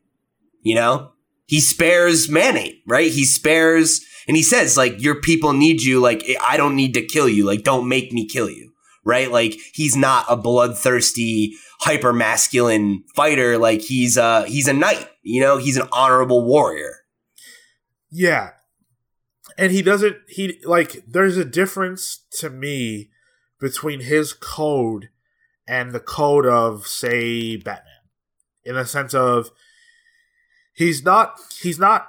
You 0.61 0.75
know, 0.75 1.11
he 1.45 1.61
spares 1.61 2.29
Man-Ape, 2.29 2.83
right? 2.87 3.11
He 3.11 3.23
spares 3.23 4.01
and 4.27 4.35
he 4.35 4.43
says, 4.43 4.75
like, 4.75 5.01
your 5.01 5.21
people 5.21 5.53
need 5.53 5.83
you. 5.83 5.99
Like, 5.99 6.25
I 6.41 6.57
don't 6.57 6.75
need 6.75 6.95
to 6.95 7.05
kill 7.05 7.29
you. 7.29 7.45
Like, 7.45 7.63
don't 7.63 7.87
make 7.87 8.11
me 8.11 8.25
kill 8.25 8.49
you. 8.49 8.71
Right? 9.05 9.31
Like, 9.31 9.57
he's 9.73 9.95
not 9.95 10.25
a 10.27 10.35
bloodthirsty, 10.35 11.55
hyper 11.79 12.11
masculine 12.11 13.03
fighter. 13.15 13.57
Like, 13.57 13.81
he's 13.81 14.17
a, 14.17 14.45
he's 14.47 14.67
a 14.67 14.73
knight, 14.73 15.07
you 15.21 15.41
know, 15.41 15.57
he's 15.57 15.77
an 15.77 15.87
honorable 15.91 16.43
warrior. 16.43 16.93
Yeah. 18.11 18.51
And 19.57 19.71
he 19.71 19.81
doesn't, 19.81 20.17
he, 20.27 20.59
like, 20.65 21.03
there's 21.07 21.37
a 21.37 21.45
difference 21.45 22.25
to 22.39 22.49
me 22.49 23.11
between 23.59 24.01
his 24.01 24.33
code 24.33 25.09
and 25.67 25.91
the 25.91 25.99
code 25.99 26.45
of, 26.45 26.87
say, 26.87 27.57
Batman. 27.57 27.93
In 28.63 28.75
the 28.75 28.85
sense 28.85 29.13
of, 29.13 29.51
he's 30.73 31.03
not, 31.03 31.39
he's 31.61 31.77
not 31.77 32.07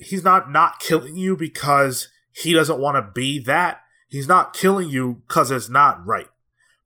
he's 0.00 0.24
not 0.24 0.50
not 0.50 0.80
killing 0.80 1.16
you 1.16 1.36
because 1.36 2.08
he 2.32 2.52
doesn't 2.52 2.80
want 2.80 2.96
to 2.96 3.12
be 3.12 3.38
that. 3.40 3.82
He's 4.08 4.26
not 4.26 4.54
killing 4.54 4.88
you 4.88 5.22
because 5.28 5.50
it's 5.50 5.68
not 5.68 6.04
right. 6.04 6.28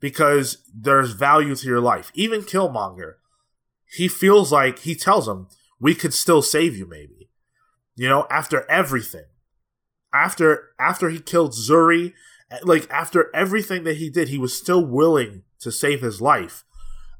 Because 0.04 0.58
there's 0.74 1.12
value 1.12 1.54
to 1.54 1.66
your 1.66 1.80
life. 1.80 2.12
Even 2.12 2.42
Killmonger, 2.42 3.14
he 3.86 4.06
feels 4.06 4.52
like 4.52 4.80
he 4.80 4.94
tells 4.94 5.26
him, 5.26 5.48
"We 5.80 5.94
could 5.94 6.12
still 6.12 6.42
save 6.42 6.76
you, 6.76 6.84
maybe." 6.84 7.30
You 7.96 8.10
know, 8.10 8.26
after 8.28 8.68
everything, 8.68 9.24
after 10.12 10.74
after 10.78 11.08
he 11.08 11.20
killed 11.20 11.54
Shuri, 11.54 12.12
like 12.64 12.86
after 12.90 13.34
everything 13.34 13.84
that 13.84 13.96
he 13.96 14.10
did, 14.10 14.28
he 14.28 14.36
was 14.36 14.52
still 14.52 14.84
willing 14.84 15.44
to 15.60 15.72
save 15.72 16.02
his 16.02 16.20
life, 16.20 16.64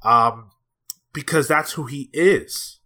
um, 0.02 0.50
because 1.14 1.48
that's 1.48 1.72
who 1.72 1.86
he 1.86 2.10
is. 2.12 2.80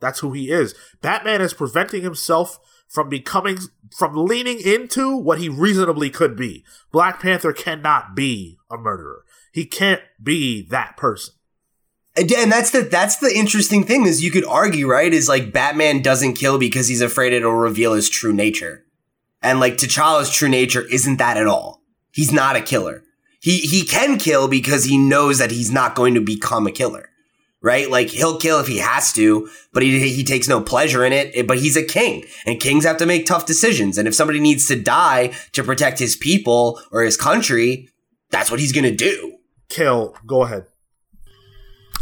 That's 0.00 0.20
who 0.20 0.32
he 0.32 0.50
is. 0.50 0.74
Batman 1.00 1.40
is 1.40 1.54
preventing 1.54 2.02
himself 2.02 2.58
from 2.88 3.08
becoming 3.08 3.58
from 3.96 4.16
leaning 4.16 4.60
into 4.60 5.16
what 5.16 5.38
he 5.38 5.48
reasonably 5.48 6.10
could 6.10 6.36
be. 6.36 6.64
Black 6.90 7.20
Panther 7.20 7.52
cannot 7.52 8.14
be 8.14 8.58
a 8.70 8.76
murderer. 8.76 9.24
He 9.52 9.66
can't 9.66 10.02
be 10.22 10.66
that 10.68 10.96
person. 10.96 11.34
And 12.16 12.50
that's 12.50 12.70
the 12.70 12.82
that's 12.82 13.16
the 13.16 13.32
interesting 13.34 13.84
thing 13.84 14.06
is 14.06 14.24
you 14.24 14.30
could 14.30 14.44
argue, 14.44 14.88
right? 14.88 15.12
Is 15.12 15.28
like 15.28 15.52
Batman 15.52 16.02
doesn't 16.02 16.34
kill 16.34 16.58
because 16.58 16.88
he's 16.88 17.00
afraid 17.00 17.32
it'll 17.32 17.52
reveal 17.52 17.92
his 17.92 18.08
true 18.08 18.32
nature. 18.32 18.84
And 19.40 19.60
like 19.60 19.74
T'Challa's 19.76 20.30
true 20.30 20.48
nature 20.48 20.82
isn't 20.82 21.18
that 21.18 21.36
at 21.36 21.46
all. 21.46 21.82
He's 22.10 22.32
not 22.32 22.56
a 22.56 22.60
killer. 22.60 23.04
he 23.40 23.58
he 23.58 23.84
can 23.84 24.18
kill 24.18 24.48
because 24.48 24.84
he 24.84 24.98
knows 24.98 25.38
that 25.38 25.52
he's 25.52 25.70
not 25.70 25.94
going 25.94 26.14
to 26.14 26.20
become 26.20 26.66
a 26.66 26.72
killer. 26.72 27.07
Right? 27.60 27.90
Like 27.90 28.08
he'll 28.10 28.38
kill 28.38 28.60
if 28.60 28.68
he 28.68 28.78
has 28.78 29.12
to, 29.14 29.48
but 29.72 29.82
he 29.82 30.08
he 30.08 30.22
takes 30.22 30.46
no 30.46 30.60
pleasure 30.60 31.04
in 31.04 31.12
it. 31.12 31.46
But 31.46 31.58
he's 31.58 31.76
a 31.76 31.82
king, 31.82 32.24
and 32.46 32.60
kings 32.60 32.84
have 32.84 32.98
to 32.98 33.06
make 33.06 33.26
tough 33.26 33.46
decisions. 33.46 33.98
And 33.98 34.06
if 34.06 34.14
somebody 34.14 34.38
needs 34.38 34.68
to 34.68 34.80
die 34.80 35.32
to 35.52 35.64
protect 35.64 35.98
his 35.98 36.14
people 36.14 36.80
or 36.92 37.02
his 37.02 37.16
country, 37.16 37.88
that's 38.30 38.50
what 38.50 38.60
he's 38.60 38.72
going 38.72 38.84
to 38.84 38.94
do. 38.94 39.38
Kill. 39.68 40.14
Go 40.24 40.44
ahead. 40.44 40.66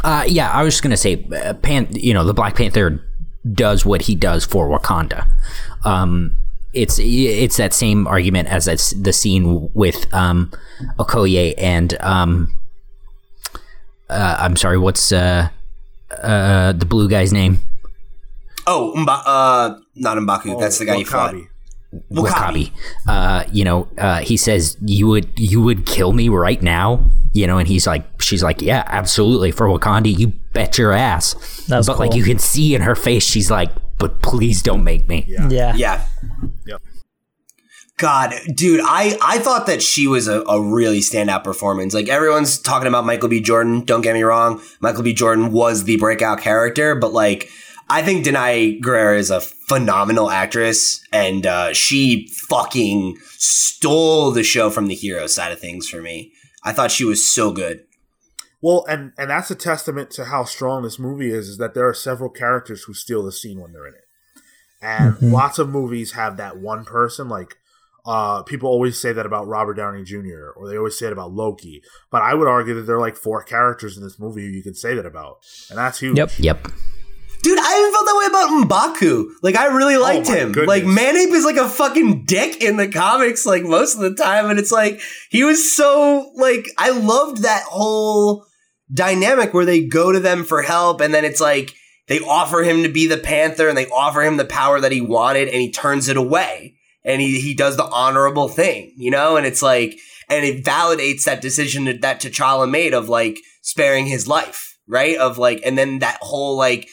Uh, 0.03 0.25
yeah, 0.27 0.51
I 0.51 0.63
was 0.63 0.75
just 0.75 0.83
gonna 0.83 0.95
say, 0.95 1.25
uh, 1.43 1.53
Pan. 1.55 1.87
You 1.91 2.13
know, 2.13 2.23
the 2.23 2.33
Black 2.33 2.55
Panther 2.55 3.03
does 3.53 3.85
what 3.85 4.03
he 4.03 4.15
does 4.15 4.45
for 4.45 4.69
Wakanda. 4.69 5.27
Um, 5.85 6.37
it's 6.73 6.99
it's 6.99 7.57
that 7.57 7.73
same 7.73 8.07
argument 8.07 8.49
as 8.49 8.65
that's 8.65 8.91
the 8.91 9.13
scene 9.13 9.69
with 9.73 10.13
um, 10.13 10.51
Okoye 10.99 11.55
and 11.57 11.99
um, 12.01 12.55
uh, 14.09 14.37
I'm 14.39 14.55
sorry, 14.55 14.77
what's 14.77 15.11
uh, 15.11 15.49
uh, 16.21 16.71
the 16.73 16.85
blue 16.85 17.09
guy's 17.09 17.33
name? 17.33 17.59
Oh, 18.65 18.93
Mba- 18.97 19.23
uh, 19.25 19.79
not 19.95 20.17
M'Baku. 20.17 20.55
Oh, 20.55 20.59
that's 20.59 20.77
the 20.79 20.85
guy 20.85 20.97
you 20.97 21.05
fought. 21.05 21.33
W'Kabi. 21.33 21.47
W'Kabi. 22.11 22.71
Uh, 23.07 23.43
you 23.51 23.63
know, 23.63 23.87
uh, 23.97 24.19
he 24.19 24.35
says 24.35 24.77
you 24.85 25.07
would 25.07 25.27
you 25.37 25.61
would 25.61 25.85
kill 25.85 26.11
me 26.13 26.27
right 26.29 26.61
now. 26.61 27.05
You 27.33 27.45
know, 27.45 27.59
and 27.59 27.67
he's 27.67 27.85
like, 27.85 28.21
she's 28.21 28.41
like, 28.41 28.61
yeah, 28.61 28.83
absolutely 28.87 29.51
for 29.51 29.67
Wakanda, 29.67 30.17
you 30.17 30.33
bet 30.53 30.77
your 30.77 30.91
ass. 30.91 31.65
That's 31.67 31.85
but 31.87 31.99
like 31.99 32.15
you 32.15 32.23
can 32.23 32.39
see 32.39 32.73
in 32.73 32.81
her 32.81 32.95
face, 32.95 33.23
she's 33.23 33.51
like, 33.51 33.69
but 33.99 34.21
please 34.23 34.61
don't 34.63 34.83
make 34.83 35.07
me. 35.07 35.25
Yeah. 35.27 35.47
Yeah. 35.49 35.75
Yeah. 35.75 36.05
Yep. 36.65 36.81
God, 37.97 38.35
dude, 38.53 38.81
I, 38.83 39.17
I 39.23 39.39
thought 39.39 39.65
that 39.65 39.81
she 39.81 40.05
was 40.07 40.27
a, 40.27 40.41
a 40.43 40.61
really 40.61 40.99
standout 40.99 41.43
performance. 41.43 41.93
Like 41.95 42.09
everyone's 42.09 42.59
talking 42.59 42.87
about 42.87 43.05
Michael 43.05 43.27
B. 43.29 43.41
Jordan. 43.41 43.81
Don't 43.85 44.01
get 44.01 44.13
me 44.13 44.21
wrong. 44.21 44.61
Michael 44.79 45.01
B. 45.03 45.13
Jordan 45.13 45.51
was 45.51 45.83
the 45.85 45.97
breakout 45.97 46.39
character, 46.39 46.93
but 46.93 47.11
like, 47.11 47.49
I 47.89 48.03
think 48.03 48.25
Danai 48.25 48.81
Gurira 48.81 49.17
is 49.17 49.31
a 49.31 49.41
phenomenal 49.41 50.29
actress 50.29 51.01
and, 51.11 51.45
uh, 51.47 51.73
she 51.73 52.27
fucking 52.49 53.17
stole 53.31 54.31
the 54.31 54.43
show 54.43 54.69
from 54.69 54.87
the 54.87 54.95
hero 54.95 55.25
side 55.25 55.51
of 55.51 55.59
things 55.59 55.89
for 55.89 56.01
me. 56.01 56.33
I 56.63 56.73
thought 56.73 56.91
she 56.91 57.05
was 57.05 57.25
so 57.33 57.51
good. 57.51 57.83
Well, 58.61 58.85
and 58.89 59.13
and 59.17 59.29
that's 59.29 59.51
a 59.51 59.55
testament 59.55 60.09
to 60.11 60.25
how 60.25 60.43
strong 60.43 60.81
this 60.83 60.97
movie 60.99 61.31
is. 61.31 61.47
Is 61.47 61.57
that 61.59 61.75
there 61.75 61.87
are 61.87 61.93
several 61.93 62.29
characters 62.29 62.83
who 62.83 62.93
steal 62.93 63.23
the 63.23 63.31
scene 63.31 63.59
when 63.61 63.71
they're 63.71 63.87
in 63.87 63.93
it, 63.93 64.41
and 64.81 65.13
Mhm. 65.15 65.31
lots 65.31 65.59
of 65.59 65.69
movies 65.69 66.13
have 66.13 66.37
that 66.37 66.57
one 66.57 66.83
person. 66.83 67.29
Like, 67.29 67.55
uh, 68.07 68.41
people 68.43 68.69
always 68.69 68.99
say 68.99 69.11
that 69.13 69.25
about 69.25 69.47
Robert 69.47 69.73
Downey 69.75 70.03
Jr. 70.03 70.51
or 70.55 70.69
they 70.69 70.77
always 70.77 70.97
say 70.97 71.07
it 71.07 71.13
about 71.13 71.33
Loki. 71.33 71.81
But 72.09 72.21
I 72.21 72.33
would 72.33 72.47
argue 72.47 72.73
that 72.75 72.83
there 72.83 72.95
are 72.95 73.01
like 73.01 73.17
four 73.17 73.43
characters 73.43 73.97
in 73.97 74.03
this 74.03 74.17
movie 74.17 74.41
who 74.45 74.47
you 74.51 74.63
could 74.63 74.77
say 74.77 74.95
that 74.95 75.05
about, 75.05 75.37
and 75.69 75.77
that's 75.77 75.99
huge. 75.99 76.17
Yep. 76.17 76.31
Yep. 76.39 76.67
Dude, 77.43 77.59
I 77.59 77.79
even 77.79 77.91
felt 77.93 78.05
that 78.05 78.17
way 78.17 78.25
about 78.25 78.49
M'Baku. 78.95 79.25
Like, 79.43 79.55
I 79.55 79.67
really 79.67 79.95
liked 79.97 80.27
Oh 80.29 80.33
him. 80.33 80.51
goodness. 80.51 80.67
Like, 80.67 80.85
Man-Ape 80.85 81.29
is 81.29 81.45
like 81.45 81.55
a 81.55 81.69
fucking 81.69 82.25
dick 82.25 82.61
in 82.63 82.77
the 82.77 82.87
comics, 82.89 83.45
like, 83.45 83.63
most 83.63 83.95
of 83.95 84.01
the 84.01 84.15
time. 84.15 84.49
And 84.49 84.57
it's 84.59 84.71
like, 84.71 84.99
he 85.29 85.43
was 85.43 85.73
so, 85.75 86.31
like, 86.35 86.67
I 86.77 86.89
loved 86.89 87.43
that 87.43 87.63
whole 87.63 88.45
dynamic 88.91 89.53
where 89.53 89.65
they 89.65 89.85
go 89.85 90.11
to 90.11 90.19
them 90.19 90.43
for 90.43 90.61
help. 90.61 90.99
And 90.99 91.13
then 91.13 91.23
it's 91.25 91.39
like, 91.39 91.73
they 92.07 92.19
offer 92.19 92.63
him 92.63 92.83
to 92.83 92.89
be 92.89 93.05
the 93.07 93.17
Panther 93.17 93.69
and 93.69 93.77
they 93.77 93.87
offer 93.87 94.23
him 94.23 94.37
the 94.37 94.45
power 94.45 94.79
that 94.81 94.91
he 94.91 95.01
wanted 95.01 95.47
and 95.47 95.61
he 95.61 95.71
turns 95.71 96.09
it 96.09 96.17
away. 96.17 96.76
And 97.07 97.19
he, 97.21 97.41
he 97.41 97.55
does 97.55 97.77
the 97.77 97.85
honorable 97.85 98.49
thing, 98.49 98.93
you 98.97 99.09
know? 99.09 99.35
And 99.37 99.47
it's 99.47 99.63
like, 99.63 99.97
and 100.29 100.45
it 100.45 100.63
validates 100.63 101.23
that 101.23 101.41
decision 101.41 101.85
that, 101.85 102.01
that 102.01 102.21
T'Challa 102.21 102.69
made 102.69 102.93
of 102.93 103.09
like 103.09 103.39
sparing 103.61 104.05
his 104.05 104.27
life, 104.27 104.77
right? 104.87 105.17
Of 105.17 105.39
like, 105.39 105.61
and 105.65 105.75
then 105.77 105.99
that 105.99 106.19
whole 106.21 106.55
like, 106.57 106.87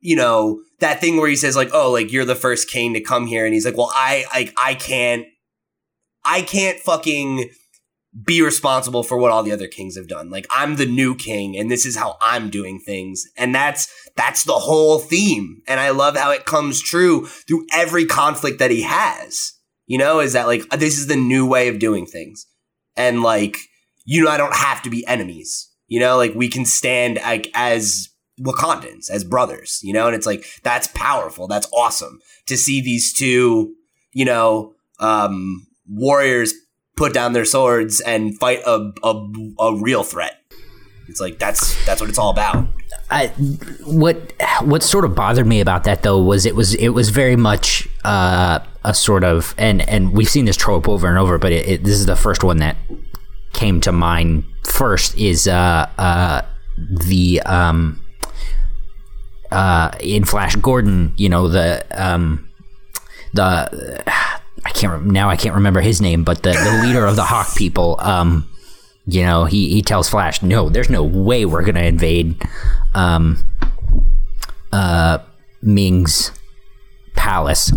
you 0.00 0.16
know, 0.16 0.60
that 0.80 1.00
thing 1.00 1.16
where 1.16 1.28
he 1.28 1.36
says 1.36 1.56
like, 1.56 1.70
"Oh, 1.72 1.92
like 1.92 2.12
you're 2.12 2.24
the 2.24 2.34
first 2.34 2.68
king 2.68 2.92
to 2.94 3.00
come 3.00 3.26
here," 3.26 3.46
and 3.46 3.54
he's 3.54 3.64
like, 3.64 3.76
"Well, 3.76 3.92
I 3.94 4.26
like 4.34 4.52
I 4.62 4.74
can't, 4.74 5.26
I 6.24 6.42
can't 6.42 6.78
fucking 6.80 7.48
be 8.24 8.42
responsible 8.42 9.02
for 9.02 9.16
what 9.16 9.32
all 9.32 9.42
the 9.42 9.52
other 9.52 9.68
kings 9.68 9.96
have 9.96 10.08
done. 10.08 10.30
Like 10.30 10.46
I'm 10.50 10.76
the 10.76 10.86
new 10.86 11.14
king, 11.14 11.56
and 11.56 11.70
this 11.70 11.86
is 11.86 11.96
how 11.96 12.16
I'm 12.20 12.50
doing 12.50 12.78
things." 12.78 13.24
And 13.36 13.54
that's 13.54 13.92
that's 14.16 14.44
the 14.44 14.52
whole 14.52 14.98
theme, 14.98 15.62
and 15.66 15.80
I 15.80 15.90
love 15.90 16.16
how 16.16 16.30
it 16.30 16.44
comes 16.44 16.80
true 16.80 17.26
through 17.26 17.66
every 17.72 18.04
conflict 18.04 18.58
that 18.58 18.70
he 18.70 18.82
has. 18.82 19.52
You 19.86 19.98
know, 19.98 20.20
is 20.20 20.34
that 20.34 20.46
like 20.46 20.68
this 20.70 20.98
is 20.98 21.06
the 21.06 21.16
new 21.16 21.46
way 21.46 21.68
of 21.68 21.78
doing 21.78 22.06
things, 22.06 22.46
and 22.96 23.22
like 23.22 23.56
you 24.04 24.24
know, 24.24 24.30
I 24.30 24.36
don't 24.36 24.56
have 24.56 24.82
to 24.82 24.90
be 24.90 25.06
enemies. 25.06 25.70
You 25.86 26.00
know, 26.00 26.16
like 26.16 26.34
we 26.34 26.48
can 26.48 26.64
stand 26.64 27.18
like 27.22 27.50
as 27.54 28.08
Wakandans, 28.40 29.10
as 29.10 29.24
brothers, 29.24 29.80
you 29.82 29.92
know, 29.92 30.06
and 30.06 30.16
it's 30.16 30.26
like 30.26 30.44
that's 30.62 30.88
powerful. 30.88 31.46
That's 31.46 31.70
awesome 31.72 32.20
to 32.46 32.56
see 32.56 32.80
these 32.80 33.12
two, 33.12 33.74
you 34.12 34.24
know, 34.24 34.74
um, 34.98 35.66
warriors 35.86 36.54
put 36.96 37.14
down 37.14 37.32
their 37.32 37.44
swords 37.44 38.00
and 38.00 38.38
fight 38.38 38.60
a, 38.66 38.92
a 39.02 39.32
a 39.58 39.76
real 39.80 40.02
threat. 40.02 40.42
It's 41.08 41.20
like 41.20 41.38
that's 41.38 41.84
that's 41.84 42.00
what 42.00 42.10
it's 42.10 42.18
all 42.18 42.30
about. 42.30 42.66
I, 43.10 43.28
what 43.84 44.32
what 44.62 44.82
sort 44.82 45.04
of 45.04 45.14
bothered 45.14 45.46
me 45.46 45.60
about 45.60 45.84
that 45.84 46.02
though 46.02 46.20
was 46.22 46.46
it 46.46 46.56
was 46.56 46.74
it 46.74 46.90
was 46.90 47.10
very 47.10 47.36
much 47.36 47.88
uh, 48.04 48.60
a 48.84 48.94
sort 48.94 49.24
of 49.24 49.54
and 49.58 49.86
and 49.88 50.12
we've 50.12 50.28
seen 50.28 50.44
this 50.44 50.56
trope 50.56 50.88
over 50.88 51.08
and 51.08 51.18
over, 51.18 51.38
but 51.38 51.52
it, 51.52 51.68
it, 51.68 51.84
this 51.84 51.94
is 51.94 52.06
the 52.06 52.16
first 52.16 52.42
one 52.42 52.58
that 52.58 52.76
came 53.52 53.80
to 53.82 53.92
mind 53.92 54.44
first 54.64 55.16
is 55.18 55.46
uh, 55.46 55.86
uh, 55.98 56.42
the 56.78 57.42
um, 57.42 58.02
uh, 59.50 59.90
in 60.00 60.24
Flash 60.24 60.56
Gordon, 60.56 61.12
you 61.16 61.28
know 61.28 61.48
the 61.48 61.84
um, 61.92 62.48
the 63.34 64.02
I 64.64 64.70
can't 64.70 64.92
rem- 64.92 65.10
now 65.10 65.28
I 65.28 65.36
can't 65.36 65.54
remember 65.54 65.80
his 65.80 66.00
name, 66.00 66.24
but 66.24 66.42
the, 66.42 66.52
the 66.52 66.82
leader 66.86 67.04
of 67.06 67.16
the 67.16 67.24
Hawk 67.24 67.54
people. 67.56 67.96
Um, 68.00 68.48
you 69.06 69.22
know, 69.22 69.44
he, 69.44 69.70
he 69.70 69.82
tells 69.82 70.08
Flash, 70.08 70.42
"No, 70.42 70.68
there's 70.68 70.90
no 70.90 71.02
way 71.02 71.44
we're 71.44 71.64
gonna 71.64 71.80
invade 71.80 72.40
um, 72.94 73.44
uh, 74.72 75.18
Ming's 75.60 76.30
palace." 77.14 77.72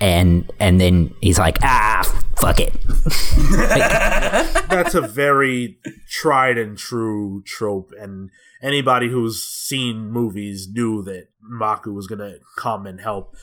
And 0.00 0.50
and 0.60 0.80
then 0.80 1.14
he's 1.22 1.38
like, 1.38 1.58
"Ah, 1.62 2.02
fuck 2.36 2.60
it." 2.60 2.74
that's 4.68 4.94
a 4.94 5.00
very 5.00 5.78
tried 6.10 6.58
and 6.58 6.76
true 6.76 7.42
trope, 7.46 7.92
and 7.98 8.30
anybody 8.60 9.08
who's 9.08 9.42
seen 9.42 10.10
movies 10.10 10.68
knew 10.70 11.02
that 11.04 11.28
M'Baku 11.42 11.94
was 11.94 12.06
gonna 12.06 12.34
come 12.56 12.86
and 12.86 13.00
help. 13.00 13.34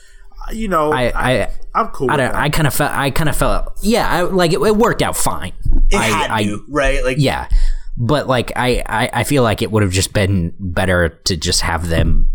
You 0.52 0.68
know, 0.68 0.92
I 0.92 1.12
I, 1.14 1.50
I'm 1.74 1.88
cool. 1.88 2.10
I 2.10 2.16
don't. 2.16 2.34
I 2.34 2.48
kind 2.48 2.66
of 2.66 2.74
felt. 2.74 2.92
I 2.92 3.10
kind 3.10 3.28
of 3.28 3.36
felt. 3.36 3.78
Yeah, 3.82 4.08
I, 4.08 4.22
like 4.22 4.52
it, 4.52 4.60
it 4.60 4.76
worked 4.76 5.02
out 5.02 5.16
fine. 5.16 5.52
It 5.90 5.96
I, 5.96 6.04
had 6.04 6.30
I, 6.30 6.44
to, 6.44 6.64
right? 6.68 7.04
Like 7.04 7.16
Yeah, 7.18 7.48
but 7.96 8.26
like 8.26 8.52
I, 8.56 8.82
I, 8.86 9.10
I 9.12 9.24
feel 9.24 9.42
like 9.42 9.62
it 9.62 9.70
would 9.70 9.82
have 9.82 9.92
just 9.92 10.12
been 10.12 10.54
better 10.58 11.08
to 11.24 11.36
just 11.36 11.60
have 11.62 11.88
them 11.88 12.28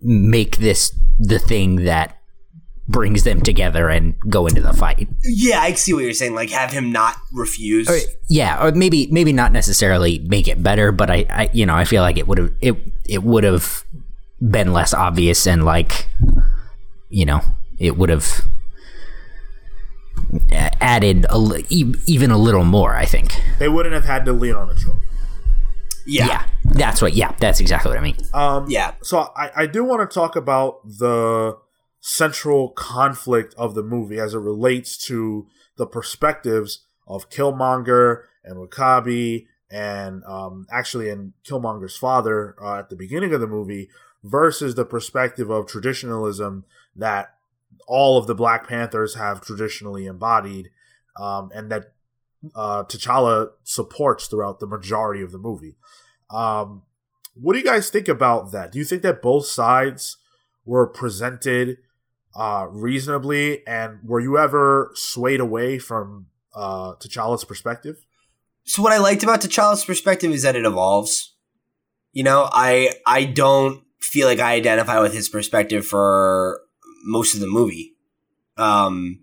make 0.00 0.58
this 0.58 0.96
the 1.18 1.38
thing 1.38 1.84
that 1.84 2.18
brings 2.88 3.22
them 3.22 3.42
together 3.42 3.90
and 3.90 4.14
go 4.28 4.46
into 4.46 4.62
the 4.62 4.72
fight. 4.72 5.08
yeah, 5.22 5.60
I 5.60 5.74
see 5.74 5.92
what 5.92 6.04
you're 6.04 6.14
saying. 6.14 6.34
Like 6.34 6.50
have 6.50 6.72
him 6.72 6.90
not 6.90 7.16
refuse. 7.32 7.88
Yeah, 8.28 8.64
or 8.64 8.72
maybe 8.72 9.08
maybe 9.10 9.32
not 9.32 9.52
necessarily 9.52 10.18
make 10.20 10.48
it 10.48 10.62
better, 10.62 10.90
but 10.90 11.10
I, 11.10 11.26
I 11.28 11.50
you 11.52 11.66
know 11.66 11.74
I 11.74 11.84
feel 11.84 12.02
like 12.02 12.16
it 12.16 12.26
would 12.26 12.38
have 12.38 12.52
it 12.60 12.76
it 13.08 13.22
would 13.22 13.44
have 13.44 13.84
been 14.40 14.72
less 14.72 14.94
obvious 14.94 15.46
and 15.46 15.64
like 15.64 16.08
you 17.08 17.24
know 17.24 17.40
it 17.78 17.96
would 17.96 18.10
have 18.10 18.42
added 20.50 21.26
a, 21.30 21.64
e- 21.68 21.94
even 22.06 22.30
a 22.30 22.38
little 22.38 22.64
more. 22.64 22.94
I 22.94 23.04
think. 23.04 23.40
they 23.58 23.68
wouldn't 23.68 23.94
have 23.94 24.04
had 24.04 24.24
to 24.26 24.32
lean 24.32 24.54
on 24.54 24.70
a 24.70 24.74
trope. 24.74 24.96
Yeah, 26.06 26.26
Yeah, 26.26 26.46
that's 26.64 27.02
what. 27.02 27.14
Yeah, 27.14 27.34
that's 27.38 27.60
exactly 27.60 27.90
what 27.90 27.98
I 27.98 28.02
mean. 28.02 28.16
Um, 28.32 28.66
yeah. 28.68 28.94
So 29.02 29.30
I, 29.36 29.50
I 29.54 29.66
do 29.66 29.84
want 29.84 30.08
to 30.08 30.12
talk 30.12 30.36
about 30.36 30.80
the 30.86 31.58
central 32.00 32.70
conflict 32.70 33.54
of 33.58 33.74
the 33.74 33.82
movie 33.82 34.18
as 34.18 34.32
it 34.32 34.38
relates 34.38 34.96
to 35.06 35.46
the 35.76 35.86
perspectives 35.86 36.84
of 37.06 37.28
Killmonger 37.28 38.22
and 38.44 38.56
W'Kabi 38.56 39.46
and 39.70 40.24
um, 40.24 40.66
actually 40.70 41.10
and 41.10 41.34
Killmonger's 41.46 41.96
father 41.96 42.56
uh, 42.62 42.78
at 42.78 42.88
the 42.88 42.96
beginning 42.96 43.34
of 43.34 43.40
the 43.40 43.46
movie 43.46 43.90
versus 44.24 44.74
the 44.74 44.84
perspective 44.84 45.50
of 45.50 45.66
traditionalism 45.66 46.64
that 46.98 47.34
all 47.86 48.18
of 48.18 48.26
the 48.26 48.34
Black 48.34 48.68
Panthers 48.68 49.14
have 49.14 49.40
traditionally 49.40 50.06
embodied 50.06 50.70
um, 51.18 51.50
and 51.54 51.70
that 51.70 51.92
uh, 52.54 52.84
T'Challa 52.84 53.50
supports 53.64 54.26
throughout 54.26 54.60
the 54.60 54.66
majority 54.66 55.22
of 55.22 55.32
the 55.32 55.38
movie. 55.38 55.76
Um, 56.30 56.82
what 57.34 57.54
do 57.54 57.58
you 57.58 57.64
guys 57.64 57.90
think 57.90 58.08
about 58.08 58.52
that? 58.52 58.72
Do 58.72 58.78
you 58.78 58.84
think 58.84 59.02
that 59.02 59.22
both 59.22 59.46
sides 59.46 60.16
were 60.64 60.86
presented 60.86 61.78
uh, 62.36 62.66
reasonably, 62.70 63.66
and 63.66 63.98
were 64.04 64.20
you 64.20 64.38
ever 64.38 64.90
swayed 64.94 65.40
away 65.40 65.78
from 65.78 66.26
uh, 66.54 66.94
T'Challa's 66.96 67.44
perspective? 67.44 68.04
So 68.64 68.82
what 68.82 68.92
I 68.92 68.98
liked 68.98 69.22
about 69.22 69.40
T'Challa's 69.40 69.84
perspective 69.84 70.30
is 70.30 70.42
that 70.42 70.56
it 70.56 70.66
evolves. 70.66 71.34
You 72.12 72.22
know, 72.22 72.48
I 72.52 72.92
I 73.06 73.24
don't 73.24 73.82
feel 74.00 74.26
like 74.26 74.40
I 74.40 74.54
identify 74.54 75.00
with 75.00 75.14
his 75.14 75.28
perspective 75.28 75.86
for 75.86 76.60
most 77.08 77.34
of 77.34 77.40
the 77.40 77.46
movie. 77.46 77.94
Um, 78.56 79.20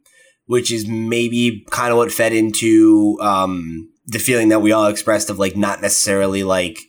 which 0.47 0.71
is 0.71 0.87
maybe 0.87 1.65
kind 1.71 1.91
of 1.91 1.97
what 1.97 2.11
fed 2.11 2.33
into 2.33 3.17
um, 3.21 3.89
the 4.05 4.19
feeling 4.19 4.49
that 4.49 4.61
we 4.61 4.71
all 4.71 4.87
expressed 4.87 5.29
of 5.29 5.39
like 5.39 5.55
not 5.57 5.81
necessarily 5.81 6.43
like 6.43 6.79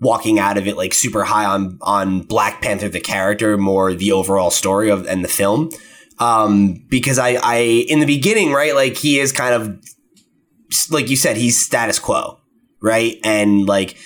walking 0.00 0.38
out 0.38 0.58
of 0.58 0.66
it 0.66 0.76
like 0.76 0.94
super 0.94 1.24
high 1.24 1.44
on 1.44 1.78
on 1.82 2.20
Black 2.20 2.62
Panther 2.62 2.88
the 2.88 3.00
character, 3.00 3.56
more 3.56 3.94
the 3.94 4.12
overall 4.12 4.50
story 4.50 4.90
of 4.90 5.06
and 5.06 5.24
the 5.24 5.28
film. 5.28 5.70
Um, 6.18 6.84
because 6.88 7.18
I 7.18 7.38
I 7.42 7.56
in 7.88 8.00
the 8.00 8.06
beginning, 8.06 8.52
right, 8.52 8.74
like 8.74 8.96
he 8.96 9.18
is 9.18 9.32
kind 9.32 9.54
of 9.54 9.78
like 10.90 11.10
you 11.10 11.16
said, 11.16 11.36
he's 11.36 11.62
status 11.62 11.98
quo, 11.98 12.38
right? 12.80 13.18
And 13.24 13.66
like 13.66 13.96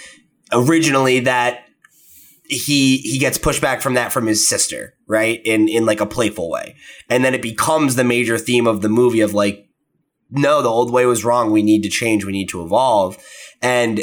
originally 0.52 1.20
that 1.20 1.64
he 2.50 2.98
he 2.98 3.18
gets 3.18 3.38
pushback 3.38 3.80
from 3.80 3.94
that 3.94 4.12
from 4.12 4.26
his 4.26 4.46
sister, 4.46 4.94
right? 5.06 5.40
In 5.44 5.68
in 5.68 5.86
like 5.86 6.00
a 6.00 6.06
playful 6.06 6.50
way. 6.50 6.76
And 7.08 7.24
then 7.24 7.34
it 7.34 7.42
becomes 7.42 7.94
the 7.94 8.04
major 8.04 8.38
theme 8.38 8.66
of 8.66 8.82
the 8.82 8.88
movie 8.88 9.20
of 9.20 9.34
like 9.34 9.66
no, 10.30 10.62
the 10.62 10.68
old 10.68 10.92
way 10.92 11.06
was 11.06 11.24
wrong. 11.24 11.50
We 11.50 11.62
need 11.62 11.82
to 11.82 11.88
change. 11.88 12.24
We 12.24 12.32
need 12.32 12.48
to 12.50 12.62
evolve. 12.62 13.18
And 13.62 14.02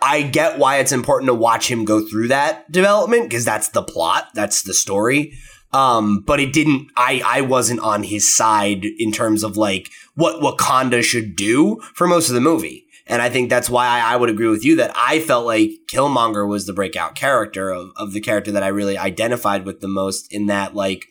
I 0.00 0.22
get 0.22 0.58
why 0.58 0.78
it's 0.78 0.92
important 0.92 1.28
to 1.28 1.34
watch 1.34 1.70
him 1.70 1.84
go 1.84 2.04
through 2.06 2.28
that 2.28 2.70
development 2.70 3.24
because 3.24 3.44
that's 3.44 3.68
the 3.68 3.82
plot, 3.82 4.28
that's 4.34 4.62
the 4.62 4.74
story. 4.74 5.32
Um, 5.72 6.24
but 6.26 6.40
it 6.40 6.52
didn't. 6.52 6.90
I 6.96 7.22
I 7.24 7.40
wasn't 7.42 7.80
on 7.80 8.02
his 8.02 8.34
side 8.34 8.84
in 8.98 9.12
terms 9.12 9.44
of 9.44 9.56
like 9.56 9.88
what 10.14 10.42
Wakanda 10.42 11.02
should 11.02 11.36
do 11.36 11.80
for 11.94 12.08
most 12.08 12.28
of 12.28 12.34
the 12.34 12.40
movie. 12.40 12.86
And 13.10 13.20
I 13.20 13.28
think 13.28 13.50
that's 13.50 13.68
why 13.68 13.88
I, 13.88 14.12
I, 14.12 14.16
would 14.16 14.30
agree 14.30 14.46
with 14.46 14.64
you 14.64 14.76
that 14.76 14.92
I 14.94 15.18
felt 15.18 15.44
like 15.44 15.72
Killmonger 15.90 16.48
was 16.48 16.66
the 16.66 16.72
breakout 16.72 17.16
character 17.16 17.70
of, 17.70 17.90
of 17.96 18.12
the 18.12 18.20
character 18.20 18.52
that 18.52 18.62
I 18.62 18.68
really 18.68 18.96
identified 18.96 19.66
with 19.66 19.80
the 19.80 19.88
most 19.88 20.32
in 20.32 20.46
that 20.46 20.76
like 20.76 21.06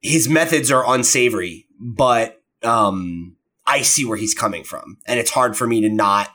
his 0.00 0.30
methods 0.30 0.70
are 0.70 0.90
unsavory, 0.90 1.66
but 1.78 2.42
um, 2.62 3.36
I 3.66 3.82
see 3.82 4.06
where 4.06 4.16
he's 4.16 4.32
coming 4.32 4.64
from. 4.64 4.96
And 5.06 5.20
it's 5.20 5.30
hard 5.30 5.54
for 5.54 5.66
me 5.66 5.82
to 5.82 5.90
not 5.90 6.30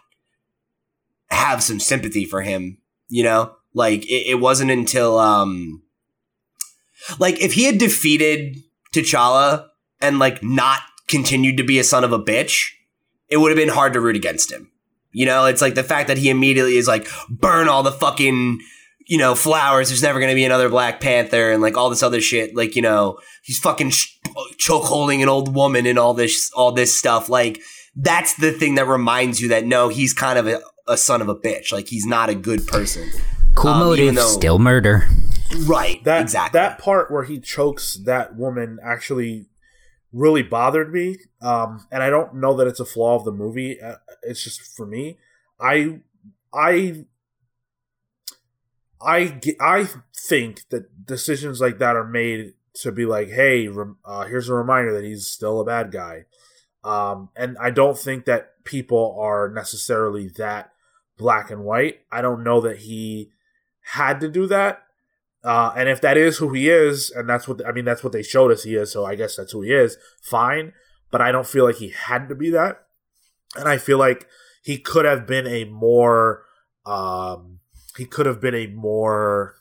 have 1.31 1.63
some 1.63 1.79
sympathy 1.79 2.23
for 2.23 2.43
him, 2.43 2.77
you 3.09 3.23
know? 3.23 3.55
Like 3.73 4.05
it, 4.05 4.29
it 4.29 4.39
wasn't 4.39 4.71
until 4.71 5.17
um 5.17 5.81
like 7.19 7.41
if 7.41 7.53
he 7.53 7.65
had 7.65 7.77
defeated 7.77 8.57
T'Challa 8.93 9.67
and 10.01 10.19
like 10.19 10.43
not 10.43 10.81
continued 11.07 11.57
to 11.57 11.63
be 11.63 11.79
a 11.79 11.83
son 11.83 12.03
of 12.03 12.11
a 12.11 12.19
bitch, 12.19 12.69
it 13.29 13.37
would 13.37 13.51
have 13.51 13.57
been 13.57 13.69
hard 13.69 13.93
to 13.93 14.01
root 14.01 14.15
against 14.15 14.51
him. 14.51 14.71
You 15.11 15.25
know, 15.25 15.45
it's 15.45 15.61
like 15.61 15.75
the 15.75 15.83
fact 15.83 16.07
that 16.09 16.17
he 16.17 16.29
immediately 16.29 16.77
is 16.77 16.87
like, 16.87 17.07
burn 17.29 17.67
all 17.67 17.81
the 17.81 17.91
fucking, 17.91 18.59
you 19.07 19.17
know, 19.17 19.35
flowers. 19.35 19.89
There's 19.89 20.03
never 20.03 20.19
going 20.19 20.29
to 20.29 20.35
be 20.35 20.45
another 20.45 20.69
Black 20.69 20.99
Panther 20.99 21.51
and 21.51 21.61
like 21.61 21.75
all 21.75 21.89
this 21.89 22.03
other 22.03 22.21
shit. 22.21 22.55
Like, 22.55 22.75
you 22.75 22.81
know, 22.81 23.17
he's 23.41 23.57
fucking 23.57 23.89
sh- 23.89 24.15
choke 24.57 24.83
holding 24.83 25.23
an 25.23 25.29
old 25.29 25.55
woman 25.55 25.85
and 25.85 25.97
all 25.97 26.13
this, 26.13 26.51
all 26.53 26.71
this 26.71 26.95
stuff. 26.95 27.29
Like, 27.29 27.61
that's 27.95 28.35
the 28.35 28.51
thing 28.51 28.75
that 28.75 28.85
reminds 28.85 29.41
you 29.41 29.47
that 29.49 29.65
no, 29.65 29.87
he's 29.87 30.13
kind 30.13 30.37
of 30.37 30.47
a, 30.47 30.61
a 30.87 30.97
son 30.97 31.21
of 31.21 31.29
a 31.29 31.35
bitch. 31.35 31.71
Like, 31.71 31.87
he's 31.87 32.05
not 32.05 32.29
a 32.29 32.35
good 32.35 32.67
person. 32.67 33.09
Cool 33.55 33.71
um, 33.71 33.79
motive, 33.79 34.13
though, 34.13 34.27
still 34.27 34.59
murder. 34.59 35.07
Right. 35.61 36.03
That, 36.03 36.21
exactly. 36.21 36.59
That 36.59 36.77
part 36.77 37.09
where 37.09 37.23
he 37.23 37.39
chokes 37.39 37.95
that 38.05 38.35
woman 38.35 38.77
actually 38.83 39.47
really 40.13 40.43
bothered 40.43 40.91
me. 40.91 41.17
Um, 41.41 41.85
and 41.91 42.01
I 42.01 42.09
don't 42.09 42.35
know 42.35 42.55
that 42.55 42.67
it's 42.67 42.79
a 42.79 42.85
flaw 42.85 43.15
of 43.15 43.25
the 43.25 43.31
movie. 43.31 43.81
Uh, 43.81 43.95
it's 44.23 44.43
just 44.43 44.61
for 44.75 44.85
me. 44.85 45.17
I 45.59 45.99
I 46.53 47.05
I 49.01 49.39
I 49.59 49.87
think 50.15 50.67
that 50.69 51.05
decisions 51.05 51.61
like 51.61 51.79
that 51.79 51.95
are 51.95 52.07
made 52.07 52.53
to 52.81 52.91
be 52.91 53.05
like, 53.05 53.29
hey, 53.29 53.67
uh, 54.05 54.25
here's 54.25 54.49
a 54.49 54.53
reminder 54.53 54.93
that 54.93 55.03
he's 55.03 55.27
still 55.27 55.59
a 55.59 55.65
bad 55.65 55.91
guy. 55.91 56.25
Um, 56.83 57.29
and 57.35 57.57
I 57.59 57.71
don't 57.71 57.97
think 57.97 58.25
that 58.25 58.63
people 58.63 59.17
are 59.19 59.49
necessarily 59.49 60.29
that 60.37 60.71
black 61.17 61.49
and 61.49 61.63
white. 61.63 62.01
I 62.11 62.21
don't 62.21 62.43
know 62.43 62.61
that 62.61 62.77
he 62.77 63.31
had 63.81 64.21
to 64.21 64.29
do 64.29 64.45
that. 64.47 64.83
Uh, 65.47 65.71
and 65.77 65.87
if 65.87 66.01
that 66.01 66.17
is 66.17 66.39
who 66.39 66.51
he 66.51 66.67
is, 66.67 67.09
and 67.09 67.29
that's 67.29 67.47
what 67.47 67.65
I 67.65 67.71
mean, 67.71 67.85
that's 67.85 68.03
what 68.03 68.11
they 68.11 68.21
showed 68.21 68.51
us 68.51 68.63
he 68.63 68.75
is. 68.75 68.91
So 68.91 69.05
I 69.05 69.15
guess 69.15 69.37
that's 69.37 69.53
who 69.53 69.61
he 69.61 69.71
is. 69.71 69.95
Fine, 70.21 70.73
but 71.09 71.21
I 71.21 71.31
don't 71.31 71.47
feel 71.47 71.63
like 71.63 71.77
he 71.77 71.87
had 71.87 72.27
to 72.27 72.35
be 72.35 72.49
that. 72.49 72.83
And 73.55 73.65
I 73.69 73.77
feel 73.77 73.97
like 73.97 74.27
he 74.61 74.77
could 74.77 75.05
have 75.05 75.25
been 75.25 75.47
a 75.47 75.63
more, 75.63 76.43
um, 76.85 77.59
he 77.95 78.03
could 78.03 78.25
have 78.25 78.41
been 78.41 78.55
a 78.55 78.67
more 78.67 79.55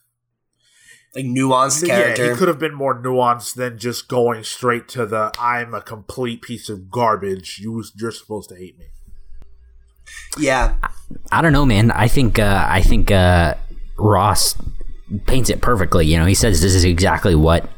like 1.15 1.25
nuanced 1.25 1.87
character. 1.87 2.25
Yeah, 2.25 2.33
he 2.33 2.37
could 2.37 2.49
have 2.49 2.59
been 2.59 2.75
more 2.75 3.01
nuanced 3.01 3.55
than 3.55 3.79
just 3.79 4.09
going 4.09 4.43
straight 4.43 4.89
to 4.89 5.07
the 5.07 5.31
"I'm 5.39 5.73
a 5.73 5.81
complete 5.81 6.43
piece 6.43 6.69
of 6.69 6.91
garbage." 6.91 7.61
You 7.61 7.85
you're 7.95 8.11
supposed 8.11 8.49
to 8.49 8.57
hate 8.57 8.77
me. 8.77 8.87
Yeah, 10.37 10.75
I 11.31 11.43
don't 11.43 11.53
know, 11.53 11.65
man. 11.65 11.93
I 11.93 12.09
think 12.09 12.41
uh, 12.41 12.67
I 12.69 12.83
think 12.83 13.13
uh, 13.13 13.55
Ross 13.97 14.57
paints 15.27 15.51
it 15.51 15.61
perfectly. 15.61 16.07
You 16.07 16.19
know, 16.19 16.27
he 16.27 16.35
says 16.35 16.61
this 16.61 16.75
is 16.75 16.85
exactly 16.85 17.35
what 17.35 17.69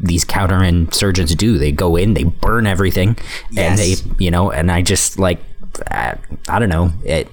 these 0.00 0.24
counterinsurgents 0.24 1.36
do. 1.36 1.58
They 1.58 1.72
go 1.72 1.96
in, 1.96 2.14
they 2.14 2.24
burn 2.24 2.66
everything, 2.66 3.16
yes. 3.50 3.70
and 3.70 3.78
they, 3.78 4.24
you 4.24 4.30
know, 4.30 4.50
and 4.50 4.70
I 4.70 4.82
just 4.82 5.18
like, 5.18 5.40
I, 5.90 6.18
I, 6.48 6.58
don't 6.58 6.68
know, 6.68 6.92
it 7.04 7.28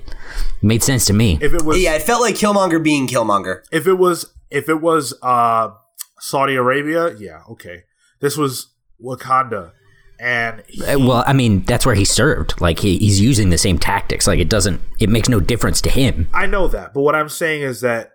made 0.61 0.83
sense 0.83 1.05
to 1.05 1.13
me. 1.13 1.37
If 1.41 1.53
it 1.53 1.63
was, 1.63 1.81
yeah, 1.81 1.95
it 1.95 2.01
felt 2.01 2.21
like 2.21 2.35
Killmonger 2.35 2.81
being 2.81 3.07
Killmonger. 3.07 3.63
If 3.71 3.87
it 3.87 3.95
was, 3.95 4.33
if 4.49 4.69
it 4.69 4.81
was 4.81 5.13
uh 5.21 5.71
Saudi 6.19 6.55
Arabia, 6.55 7.13
yeah, 7.17 7.41
okay. 7.49 7.83
This 8.21 8.37
was 8.37 8.67
Wakanda. 9.03 9.73
And 10.19 10.63
he, 10.67 10.81
uh, 10.85 10.97
well, 10.99 11.23
I 11.27 11.33
mean, 11.33 11.63
that's 11.63 11.85
where 11.85 11.95
he 11.95 12.05
served. 12.05 12.61
Like 12.61 12.79
he, 12.79 12.97
he's 12.97 13.19
using 13.19 13.49
the 13.49 13.57
same 13.57 13.77
tactics. 13.77 14.25
Like 14.25 14.39
it 14.39 14.47
doesn't, 14.47 14.79
it 15.01 15.09
makes 15.09 15.27
no 15.27 15.41
difference 15.41 15.81
to 15.81 15.89
him. 15.89 16.29
I 16.33 16.45
know 16.45 16.69
that, 16.69 16.93
but 16.93 17.01
what 17.01 17.13
I'm 17.13 17.27
saying 17.27 17.63
is 17.63 17.81
that 17.81 18.12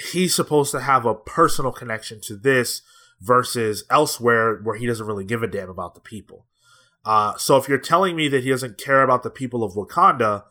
he's 0.00 0.34
supposed 0.34 0.72
to 0.72 0.80
have 0.80 1.04
a 1.04 1.14
personal 1.14 1.72
connection 1.72 2.20
to 2.22 2.36
this 2.36 2.82
versus 3.20 3.84
elsewhere 3.90 4.60
where 4.62 4.76
he 4.76 4.86
doesn't 4.86 5.06
really 5.06 5.24
give 5.24 5.42
a 5.42 5.46
damn 5.46 5.68
about 5.68 5.94
the 5.94 6.00
people. 6.00 6.46
Uh, 7.04 7.36
so 7.36 7.56
if 7.56 7.68
you're 7.68 7.78
telling 7.78 8.16
me 8.16 8.28
that 8.28 8.42
he 8.42 8.50
doesn't 8.50 8.78
care 8.78 9.02
about 9.02 9.22
the 9.22 9.30
people 9.30 9.62
of 9.62 9.74
Wakanda, 9.74 10.44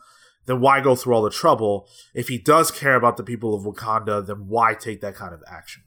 then 0.46 0.62
why 0.62 0.82
go 0.82 0.96
through 0.96 1.14
all 1.14 1.22
the 1.22 1.30
trouble? 1.30 1.88
If 2.14 2.28
he 2.28 2.38
does 2.38 2.72
care 2.72 2.96
about 2.96 3.18
the 3.18 3.24
people 3.24 3.54
of 3.54 3.64
Wakanda, 3.64 4.26
then 4.26 4.48
why 4.48 4.74
take 4.74 5.02
that 5.02 5.16
kind 5.16 5.34
of 5.34 5.44
action? 5.48 5.84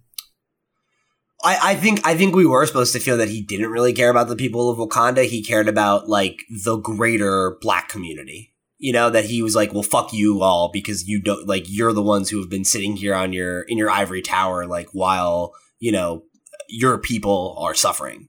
I, 1.44 1.72
I 1.72 1.74
think 1.74 2.06
I 2.06 2.16
think 2.16 2.36
we 2.36 2.46
were 2.46 2.64
supposed 2.66 2.92
to 2.92 3.00
feel 3.00 3.16
that 3.16 3.28
he 3.28 3.40
didn't 3.40 3.70
really 3.70 3.92
care 3.92 4.10
about 4.10 4.28
the 4.28 4.36
people 4.36 4.70
of 4.70 4.78
Wakanda. 4.78 5.24
He 5.24 5.42
cared 5.42 5.68
about 5.68 6.08
like 6.08 6.44
the 6.48 6.76
greater 6.76 7.58
black 7.60 7.88
community 7.88 8.51
you 8.82 8.92
know 8.92 9.08
that 9.08 9.24
he 9.24 9.42
was 9.42 9.54
like 9.54 9.72
well 9.72 9.84
fuck 9.84 10.12
you 10.12 10.42
all 10.42 10.68
because 10.68 11.06
you 11.06 11.22
don't 11.22 11.46
like 11.46 11.64
you're 11.68 11.92
the 11.92 12.02
ones 12.02 12.28
who 12.28 12.40
have 12.40 12.50
been 12.50 12.64
sitting 12.64 12.96
here 12.96 13.14
on 13.14 13.32
your 13.32 13.62
in 13.62 13.78
your 13.78 13.88
ivory 13.88 14.20
tower 14.20 14.66
like 14.66 14.88
while 14.92 15.54
you 15.78 15.92
know 15.92 16.24
your 16.68 16.98
people 16.98 17.56
are 17.58 17.74
suffering. 17.74 18.28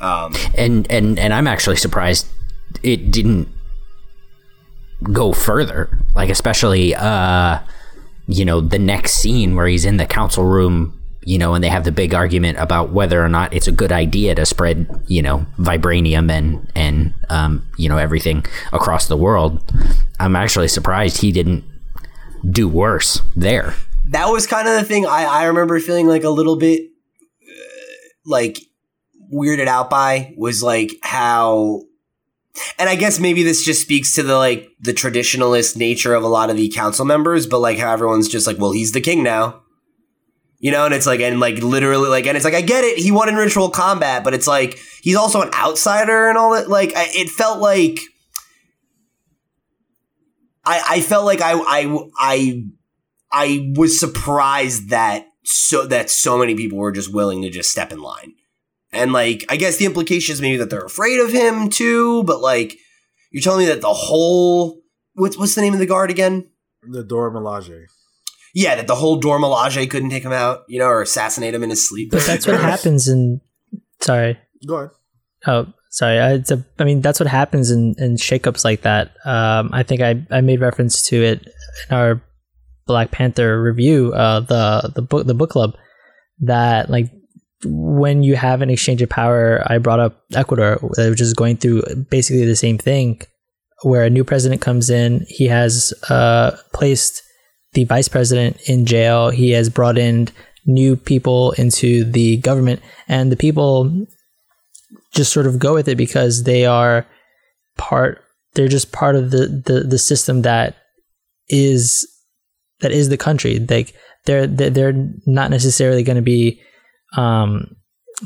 Um 0.00 0.34
and 0.56 0.90
and 0.90 1.18
and 1.18 1.32
i'm 1.32 1.46
actually 1.46 1.76
surprised 1.76 2.26
it 2.82 3.10
didn't 3.10 3.48
go 5.12 5.32
further. 5.32 5.98
Like 6.14 6.28
especially 6.28 6.94
uh 6.94 7.58
you 8.26 8.44
know 8.44 8.60
the 8.60 8.78
next 8.78 9.14
scene 9.14 9.56
where 9.56 9.66
he's 9.66 9.86
in 9.86 9.96
the 9.96 10.06
council 10.06 10.44
room 10.44 11.00
you 11.26 11.38
know, 11.38 11.54
and 11.54 11.64
they 11.64 11.68
have 11.68 11.84
the 11.84 11.92
big 11.92 12.14
argument 12.14 12.58
about 12.58 12.90
whether 12.90 13.24
or 13.24 13.28
not 13.28 13.52
it's 13.54 13.66
a 13.66 13.72
good 13.72 13.92
idea 13.92 14.34
to 14.34 14.44
spread, 14.44 14.86
you 15.06 15.22
know, 15.22 15.46
vibranium 15.58 16.30
and 16.30 16.70
and 16.74 17.14
um, 17.30 17.66
you 17.78 17.88
know 17.88 17.96
everything 17.96 18.44
across 18.72 19.08
the 19.08 19.16
world. 19.16 19.72
I'm 20.20 20.36
actually 20.36 20.68
surprised 20.68 21.18
he 21.18 21.32
didn't 21.32 21.64
do 22.48 22.68
worse 22.68 23.22
there. 23.34 23.74
That 24.08 24.26
was 24.26 24.46
kind 24.46 24.68
of 24.68 24.74
the 24.74 24.84
thing 24.84 25.06
I, 25.06 25.24
I 25.24 25.44
remember 25.44 25.80
feeling 25.80 26.06
like 26.06 26.24
a 26.24 26.30
little 26.30 26.56
bit 26.56 26.90
uh, 27.42 28.08
like 28.26 28.58
weirded 29.32 29.66
out 29.66 29.88
by 29.88 30.34
was 30.36 30.62
like 30.62 30.92
how 31.02 31.82
and 32.78 32.88
I 32.88 32.96
guess 32.96 33.18
maybe 33.18 33.42
this 33.42 33.64
just 33.64 33.82
speaks 33.82 34.14
to 34.14 34.22
the 34.22 34.36
like 34.36 34.68
the 34.78 34.92
traditionalist 34.92 35.76
nature 35.76 36.14
of 36.14 36.22
a 36.22 36.28
lot 36.28 36.50
of 36.50 36.56
the 36.56 36.68
council 36.68 37.06
members, 37.06 37.46
but 37.46 37.60
like 37.60 37.78
how 37.78 37.92
everyone's 37.92 38.28
just 38.28 38.46
like, 38.46 38.58
well, 38.58 38.72
he's 38.72 38.92
the 38.92 39.00
king 39.00 39.22
now 39.22 39.63
you 40.64 40.70
know, 40.70 40.86
and 40.86 40.94
it's 40.94 41.04
like, 41.04 41.20
and 41.20 41.40
like 41.40 41.58
literally, 41.58 42.08
like, 42.08 42.26
and 42.26 42.38
it's 42.38 42.44
like, 42.44 42.54
I 42.54 42.62
get 42.62 42.84
it, 42.84 42.96
he 42.96 43.12
won 43.12 43.28
in 43.28 43.34
ritual 43.34 43.68
combat, 43.68 44.24
but 44.24 44.32
it's 44.32 44.46
like 44.46 44.78
he's 45.02 45.14
also 45.14 45.42
an 45.42 45.50
outsider 45.52 46.30
and 46.30 46.38
all 46.38 46.54
that. 46.54 46.70
Like, 46.70 46.96
I, 46.96 47.04
it 47.10 47.28
felt 47.28 47.60
like 47.60 48.00
I, 50.64 50.82
I 50.88 51.00
felt 51.02 51.26
like 51.26 51.42
I, 51.42 51.52
I, 51.52 52.08
I, 52.18 52.64
I 53.30 53.72
was 53.76 54.00
surprised 54.00 54.88
that 54.88 55.26
so 55.44 55.84
that 55.84 56.08
so 56.08 56.38
many 56.38 56.54
people 56.54 56.78
were 56.78 56.92
just 56.92 57.12
willing 57.12 57.42
to 57.42 57.50
just 57.50 57.70
step 57.70 57.92
in 57.92 57.98
line, 57.98 58.32
and 58.90 59.12
like, 59.12 59.44
I 59.50 59.56
guess 59.56 59.76
the 59.76 59.84
implication 59.84 60.32
is 60.32 60.40
maybe 60.40 60.56
that 60.56 60.70
they're 60.70 60.86
afraid 60.86 61.20
of 61.20 61.30
him 61.30 61.68
too, 61.68 62.24
but 62.24 62.40
like, 62.40 62.78
You're 63.34 63.42
telling 63.42 63.66
me 63.66 63.72
that 63.72 63.80
the 63.80 63.92
whole 63.92 64.80
what's 65.14 65.36
what's 65.36 65.56
the 65.56 65.60
name 65.60 65.72
of 65.72 65.80
the 65.80 65.86
guard 65.86 66.08
again? 66.08 66.48
The 66.88 67.02
Dora 67.02 67.32
Milaje. 67.32 67.86
Yeah, 68.54 68.76
that 68.76 68.86
the 68.86 68.94
whole 68.94 69.16
Dora 69.16 69.40
Milaje 69.40 69.90
couldn't 69.90 70.10
take 70.10 70.22
him 70.22 70.32
out, 70.32 70.62
you 70.68 70.78
know, 70.78 70.86
or 70.86 71.02
assassinate 71.02 71.54
him 71.54 71.64
in 71.64 71.70
his 71.70 71.86
sleep. 71.86 72.10
But 72.12 72.22
that's 72.22 72.46
what 72.46 72.60
happens 72.60 73.08
in. 73.08 73.40
Sorry. 74.00 74.38
Go 74.66 74.76
on. 74.76 74.90
Oh, 75.46 75.66
sorry. 75.90 76.20
I, 76.20 76.32
it's 76.34 76.50
a, 76.50 76.64
I 76.78 76.84
mean, 76.84 77.00
that's 77.00 77.18
what 77.18 77.28
happens 77.28 77.70
in, 77.70 77.94
in 77.98 78.14
shakeups 78.14 78.64
like 78.64 78.82
that. 78.82 79.12
Um, 79.24 79.70
I 79.72 79.82
think 79.82 80.00
I, 80.00 80.24
I 80.30 80.40
made 80.40 80.60
reference 80.60 81.02
to 81.08 81.16
it 81.22 81.48
in 81.90 81.96
our 81.96 82.22
Black 82.86 83.10
Panther 83.10 83.62
review, 83.62 84.12
uh, 84.12 84.40
the 84.40 84.92
the 84.94 85.02
book 85.02 85.26
the 85.26 85.34
book 85.34 85.50
club, 85.50 85.74
that 86.40 86.90
like 86.90 87.10
when 87.64 88.22
you 88.22 88.36
have 88.36 88.60
an 88.62 88.70
exchange 88.70 89.00
of 89.00 89.08
power, 89.08 89.62
I 89.66 89.78
brought 89.78 90.00
up 90.00 90.22
Ecuador, 90.34 90.78
which 90.80 91.20
is 91.20 91.32
going 91.32 91.56
through 91.56 91.82
basically 92.10 92.44
the 92.44 92.56
same 92.56 92.76
thing, 92.76 93.22
where 93.82 94.04
a 94.04 94.10
new 94.10 94.24
president 94.24 94.60
comes 94.60 94.90
in. 94.90 95.24
He 95.28 95.46
has 95.46 95.94
uh, 96.10 96.56
placed 96.74 97.22
the 97.74 97.84
vice 97.84 98.08
president 98.08 98.60
in 98.68 98.86
jail. 98.86 99.30
He 99.30 99.50
has 99.50 99.68
brought 99.68 99.98
in 99.98 100.28
new 100.66 100.96
people 100.96 101.52
into 101.52 102.04
the 102.04 102.38
government, 102.38 102.80
and 103.08 103.30
the 103.30 103.36
people 103.36 104.06
just 105.12 105.32
sort 105.32 105.46
of 105.46 105.58
go 105.58 105.74
with 105.74 105.88
it 105.88 105.96
because 105.96 106.44
they 106.44 106.66
are 106.66 107.06
part. 107.76 108.22
They're 108.54 108.68
just 108.68 108.92
part 108.92 109.16
of 109.16 109.30
the 109.30 109.62
the, 109.64 109.80
the 109.80 109.98
system 109.98 110.42
that 110.42 110.76
is 111.48 112.08
that 112.80 112.92
is 112.92 113.08
the 113.08 113.16
country. 113.16 113.58
Like 113.58 113.94
they're 114.24 114.46
they're 114.46 114.94
not 115.26 115.50
necessarily 115.50 116.02
going 116.02 116.16
to 116.16 116.22
be 116.22 116.60
um, 117.16 117.76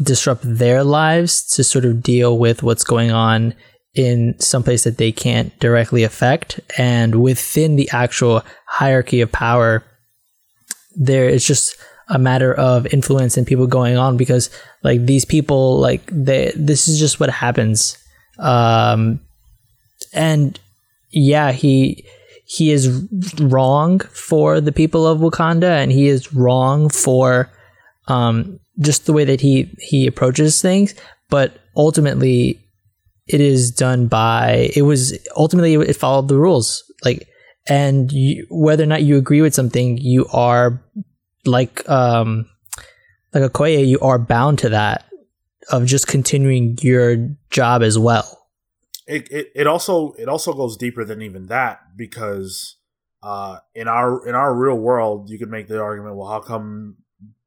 disrupt 0.02 0.42
their 0.44 0.84
lives 0.84 1.44
to 1.54 1.64
sort 1.64 1.84
of 1.84 2.02
deal 2.02 2.38
with 2.38 2.62
what's 2.62 2.84
going 2.84 3.10
on 3.10 3.54
in 3.94 4.38
some 4.38 4.62
place 4.62 4.84
that 4.84 4.98
they 4.98 5.10
can't 5.10 5.58
directly 5.58 6.04
affect. 6.04 6.60
And 6.76 7.22
within 7.22 7.76
the 7.76 7.88
actual 7.90 8.42
hierarchy 8.66 9.20
of 9.20 9.32
power 9.32 9.84
there 10.98 11.28
is 11.28 11.46
just 11.46 11.76
a 12.08 12.18
matter 12.18 12.52
of 12.52 12.92
influence 12.92 13.36
and 13.36 13.46
people 13.46 13.66
going 13.66 13.96
on 13.96 14.16
because 14.16 14.50
like 14.82 15.04
these 15.06 15.24
people 15.24 15.78
like 15.78 16.02
they 16.10 16.52
this 16.56 16.88
is 16.88 16.98
just 16.98 17.20
what 17.20 17.30
happens. 17.30 17.96
Um 18.38 19.20
and 20.12 20.58
yeah 21.10 21.52
he 21.52 22.04
he 22.44 22.70
is 22.70 22.88
wrong 23.40 24.00
for 24.00 24.60
the 24.60 24.72
people 24.72 25.06
of 25.06 25.20
Wakanda 25.20 25.82
and 25.82 25.92
he 25.92 26.08
is 26.08 26.32
wrong 26.32 26.88
for 26.88 27.50
um 28.08 28.58
just 28.80 29.06
the 29.06 29.12
way 29.12 29.24
that 29.24 29.40
he 29.40 29.70
he 29.78 30.06
approaches 30.06 30.60
things. 30.60 30.94
But 31.30 31.58
ultimately 31.76 32.58
it 33.28 33.40
is 33.40 33.70
done 33.70 34.08
by 34.08 34.70
it 34.74 34.82
was 34.82 35.18
ultimately 35.36 35.74
it 35.74 35.96
followed 35.96 36.28
the 36.28 36.38
rules. 36.38 36.84
Like 37.04 37.28
and 37.68 38.10
you, 38.10 38.46
whether 38.50 38.82
or 38.82 38.86
not 38.86 39.02
you 39.02 39.16
agree 39.16 39.42
with 39.42 39.54
something 39.54 39.98
you 39.98 40.26
are 40.32 40.82
like 41.44 41.88
um 41.88 42.48
like 43.34 43.44
a 43.44 43.50
Okoye 43.50 43.86
you 43.86 44.00
are 44.00 44.18
bound 44.18 44.58
to 44.60 44.70
that 44.70 45.04
of 45.70 45.84
just 45.84 46.06
continuing 46.06 46.78
your 46.80 47.28
job 47.50 47.82
as 47.82 47.98
well. 47.98 48.46
It, 49.06 49.30
it, 49.30 49.52
it 49.54 49.66
also 49.66 50.12
it 50.12 50.28
also 50.28 50.52
goes 50.52 50.76
deeper 50.76 51.04
than 51.04 51.22
even 51.22 51.46
that 51.46 51.80
because 51.96 52.76
uh, 53.22 53.58
in 53.74 53.88
our 53.88 54.26
in 54.26 54.34
our 54.34 54.54
real 54.54 54.76
world 54.76 55.30
you 55.30 55.38
could 55.38 55.50
make 55.50 55.66
the 55.68 55.80
argument 55.80 56.16
well 56.16 56.28
how 56.28 56.40
come 56.40 56.96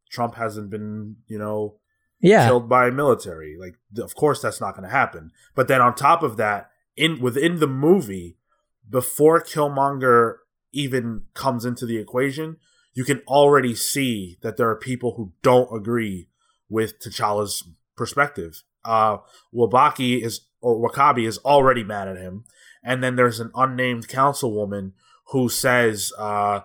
Trump 0.09 0.35
hasn't 0.35 0.69
been 0.69 1.17
you 1.27 1.37
know 1.37 1.75
yeah. 2.21 2.47
killed 2.47 2.69
by 2.69 2.89
military. 2.89 3.57
Like 3.59 3.75
of 4.01 4.15
course 4.15 4.41
that's 4.41 4.61
not 4.61 4.75
going 4.75 4.83
to 4.83 4.95
happen. 4.95 5.31
But 5.55 5.67
then 5.67 5.81
on 5.81 5.95
top 5.95 6.23
of 6.23 6.37
that 6.37 6.69
in 6.95 7.19
within 7.19 7.59
the 7.59 7.67
movie 7.67 8.37
before 8.89 9.41
Killmonger 9.41 10.37
even 10.73 11.23
comes 11.33 11.65
into 11.65 11.85
the 11.85 11.97
equation 11.97 12.57
you 12.93 13.05
can 13.05 13.21
already 13.27 13.73
see 13.73 14.37
that 14.41 14.57
there 14.57 14.69
are 14.69 14.75
people 14.75 15.13
who 15.15 15.31
don't 15.41 15.73
agree 15.73 16.27
with 16.67 16.99
T'Challa's 16.99 17.63
perspective. 17.95 18.63
Uh 18.83 19.17
Wabaki 19.53 20.21
is 20.21 20.41
or 20.61 20.89
W'Kabi 20.89 21.27
is 21.27 21.39
already 21.39 21.83
mad 21.83 22.07
at 22.07 22.17
him. 22.17 22.45
And 22.83 23.03
then 23.03 23.15
there's 23.15 23.39
an 23.39 23.51
unnamed 23.55 24.07
councilwoman 24.07 24.93
who 25.27 25.49
says 25.49 26.11
uh, 26.17 26.61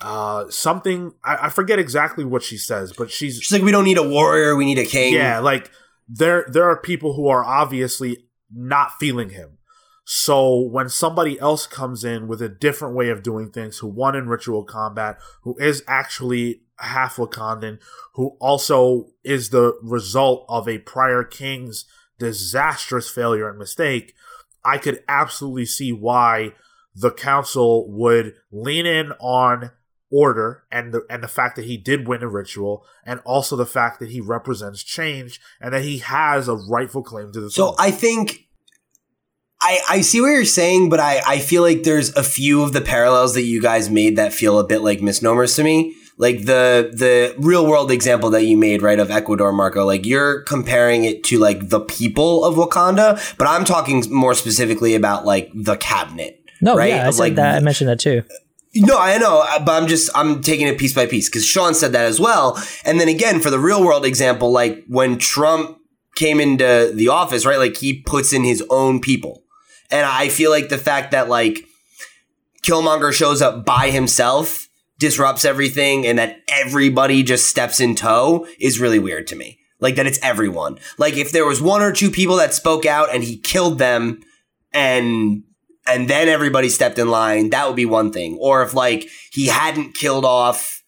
uh, 0.00 0.48
something. 0.50 1.12
I, 1.24 1.46
I, 1.46 1.48
forget 1.48 1.78
exactly 1.78 2.24
what 2.24 2.42
she 2.42 2.56
says, 2.56 2.92
but 2.92 3.10
she's 3.10 3.40
she's 3.40 3.52
like, 3.52 3.62
"We 3.62 3.72
don't 3.72 3.84
need 3.84 3.98
a 3.98 4.08
warrior, 4.08 4.56
we 4.56 4.64
need 4.64 4.78
a 4.78 4.84
king." 4.84 5.14
Yeah, 5.14 5.38
like 5.38 5.70
there 6.08 6.46
there 6.48 6.64
are 6.64 6.80
people 6.80 7.14
who 7.14 7.28
are 7.28 7.44
obviously 7.44 8.26
not 8.52 8.92
feeling 8.98 9.30
him. 9.30 9.58
So 10.04 10.58
when 10.58 10.90
somebody 10.90 11.40
else 11.40 11.66
comes 11.66 12.04
in 12.04 12.28
with 12.28 12.42
a 12.42 12.48
different 12.48 12.94
way 12.94 13.08
of 13.08 13.22
doing 13.22 13.50
things, 13.50 13.78
who 13.78 13.88
won 13.88 14.14
in 14.14 14.28
ritual 14.28 14.64
combat, 14.64 15.18
who 15.42 15.56
is 15.58 15.82
actually 15.88 16.62
half 16.78 17.16
Wakandan, 17.16 17.78
who 18.14 18.36
also 18.40 19.10
is 19.22 19.50
the 19.50 19.78
result 19.82 20.44
of 20.48 20.68
a 20.68 20.78
prior 20.78 21.24
king's 21.24 21.86
disastrous 22.18 23.08
failure 23.08 23.48
and 23.48 23.58
mistake, 23.58 24.14
I 24.64 24.78
could 24.78 25.02
absolutely 25.08 25.66
see 25.66 25.92
why 25.92 26.52
the 26.94 27.10
council 27.10 27.90
would 27.90 28.34
lean 28.52 28.86
in 28.86 29.12
on 29.12 29.70
order 30.14 30.62
and 30.70 30.94
the 30.94 31.04
and 31.10 31.24
the 31.24 31.28
fact 31.28 31.56
that 31.56 31.64
he 31.64 31.76
did 31.76 32.06
win 32.06 32.22
a 32.22 32.28
ritual 32.28 32.84
and 33.04 33.18
also 33.24 33.56
the 33.56 33.66
fact 33.66 33.98
that 33.98 34.10
he 34.10 34.20
represents 34.20 34.84
change 34.84 35.40
and 35.60 35.74
that 35.74 35.82
he 35.82 35.98
has 35.98 36.46
a 36.46 36.54
rightful 36.54 37.02
claim 37.02 37.32
to 37.32 37.40
the 37.40 37.50
so 37.50 37.72
throne. 37.72 37.76
I 37.80 37.90
think 37.90 38.46
I, 39.60 39.80
I 39.88 40.00
see 40.02 40.20
what 40.20 40.28
you're 40.28 40.44
saying, 40.44 40.88
but 40.88 41.00
I, 41.00 41.20
I 41.26 41.38
feel 41.40 41.62
like 41.62 41.82
there's 41.82 42.14
a 42.16 42.22
few 42.22 42.62
of 42.62 42.72
the 42.72 42.80
parallels 42.80 43.34
that 43.34 43.42
you 43.42 43.60
guys 43.60 43.90
made 43.90 44.16
that 44.16 44.32
feel 44.32 44.58
a 44.58 44.64
bit 44.64 44.82
like 44.82 45.02
misnomers 45.02 45.56
to 45.56 45.64
me. 45.64 45.96
Like 46.16 46.44
the 46.44 46.92
the 46.92 47.34
real 47.38 47.66
world 47.66 47.90
example 47.90 48.30
that 48.30 48.44
you 48.44 48.56
made 48.56 48.82
right 48.82 49.00
of 49.00 49.10
Ecuador 49.10 49.52
Marco 49.52 49.84
like 49.84 50.06
you're 50.06 50.42
comparing 50.42 51.02
it 51.02 51.24
to 51.24 51.40
like 51.40 51.70
the 51.70 51.80
people 51.80 52.44
of 52.44 52.54
Wakanda 52.54 53.36
but 53.36 53.48
I'm 53.48 53.64
talking 53.64 54.04
more 54.10 54.34
specifically 54.34 54.94
about 54.94 55.24
like 55.24 55.50
the 55.56 55.76
cabinet 55.76 56.40
no 56.60 56.76
right? 56.76 56.90
yeah 56.90 57.08
I 57.08 57.10
said 57.10 57.18
like, 57.18 57.34
that 57.34 57.56
I 57.56 57.60
mentioned 57.60 57.90
that 57.90 57.98
too 57.98 58.22
no, 58.74 58.98
I 58.98 59.18
know, 59.18 59.44
uh, 59.46 59.64
but 59.64 59.80
I'm 59.80 59.88
just 59.88 60.10
I'm 60.14 60.40
taking 60.40 60.66
it 60.66 60.78
piece 60.78 60.94
by 60.94 61.06
piece 61.06 61.28
because 61.28 61.46
Sean 61.46 61.74
said 61.74 61.92
that 61.92 62.04
as 62.04 62.20
well. 62.20 62.62
And 62.84 63.00
then 63.00 63.08
again, 63.08 63.40
for 63.40 63.50
the 63.50 63.58
real 63.58 63.84
world 63.84 64.04
example, 64.04 64.50
like 64.50 64.84
when 64.88 65.18
Trump 65.18 65.78
came 66.14 66.40
into 66.40 66.92
the 66.94 67.08
office, 67.08 67.44
right? 67.46 67.58
Like 67.58 67.76
he 67.76 68.02
puts 68.02 68.32
in 68.32 68.44
his 68.44 68.62
own 68.70 69.00
people, 69.00 69.42
and 69.90 70.06
I 70.06 70.28
feel 70.28 70.50
like 70.50 70.68
the 70.68 70.78
fact 70.78 71.12
that 71.12 71.28
like 71.28 71.64
Killmonger 72.64 73.12
shows 73.12 73.42
up 73.42 73.64
by 73.64 73.90
himself 73.90 74.68
disrupts 74.98 75.44
everything 75.44 76.06
and 76.06 76.18
that 76.18 76.38
everybody 76.48 77.22
just 77.22 77.46
steps 77.46 77.80
in 77.80 77.94
tow 77.94 78.46
is 78.58 78.80
really 78.80 78.98
weird 78.98 79.26
to 79.26 79.36
me. 79.36 79.58
Like 79.80 79.96
that 79.96 80.06
it's 80.06 80.20
everyone. 80.22 80.78
Like 80.98 81.16
if 81.16 81.30
there 81.30 81.44
was 81.44 81.60
one 81.60 81.82
or 81.82 81.92
two 81.92 82.10
people 82.10 82.36
that 82.36 82.54
spoke 82.54 82.86
out 82.86 83.12
and 83.12 83.22
he 83.22 83.36
killed 83.36 83.78
them 83.78 84.20
and 84.72 85.42
and 85.86 86.08
then 86.08 86.28
everybody 86.28 86.68
stepped 86.68 86.98
in 86.98 87.08
line, 87.08 87.50
that 87.50 87.66
would 87.66 87.76
be 87.76 87.86
one 87.86 88.12
thing. 88.12 88.38
Or 88.40 88.62
if 88.62 88.74
like 88.74 89.08
he 89.32 89.46
hadn't 89.46 89.94
killed 89.94 90.24
off 90.24 90.82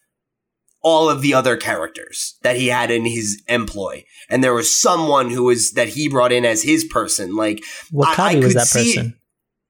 all 0.81 1.09
of 1.09 1.21
the 1.21 1.33
other 1.33 1.57
characters 1.57 2.37
that 2.43 2.55
he 2.55 2.67
had 2.67 2.91
in 2.91 3.05
his 3.05 3.43
employ 3.47 4.05
and 4.29 4.43
there 4.43 4.53
was 4.53 4.79
someone 4.79 5.29
who 5.29 5.43
was 5.43 5.71
that 5.71 5.89
he 5.89 6.07
brought 6.07 6.31
in 6.31 6.45
as 6.45 6.63
his 6.63 6.85
person 6.85 7.35
like 7.35 7.63
W'Kabi 7.91 8.17
I, 8.17 8.33
I 8.33 8.39
was 8.39 8.53
that 8.53 8.69
person 8.71 9.19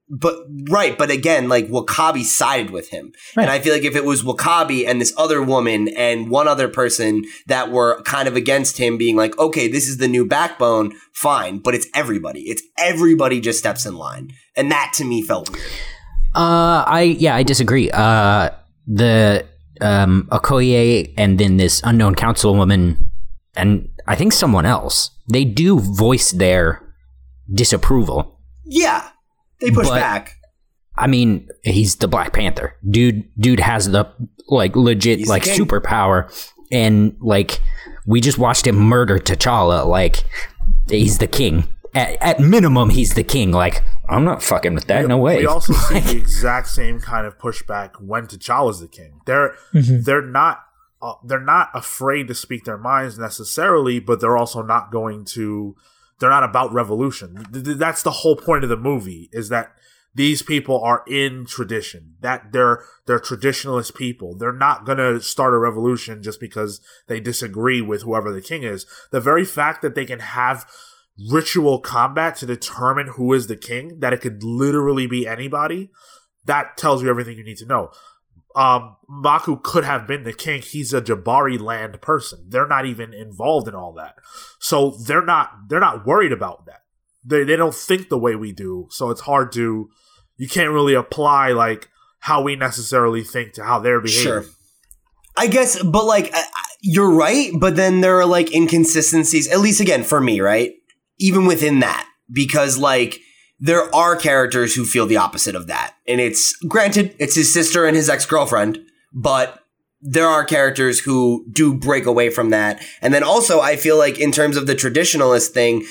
but 0.10 0.38
right, 0.70 0.98
but 0.98 1.12
again, 1.12 1.50
like 1.50 1.68
W'Kabi 1.68 2.24
sided 2.24 2.72
with 2.72 2.90
him, 2.90 3.12
right. 3.36 3.44
and 3.44 3.52
I 3.52 3.60
feel 3.60 3.74
like 3.74 3.84
if 3.84 3.96
it 3.96 4.06
was 4.06 4.24
W'Kabi 4.24 4.88
and 4.88 5.02
this 5.02 5.14
other 5.18 5.42
woman 5.42 5.90
and 5.90 6.30
one 6.30 6.48
other 6.48 6.68
person 6.68 7.26
that 7.48 7.72
were 7.72 8.02
kind 8.04 8.28
of 8.28 8.36
against 8.36 8.78
him, 8.78 8.98
being 8.98 9.16
like, 9.16 9.38
okay, 9.38 9.68
this 9.68 9.88
is 9.88 9.98
the 9.98 10.08
new 10.08 10.26
backbone, 10.26 10.94
fine, 11.14 11.60
but 11.60 11.76
it's 11.76 11.88
everybody. 11.94 12.42
It's 12.42 12.64
everybody 12.78 13.42
just 13.42 13.60
steps 13.60 13.86
in 13.86 13.96
line, 13.96 14.32
and 14.56 14.72
that 14.72 14.94
to 14.96 15.06
me 15.06 15.22
felt 15.22 15.50
weird. 15.52 15.66
Uh, 16.36 16.84
I 16.88 17.16
yeah, 17.18 17.36
I 17.36 17.44
disagree. 17.44 17.90
Uh, 17.92 18.50
the 18.88 19.46
um 19.82 20.28
Okoye 20.32 21.14
and 21.18 21.38
then 21.38 21.58
this 21.58 21.82
unknown 21.84 22.16
councilwoman 22.16 22.98
and 23.56 23.90
I 24.08 24.16
think 24.16 24.32
someone 24.32 24.66
else, 24.66 25.12
they 25.30 25.44
do 25.44 25.80
voice 25.80 26.32
their 26.32 26.82
disapproval. 27.52 28.40
Yeah, 28.66 29.10
they 29.60 29.72
push 29.72 29.88
but, 29.88 30.00
back. 30.00 30.38
I 30.98 31.08
mean, 31.08 31.48
he's 31.64 31.98
the 31.98 32.08
Black 32.08 32.34
Panther. 32.34 32.76
Dude 32.90 33.30
dude 33.40 33.60
has 33.60 33.92
the 33.92 34.12
like 34.48 34.76
legit 34.76 35.20
he's 35.20 35.30
like 35.30 35.44
superpower 35.44 36.32
and 36.72 37.16
like 37.20 37.60
we 38.06 38.22
just 38.22 38.38
watched 38.38 38.66
him 38.66 38.78
murder 38.78 39.20
T'Challa 39.20 39.86
like 39.86 40.24
he's 40.90 41.20
the 41.20 41.28
king. 41.28 41.68
At, 41.94 42.22
at 42.22 42.40
minimum 42.40 42.90
he's 42.90 43.14
the 43.14 43.24
king 43.24 43.52
like 43.52 43.84
I'm 44.10 44.24
not 44.24 44.42
fucking 44.42 44.74
with 44.74 44.86
that. 44.88 45.04
We, 45.04 45.08
no 45.08 45.18
way. 45.18 45.38
We 45.38 45.46
also 45.46 45.74
see 45.90 46.00
the 46.00 46.18
exact 46.18 46.68
same 46.68 47.00
kind 47.00 47.28
of 47.28 47.38
pushback 47.38 48.02
when 48.02 48.28
T'Challa's 48.28 48.80
the 48.80 48.88
king. 48.88 49.22
They're 49.26 49.56
mm-hmm. 49.74 50.02
they're 50.02 50.22
not 50.22 50.64
uh, 51.02 51.14
they're 51.24 51.40
not 51.40 51.70
afraid 51.74 52.28
to 52.28 52.36
speak 52.36 52.66
their 52.66 52.78
minds 52.78 53.20
necessarily, 53.20 54.00
but 54.00 54.20
they're 54.20 54.38
also 54.38 54.62
not 54.62 54.92
going 54.92 55.26
to 55.26 55.76
they're 56.19 56.30
not 56.30 56.44
about 56.44 56.73
revolution. 56.73 57.45
That's 57.52 58.03
the 58.03 58.11
whole 58.11 58.35
point 58.35 58.64
of 58.64 58.69
the 58.69 58.77
movie 58.77 59.30
is 59.31 59.49
that 59.49 59.73
these 60.15 60.41
people 60.41 60.81
are 60.81 61.03
in 61.07 61.45
tradition 61.45 62.15
that 62.22 62.52
they're 62.52 62.84
they're 63.06 63.19
traditionalist 63.19 63.95
people. 63.95 64.35
They're 64.35 64.52
not 64.52 64.84
going 64.84 64.98
to 64.98 65.22
start 65.22 65.53
a 65.53 65.60
revolution 65.60 66.23
just 66.23 66.39
because 66.39 66.81
they 67.07 67.19
disagree 67.19 67.81
with 67.81 68.02
whoever 68.02 68.34
the 68.34 68.41
king 68.41 68.64
is. 68.64 68.88
The 69.11 69.22
very 69.22 69.45
fact 69.45 69.84
that 69.84 69.94
they 69.94 70.06
can 70.06 70.19
have 70.19 70.65
ritual 71.31 71.80
combat 71.80 72.35
to 72.38 72.48
determine 72.48 73.10
who 73.10 73.31
is 73.34 73.45
the 73.45 73.56
king 73.56 73.99
that 73.99 74.14
it 74.14 74.22
could 74.22 74.44
literally 74.44 75.06
be 75.06 75.27
anybody 75.27 75.91
that 76.45 76.77
tells 76.77 77.03
you 77.03 77.10
everything 77.10 77.38
you 77.38 77.44
need 77.44 77.57
to 77.57 77.65
know 77.65 77.91
um, 78.58 78.96
M'Baku 79.08 79.62
could 79.62 79.84
have 79.84 80.08
been 80.08 80.24
the 80.24 80.34
king. 80.34 80.64
He's 80.64 80.92
a 80.92 81.00
Jabari 81.00 81.60
land 81.62 82.02
person. 82.02 82.46
They're 82.50 82.68
not 82.68 82.88
even 82.88 83.14
involved 83.14 83.68
in 83.68 83.76
all 83.76 83.94
that. 83.94 84.16
So 84.60 84.98
they're 85.06 85.24
not 85.24 85.70
they're 85.70 85.80
not 85.80 86.08
worried 86.08 86.32
about 86.32 86.66
that. 86.66 86.82
They 87.24 87.44
they 87.44 87.56
don't 87.56 87.76
think 87.76 88.10
the 88.10 88.18
way 88.18 88.36
we 88.36 88.52
do. 88.52 88.88
So 88.90 89.12
it's 89.12 89.22
hard 89.22 89.52
to 89.52 89.92
you 90.38 90.48
can't 90.50 90.72
really 90.72 90.96
apply 90.96 91.52
like 91.52 91.90
how 92.20 92.42
we 92.42 92.56
necessarily 92.56 93.24
think 93.24 93.54
to 93.54 93.64
how 93.64 93.78
they're 93.78 94.02
behaving. 94.02 94.24
Sure. 94.24 94.46
I 95.38 95.46
guess, 95.46 95.82
but 95.84 96.06
like 96.06 96.34
you're 96.82 97.12
right, 97.12 97.52
but 97.60 97.76
then 97.76 98.02
there 98.02 98.20
are 98.20 98.26
like 98.26 98.52
inconsistencies. 98.52 99.48
At 99.50 99.60
least 99.60 99.82
again 99.82 100.04
for 100.04 100.20
me, 100.20 100.42
right? 100.42 100.74
Even 101.20 101.46
within 101.46 101.82
that, 101.82 102.10
because 102.34 102.80
like 102.80 103.20
there 103.60 103.94
are 103.96 104.16
characters 104.16 104.76
who 104.76 104.86
feel 104.86 105.06
the 105.06 105.18
opposite 105.18 105.56
of 105.56 105.68
that, 105.68 105.96
and 106.08 106.22
it's 106.22 106.56
granted 106.68 107.16
it's 107.20 107.36
his 107.36 107.54
sister 107.54 107.86
and 107.86 107.96
his 107.96 108.10
ex 108.10 108.26
girlfriend, 108.26 108.80
but 109.14 109.64
there 110.02 110.28
are 110.28 110.46
characters 110.46 111.00
who 111.00 111.46
do 111.52 111.74
break 111.74 112.06
away 112.06 112.30
from 112.30 112.52
that. 112.52 112.84
And 113.02 113.14
then 113.14 113.24
also, 113.24 113.62
I 113.62 113.76
feel 113.76 113.98
like 113.98 114.20
in 114.20 114.32
terms 114.32 114.56
of 114.56 114.68
the 114.68 114.76
traditionalist 114.76 115.50
thing, 115.50 115.86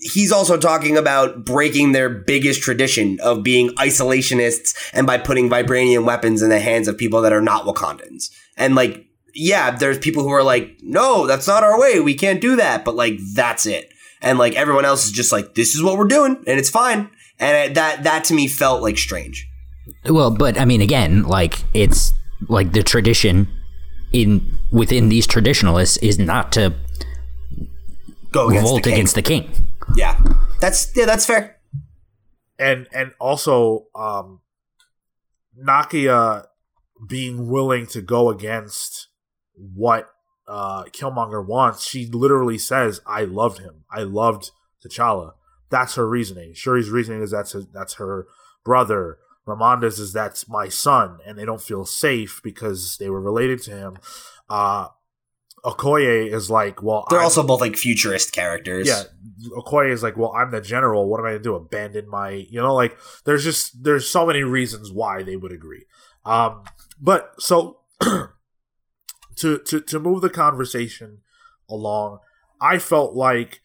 he's 0.00 0.32
also 0.32 0.58
talking 0.58 0.96
about 0.96 1.44
breaking 1.44 1.92
their 1.92 2.08
biggest 2.08 2.60
tradition 2.60 3.18
of 3.20 3.42
being 3.42 3.70
isolationists 3.76 4.74
and 4.92 5.06
by 5.06 5.16
putting 5.16 5.48
vibranium 5.48 6.04
weapons 6.04 6.42
in 6.42 6.50
the 6.50 6.60
hands 6.60 6.88
of 6.88 6.98
people 6.98 7.22
that 7.22 7.32
are 7.32 7.40
not 7.40 7.64
Wakandans. 7.64 8.30
And 8.56 8.74
like, 8.74 9.06
yeah, 9.34 9.70
there's 9.70 9.98
people 9.98 10.24
who 10.24 10.30
are 10.30 10.42
like, 10.42 10.76
no, 10.82 11.26
that's 11.26 11.46
not 11.46 11.62
our 11.62 11.80
way. 11.80 12.00
We 12.00 12.14
can't 12.14 12.40
do 12.40 12.56
that. 12.56 12.84
But 12.84 12.96
like, 12.96 13.18
that's 13.34 13.64
it. 13.64 13.89
And 14.22 14.38
like 14.38 14.54
everyone 14.54 14.84
else 14.84 15.06
is 15.06 15.12
just 15.12 15.32
like, 15.32 15.54
this 15.54 15.74
is 15.74 15.82
what 15.82 15.96
we're 15.96 16.04
doing 16.06 16.36
and 16.46 16.58
it's 16.58 16.70
fine. 16.70 17.10
And 17.38 17.74
that, 17.74 18.04
that 18.04 18.24
to 18.24 18.34
me 18.34 18.48
felt 18.48 18.82
like 18.82 18.98
strange. 18.98 19.46
Well, 20.08 20.30
but 20.30 20.58
I 20.58 20.64
mean, 20.64 20.80
again, 20.80 21.22
like 21.24 21.64
it's 21.74 22.12
like 22.48 22.72
the 22.72 22.82
tradition 22.82 23.48
in 24.12 24.58
within 24.70 25.08
these 25.08 25.26
traditionalists 25.26 25.96
is 25.98 26.18
not 26.18 26.52
to 26.52 26.74
go 28.32 28.48
against 28.48 28.64
revolt 28.64 28.82
the 28.84 28.92
against 28.92 29.14
the 29.14 29.22
king. 29.22 29.50
Yeah, 29.96 30.18
that's 30.60 30.94
yeah, 30.96 31.06
that's 31.06 31.26
fair. 31.26 31.56
And 32.58 32.86
and 32.92 33.12
also, 33.18 33.86
um, 33.94 34.40
Nakia 35.58 36.46
being 37.08 37.48
willing 37.48 37.86
to 37.88 38.00
go 38.00 38.30
against 38.30 39.08
what 39.54 40.08
uh, 40.50 40.84
Killmonger 40.86 41.46
wants, 41.46 41.86
she 41.86 42.06
literally 42.06 42.58
says, 42.58 43.00
"I 43.06 43.22
loved 43.22 43.60
him. 43.60 43.84
I 43.90 44.02
loved 44.02 44.50
T'Challa." 44.84 45.34
That's 45.70 45.94
her 45.94 46.08
reasoning. 46.08 46.54
Shuri's 46.54 46.90
reasoning 46.90 47.22
is 47.22 47.30
that's 47.30 47.54
that's 47.72 47.94
her 47.94 48.26
brother. 48.64 49.18
Ramonda's 49.46 50.00
is 50.00 50.12
that's 50.12 50.48
my 50.48 50.68
son, 50.68 51.18
and 51.24 51.38
they 51.38 51.44
don't 51.44 51.62
feel 51.62 51.84
safe 51.84 52.40
because 52.42 52.96
they 52.98 53.08
were 53.08 53.20
related 53.20 53.62
to 53.62 53.70
him. 53.70 53.98
Uh, 54.48 54.88
Okoye 55.64 56.32
is 56.32 56.50
like, 56.50 56.82
well, 56.82 57.06
they're 57.10 57.20
I'm, 57.20 57.24
also 57.24 57.46
both 57.46 57.60
like 57.60 57.76
futurist 57.76 58.32
characters. 58.32 58.88
Yeah, 58.88 59.04
Okoye 59.56 59.92
is 59.92 60.02
like, 60.02 60.16
well, 60.16 60.32
I'm 60.32 60.50
the 60.50 60.60
general. 60.60 61.08
What 61.08 61.20
am 61.20 61.26
I 61.26 61.30
gonna 61.30 61.42
do? 61.42 61.54
Abandon 61.54 62.08
my, 62.08 62.30
you 62.30 62.60
know, 62.60 62.74
like 62.74 62.98
there's 63.24 63.44
just 63.44 63.84
there's 63.84 64.08
so 64.08 64.26
many 64.26 64.42
reasons 64.42 64.90
why 64.90 65.22
they 65.22 65.36
would 65.36 65.52
agree. 65.52 65.84
Um, 66.24 66.64
but 67.00 67.34
so 67.38 67.80
to 69.40 69.58
to 69.58 69.80
to 69.80 69.98
move 69.98 70.22
the 70.22 70.30
conversation 70.30 71.18
along, 71.68 72.18
I 72.60 72.78
felt 72.78 73.14
like 73.14 73.60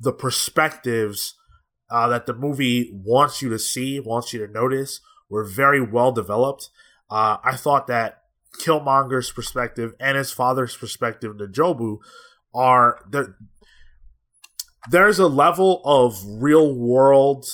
the 0.00 0.12
perspectives 0.12 1.34
uh, 1.90 2.08
that 2.08 2.26
the 2.26 2.34
movie 2.34 2.90
wants 2.92 3.42
you 3.42 3.48
to 3.50 3.58
see, 3.58 4.00
wants 4.00 4.32
you 4.32 4.46
to 4.46 4.52
notice, 4.52 5.00
were 5.28 5.44
very 5.44 5.80
well 5.80 6.12
developed. 6.12 6.70
Uh, 7.10 7.38
I 7.42 7.56
thought 7.56 7.86
that 7.86 8.22
Killmonger's 8.58 9.30
perspective 9.30 9.94
and 9.98 10.16
his 10.16 10.32
father's 10.32 10.76
perspective, 10.76 11.36
N'Jobu, 11.36 11.98
are 12.54 13.00
there. 13.08 13.36
There's 14.90 15.18
a 15.18 15.28
level 15.28 15.82
of 15.84 16.22
real 16.24 16.74
world 16.74 17.46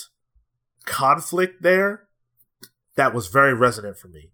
conflict 0.85 1.61
there 1.61 2.07
that 2.95 3.13
was 3.13 3.27
very 3.27 3.53
resonant 3.53 3.97
for 3.97 4.07
me. 4.07 4.31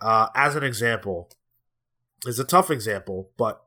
Uh, 0.00 0.28
as 0.34 0.54
an 0.54 0.62
example, 0.62 1.30
it's 2.26 2.38
a 2.38 2.44
tough 2.44 2.70
example, 2.70 3.30
but 3.36 3.62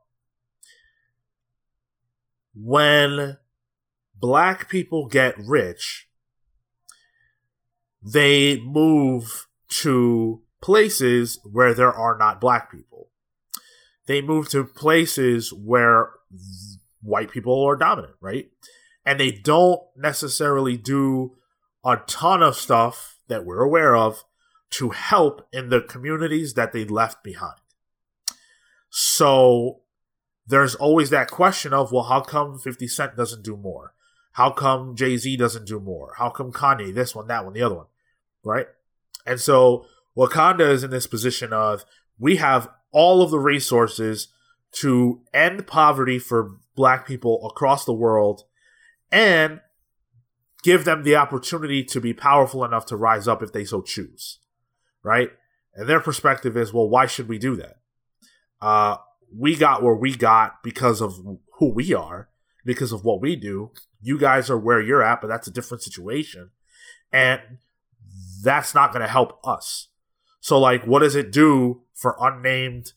when 2.54 3.38
black 4.14 4.68
people 4.68 5.06
get 5.06 5.34
rich, 5.38 6.08
they 8.02 8.60
move 8.60 9.46
to 9.68 10.42
places 10.60 11.38
where 11.44 11.72
there 11.72 11.92
are 11.92 12.16
not 12.18 12.40
black 12.40 12.70
people. 12.70 13.08
They 14.06 14.20
move 14.20 14.48
to 14.50 14.64
places 14.64 15.52
where 15.52 16.10
white 17.00 17.30
people 17.30 17.64
are 17.64 17.76
dominant, 17.76 18.14
right? 18.20 18.50
And 19.04 19.18
they 19.18 19.32
don't 19.32 19.80
necessarily 19.96 20.76
do 20.76 21.36
a 21.84 21.96
ton 22.06 22.42
of 22.42 22.56
stuff 22.56 23.16
that 23.28 23.44
we're 23.44 23.62
aware 23.62 23.96
of 23.96 24.24
to 24.70 24.90
help 24.90 25.46
in 25.52 25.68
the 25.68 25.80
communities 25.80 26.54
that 26.54 26.72
they 26.72 26.84
left 26.84 27.22
behind. 27.22 27.61
So 28.94 29.80
there's 30.46 30.74
always 30.74 31.08
that 31.08 31.30
question 31.30 31.72
of, 31.72 31.92
well, 31.92 32.02
how 32.02 32.20
come 32.20 32.58
50 32.58 32.86
Cent 32.88 33.16
doesn't 33.16 33.42
do 33.42 33.56
more? 33.56 33.94
How 34.32 34.50
come 34.50 34.94
Jay 34.94 35.16
Z 35.16 35.34
doesn't 35.38 35.66
do 35.66 35.80
more? 35.80 36.12
How 36.18 36.28
come 36.28 36.52
Kanye, 36.52 36.94
this 36.94 37.14
one, 37.14 37.26
that 37.28 37.46
one, 37.46 37.54
the 37.54 37.62
other 37.62 37.74
one, 37.74 37.86
right? 38.44 38.66
And 39.24 39.40
so 39.40 39.86
Wakanda 40.14 40.68
is 40.68 40.84
in 40.84 40.90
this 40.90 41.06
position 41.06 41.54
of 41.54 41.86
we 42.18 42.36
have 42.36 42.68
all 42.90 43.22
of 43.22 43.30
the 43.30 43.38
resources 43.38 44.28
to 44.72 45.22
end 45.32 45.66
poverty 45.66 46.18
for 46.18 46.58
black 46.76 47.06
people 47.06 47.46
across 47.46 47.86
the 47.86 47.94
world 47.94 48.44
and 49.10 49.62
give 50.62 50.84
them 50.84 51.02
the 51.02 51.16
opportunity 51.16 51.82
to 51.82 51.98
be 51.98 52.12
powerful 52.12 52.62
enough 52.62 52.84
to 52.86 52.96
rise 52.96 53.26
up 53.26 53.42
if 53.42 53.54
they 53.54 53.64
so 53.64 53.80
choose. 53.80 54.38
Right? 55.02 55.30
And 55.74 55.88
their 55.88 56.00
perspective 56.00 56.58
is, 56.58 56.74
well, 56.74 56.90
why 56.90 57.06
should 57.06 57.26
we 57.26 57.38
do 57.38 57.56
that? 57.56 57.78
Uh, 58.62 58.96
we 59.36 59.56
got 59.56 59.82
where 59.82 59.94
we 59.94 60.14
got 60.14 60.62
because 60.62 61.00
of 61.00 61.18
who 61.58 61.72
we 61.72 61.92
are, 61.92 62.28
because 62.64 62.92
of 62.92 63.04
what 63.04 63.20
we 63.20 63.34
do. 63.34 63.72
You 64.00 64.18
guys 64.18 64.48
are 64.48 64.58
where 64.58 64.80
you're 64.80 65.02
at, 65.02 65.20
but 65.20 65.26
that's 65.26 65.48
a 65.48 65.52
different 65.52 65.82
situation. 65.82 66.50
And 67.12 67.40
that's 68.42 68.74
not 68.74 68.92
going 68.92 69.02
to 69.02 69.08
help 69.08 69.38
us. 69.44 69.88
So 70.40 70.58
like, 70.58 70.86
what 70.86 71.00
does 71.00 71.16
it 71.16 71.32
do 71.32 71.82
for 71.94 72.16
unnamed 72.20 72.92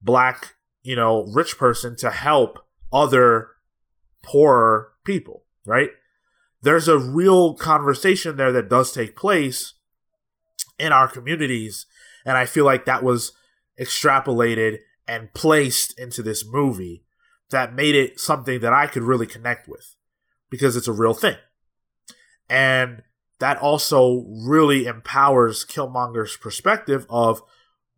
black, 0.00 0.54
you 0.82 0.96
know, 0.96 1.24
rich 1.32 1.58
person 1.58 1.96
to 1.96 2.10
help 2.10 2.60
other 2.92 3.48
poorer 4.22 4.92
people, 5.04 5.44
right? 5.66 5.90
There's 6.62 6.88
a 6.88 6.98
real 6.98 7.54
conversation 7.54 8.36
there 8.36 8.52
that 8.52 8.68
does 8.68 8.92
take 8.92 9.16
place 9.16 9.74
in 10.78 10.92
our 10.92 11.08
communities. 11.08 11.86
And 12.24 12.36
I 12.36 12.46
feel 12.46 12.64
like 12.64 12.84
that 12.84 13.02
was 13.02 13.32
extrapolated 13.80 14.78
and 15.08 15.32
placed 15.32 15.98
into 15.98 16.22
this 16.22 16.44
movie 16.46 17.02
that 17.50 17.74
made 17.74 17.94
it 17.94 18.20
something 18.20 18.60
that 18.60 18.72
I 18.74 18.86
could 18.86 19.02
really 19.02 19.26
connect 19.26 19.66
with 19.66 19.96
because 20.50 20.76
it's 20.76 20.86
a 20.86 20.92
real 20.92 21.14
thing. 21.14 21.36
And 22.48 23.02
that 23.38 23.58
also 23.58 24.26
really 24.28 24.86
empowers 24.86 25.64
Killmonger's 25.64 26.36
perspective 26.36 27.06
of 27.08 27.42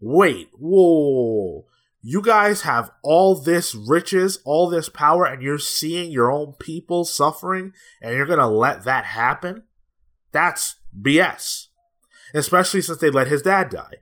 wait, 0.00 0.48
whoa, 0.58 1.66
you 2.02 2.22
guys 2.22 2.62
have 2.62 2.90
all 3.02 3.34
this 3.34 3.74
riches, 3.74 4.38
all 4.44 4.68
this 4.68 4.88
power, 4.88 5.26
and 5.26 5.42
you're 5.42 5.58
seeing 5.58 6.10
your 6.10 6.30
own 6.30 6.54
people 6.54 7.04
suffering, 7.04 7.72
and 8.00 8.14
you're 8.14 8.26
gonna 8.26 8.48
let 8.48 8.84
that 8.84 9.04
happen? 9.04 9.64
That's 10.32 10.76
BS. 10.98 11.66
Especially 12.32 12.80
since 12.80 12.98
they 12.98 13.10
let 13.10 13.26
his 13.26 13.42
dad 13.42 13.70
die, 13.70 13.96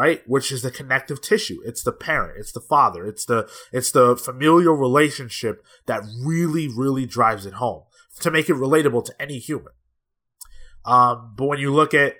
right? 0.00 0.22
Which 0.26 0.50
is 0.50 0.62
the 0.62 0.70
connective 0.70 1.20
tissue. 1.20 1.58
It's 1.62 1.82
the 1.82 1.92
parent, 1.92 2.38
it's 2.38 2.52
the 2.52 2.60
father, 2.62 3.04
it's 3.04 3.26
the 3.26 3.46
it's 3.70 3.92
the 3.92 4.16
familial 4.16 4.72
relationship 4.72 5.62
that 5.84 6.00
really, 6.24 6.68
really 6.68 7.04
drives 7.04 7.44
it 7.44 7.52
home 7.64 7.82
to 8.20 8.30
make 8.30 8.48
it 8.48 8.54
relatable 8.54 9.04
to 9.04 9.14
any 9.20 9.38
human. 9.38 9.74
Um, 10.86 11.34
but 11.36 11.48
when 11.48 11.58
you 11.58 11.70
look 11.70 11.92
at 11.92 12.14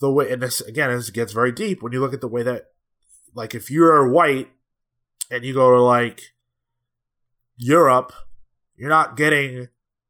the 0.00 0.10
way, 0.10 0.32
and 0.32 0.42
this 0.42 0.60
again, 0.60 0.90
this 0.90 1.10
gets 1.10 1.32
very 1.32 1.52
deep. 1.52 1.84
When 1.84 1.92
you 1.92 2.00
look 2.00 2.14
at 2.14 2.20
the 2.20 2.26
way 2.26 2.42
that, 2.42 2.64
like, 3.32 3.54
if 3.54 3.70
you're 3.70 4.08
white 4.08 4.48
and 5.30 5.44
you 5.44 5.54
go 5.54 5.70
to 5.70 5.80
like 5.80 6.20
Europe, 7.56 8.12
you're 8.74 8.88
not 8.88 9.16
getting 9.16 9.68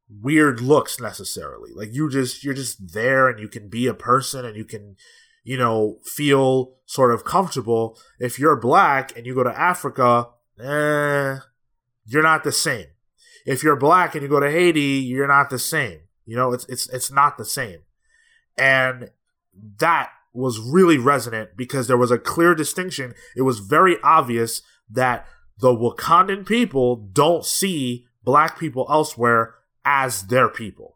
weird 0.09 0.63
looks 0.63 0.99
necessarily. 0.99 1.71
Like 1.75 1.93
you 1.93 2.09
just 2.09 2.43
you're 2.43 2.55
just 2.55 2.95
there 2.95 3.29
and 3.29 3.39
you 3.39 3.49
can 3.49 3.69
be 3.69 3.87
a 3.87 3.93
person 3.93 4.47
and 4.47 4.57
you 4.57 4.65
can 4.65 4.97
you 5.45 5.57
know 5.57 5.99
feel 6.05 6.75
sort 6.87 7.13
of 7.13 7.25
comfortable. 7.25 7.99
If 8.19 8.39
you're 8.39 8.57
black 8.57 9.17
and 9.17 9.27
you 9.27 9.35
go 9.35 9.45
to 9.45 9.59
Africa, 9.59 10.29
eh, 10.59 11.39
you're 12.05 12.23
not 12.23 12.45
the 12.45 12.53
same. 12.53 12.87
If 13.47 13.63
you're 13.63 13.77
black 13.77 14.15
and 14.15 14.23
you 14.23 14.29
go 14.29 14.41
to 14.41 14.51
Haiti, 14.51 14.81
you're 14.81 15.29
not 15.29 15.51
the 15.51 15.59
same. 15.59 16.01
You 16.27 16.37
know, 16.37 16.53
it's 16.53 16.65
it's 16.67 16.89
it's 16.89 17.11
not 17.11 17.39
the 17.39 17.45
same. 17.45 17.81
And 18.57 19.11
that 19.79 20.11
was 20.33 20.59
really 20.59 20.99
resonant 20.99 21.51
because 21.57 21.87
there 21.87 21.97
was 21.97 22.11
a 22.11 22.19
clear 22.19 22.55
distinction. 22.55 23.15
It 23.37 23.43
was 23.43 23.61
very 23.61 23.97
obvious 24.03 24.63
that 24.91 25.27
the 25.59 25.69
Wakandan 25.69 26.47
people 26.47 26.97
don't 26.97 27.45
see 27.45 28.07
black 28.25 28.59
people 28.59 28.87
elsewhere 28.91 29.55
as 29.85 30.23
their 30.23 30.49
people. 30.49 30.94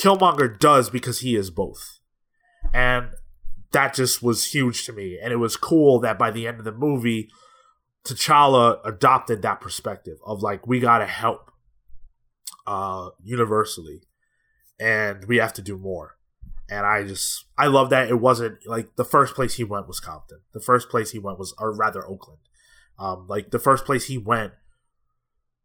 Killmonger 0.00 0.58
does 0.58 0.88
because 0.88 1.20
he 1.20 1.36
is 1.36 1.50
both. 1.50 2.00
And 2.72 3.10
that 3.72 3.94
just 3.94 4.22
was 4.22 4.52
huge 4.52 4.86
to 4.86 4.92
me. 4.92 5.18
And 5.22 5.32
it 5.32 5.36
was 5.36 5.56
cool 5.56 6.00
that 6.00 6.18
by 6.18 6.30
the 6.30 6.46
end 6.46 6.58
of 6.58 6.64
the 6.64 6.72
movie, 6.72 7.28
T'Challa 8.04 8.80
adopted 8.84 9.42
that 9.42 9.60
perspective 9.60 10.16
of 10.24 10.42
like, 10.42 10.66
we 10.66 10.80
gotta 10.80 11.06
help 11.06 11.50
uh 12.66 13.10
universally. 13.22 14.02
And 14.78 15.26
we 15.26 15.36
have 15.36 15.52
to 15.54 15.62
do 15.62 15.76
more. 15.76 16.16
And 16.70 16.86
I 16.86 17.04
just 17.04 17.44
I 17.58 17.66
love 17.66 17.90
that 17.90 18.08
it 18.08 18.20
wasn't 18.20 18.66
like 18.66 18.96
the 18.96 19.04
first 19.04 19.34
place 19.34 19.54
he 19.54 19.64
went 19.64 19.86
was 19.86 20.00
Compton. 20.00 20.40
The 20.52 20.60
first 20.60 20.88
place 20.88 21.10
he 21.10 21.18
went 21.18 21.38
was 21.38 21.54
or 21.58 21.74
rather 21.74 22.06
Oakland. 22.06 22.40
Um, 22.98 23.26
like 23.28 23.50
the 23.50 23.58
first 23.58 23.84
place 23.84 24.06
he 24.06 24.16
went 24.16 24.52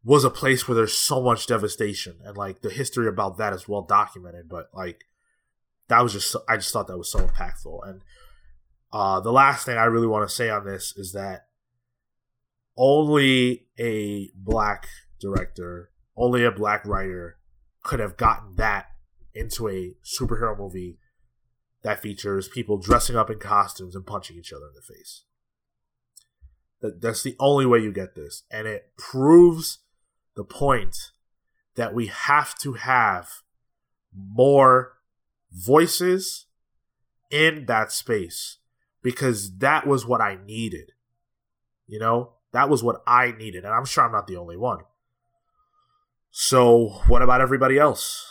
was 0.06 0.22
a 0.22 0.30
place 0.30 0.68
where 0.68 0.76
there's 0.76 0.96
so 0.96 1.20
much 1.20 1.48
devastation 1.48 2.16
and 2.24 2.36
like 2.36 2.62
the 2.62 2.70
history 2.70 3.08
about 3.08 3.38
that 3.38 3.52
is 3.52 3.66
well 3.66 3.82
documented 3.82 4.48
but 4.48 4.70
like 4.72 5.04
that 5.88 6.00
was 6.00 6.12
just 6.12 6.36
i 6.48 6.56
just 6.56 6.72
thought 6.72 6.86
that 6.86 6.96
was 6.96 7.10
so 7.10 7.18
impactful. 7.18 7.86
And 7.88 8.02
uh 8.92 9.18
the 9.18 9.32
last 9.32 9.66
thing 9.66 9.76
i 9.76 9.84
really 9.84 10.06
want 10.06 10.26
to 10.26 10.34
say 10.34 10.48
on 10.48 10.64
this 10.64 10.94
is 10.96 11.12
that 11.12 11.48
only 12.76 13.66
a 13.78 14.30
black 14.36 14.86
director 15.20 15.90
only 16.16 16.44
a 16.44 16.52
black 16.52 16.86
writer 16.86 17.38
could 17.82 17.98
have 17.98 18.16
gotten 18.16 18.54
that 18.54 18.86
into 19.34 19.68
a 19.68 19.96
superhero 20.04 20.56
movie 20.56 20.98
that 21.82 22.00
features 22.00 22.48
people 22.48 22.78
dressing 22.78 23.16
up 23.16 23.28
in 23.28 23.38
costumes 23.38 23.94
and 23.94 24.06
punching 24.06 24.36
each 24.36 24.52
other 24.52 24.66
in 24.66 24.74
the 24.74 24.94
face. 24.94 25.24
That 26.80 27.00
that's 27.00 27.22
the 27.22 27.36
only 27.38 27.66
way 27.66 27.80
you 27.80 27.92
get 27.92 28.14
this 28.14 28.44
and 28.52 28.68
it 28.68 28.92
proves 28.96 29.78
the 30.36 30.44
point 30.44 30.96
that 31.74 31.94
we 31.94 32.06
have 32.06 32.56
to 32.58 32.74
have 32.74 33.28
more 34.14 34.92
voices 35.52 36.46
in 37.30 37.66
that 37.66 37.90
space 37.90 38.58
because 39.02 39.58
that 39.58 39.86
was 39.86 40.06
what 40.06 40.20
I 40.20 40.38
needed. 40.46 40.92
You 41.86 41.98
know, 41.98 42.32
that 42.52 42.68
was 42.68 42.82
what 42.82 43.02
I 43.06 43.32
needed, 43.32 43.64
and 43.64 43.72
I'm 43.72 43.84
sure 43.84 44.04
I'm 44.04 44.12
not 44.12 44.26
the 44.26 44.36
only 44.36 44.56
one. 44.56 44.80
So, 46.30 47.00
what 47.06 47.22
about 47.22 47.40
everybody 47.40 47.78
else? 47.78 48.26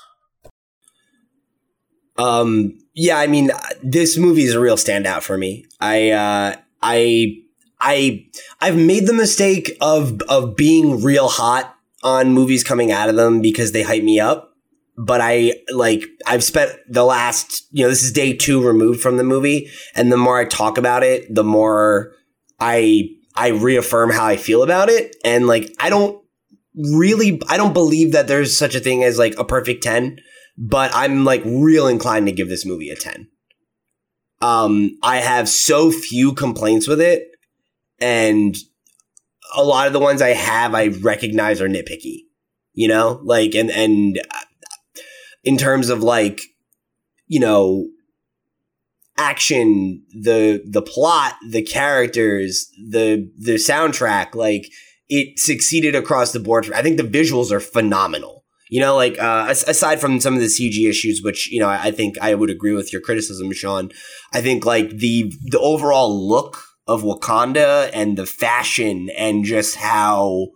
Um, 2.17 2.77
yeah, 2.93 3.17
I 3.17 3.27
mean, 3.27 3.51
this 3.81 4.17
movie 4.17 4.43
is 4.43 4.53
a 4.53 4.59
real 4.59 4.77
standout 4.77 5.21
for 5.21 5.37
me. 5.37 5.65
I, 5.79 6.11
uh, 6.11 6.55
I, 6.81 7.43
I, 7.79 8.27
I've 8.61 8.77
made 8.77 9.07
the 9.07 9.13
mistake 9.13 9.77
of 9.81 10.21
of 10.29 10.55
being 10.55 11.03
real 11.03 11.27
hot 11.27 11.74
on 12.05 12.31
movies 12.31 12.63
coming 12.63 12.91
out 12.91 13.09
of 13.09 13.15
them 13.15 13.41
because 13.41 13.71
they 13.71 13.81
hype 13.81 14.03
me 14.03 14.19
up. 14.19 14.53
But 14.97 15.19
I 15.19 15.53
like 15.73 16.05
I've 16.25 16.43
spent 16.43 16.71
the 16.87 17.03
last 17.03 17.67
you 17.71 17.83
know 17.83 17.89
this 17.89 18.03
is 18.03 18.13
day 18.13 18.31
two 18.31 18.65
removed 18.65 19.01
from 19.01 19.17
the 19.17 19.25
movie, 19.25 19.69
and 19.93 20.09
the 20.09 20.17
more 20.17 20.39
I 20.39 20.45
talk 20.45 20.77
about 20.77 21.03
it, 21.03 21.33
the 21.33 21.43
more 21.43 22.13
I 22.61 23.09
I 23.35 23.49
reaffirm 23.49 24.11
how 24.11 24.25
I 24.25 24.37
feel 24.37 24.63
about 24.63 24.87
it, 24.87 25.17
and 25.25 25.47
like 25.47 25.69
I 25.79 25.89
don't 25.89 26.23
really 26.75 27.41
I 27.49 27.57
don't 27.57 27.73
believe 27.73 28.13
that 28.13 28.29
there's 28.29 28.57
such 28.57 28.73
a 28.73 28.79
thing 28.79 29.03
as 29.03 29.19
like 29.19 29.37
a 29.37 29.43
perfect 29.43 29.83
ten, 29.83 30.17
but 30.57 30.91
I'm 30.93 31.25
like 31.25 31.41
real 31.43 31.87
inclined 31.87 32.27
to 32.27 32.31
give 32.31 32.47
this 32.47 32.65
movie 32.65 32.89
a 32.89 32.95
ten. 32.95 33.27
Um, 34.41 34.97
I 35.03 35.17
have 35.17 35.49
so 35.49 35.91
few 35.91 36.31
complaints 36.31 36.87
with 36.87 37.01
it, 37.01 37.31
and 37.99 38.55
a 39.55 39.63
lot 39.63 39.87
of 39.87 39.93
the 39.93 39.99
ones 39.99 40.21
I 40.21 40.29
have, 40.29 40.73
I 40.73 40.87
recognize 40.87 41.61
are 41.61 41.67
nitpicky, 41.67 42.21
you 42.73 42.87
know, 42.87 43.19
like, 43.23 43.55
and, 43.55 43.69
and 43.71 44.19
in 45.43 45.57
terms 45.57 45.89
of 45.89 46.03
like, 46.03 46.41
you 47.27 47.39
know, 47.39 47.87
action, 49.17 50.03
the, 50.11 50.63
the 50.65 50.81
plot, 50.81 51.35
the 51.49 51.61
characters, 51.61 52.69
the, 52.89 53.31
the 53.37 53.55
soundtrack, 53.55 54.35
like 54.35 54.67
it 55.09 55.39
succeeded 55.39 55.95
across 55.95 56.31
the 56.31 56.39
board. 56.39 56.71
I 56.73 56.81
think 56.81 56.97
the 56.97 57.03
visuals 57.03 57.51
are 57.51 57.59
phenomenal. 57.59 58.43
You 58.69 58.81
know, 58.81 58.95
like 58.95 59.21
uh, 59.21 59.45
aside 59.49 60.01
from 60.01 60.19
some 60.19 60.33
of 60.33 60.39
the 60.39 60.47
CG 60.47 60.89
issues, 60.89 61.21
which 61.23 61.51
you 61.51 61.59
know 61.59 61.69
I 61.69 61.91
think 61.91 62.17
I 62.19 62.33
would 62.33 62.49
agree 62.49 62.73
with 62.73 62.91
your 62.91 62.99
criticism, 63.01 63.51
Sean. 63.53 63.91
I 64.33 64.41
think 64.41 64.65
like 64.65 64.89
the 64.89 65.31
the 65.43 65.59
overall 65.59 66.27
look 66.27 66.63
of 66.87 67.03
Wakanda 67.03 67.89
and 67.93 68.17
the 68.17 68.25
fashion 68.25 69.09
and 69.17 69.43
just 69.43 69.75
how 69.75 70.47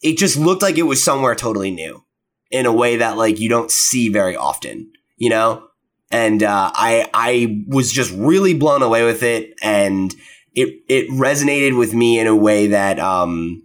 it 0.00 0.18
just 0.18 0.36
looked 0.36 0.62
like 0.62 0.78
it 0.78 0.82
was 0.82 1.02
somewhere 1.02 1.34
totally 1.34 1.70
new 1.70 2.04
in 2.50 2.66
a 2.66 2.72
way 2.72 2.96
that 2.96 3.16
like 3.16 3.38
you 3.38 3.48
don't 3.48 3.70
see 3.70 4.08
very 4.08 4.36
often, 4.36 4.90
you 5.16 5.30
know? 5.30 5.66
And 6.10 6.42
uh, 6.42 6.70
I 6.74 7.08
I 7.14 7.64
was 7.68 7.90
just 7.90 8.12
really 8.12 8.52
blown 8.52 8.82
away 8.82 9.04
with 9.04 9.22
it 9.22 9.54
and 9.62 10.14
it 10.54 10.74
it 10.88 11.08
resonated 11.10 11.78
with 11.78 11.94
me 11.94 12.18
in 12.18 12.26
a 12.26 12.36
way 12.36 12.68
that 12.68 12.98
um 12.98 13.62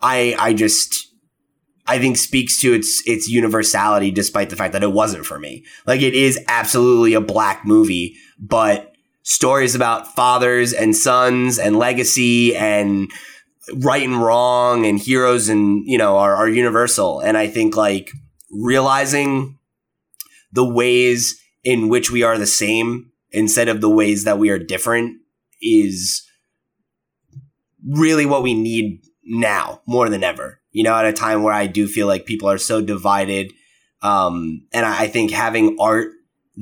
I 0.00 0.34
I 0.38 0.52
just 0.52 1.08
I 1.86 1.98
think 1.98 2.16
speaks 2.16 2.60
to 2.60 2.72
its 2.72 3.02
its 3.06 3.28
universality 3.28 4.10
despite 4.10 4.50
the 4.50 4.56
fact 4.56 4.72
that 4.72 4.82
it 4.82 4.92
wasn't 4.92 5.26
for 5.26 5.38
me. 5.38 5.64
Like 5.86 6.02
it 6.02 6.14
is 6.14 6.38
absolutely 6.48 7.14
a 7.14 7.20
black 7.20 7.64
movie, 7.64 8.16
but 8.38 8.89
stories 9.30 9.76
about 9.76 10.12
fathers 10.16 10.72
and 10.72 10.96
sons 10.96 11.56
and 11.56 11.78
legacy 11.78 12.56
and 12.56 13.08
right 13.76 14.02
and 14.02 14.20
wrong 14.20 14.84
and 14.84 14.98
heroes 14.98 15.48
and 15.48 15.86
you 15.86 15.96
know 15.96 16.16
are, 16.18 16.34
are 16.34 16.48
universal. 16.48 17.20
And 17.20 17.38
i 17.38 17.46
think 17.46 17.76
like 17.76 18.10
realizing 18.50 19.56
the 20.52 20.68
ways 20.68 21.40
in 21.62 21.88
which 21.88 22.10
we 22.10 22.24
are 22.24 22.38
the 22.38 22.46
same 22.46 23.12
instead 23.30 23.68
of 23.68 23.80
the 23.80 23.88
ways 23.88 24.24
that 24.24 24.38
we 24.38 24.50
are 24.50 24.58
different 24.58 25.18
is 25.62 26.26
really 27.86 28.26
what 28.26 28.42
we 28.42 28.54
need 28.54 29.00
now 29.22 29.80
more 29.86 30.08
than 30.08 30.24
ever. 30.24 30.60
You 30.72 30.82
know 30.82 30.94
at 30.94 31.04
a 31.04 31.12
time 31.12 31.44
where 31.44 31.54
i 31.54 31.68
do 31.68 31.86
feel 31.86 32.08
like 32.08 32.26
people 32.26 32.48
are 32.50 32.58
so 32.58 32.80
divided 32.80 33.52
um, 34.02 34.66
and 34.72 34.86
I, 34.86 35.02
I 35.02 35.06
think 35.08 35.30
having 35.30 35.76
art 35.78 36.12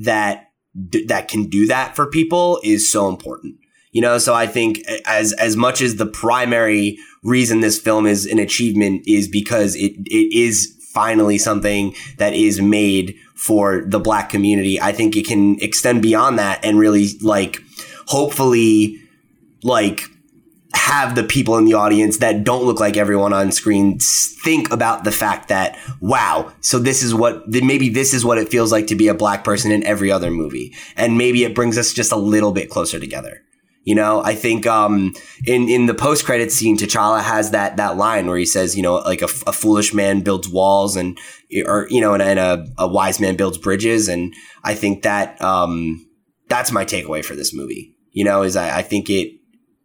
that 0.03 0.48
d- 0.89 1.05
that 1.05 1.27
can 1.27 1.45
do 1.45 1.67
that 1.67 1.95
for 1.95 2.05
people 2.05 2.59
is 2.63 2.91
so 2.91 3.07
important. 3.07 3.55
You 3.91 4.01
know, 4.01 4.17
so 4.19 4.35
I 4.35 4.45
think 4.45 4.83
as 5.05 5.33
as 5.33 5.55
much 5.55 5.81
as 5.81 5.95
the 5.95 6.05
primary 6.05 6.97
reason 7.23 7.61
this 7.61 7.79
film 7.79 8.05
is 8.05 8.25
an 8.25 8.37
achievement 8.37 9.03
is 9.07 9.27
because 9.27 9.75
it 9.75 9.93
it 10.05 10.35
is 10.35 10.75
finally 10.93 11.37
something 11.37 11.95
that 12.17 12.33
is 12.33 12.61
made 12.61 13.15
for 13.35 13.85
the 13.87 13.99
black 13.99 14.29
community. 14.29 14.79
I 14.81 14.91
think 14.91 15.15
it 15.15 15.25
can 15.25 15.59
extend 15.61 16.01
beyond 16.01 16.37
that 16.39 16.63
and 16.63 16.77
really 16.77 17.07
like 17.21 17.61
hopefully 18.07 18.99
like 19.63 20.03
have 20.73 21.15
the 21.15 21.23
people 21.23 21.57
in 21.57 21.65
the 21.65 21.73
audience 21.73 22.17
that 22.17 22.43
don't 22.43 22.63
look 22.63 22.79
like 22.79 22.95
everyone 22.95 23.33
on 23.33 23.51
screen 23.51 23.97
think 23.99 24.71
about 24.71 25.03
the 25.03 25.11
fact 25.11 25.47
that 25.47 25.77
wow 25.99 26.51
so 26.61 26.77
this 26.77 27.01
is 27.01 27.13
what 27.13 27.47
maybe 27.47 27.89
this 27.89 28.13
is 28.13 28.23
what 28.23 28.37
it 28.37 28.49
feels 28.49 28.71
like 28.71 28.87
to 28.87 28.95
be 28.95 29.07
a 29.07 29.13
black 29.13 29.43
person 29.43 29.71
in 29.71 29.83
every 29.83 30.11
other 30.11 30.29
movie. 30.29 30.73
And 30.95 31.17
maybe 31.17 31.43
it 31.43 31.55
brings 31.55 31.77
us 31.77 31.93
just 31.93 32.11
a 32.11 32.17
little 32.17 32.51
bit 32.51 32.69
closer 32.69 32.99
together. 32.99 33.41
You 33.85 33.95
know 33.95 34.21
i 34.23 34.35
think 34.35 34.67
um, 34.67 35.15
in 35.45 35.67
in 35.67 35.87
the 35.87 35.95
post 35.95 36.25
credit 36.25 36.51
scene 36.51 36.77
t'challa 36.77 37.23
has 37.23 37.51
that 37.51 37.77
that 37.77 37.97
line 37.97 38.27
where 38.27 38.37
he 38.37 38.45
says 38.45 38.75
you 38.75 38.83
know 38.83 38.95
like 38.95 39.21
a, 39.21 39.29
a 39.47 39.53
foolish 39.53 39.93
man 39.93 40.21
builds 40.21 40.47
walls 40.47 40.95
and 40.95 41.17
or 41.65 41.87
you 41.89 42.01
know 42.01 42.13
and, 42.13 42.21
and 42.21 42.37
a, 42.37 42.67
a 42.77 42.87
wise 42.87 43.19
man 43.19 43.35
builds 43.35 43.57
bridges. 43.57 44.07
And 44.07 44.35
i 44.63 44.75
think 44.75 45.03
that 45.03 45.41
um, 45.41 46.05
that's 46.49 46.71
my 46.71 46.85
takeaway 46.85 47.23
for 47.25 47.35
this 47.35 47.53
movie. 47.53 47.95
You 48.11 48.25
know 48.25 48.43
is 48.43 48.55
I, 48.55 48.79
I 48.79 48.81
think 48.83 49.09
it 49.09 49.38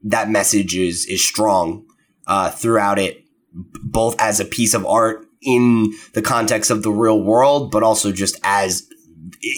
that 0.04 0.28
message 0.28 0.76
is 0.76 1.06
is 1.06 1.26
strong 1.26 1.84
uh, 2.26 2.50
throughout 2.50 2.98
it, 2.98 3.24
both 3.52 4.14
as 4.20 4.38
a 4.38 4.44
piece 4.44 4.74
of 4.74 4.86
art 4.86 5.26
in 5.42 5.92
the 6.12 6.22
context 6.22 6.70
of 6.70 6.82
the 6.82 6.92
real 6.92 7.20
world, 7.20 7.70
but 7.70 7.82
also 7.82 8.12
just 8.12 8.38
as 8.44 8.88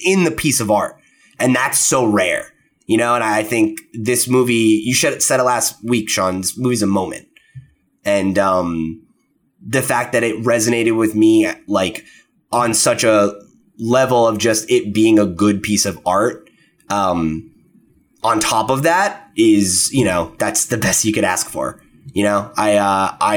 in 0.04 0.24
the 0.24 0.30
piece 0.30 0.60
of 0.60 0.70
art, 0.70 0.96
and 1.38 1.54
that's 1.54 1.78
so 1.78 2.06
rare, 2.06 2.52
you 2.86 2.96
know. 2.96 3.14
And 3.14 3.24
I 3.24 3.42
think 3.42 3.80
this 3.92 4.28
movie, 4.28 4.82
you 4.84 4.94
said 4.94 5.14
it 5.14 5.44
last 5.44 5.84
week, 5.84 6.08
Sean. 6.08 6.40
This 6.40 6.56
movie's 6.56 6.82
a 6.82 6.86
moment, 6.86 7.26
and 8.04 8.38
um, 8.38 9.02
the 9.60 9.82
fact 9.82 10.12
that 10.12 10.22
it 10.22 10.36
resonated 10.44 10.96
with 10.96 11.14
me 11.14 11.50
like 11.66 12.04
on 12.52 12.72
such 12.72 13.02
a 13.02 13.34
level 13.78 14.26
of 14.26 14.38
just 14.38 14.70
it 14.70 14.94
being 14.94 15.18
a 15.18 15.26
good 15.26 15.62
piece 15.62 15.84
of 15.84 16.00
art. 16.06 16.48
Um, 16.88 17.52
on 18.22 18.40
top 18.40 18.70
of 18.70 18.82
that 18.84 19.25
is, 19.36 19.92
you 19.92 20.04
know, 20.04 20.34
that's 20.38 20.66
the 20.66 20.76
best 20.76 21.04
you 21.04 21.12
could 21.12 21.24
ask 21.24 21.48
for. 21.48 21.80
You 22.12 22.24
know, 22.24 22.50
I, 22.56 22.76
uh, 22.76 23.16
I, 23.20 23.36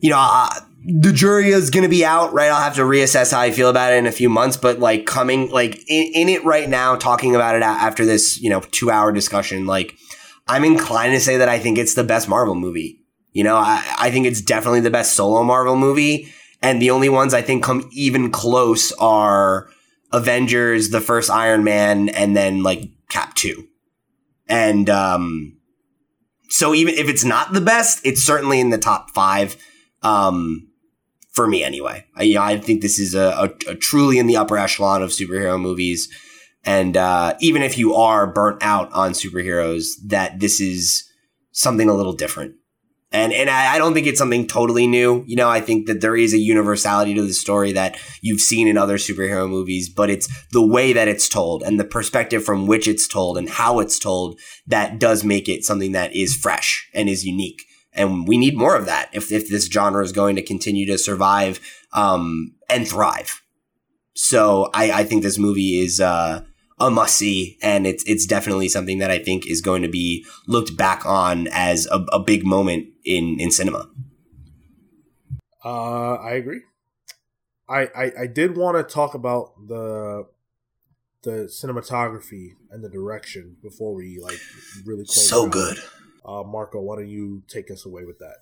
you 0.00 0.10
know, 0.10 0.18
uh, 0.18 0.50
the 0.84 1.12
jury 1.12 1.48
is 1.48 1.70
going 1.70 1.82
to 1.82 1.88
be 1.88 2.04
out, 2.04 2.32
right? 2.32 2.50
I'll 2.50 2.62
have 2.62 2.76
to 2.76 2.82
reassess 2.82 3.32
how 3.32 3.40
I 3.40 3.50
feel 3.50 3.68
about 3.68 3.92
it 3.92 3.96
in 3.96 4.06
a 4.06 4.12
few 4.12 4.28
months, 4.28 4.56
but 4.56 4.78
like 4.78 5.04
coming, 5.04 5.50
like 5.50 5.76
in, 5.88 6.12
in 6.14 6.28
it 6.28 6.44
right 6.44 6.68
now, 6.68 6.94
talking 6.94 7.34
about 7.34 7.56
it 7.56 7.62
after 7.62 8.04
this, 8.04 8.40
you 8.40 8.48
know, 8.48 8.60
two 8.60 8.90
hour 8.90 9.12
discussion, 9.12 9.66
like 9.66 9.96
I'm 10.46 10.64
inclined 10.64 11.12
to 11.14 11.20
say 11.20 11.36
that 11.38 11.48
I 11.48 11.58
think 11.58 11.76
it's 11.76 11.94
the 11.94 12.04
best 12.04 12.28
Marvel 12.28 12.54
movie. 12.54 13.00
You 13.32 13.44
know, 13.44 13.56
I, 13.56 13.82
I 13.98 14.10
think 14.10 14.26
it's 14.26 14.40
definitely 14.40 14.80
the 14.80 14.90
best 14.90 15.14
solo 15.14 15.42
Marvel 15.42 15.76
movie. 15.76 16.32
And 16.62 16.80
the 16.80 16.90
only 16.90 17.08
ones 17.08 17.34
I 17.34 17.42
think 17.42 17.62
come 17.62 17.88
even 17.92 18.30
close 18.30 18.92
are 18.92 19.68
Avengers, 20.12 20.90
the 20.90 21.00
first 21.00 21.30
Iron 21.30 21.64
Man, 21.64 22.08
and 22.10 22.36
then 22.36 22.62
like 22.62 22.88
Cap 23.08 23.34
2. 23.34 23.66
And 24.48 24.88
um, 24.88 25.58
so 26.48 26.74
even 26.74 26.94
if 26.94 27.08
it's 27.08 27.24
not 27.24 27.52
the 27.52 27.60
best, 27.60 28.00
it's 28.04 28.22
certainly 28.22 28.60
in 28.60 28.70
the 28.70 28.78
top 28.78 29.10
five. 29.10 29.56
Um, 30.02 30.68
for 31.36 31.46
me 31.46 31.62
anyway. 31.62 32.06
I, 32.16 32.22
you 32.22 32.34
know, 32.36 32.42
I 32.42 32.58
think 32.58 32.80
this 32.80 32.98
is 32.98 33.14
a, 33.14 33.52
a, 33.68 33.72
a, 33.72 33.74
truly 33.74 34.18
in 34.18 34.26
the 34.26 34.38
upper 34.38 34.56
echelon 34.56 35.02
of 35.02 35.10
superhero 35.10 35.60
movies. 35.60 36.08
And 36.64 36.96
uh, 36.96 37.36
even 37.40 37.60
if 37.62 37.76
you 37.76 37.94
are 37.94 38.26
burnt 38.26 38.62
out 38.62 38.90
on 38.92 39.12
superheroes, 39.12 39.90
that 40.06 40.40
this 40.40 40.62
is 40.62 41.04
something 41.52 41.90
a 41.90 41.94
little 41.94 42.14
different. 42.14 42.54
And 43.12 43.32
and 43.32 43.48
I, 43.48 43.74
I 43.74 43.78
don't 43.78 43.94
think 43.94 44.06
it's 44.06 44.18
something 44.18 44.46
totally 44.46 44.86
new. 44.86 45.24
You 45.26 45.36
know, 45.36 45.48
I 45.48 45.60
think 45.60 45.86
that 45.86 46.00
there 46.00 46.16
is 46.16 46.34
a 46.34 46.38
universality 46.38 47.14
to 47.14 47.22
the 47.22 47.32
story 47.32 47.72
that 47.72 47.98
you've 48.20 48.40
seen 48.40 48.66
in 48.66 48.76
other 48.76 48.98
superhero 48.98 49.48
movies, 49.48 49.88
but 49.88 50.10
it's 50.10 50.28
the 50.50 50.66
way 50.66 50.92
that 50.92 51.08
it's 51.08 51.28
told 51.28 51.62
and 51.62 51.78
the 51.78 51.84
perspective 51.84 52.44
from 52.44 52.66
which 52.66 52.88
it's 52.88 53.06
told 53.06 53.38
and 53.38 53.48
how 53.48 53.78
it's 53.78 53.98
told 53.98 54.38
that 54.66 54.98
does 54.98 55.22
make 55.24 55.48
it 55.48 55.64
something 55.64 55.92
that 55.92 56.14
is 56.16 56.34
fresh 56.34 56.88
and 56.92 57.08
is 57.08 57.24
unique 57.24 57.62
and 57.96 58.28
we 58.28 58.36
need 58.36 58.56
more 58.56 58.76
of 58.76 58.86
that 58.86 59.08
if, 59.12 59.32
if 59.32 59.48
this 59.48 59.66
genre 59.66 60.04
is 60.04 60.12
going 60.12 60.36
to 60.36 60.42
continue 60.42 60.86
to 60.86 60.98
survive 60.98 61.58
um, 61.94 62.54
and 62.68 62.86
thrive. 62.86 63.42
So 64.14 64.70
I, 64.74 64.92
I 64.92 65.04
think 65.04 65.22
this 65.22 65.38
movie 65.38 65.80
is 65.80 66.00
uh, 66.00 66.42
a 66.78 66.90
must 66.90 67.16
see, 67.16 67.58
and 67.62 67.86
it's 67.86 68.04
it's 68.04 68.26
definitely 68.26 68.68
something 68.68 68.98
that 68.98 69.10
I 69.10 69.18
think 69.18 69.46
is 69.46 69.60
going 69.60 69.82
to 69.82 69.88
be 69.88 70.24
looked 70.46 70.76
back 70.76 71.06
on 71.06 71.48
as 71.50 71.86
a, 71.86 72.04
a 72.12 72.20
big 72.20 72.44
moment 72.44 72.88
in 73.04 73.38
in 73.40 73.50
cinema. 73.50 73.88
Uh, 75.64 76.14
I 76.14 76.34
agree. 76.34 76.60
I, 77.68 77.88
I, 77.96 78.12
I 78.20 78.26
did 78.28 78.56
want 78.56 78.76
to 78.76 78.94
talk 78.94 79.14
about 79.14 79.52
the 79.66 80.26
the 81.22 81.50
cinematography 81.50 82.50
and 82.70 82.84
the 82.84 82.88
direction 82.88 83.56
before 83.62 83.94
we 83.94 84.20
like 84.22 84.38
really 84.84 85.04
close. 85.04 85.28
So 85.28 85.48
good. 85.48 85.78
Uh, 86.24 86.44
Marco, 86.44 86.80
why 86.80 86.96
don't 86.96 87.08
you 87.08 87.42
take 87.48 87.70
us 87.70 87.84
away 87.84 88.04
with 88.04 88.18
that? 88.20 88.36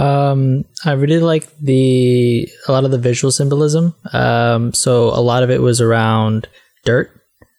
Um, 0.00 0.64
I 0.84 0.92
really 0.92 1.18
like 1.18 1.56
the 1.58 2.48
a 2.68 2.72
lot 2.72 2.84
of 2.84 2.92
the 2.92 2.98
visual 2.98 3.32
symbolism. 3.32 3.94
Um, 4.12 4.72
so 4.72 5.08
a 5.08 5.20
lot 5.20 5.42
of 5.42 5.50
it 5.50 5.60
was 5.60 5.80
around 5.80 6.48
dirt 6.86 7.10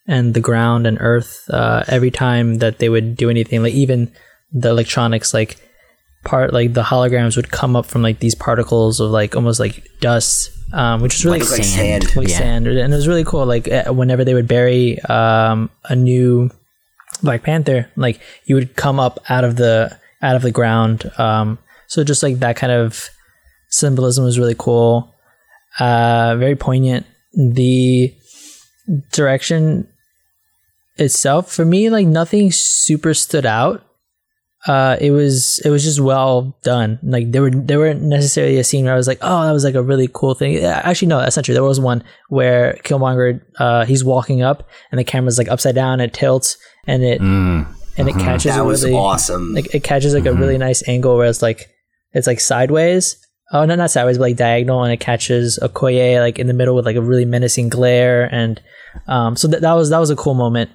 and 0.07 0.33
the 0.33 0.39
ground 0.39 0.87
and 0.87 0.97
earth. 0.99 1.47
Uh, 1.49 1.83
every 1.87 2.09
time 2.09 2.55
that 2.55 2.79
they 2.79 2.89
would 2.89 3.15
do 3.15 3.29
anything, 3.29 3.61
like 3.61 3.73
even 3.73 4.11
the 4.51 4.69
electronics, 4.69 5.33
like 5.33 5.57
part 6.23 6.51
like 6.51 6.73
the 6.73 6.83
holograms 6.83 7.35
would 7.35 7.51
come 7.51 7.75
up 7.75 7.85
from 7.85 8.01
like 8.01 8.19
these 8.19 8.35
particles 8.35 8.99
of 8.99 9.11
like 9.11 9.35
almost 9.35 9.59
like 9.59 9.87
dust, 9.99 10.49
um, 10.73 11.01
which 11.01 11.15
is 11.15 11.25
really 11.25 11.39
like, 11.39 11.49
like 11.51 11.63
sand, 11.63 12.15
like 12.15 12.29
yeah. 12.29 12.37
sand, 12.37 12.67
and 12.67 12.93
it 12.93 12.95
was 12.95 13.07
really 13.07 13.23
cool. 13.23 13.45
Like 13.45 13.67
eh, 13.67 13.89
whenever 13.89 14.25
they 14.25 14.33
would 14.33 14.47
bury 14.47 14.99
um, 15.03 15.69
a 15.85 15.95
new 15.95 16.49
Black 17.21 17.43
Panther, 17.43 17.89
like 17.95 18.19
you 18.45 18.55
would 18.55 18.75
come 18.75 18.99
up 18.99 19.19
out 19.29 19.43
of 19.43 19.57
the 19.57 19.97
out 20.21 20.35
of 20.35 20.41
the 20.41 20.51
ground. 20.51 21.11
Um, 21.17 21.59
so 21.87 22.03
just 22.03 22.23
like 22.23 22.39
that 22.39 22.55
kind 22.55 22.71
of 22.71 23.09
symbolism 23.69 24.25
was 24.25 24.39
really 24.39 24.55
cool, 24.57 25.13
uh, 25.79 26.35
very 26.37 26.55
poignant. 26.55 27.05
The 27.33 28.13
direction 29.11 29.87
itself, 30.97 31.51
for 31.51 31.65
me, 31.65 31.89
like 31.89 32.07
nothing 32.07 32.51
super 32.51 33.13
stood 33.13 33.45
out. 33.45 33.83
Uh, 34.65 34.97
it 34.99 35.11
was 35.11 35.59
it 35.63 35.69
was 35.69 35.83
just 35.83 35.99
well 35.99 36.57
done. 36.63 36.99
Like 37.03 37.31
there 37.31 37.41
were 37.41 37.51
there 37.51 37.79
weren't 37.79 38.01
necessarily 38.01 38.57
a 38.57 38.63
scene 38.63 38.85
where 38.85 38.93
I 38.93 38.97
was 38.97 39.07
like, 39.07 39.19
oh, 39.21 39.45
that 39.45 39.51
was 39.51 39.63
like 39.63 39.75
a 39.75 39.83
really 39.83 40.09
cool 40.11 40.33
thing. 40.33 40.57
Actually, 40.57 41.07
no, 41.09 41.19
that's 41.19 41.37
not 41.37 41.45
true. 41.45 41.53
There 41.53 41.63
was 41.63 41.79
one 41.79 42.03
where 42.29 42.77
Killmonger, 42.83 43.41
uh, 43.59 43.85
he's 43.85 44.03
walking 44.03 44.41
up 44.41 44.67
and 44.91 44.99
the 44.99 45.05
camera's 45.05 45.37
like 45.37 45.47
upside 45.47 45.75
down, 45.75 46.01
it 46.01 46.13
tilts, 46.13 46.57
and 46.85 47.03
it 47.03 47.21
mm. 47.21 47.65
and 47.97 48.09
it 48.09 48.15
mm-hmm. 48.15 48.19
catches 48.19 48.55
that 48.55 48.61
a 48.61 48.65
was 48.65 48.83
really 48.83 48.95
awesome. 48.95 49.53
Like 49.53 49.73
it 49.73 49.83
catches 49.83 50.13
like 50.13 50.23
mm-hmm. 50.23 50.37
a 50.37 50.39
really 50.39 50.57
nice 50.57 50.85
angle 50.87 51.15
where 51.15 51.29
it's 51.29 51.41
like 51.41 51.69
it's 52.13 52.27
like 52.27 52.39
sideways. 52.39 53.25
Oh 53.51 53.65
no, 53.65 53.75
not 53.75 53.91
sideways, 53.91 54.17
but 54.17 54.23
like 54.23 54.35
diagonal, 54.35 54.83
and 54.83 54.91
it 54.91 54.99
catches 54.99 55.57
Okoye 55.61 56.19
like 56.19 56.37
in 56.37 56.47
the 56.47 56.53
middle 56.53 56.75
with 56.75 56.85
like 56.85 56.97
a 56.97 57.01
really 57.01 57.25
menacing 57.25 57.69
glare, 57.69 58.27
and 58.33 58.61
um, 59.07 59.35
so 59.35 59.47
that 59.47 59.61
that 59.61 59.73
was 59.73 59.89
that 59.89 59.99
was 59.99 60.09
a 60.09 60.15
cool 60.15 60.33
moment 60.33 60.69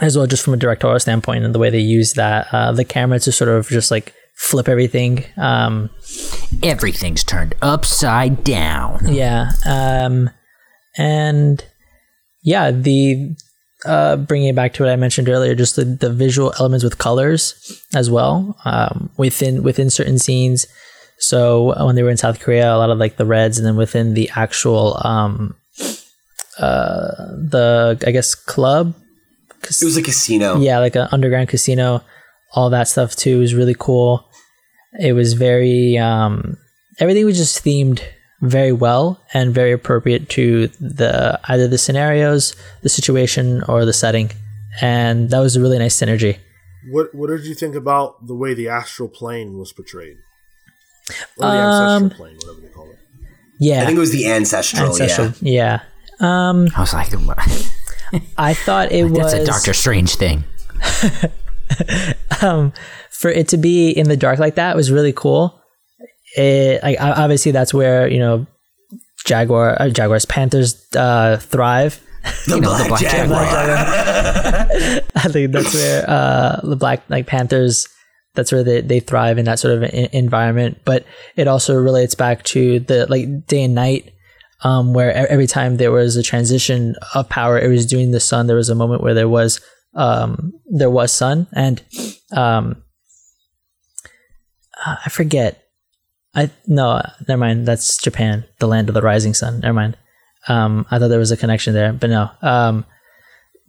as 0.00 0.16
well, 0.16 0.26
just 0.26 0.44
from 0.44 0.54
a 0.54 0.56
directorial 0.56 1.00
standpoint 1.00 1.44
and 1.44 1.54
the 1.54 1.58
way 1.58 1.68
they 1.68 1.80
use 1.80 2.14
that 2.14 2.46
uh, 2.52 2.72
the 2.72 2.84
camera 2.84 3.18
to 3.20 3.32
sort 3.32 3.50
of 3.50 3.68
just 3.68 3.90
like 3.90 4.14
flip 4.36 4.68
everything. 4.68 5.24
Um, 5.36 5.90
Everything's 6.62 7.22
turned 7.22 7.54
upside 7.60 8.44
down. 8.44 9.12
Yeah, 9.12 9.50
um, 9.66 10.30
and 10.96 11.62
yeah, 12.42 12.70
the 12.70 13.36
uh, 13.84 14.16
bringing 14.16 14.48
it 14.48 14.56
back 14.56 14.72
to 14.74 14.82
what 14.82 14.92
I 14.92 14.96
mentioned 14.96 15.28
earlier, 15.28 15.54
just 15.54 15.76
the, 15.76 15.84
the 15.84 16.10
visual 16.10 16.52
elements 16.58 16.84
with 16.84 16.98
colors 16.98 17.82
as 17.94 18.10
well 18.10 18.56
um, 18.64 19.10
within 19.16 19.62
within 19.62 19.90
certain 19.90 20.18
scenes. 20.18 20.66
So 21.20 21.74
uh, 21.74 21.84
when 21.84 21.96
they 21.96 22.02
were 22.02 22.10
in 22.10 22.16
South 22.16 22.40
Korea, 22.40 22.74
a 22.74 22.78
lot 22.78 22.90
of 22.90 22.98
like 22.98 23.16
the 23.16 23.26
reds, 23.26 23.58
and 23.58 23.66
then 23.66 23.76
within 23.76 24.14
the 24.14 24.30
actual 24.34 25.00
um, 25.04 25.54
uh, 26.58 27.36
the 27.36 28.02
I 28.06 28.10
guess 28.10 28.34
club. 28.34 28.94
It 29.62 29.84
was 29.84 29.98
a 29.98 30.02
casino. 30.02 30.58
Yeah, 30.58 30.78
like 30.78 30.96
an 30.96 31.08
underground 31.12 31.50
casino. 31.50 32.02
All 32.52 32.70
that 32.70 32.88
stuff 32.88 33.14
too 33.14 33.38
was 33.38 33.54
really 33.54 33.76
cool. 33.78 34.26
It 34.98 35.12
was 35.12 35.34
very 35.34 35.98
um, 35.98 36.56
everything 36.98 37.26
was 37.26 37.36
just 37.36 37.62
themed 37.64 38.02
very 38.40 38.72
well 38.72 39.20
and 39.34 39.54
very 39.54 39.72
appropriate 39.72 40.30
to 40.30 40.68
the 40.80 41.38
either 41.44 41.68
the 41.68 41.78
scenarios, 41.78 42.56
the 42.82 42.88
situation, 42.88 43.62
or 43.64 43.84
the 43.84 43.92
setting. 43.92 44.30
And 44.80 45.30
that 45.30 45.40
was 45.40 45.56
a 45.56 45.60
really 45.60 45.78
nice 45.78 46.00
synergy. 46.00 46.38
What 46.90 47.14
What 47.14 47.28
did 47.28 47.44
you 47.44 47.54
think 47.54 47.74
about 47.74 48.26
the 48.26 48.34
way 48.34 48.54
the 48.54 48.68
astral 48.68 49.08
plane 49.08 49.58
was 49.58 49.72
portrayed? 49.72 50.16
Or 51.36 51.46
the 51.46 51.46
um, 51.46 52.04
ancestral 52.04 52.10
plane, 52.10 52.36
whatever 52.36 52.60
they 52.60 52.68
call 52.68 52.90
it. 52.90 52.98
Yeah, 53.58 53.82
I 53.82 53.86
think 53.86 53.96
it 53.96 54.00
was 54.00 54.12
the 54.12 54.30
ancestral. 54.30 54.88
ancestral 54.88 55.32
yeah, 55.40 55.80
yeah. 56.20 56.48
Um, 56.50 56.68
I 56.76 56.80
was 56.80 56.92
like, 56.92 57.08
I 58.38 58.54
thought 58.54 58.92
it 58.92 59.02
That's 59.12 59.18
was 59.18 59.32
a 59.32 59.44
Doctor 59.44 59.72
Strange 59.72 60.16
thing. 60.16 60.44
um, 62.42 62.72
for 63.10 63.30
it 63.30 63.48
to 63.48 63.56
be 63.56 63.90
in 63.90 64.08
the 64.08 64.16
dark 64.16 64.38
like 64.38 64.54
that 64.54 64.74
was 64.74 64.90
really 64.90 65.12
cool 65.12 65.60
it 66.36 66.82
like 66.82 66.96
obviously 67.00 67.52
that's 67.52 67.74
where 67.74 68.08
you 68.08 68.18
know 68.18 68.46
jaguar 69.24 69.80
uh, 69.80 69.88
jaguars 69.88 70.24
panthers 70.24 70.86
uh, 70.96 71.36
thrive. 71.38 72.00
The, 72.46 72.56
you 72.56 72.60
know, 72.60 72.68
black, 72.68 72.82
the 72.82 72.88
black 72.88 73.00
jaguar. 73.00 73.44
jaguar. 73.44 75.00
I 75.16 75.28
think 75.28 75.52
that's 75.52 75.74
where 75.74 76.04
uh, 76.08 76.60
the 76.62 76.76
black 76.76 77.02
like 77.08 77.26
panthers. 77.26 77.88
That's 78.34 78.52
where 78.52 78.62
they, 78.62 78.80
they 78.80 79.00
thrive 79.00 79.38
in 79.38 79.44
that 79.46 79.58
sort 79.58 79.82
of 79.82 79.90
environment. 80.12 80.78
But 80.84 81.04
it 81.36 81.48
also 81.48 81.74
relates 81.74 82.14
back 82.14 82.44
to 82.44 82.80
the 82.80 83.06
like 83.06 83.46
day 83.46 83.64
and 83.64 83.74
night, 83.74 84.12
um, 84.62 84.92
where 84.92 85.12
every 85.12 85.46
time 85.46 85.76
there 85.76 85.92
was 85.92 86.16
a 86.16 86.22
transition 86.22 86.94
of 87.14 87.28
power, 87.28 87.58
it 87.58 87.68
was 87.68 87.86
during 87.86 88.10
the 88.10 88.20
sun. 88.20 88.46
There 88.46 88.56
was 88.56 88.70
a 88.70 88.74
moment 88.74 89.02
where 89.02 89.14
there 89.14 89.28
was 89.28 89.60
um, 89.94 90.52
there 90.66 90.90
was 90.90 91.12
sun, 91.12 91.48
and 91.52 91.82
um, 92.32 92.82
I 94.86 95.08
forget 95.10 95.60
I 96.34 96.50
no, 96.66 97.02
never 97.28 97.38
mind. 97.38 97.66
That's 97.66 97.96
Japan, 97.96 98.44
the 98.58 98.68
land 98.68 98.88
of 98.88 98.94
the 98.94 99.02
rising 99.02 99.34
sun. 99.34 99.60
Never 99.60 99.74
mind. 99.74 99.96
Um, 100.48 100.86
I 100.90 100.98
thought 100.98 101.08
there 101.08 101.18
was 101.18 101.32
a 101.32 101.36
connection 101.36 101.74
there, 101.74 101.92
but 101.92 102.10
no. 102.10 102.30
Um, 102.42 102.84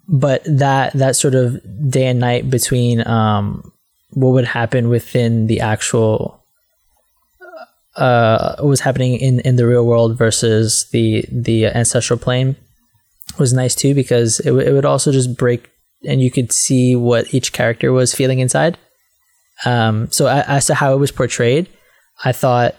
but 0.08 0.44
that 0.46 0.94
that 0.94 1.16
sort 1.16 1.36
of 1.36 1.60
day 1.90 2.08
and 2.08 2.20
night 2.20 2.50
between 2.50 3.06
um, 3.08 3.72
what 4.12 4.32
would 4.32 4.46
happen 4.46 4.90
within 4.90 5.48
the 5.48 5.60
actual 5.60 6.44
uh, 7.96 8.56
what 8.58 8.70
was 8.70 8.80
happening 8.80 9.16
in, 9.16 9.42
in 9.42 9.58
the 9.58 9.68
real 9.68 9.86
world 9.86 10.18
versus 10.18 10.88
the 10.92 11.26
the 11.32 11.66
ancestral 11.66 12.18
plane 12.18 12.56
was 13.38 13.54
nice 13.54 13.76
too 13.76 13.94
because 13.94 14.40
it, 14.40 14.46
w- 14.46 14.68
it 14.68 14.72
would 14.72 14.86
also 14.86 15.12
just 15.12 15.38
break 15.38 15.70
and 16.06 16.22
you 16.22 16.32
could 16.32 16.52
see 16.52 16.96
what 16.96 17.34
each 17.34 17.54
character 17.54 17.92
was 17.92 18.14
feeling 18.14 18.40
inside. 18.40 18.78
Um, 19.66 20.10
so 20.12 20.28
as 20.28 20.66
to 20.68 20.74
how 20.74 20.94
it 20.94 20.98
was 20.98 21.12
portrayed, 21.12 21.70
I 22.24 22.32
thought 22.32 22.76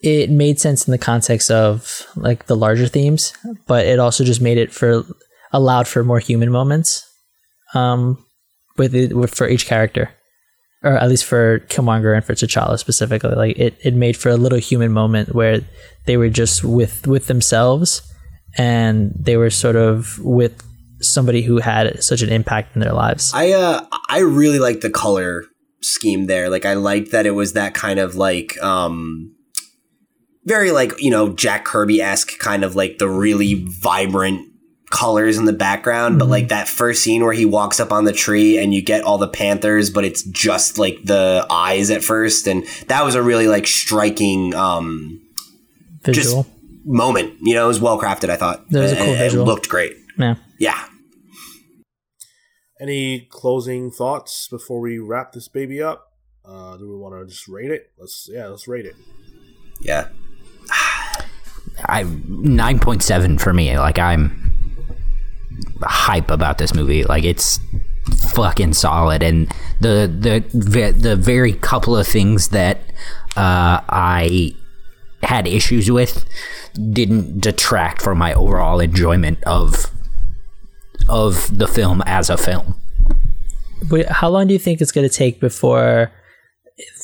it 0.00 0.30
made 0.30 0.58
sense 0.58 0.88
in 0.88 0.92
the 0.92 0.98
context 0.98 1.50
of 1.50 2.02
like 2.16 2.46
the 2.46 2.56
larger 2.56 2.88
themes, 2.88 3.32
but 3.66 3.86
it 3.86 3.98
also 3.98 4.24
just 4.24 4.40
made 4.40 4.58
it 4.58 4.72
for 4.72 5.04
allowed 5.52 5.86
for 5.86 6.02
more 6.02 6.18
human 6.18 6.50
moments 6.50 7.08
um, 7.74 8.24
with, 8.78 8.94
it, 8.94 9.14
with 9.14 9.34
for 9.34 9.48
each 9.48 9.66
character, 9.66 10.10
or 10.82 10.92
at 10.92 11.08
least 11.08 11.24
for 11.24 11.60
Killmonger 11.68 12.14
and 12.14 12.24
for 12.24 12.34
T'Challa 12.34 12.78
specifically. 12.78 13.34
Like 13.34 13.58
it, 13.58 13.76
it 13.82 13.94
made 13.94 14.16
for 14.16 14.30
a 14.30 14.36
little 14.36 14.58
human 14.58 14.92
moment 14.92 15.34
where 15.34 15.60
they 16.06 16.16
were 16.16 16.30
just 16.30 16.64
with 16.64 17.06
with 17.06 17.26
themselves, 17.26 18.02
and 18.56 19.12
they 19.18 19.36
were 19.36 19.50
sort 19.50 19.76
of 19.76 20.18
with 20.20 20.62
somebody 21.00 21.42
who 21.42 21.58
had 21.58 22.02
such 22.02 22.22
an 22.22 22.28
impact 22.30 22.74
in 22.74 22.80
their 22.80 22.92
lives. 22.92 23.32
I 23.34 23.52
uh 23.52 23.86
I 24.08 24.20
really 24.20 24.58
like 24.58 24.80
the 24.80 24.90
color 24.90 25.44
scheme 25.82 26.26
there. 26.26 26.50
Like 26.50 26.64
I 26.64 26.74
liked 26.74 27.12
that 27.12 27.26
it 27.26 27.32
was 27.32 27.52
that 27.52 27.74
kind 27.74 27.98
of 27.98 28.16
like 28.16 28.60
um 28.62 29.34
very 30.44 30.70
like, 30.72 31.00
you 31.00 31.10
know, 31.10 31.28
Jack 31.28 31.64
Kirby 31.64 32.00
esque 32.00 32.38
kind 32.38 32.64
of 32.64 32.74
like 32.74 32.98
the 32.98 33.08
really 33.08 33.64
vibrant 33.68 34.47
colors 34.90 35.36
in 35.36 35.44
the 35.44 35.52
background, 35.52 36.12
mm-hmm. 36.12 36.18
but 36.20 36.28
like 36.28 36.48
that 36.48 36.68
first 36.68 37.02
scene 37.02 37.22
where 37.22 37.32
he 37.32 37.44
walks 37.44 37.80
up 37.80 37.92
on 37.92 38.04
the 38.04 38.12
tree 38.12 38.58
and 38.58 38.74
you 38.74 38.82
get 38.82 39.02
all 39.02 39.18
the 39.18 39.28
panthers, 39.28 39.90
but 39.90 40.04
it's 40.04 40.22
just 40.22 40.78
like 40.78 41.02
the 41.04 41.46
eyes 41.50 41.90
at 41.90 42.02
first, 42.02 42.46
and 42.46 42.64
that 42.86 43.04
was 43.04 43.14
a 43.14 43.22
really 43.22 43.48
like 43.48 43.66
striking 43.66 44.54
um 44.54 45.20
visual 46.04 46.46
moment. 46.84 47.34
You 47.40 47.54
know, 47.54 47.64
it 47.64 47.68
was 47.68 47.80
well 47.80 48.00
crafted. 48.00 48.30
I 48.30 48.36
thought 48.36 48.68
that 48.70 48.80
was 48.80 48.92
a 48.92 48.96
cool 48.96 49.06
and, 49.06 49.18
visual. 49.18 49.44
It 49.44 49.46
looked 49.46 49.68
great. 49.68 49.96
Yeah, 50.18 50.36
yeah. 50.58 50.84
Any 52.80 53.26
closing 53.30 53.90
thoughts 53.90 54.48
before 54.48 54.80
we 54.80 54.98
wrap 54.98 55.32
this 55.32 55.48
baby 55.48 55.82
up? 55.82 56.12
Uh, 56.44 56.76
do 56.76 56.88
we 56.88 56.96
want 56.96 57.14
to 57.14 57.26
just 57.26 57.48
rate 57.48 57.70
it? 57.70 57.90
Let's 57.98 58.28
yeah, 58.32 58.46
let's 58.46 58.66
rate 58.68 58.86
it. 58.86 58.94
Yeah. 59.80 60.08
I 61.84 62.02
nine 62.28 62.78
point 62.78 63.02
seven 63.02 63.38
for 63.38 63.52
me. 63.52 63.78
Like 63.78 63.98
I'm 63.98 64.47
hype 65.82 66.30
about 66.30 66.58
this 66.58 66.74
movie. 66.74 67.04
Like 67.04 67.24
it's 67.24 67.60
fucking 68.34 68.74
solid, 68.74 69.22
and 69.22 69.52
the 69.80 70.10
the 70.52 70.92
the 70.92 71.16
very 71.16 71.52
couple 71.52 71.96
of 71.96 72.06
things 72.06 72.48
that 72.48 72.78
uh, 73.36 73.80
I 73.88 74.54
had 75.22 75.46
issues 75.46 75.90
with 75.90 76.24
didn't 76.92 77.40
detract 77.40 78.02
from 78.02 78.18
my 78.18 78.32
overall 78.34 78.80
enjoyment 78.80 79.42
of 79.44 79.90
of 81.08 81.56
the 81.56 81.66
film 81.66 82.02
as 82.06 82.30
a 82.30 82.36
film. 82.36 82.74
Wait, 83.90 84.08
how 84.08 84.28
long 84.28 84.46
do 84.46 84.52
you 84.52 84.58
think 84.58 84.80
it's 84.80 84.92
going 84.92 85.08
to 85.08 85.14
take 85.14 85.40
before 85.40 86.10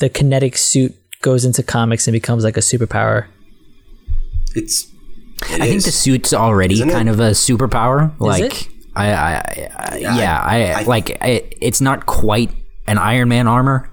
the 0.01 0.09
kinetic 0.09 0.57
suit 0.57 0.95
goes 1.23 1.45
into 1.45 1.63
comics 1.63 2.07
and 2.07 2.13
becomes 2.13 2.45
like 2.45 2.57
a 2.57 2.61
superpower? 2.61 3.27
It's. 4.55 4.91
It 5.51 5.61
I 5.61 5.65
is. 5.65 5.71
think 5.71 5.85
the 5.85 5.93
suit's 5.93 6.33
already 6.33 6.75
Isn't 6.75 6.91
kind 6.91 7.09
it? 7.09 7.13
of 7.13 7.21
a 7.21 7.31
superpower. 7.31 8.15
Is 8.15 8.21
like 8.21 8.43
it? 8.43 8.69
I, 8.97 9.13
I, 9.13 9.71
I 9.77 9.97
yeah, 9.99 10.17
yeah, 10.17 10.41
I, 10.41 10.73
I 10.73 10.83
like 10.85 11.11
I, 11.21 11.45
it's 11.61 11.81
not 11.81 12.07
quite 12.07 12.51
an 12.87 12.99
Iron 12.99 13.29
Man 13.29 13.49
armor, 13.49 13.91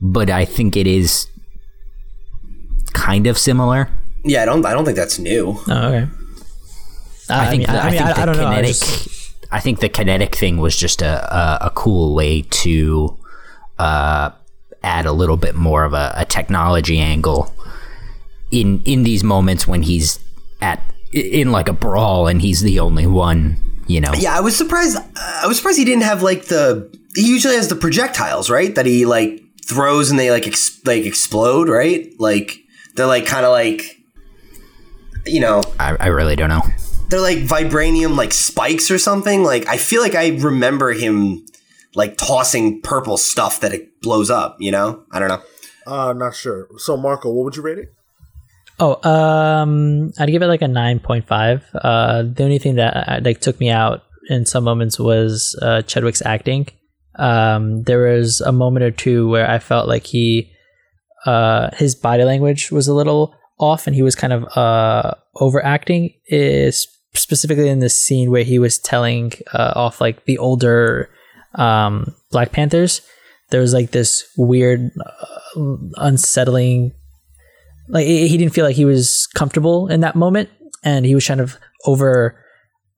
but 0.00 0.30
I 0.30 0.44
think 0.44 0.76
it 0.76 0.86
is 0.86 1.26
kind 2.92 3.26
of 3.26 3.38
similar. 3.38 3.88
Yeah, 4.24 4.42
I 4.42 4.44
don't. 4.44 4.64
I 4.64 4.72
don't 4.72 4.84
think 4.84 4.96
that's 4.96 5.18
new. 5.18 5.58
Oh, 5.68 5.88
okay. 5.88 6.08
Uh, 7.28 7.34
I 7.34 7.46
think. 7.46 7.68
I 7.68 7.72
mean, 7.72 7.76
the, 7.76 7.82
I, 7.82 7.90
mean, 7.90 7.98
think 7.98 8.02
I, 8.02 8.26
the 8.26 8.32
kinetic. 8.32 8.40
Know, 8.40 8.48
I, 8.48 8.62
just... 8.62 9.34
I, 9.52 9.60
think 9.60 9.80
the 9.80 9.88
kinetic 9.88 10.34
thing 10.34 10.58
was 10.58 10.76
just 10.76 11.02
a 11.02 11.34
a, 11.34 11.66
a 11.66 11.70
cool 11.70 12.14
way 12.14 12.42
to 12.42 13.16
uh, 13.78 14.30
add 14.82 15.06
a 15.06 15.12
little 15.12 15.36
bit 15.36 15.54
more 15.54 15.84
of 15.84 15.92
a, 15.92 16.12
a 16.16 16.24
technology 16.24 16.98
angle 16.98 17.52
in 18.50 18.82
in 18.84 19.02
these 19.02 19.24
moments 19.24 19.66
when 19.66 19.82
he's 19.82 20.20
at 20.60 20.82
in 21.12 21.52
like 21.52 21.68
a 21.68 21.72
brawl 21.72 22.26
and 22.26 22.42
he's 22.42 22.60
the 22.60 22.80
only 22.80 23.06
one 23.06 23.56
you 23.86 24.00
know? 24.00 24.12
Yeah 24.14 24.36
i 24.36 24.40
was 24.40 24.56
surprised 24.56 24.96
i 25.16 25.46
was 25.46 25.56
surprised 25.56 25.78
he 25.78 25.84
didn't 25.84 26.02
have 26.02 26.22
like 26.22 26.46
the 26.46 26.90
he 27.16 27.26
usually 27.26 27.56
has 27.56 27.68
the 27.68 27.76
projectiles 27.76 28.50
right? 28.50 28.74
That 28.74 28.86
he 28.86 29.06
like 29.06 29.42
throws 29.64 30.10
and 30.10 30.20
they 30.20 30.30
like 30.30 30.46
ex- 30.46 30.80
like 30.84 31.04
explode 31.04 31.68
right? 31.68 32.12
Like 32.20 32.58
they're 32.94 33.06
like 33.06 33.26
kind 33.26 33.44
of 33.44 33.50
like 33.50 33.82
you 35.26 35.40
know. 35.40 35.62
I, 35.80 35.96
I 35.98 36.06
really 36.08 36.36
don't 36.36 36.50
know. 36.50 36.62
They're 37.08 37.20
like 37.20 37.38
vibranium 37.38 38.16
like 38.16 38.32
spikes 38.32 38.90
or 38.90 38.98
something. 38.98 39.42
Like 39.42 39.66
i 39.66 39.78
feel 39.78 40.02
like 40.02 40.14
i 40.14 40.28
remember 40.28 40.92
him 40.92 41.46
like 41.94 42.18
tossing 42.18 42.82
purple 42.82 43.16
stuff 43.16 43.60
that 43.60 43.72
it 43.72 44.00
blows 44.02 44.30
up 44.30 44.56
you 44.60 44.70
know? 44.70 45.04
I 45.10 45.18
don't 45.18 45.28
know. 45.28 45.42
Uh 45.86 46.12
not 46.12 46.34
sure. 46.34 46.68
So 46.76 46.96
marco 46.96 47.30
what 47.32 47.44
would 47.44 47.56
you 47.56 47.62
rate 47.62 47.78
it 47.78 47.94
Oh, 48.78 49.02
um, 49.08 50.12
I'd 50.18 50.30
give 50.30 50.42
it 50.42 50.48
like 50.48 50.62
a 50.62 50.68
nine 50.68 50.98
point 51.00 51.26
five. 51.26 51.64
Uh, 51.74 52.22
the 52.22 52.44
only 52.44 52.58
thing 52.58 52.74
that 52.76 53.08
uh, 53.08 53.20
like 53.22 53.40
took 53.40 53.58
me 53.58 53.70
out 53.70 54.04
in 54.28 54.44
some 54.44 54.64
moments 54.64 54.98
was 54.98 55.58
uh, 55.62 55.82
Chadwick's 55.82 56.22
acting. 56.24 56.68
Um, 57.18 57.84
there 57.84 58.02
was 58.02 58.42
a 58.42 58.52
moment 58.52 58.84
or 58.84 58.90
two 58.90 59.28
where 59.30 59.50
I 59.50 59.58
felt 59.58 59.88
like 59.88 60.04
he, 60.04 60.52
uh, 61.24 61.70
his 61.76 61.94
body 61.94 62.24
language 62.24 62.70
was 62.70 62.88
a 62.88 62.94
little 62.94 63.34
off, 63.58 63.86
and 63.86 63.96
he 63.96 64.02
was 64.02 64.14
kind 64.14 64.34
of 64.34 64.44
uh 64.56 65.14
overacting. 65.36 66.12
Is 66.28 66.86
specifically 67.14 67.70
in 67.70 67.80
this 67.80 67.98
scene 67.98 68.30
where 68.30 68.44
he 68.44 68.58
was 68.58 68.78
telling 68.78 69.32
uh, 69.54 69.72
off 69.74 70.02
like 70.02 70.26
the 70.26 70.36
older 70.36 71.08
um 71.54 72.14
Black 72.30 72.52
Panthers. 72.52 73.00
There 73.50 73.60
was 73.60 73.72
like 73.72 73.92
this 73.92 74.28
weird, 74.36 74.90
uh, 75.00 75.76
unsettling 75.96 76.92
like 77.88 78.06
he 78.06 78.36
didn't 78.36 78.52
feel 78.52 78.64
like 78.64 78.76
he 78.76 78.84
was 78.84 79.28
comfortable 79.34 79.88
in 79.88 80.00
that 80.00 80.16
moment 80.16 80.50
and 80.82 81.04
he 81.04 81.14
was 81.14 81.24
trying 81.24 81.38
to 81.38 81.58
over 81.84 82.42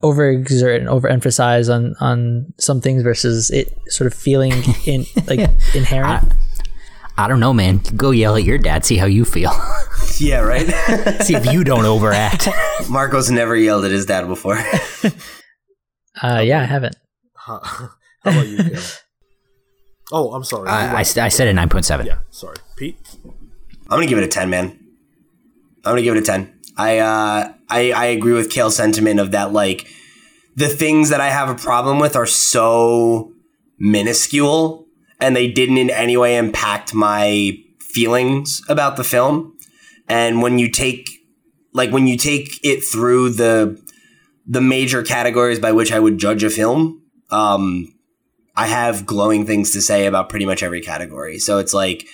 overexert 0.03 0.77
and 0.77 0.89
overemphasize 0.89 1.73
on 1.75 1.95
on 2.01 2.53
some 2.59 2.81
things 2.81 3.03
versus 3.03 3.51
it 3.51 3.77
sort 3.89 4.07
of 4.07 4.15
feeling 4.15 4.53
in 4.87 5.05
like 5.27 5.41
inherent. 5.75 6.33
I, 7.17 7.25
I, 7.25 7.29
don't 7.29 7.41
know 7.41 7.53
man. 7.53 7.81
Go 7.97 8.13
yell 8.13 8.37
at 8.37 8.45
your 8.45 8.59
dad 8.59 8.85
see 8.85 8.97
how 8.97 9.07
you 9.07 9.25
feel. 9.25 9.53
Yeah 10.21 10.41
right? 10.41 10.67
See 11.23 11.35
if 11.37 11.53
you 11.53 11.63
don't 11.63 11.85
overact. 11.85 12.49
Marco's 12.89 13.31
never 13.31 13.55
yelled 13.55 13.85
at 13.85 13.93
his 13.93 14.05
dad 14.05 14.27
before. 14.27 14.59
Uh 16.21 16.41
yeah 16.41 16.61
i 16.61 16.65
haven't. 16.65 16.97
How, 17.37 17.61
how 17.63 17.91
about 18.25 18.49
you 18.49 18.59
oh 20.11 20.33
i'm 20.33 20.43
sorry. 20.43 20.69
I, 20.69 20.97
I, 20.97 20.99
I 21.01 21.03
said 21.03 21.47
a 21.47 21.53
9.7 21.53 22.05
yeah 22.05 22.19
sorry. 22.31 22.57
Pete 22.77 22.97
I'm 23.89 23.97
gonna 23.97 24.07
give 24.07 24.19
it 24.19 24.25
a 24.25 24.29
ten, 24.29 24.51
man. 24.51 24.79
I'm 25.85 25.93
gonna 25.93 26.03
give 26.03 26.17
it 26.17 26.23
a 26.23 26.27
ten. 26.27 26.61
I 26.77 26.99
uh, 26.99 27.53
I 27.69 27.93
I 27.93 28.05
agree 28.07 28.35
with 28.35 28.51
Cale's 28.51 28.77
sentiment 28.77 29.21
of 29.21 29.31
that. 29.31 29.53
Like 29.53 29.87
the 30.57 30.69
things 30.69 31.09
that 31.11 31.21
I 31.21 31.29
have 31.29 31.49
a 31.49 31.55
problem 31.55 31.99
with 31.99 32.17
are 32.17 32.27
so 32.27 33.33
minuscule, 33.79 34.87
and 35.21 35.35
they 35.35 35.49
didn't 35.51 35.79
in 35.79 35.91
any 35.91 36.17
way 36.17 36.37
impact 36.37 36.95
my 36.95 37.53
feelings 37.81 38.63
about 38.69 38.97
the 38.97 39.05
film. 39.05 39.57
And 40.09 40.43
when 40.43 40.59
you 40.59 40.71
take 40.71 41.09
like 41.73 41.91
when 41.91 42.07
you 42.07 42.17
take 42.17 42.61
it 42.65 42.81
through 42.83 43.31
the 43.31 43.81
the 44.47 44.61
major 44.61 45.03
categories 45.03 45.59
by 45.59 45.73
which 45.73 45.93
I 45.93 45.99
would 45.99 46.19
judge 46.19 46.43
a 46.43 46.51
film, 46.51 47.03
um, 47.31 47.95
I 48.57 48.67
have 48.67 49.07
glowing 49.07 49.47
things 49.47 49.71
to 49.73 49.81
say 49.81 50.07
about 50.07 50.29
pretty 50.29 50.47
much 50.47 50.63
every 50.63 50.81
category. 50.81 51.39
So 51.39 51.59
it's 51.59 51.75
like 51.75 52.07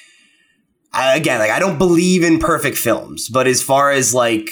I, 0.94 1.16
again, 1.16 1.40
like 1.40 1.50
I 1.50 1.58
don't 1.58 1.78
believe 1.78 2.22
in 2.22 2.38
perfect 2.38 2.78
films, 2.78 3.28
but 3.28 3.46
as 3.46 3.62
far 3.62 3.90
as 3.90 4.14
like 4.14 4.48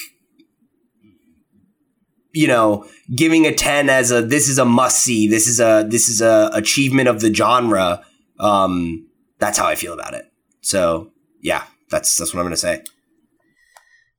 you 2.32 2.48
know, 2.48 2.86
giving 3.14 3.47
a 3.47 3.55
10 3.55 3.89
as 3.89 4.10
a 4.10 4.23
this 4.23 4.48
is 4.48 4.59
a 4.59 4.64
must 4.64 5.01
see, 5.01 5.28
this 5.28 5.47
is 5.47 5.60
a 5.60 5.86
this 5.89 6.09
is 6.09 6.20
a 6.20 6.51
achievement 6.52 7.09
of 7.09 7.20
the 7.20 7.32
genre, 7.32 8.05
um 8.40 9.06
that's 9.39 9.59
how 9.59 9.66
I 9.66 9.74
feel 9.74 9.93
about 9.93 10.14
it. 10.14 10.31
So, 10.60 11.10
yeah, 11.40 11.64
that's 11.90 12.16
that's 12.16 12.32
what 12.32 12.40
I'm 12.40 12.44
going 12.44 12.52
to 12.52 12.56
say. 12.56 12.85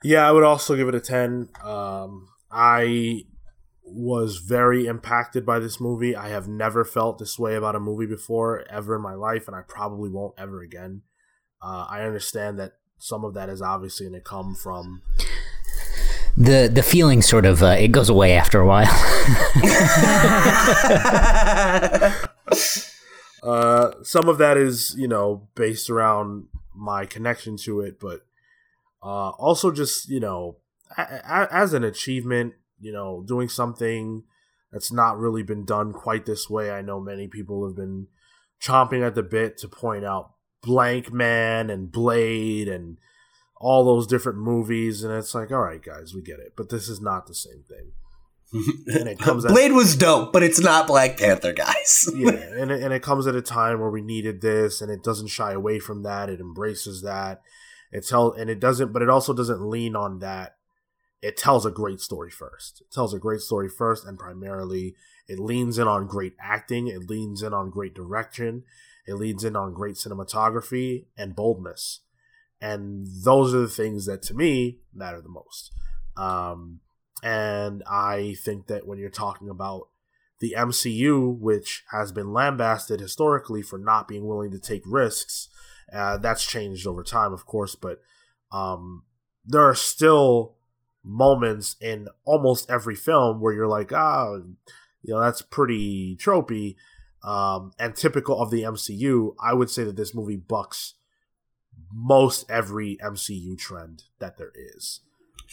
Yeah, 0.03 0.27
I 0.27 0.31
would 0.31 0.43
also 0.43 0.75
give 0.75 0.87
it 0.87 0.95
a 0.95 0.99
10. 0.99 1.49
Um 1.63 2.27
I 2.51 3.23
was 3.85 4.37
very 4.37 4.85
impacted 4.85 5.45
by 5.45 5.59
this 5.59 5.79
movie. 5.79 6.15
I 6.15 6.29
have 6.29 6.47
never 6.47 6.85
felt 6.85 7.19
this 7.19 7.37
way 7.37 7.55
about 7.55 7.75
a 7.75 7.79
movie 7.79 8.05
before 8.05 8.63
ever 8.69 8.95
in 8.95 9.01
my 9.01 9.13
life 9.13 9.47
and 9.47 9.55
I 9.55 9.61
probably 9.67 10.09
won't 10.09 10.35
ever 10.37 10.61
again. 10.61 11.01
Uh, 11.63 11.85
I 11.89 12.01
understand 12.01 12.59
that 12.59 12.73
some 12.97 13.23
of 13.23 13.33
that 13.35 13.47
is 13.49 13.61
obviously 13.61 14.07
going 14.07 14.19
to 14.19 14.21
come 14.21 14.55
from 14.55 15.01
the 16.35 16.69
the 16.73 16.83
feeling 16.83 17.21
sort 17.21 17.45
of 17.45 17.61
uh, 17.63 17.75
it 17.79 17.89
goes 17.91 18.09
away 18.09 18.33
after 18.33 18.59
a 18.59 18.65
while. 18.67 18.87
uh, 23.43 23.91
some 24.03 24.29
of 24.29 24.37
that 24.37 24.57
is 24.57 24.95
you 24.97 25.07
know 25.07 25.47
based 25.55 25.89
around 25.89 26.45
my 26.75 27.05
connection 27.05 27.57
to 27.57 27.81
it, 27.81 27.99
but 27.99 28.21
uh, 29.01 29.29
also 29.29 29.71
just 29.71 30.09
you 30.09 30.19
know 30.19 30.57
a- 30.97 31.21
a- 31.25 31.53
as 31.53 31.73
an 31.73 31.83
achievement, 31.83 32.53
you 32.79 32.91
know, 32.91 33.23
doing 33.25 33.49
something 33.49 34.23
that's 34.71 34.91
not 34.91 35.17
really 35.19 35.43
been 35.43 35.65
done 35.65 35.93
quite 35.93 36.25
this 36.25 36.49
way. 36.49 36.71
I 36.71 36.81
know 36.81 36.99
many 36.99 37.27
people 37.27 37.65
have 37.67 37.75
been 37.75 38.07
chomping 38.61 39.05
at 39.05 39.15
the 39.15 39.23
bit 39.23 39.57
to 39.59 39.67
point 39.67 40.05
out 40.05 40.32
Blankman 40.63 41.71
and 41.71 41.91
Blade 41.91 42.67
and 42.67 42.97
all 43.57 43.85
those 43.85 44.07
different 44.07 44.39
movies, 44.39 45.03
and 45.03 45.13
it's 45.13 45.33
like, 45.33 45.51
all 45.51 45.61
right, 45.61 45.81
guys, 45.81 46.13
we 46.13 46.21
get 46.21 46.39
it, 46.39 46.53
but 46.55 46.69
this 46.69 46.89
is 46.89 46.99
not 46.99 47.27
the 47.27 47.33
same 47.33 47.63
thing. 47.67 47.91
and 48.87 49.07
it 49.07 49.17
comes 49.19 49.45
Blade 49.47 49.71
at, 49.71 49.75
was 49.75 49.95
dope, 49.95 50.33
but 50.33 50.43
it's 50.43 50.59
not 50.59 50.85
Black 50.85 51.17
Panther, 51.17 51.53
guys. 51.53 52.09
yeah, 52.15 52.31
and 52.31 52.71
it, 52.71 52.83
and 52.83 52.93
it 52.93 53.01
comes 53.01 53.25
at 53.25 53.35
a 53.35 53.41
time 53.41 53.79
where 53.79 53.89
we 53.89 54.01
needed 54.01 54.41
this, 54.41 54.81
and 54.81 54.91
it 54.91 55.03
doesn't 55.03 55.27
shy 55.27 55.53
away 55.53 55.79
from 55.79 56.03
that. 56.03 56.29
It 56.29 56.39
embraces 56.39 57.01
that. 57.03 57.41
It 57.91 58.05
tells, 58.05 58.37
and 58.37 58.49
it 58.49 58.59
doesn't, 58.59 58.91
but 58.91 59.01
it 59.01 59.09
also 59.09 59.33
doesn't 59.33 59.61
lean 59.61 59.95
on 59.95 60.19
that. 60.19 60.57
It 61.21 61.37
tells 61.37 61.65
a 61.65 61.71
great 61.71 62.01
story 62.01 62.31
first. 62.31 62.81
It 62.81 62.91
tells 62.91 63.13
a 63.13 63.19
great 63.19 63.39
story 63.39 63.69
first, 63.69 64.05
and 64.05 64.19
primarily, 64.19 64.95
it 65.27 65.39
leans 65.39 65.77
in 65.77 65.87
on 65.87 66.05
great 66.05 66.33
acting. 66.39 66.87
It 66.87 67.09
leans 67.09 67.41
in 67.41 67.53
on 67.53 67.69
great 67.69 67.93
direction. 67.93 68.63
It 69.05 69.15
leads 69.15 69.43
in 69.43 69.55
on 69.55 69.73
great 69.73 69.95
cinematography 69.95 71.05
and 71.17 71.35
boldness. 71.35 72.01
And 72.61 73.07
those 73.23 73.53
are 73.53 73.59
the 73.59 73.67
things 73.67 74.05
that 74.05 74.21
to 74.23 74.33
me 74.33 74.79
matter 74.93 75.21
the 75.21 75.29
most. 75.29 75.73
Um, 76.15 76.79
and 77.21 77.83
I 77.89 78.35
think 78.43 78.67
that 78.67 78.87
when 78.87 78.99
you're 78.99 79.09
talking 79.09 79.49
about 79.49 79.89
the 80.39 80.55
MCU, 80.57 81.37
which 81.37 81.83
has 81.91 82.11
been 82.11 82.33
lambasted 82.33 82.99
historically 82.99 83.61
for 83.61 83.77
not 83.77 84.07
being 84.07 84.27
willing 84.27 84.51
to 84.51 84.59
take 84.59 84.83
risks, 84.85 85.49
uh, 85.91 86.17
that's 86.17 86.45
changed 86.45 86.87
over 86.87 87.03
time, 87.03 87.33
of 87.33 87.45
course, 87.45 87.75
but 87.75 88.01
um, 88.51 89.03
there 89.45 89.61
are 89.61 89.75
still 89.75 90.55
moments 91.03 91.75
in 91.81 92.07
almost 92.25 92.69
every 92.69 92.95
film 92.95 93.41
where 93.41 93.53
you're 93.53 93.67
like, 93.67 93.91
ah, 93.91 94.35
you 95.01 95.13
know, 95.13 95.19
that's 95.19 95.41
pretty 95.41 96.17
tropey 96.17 96.75
um, 97.23 97.71
and 97.79 97.95
typical 97.95 98.41
of 98.41 98.51
the 98.51 98.63
MCU. 98.63 99.35
I 99.39 99.53
would 99.53 99.69
say 99.69 99.83
that 99.83 99.95
this 99.95 100.13
movie 100.13 100.35
bucks 100.35 100.95
most 101.91 102.49
every 102.49 102.97
MCU 103.03 103.57
trend 103.57 104.03
that 104.19 104.37
there 104.37 104.51
is. 104.55 105.01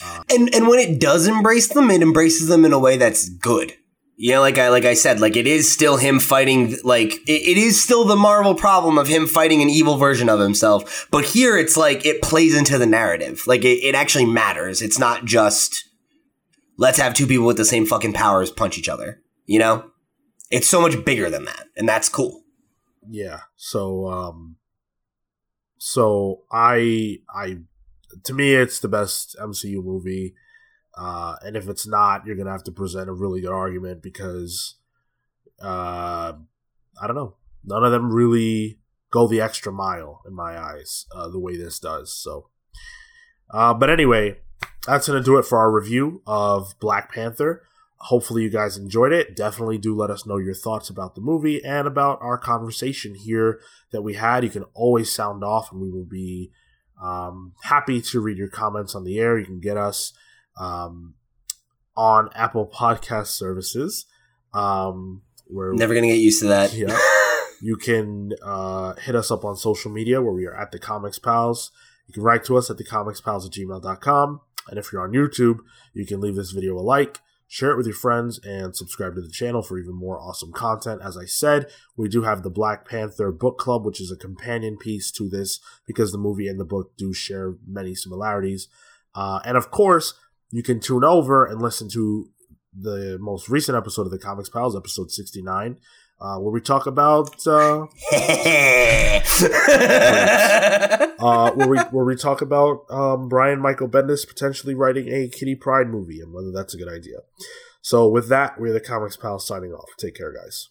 Uh, 0.02 0.22
and 0.30 0.54
and 0.54 0.68
when 0.68 0.78
it 0.78 1.00
does 1.00 1.26
embrace 1.26 1.68
them, 1.68 1.90
it 1.90 2.02
embraces 2.02 2.48
them 2.48 2.64
in 2.64 2.72
a 2.72 2.78
way 2.78 2.96
that's 2.96 3.28
good. 3.28 3.74
You 4.16 4.32
know, 4.32 4.40
like 4.40 4.58
I 4.58 4.68
like 4.68 4.84
I 4.84 4.94
said, 4.94 5.20
like 5.20 5.36
it 5.36 5.46
is 5.46 5.70
still 5.70 5.96
him 5.96 6.20
fighting. 6.20 6.76
Like 6.84 7.14
it, 7.26 7.42
it 7.42 7.58
is 7.58 7.82
still 7.82 8.04
the 8.04 8.16
Marvel 8.16 8.54
problem 8.54 8.98
of 8.98 9.08
him 9.08 9.26
fighting 9.26 9.62
an 9.62 9.70
evil 9.70 9.96
version 9.96 10.28
of 10.28 10.40
himself. 10.40 11.06
But 11.10 11.24
here, 11.24 11.56
it's 11.56 11.76
like 11.76 12.04
it 12.06 12.22
plays 12.22 12.56
into 12.56 12.78
the 12.78 12.86
narrative. 12.86 13.42
Like 13.46 13.64
it, 13.64 13.82
it 13.82 13.94
actually 13.94 14.26
matters. 14.26 14.82
It's 14.82 14.98
not 14.98 15.24
just 15.24 15.88
let's 16.76 16.98
have 16.98 17.14
two 17.14 17.26
people 17.26 17.46
with 17.46 17.56
the 17.56 17.64
same 17.64 17.86
fucking 17.86 18.12
powers 18.12 18.50
punch 18.50 18.78
each 18.78 18.88
other. 18.88 19.20
You 19.46 19.58
know, 19.58 19.89
it's 20.50 20.68
so 20.68 20.80
much 20.80 21.04
bigger 21.04 21.30
than 21.30 21.44
that, 21.44 21.66
and 21.76 21.88
that's 21.88 22.08
cool. 22.08 22.42
Yeah. 23.08 23.40
So, 23.56 24.08
um, 24.08 24.56
so 25.78 26.42
I 26.52 27.18
I 27.34 27.58
to 28.24 28.34
me, 28.34 28.54
it's 28.54 28.80
the 28.80 28.88
best 28.88 29.36
MCU 29.40 29.82
movie. 29.82 30.34
Uh, 30.96 31.36
and 31.42 31.56
if 31.56 31.68
it's 31.68 31.86
not, 31.86 32.26
you're 32.26 32.36
gonna 32.36 32.50
have 32.50 32.64
to 32.64 32.72
present 32.72 33.08
a 33.08 33.12
really 33.12 33.40
good 33.40 33.52
argument 33.52 34.02
because, 34.02 34.76
uh, 35.62 36.32
I 37.00 37.06
don't 37.06 37.16
know, 37.16 37.36
none 37.64 37.84
of 37.84 37.92
them 37.92 38.12
really 38.12 38.80
go 39.10 39.26
the 39.26 39.40
extra 39.40 39.72
mile 39.72 40.20
in 40.26 40.34
my 40.34 40.58
eyes, 40.58 41.06
uh, 41.14 41.28
the 41.28 41.38
way 41.38 41.56
this 41.56 41.78
does. 41.78 42.12
So, 42.12 42.50
uh, 43.50 43.74
but 43.74 43.90
anyway, 43.90 44.38
that's 44.86 45.06
gonna 45.06 45.22
do 45.22 45.38
it 45.38 45.44
for 45.44 45.58
our 45.58 45.70
review 45.70 46.22
of 46.26 46.74
Black 46.80 47.12
Panther. 47.12 47.62
Hopefully, 48.04 48.42
you 48.42 48.50
guys 48.50 48.78
enjoyed 48.78 49.12
it. 49.12 49.36
Definitely 49.36 49.76
do 49.76 49.94
let 49.94 50.10
us 50.10 50.24
know 50.24 50.38
your 50.38 50.54
thoughts 50.54 50.88
about 50.88 51.14
the 51.14 51.20
movie 51.20 51.62
and 51.62 51.86
about 51.86 52.18
our 52.22 52.38
conversation 52.38 53.14
here 53.14 53.60
that 53.92 54.00
we 54.00 54.14
had. 54.14 54.42
You 54.42 54.50
can 54.50 54.64
always 54.74 55.12
sound 55.12 55.44
off, 55.44 55.70
and 55.70 55.82
we 55.82 55.90
will 55.90 56.06
be 56.06 56.50
um, 57.02 57.52
happy 57.64 58.00
to 58.00 58.20
read 58.20 58.38
your 58.38 58.48
comments 58.48 58.94
on 58.94 59.04
the 59.04 59.18
air. 59.18 59.38
You 59.38 59.44
can 59.44 59.60
get 59.60 59.76
us 59.76 60.14
um, 60.58 61.14
on 61.94 62.30
Apple 62.34 62.70
Podcast 62.74 63.28
services. 63.28 64.06
Um, 64.54 65.22
we're 65.48 65.74
never 65.74 65.94
gonna 65.94 66.06
get 66.06 66.14
used 66.18 66.40
to 66.40 66.48
that. 66.48 66.72
Yeah. 66.72 66.98
you 67.60 67.76
can 67.76 68.32
uh, 68.42 68.94
hit 68.94 69.14
us 69.14 69.30
up 69.30 69.44
on 69.44 69.56
social 69.56 69.90
media 69.90 70.22
where 70.22 70.32
we 70.32 70.46
are 70.46 70.56
at 70.56 70.72
the 70.72 70.78
Comics 70.78 71.18
Pals. 71.18 71.70
You 72.06 72.14
can 72.14 72.22
write 72.22 72.44
to 72.44 72.56
us 72.56 72.70
at 72.70 72.78
thecomicspals 72.78 73.46
at 73.46 73.52
gmail.com. 73.52 74.40
And 74.68 74.78
if 74.78 74.92
you're 74.92 75.02
on 75.02 75.12
YouTube, 75.12 75.58
you 75.92 76.06
can 76.06 76.20
leave 76.20 76.36
this 76.36 76.52
video 76.52 76.76
a 76.76 76.80
like 76.80 77.18
share 77.50 77.72
it 77.72 77.76
with 77.76 77.84
your 77.84 77.96
friends, 77.96 78.38
and 78.44 78.76
subscribe 78.76 79.16
to 79.16 79.20
the 79.20 79.28
channel 79.28 79.60
for 79.60 79.76
even 79.76 79.92
more 79.92 80.20
awesome 80.20 80.52
content. 80.52 81.02
As 81.04 81.16
I 81.16 81.24
said, 81.24 81.66
we 81.96 82.08
do 82.08 82.22
have 82.22 82.44
the 82.44 82.48
Black 82.48 82.88
Panther 82.88 83.32
Book 83.32 83.58
Club, 83.58 83.84
which 83.84 84.00
is 84.00 84.12
a 84.12 84.16
companion 84.16 84.76
piece 84.78 85.10
to 85.10 85.28
this 85.28 85.58
because 85.84 86.12
the 86.12 86.18
movie 86.18 86.46
and 86.46 86.60
the 86.60 86.64
book 86.64 86.96
do 86.96 87.12
share 87.12 87.56
many 87.66 87.92
similarities. 87.96 88.68
Uh, 89.16 89.40
and 89.44 89.56
of 89.56 89.72
course, 89.72 90.14
you 90.52 90.62
can 90.62 90.78
tune 90.78 91.02
over 91.02 91.44
and 91.44 91.60
listen 91.60 91.88
to 91.90 92.30
the 92.72 93.18
most 93.20 93.48
recent 93.48 93.76
episode 93.76 94.02
of 94.02 94.12
the 94.12 94.18
Comics 94.18 94.48
Pals, 94.48 94.76
episode 94.76 95.10
69, 95.10 95.76
uh, 96.20 96.36
where 96.38 96.52
we 96.52 96.60
talk 96.60 96.86
about 96.86 97.46
uh, 97.46 97.86
uh, 101.18 101.50
where 101.52 101.68
we 101.68 101.78
where 101.78 102.04
we 102.04 102.16
talk 102.16 102.42
about 102.42 102.84
um, 102.90 103.28
Brian 103.28 103.60
Michael 103.60 103.88
Bendis 103.88 104.26
potentially 104.26 104.74
writing 104.74 105.08
a 105.08 105.28
Kitty 105.28 105.54
Pryde 105.54 105.88
movie 105.88 106.20
and 106.20 106.32
whether 106.32 106.52
that's 106.52 106.74
a 106.74 106.76
good 106.76 106.88
idea. 106.92 107.18
So 107.82 108.08
with 108.08 108.28
that, 108.28 108.60
we're 108.60 108.72
the 108.72 108.80
Comics 108.80 109.16
Pals 109.16 109.46
signing 109.46 109.72
off. 109.72 109.88
Take 109.98 110.14
care, 110.14 110.32
guys. 110.32 110.68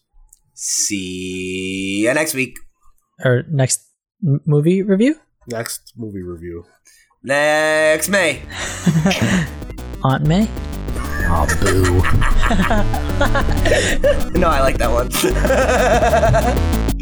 See 0.54 2.02
you 2.02 2.14
next 2.14 2.34
week. 2.34 2.56
Or 3.24 3.44
next 3.48 3.88
m- 4.24 4.40
movie 4.44 4.82
review. 4.82 5.16
Next 5.48 5.94
movie 5.96 6.22
review. 6.22 6.64
Next 7.22 8.08
May. 8.08 8.42
Aunt 10.04 10.26
May. 10.26 10.48
Oh, 11.32 11.46
boo. 11.60 12.02
no, 14.40 14.48
I 14.48 14.60
like 14.60 14.78
that 14.78 14.90
one. 14.90 15.10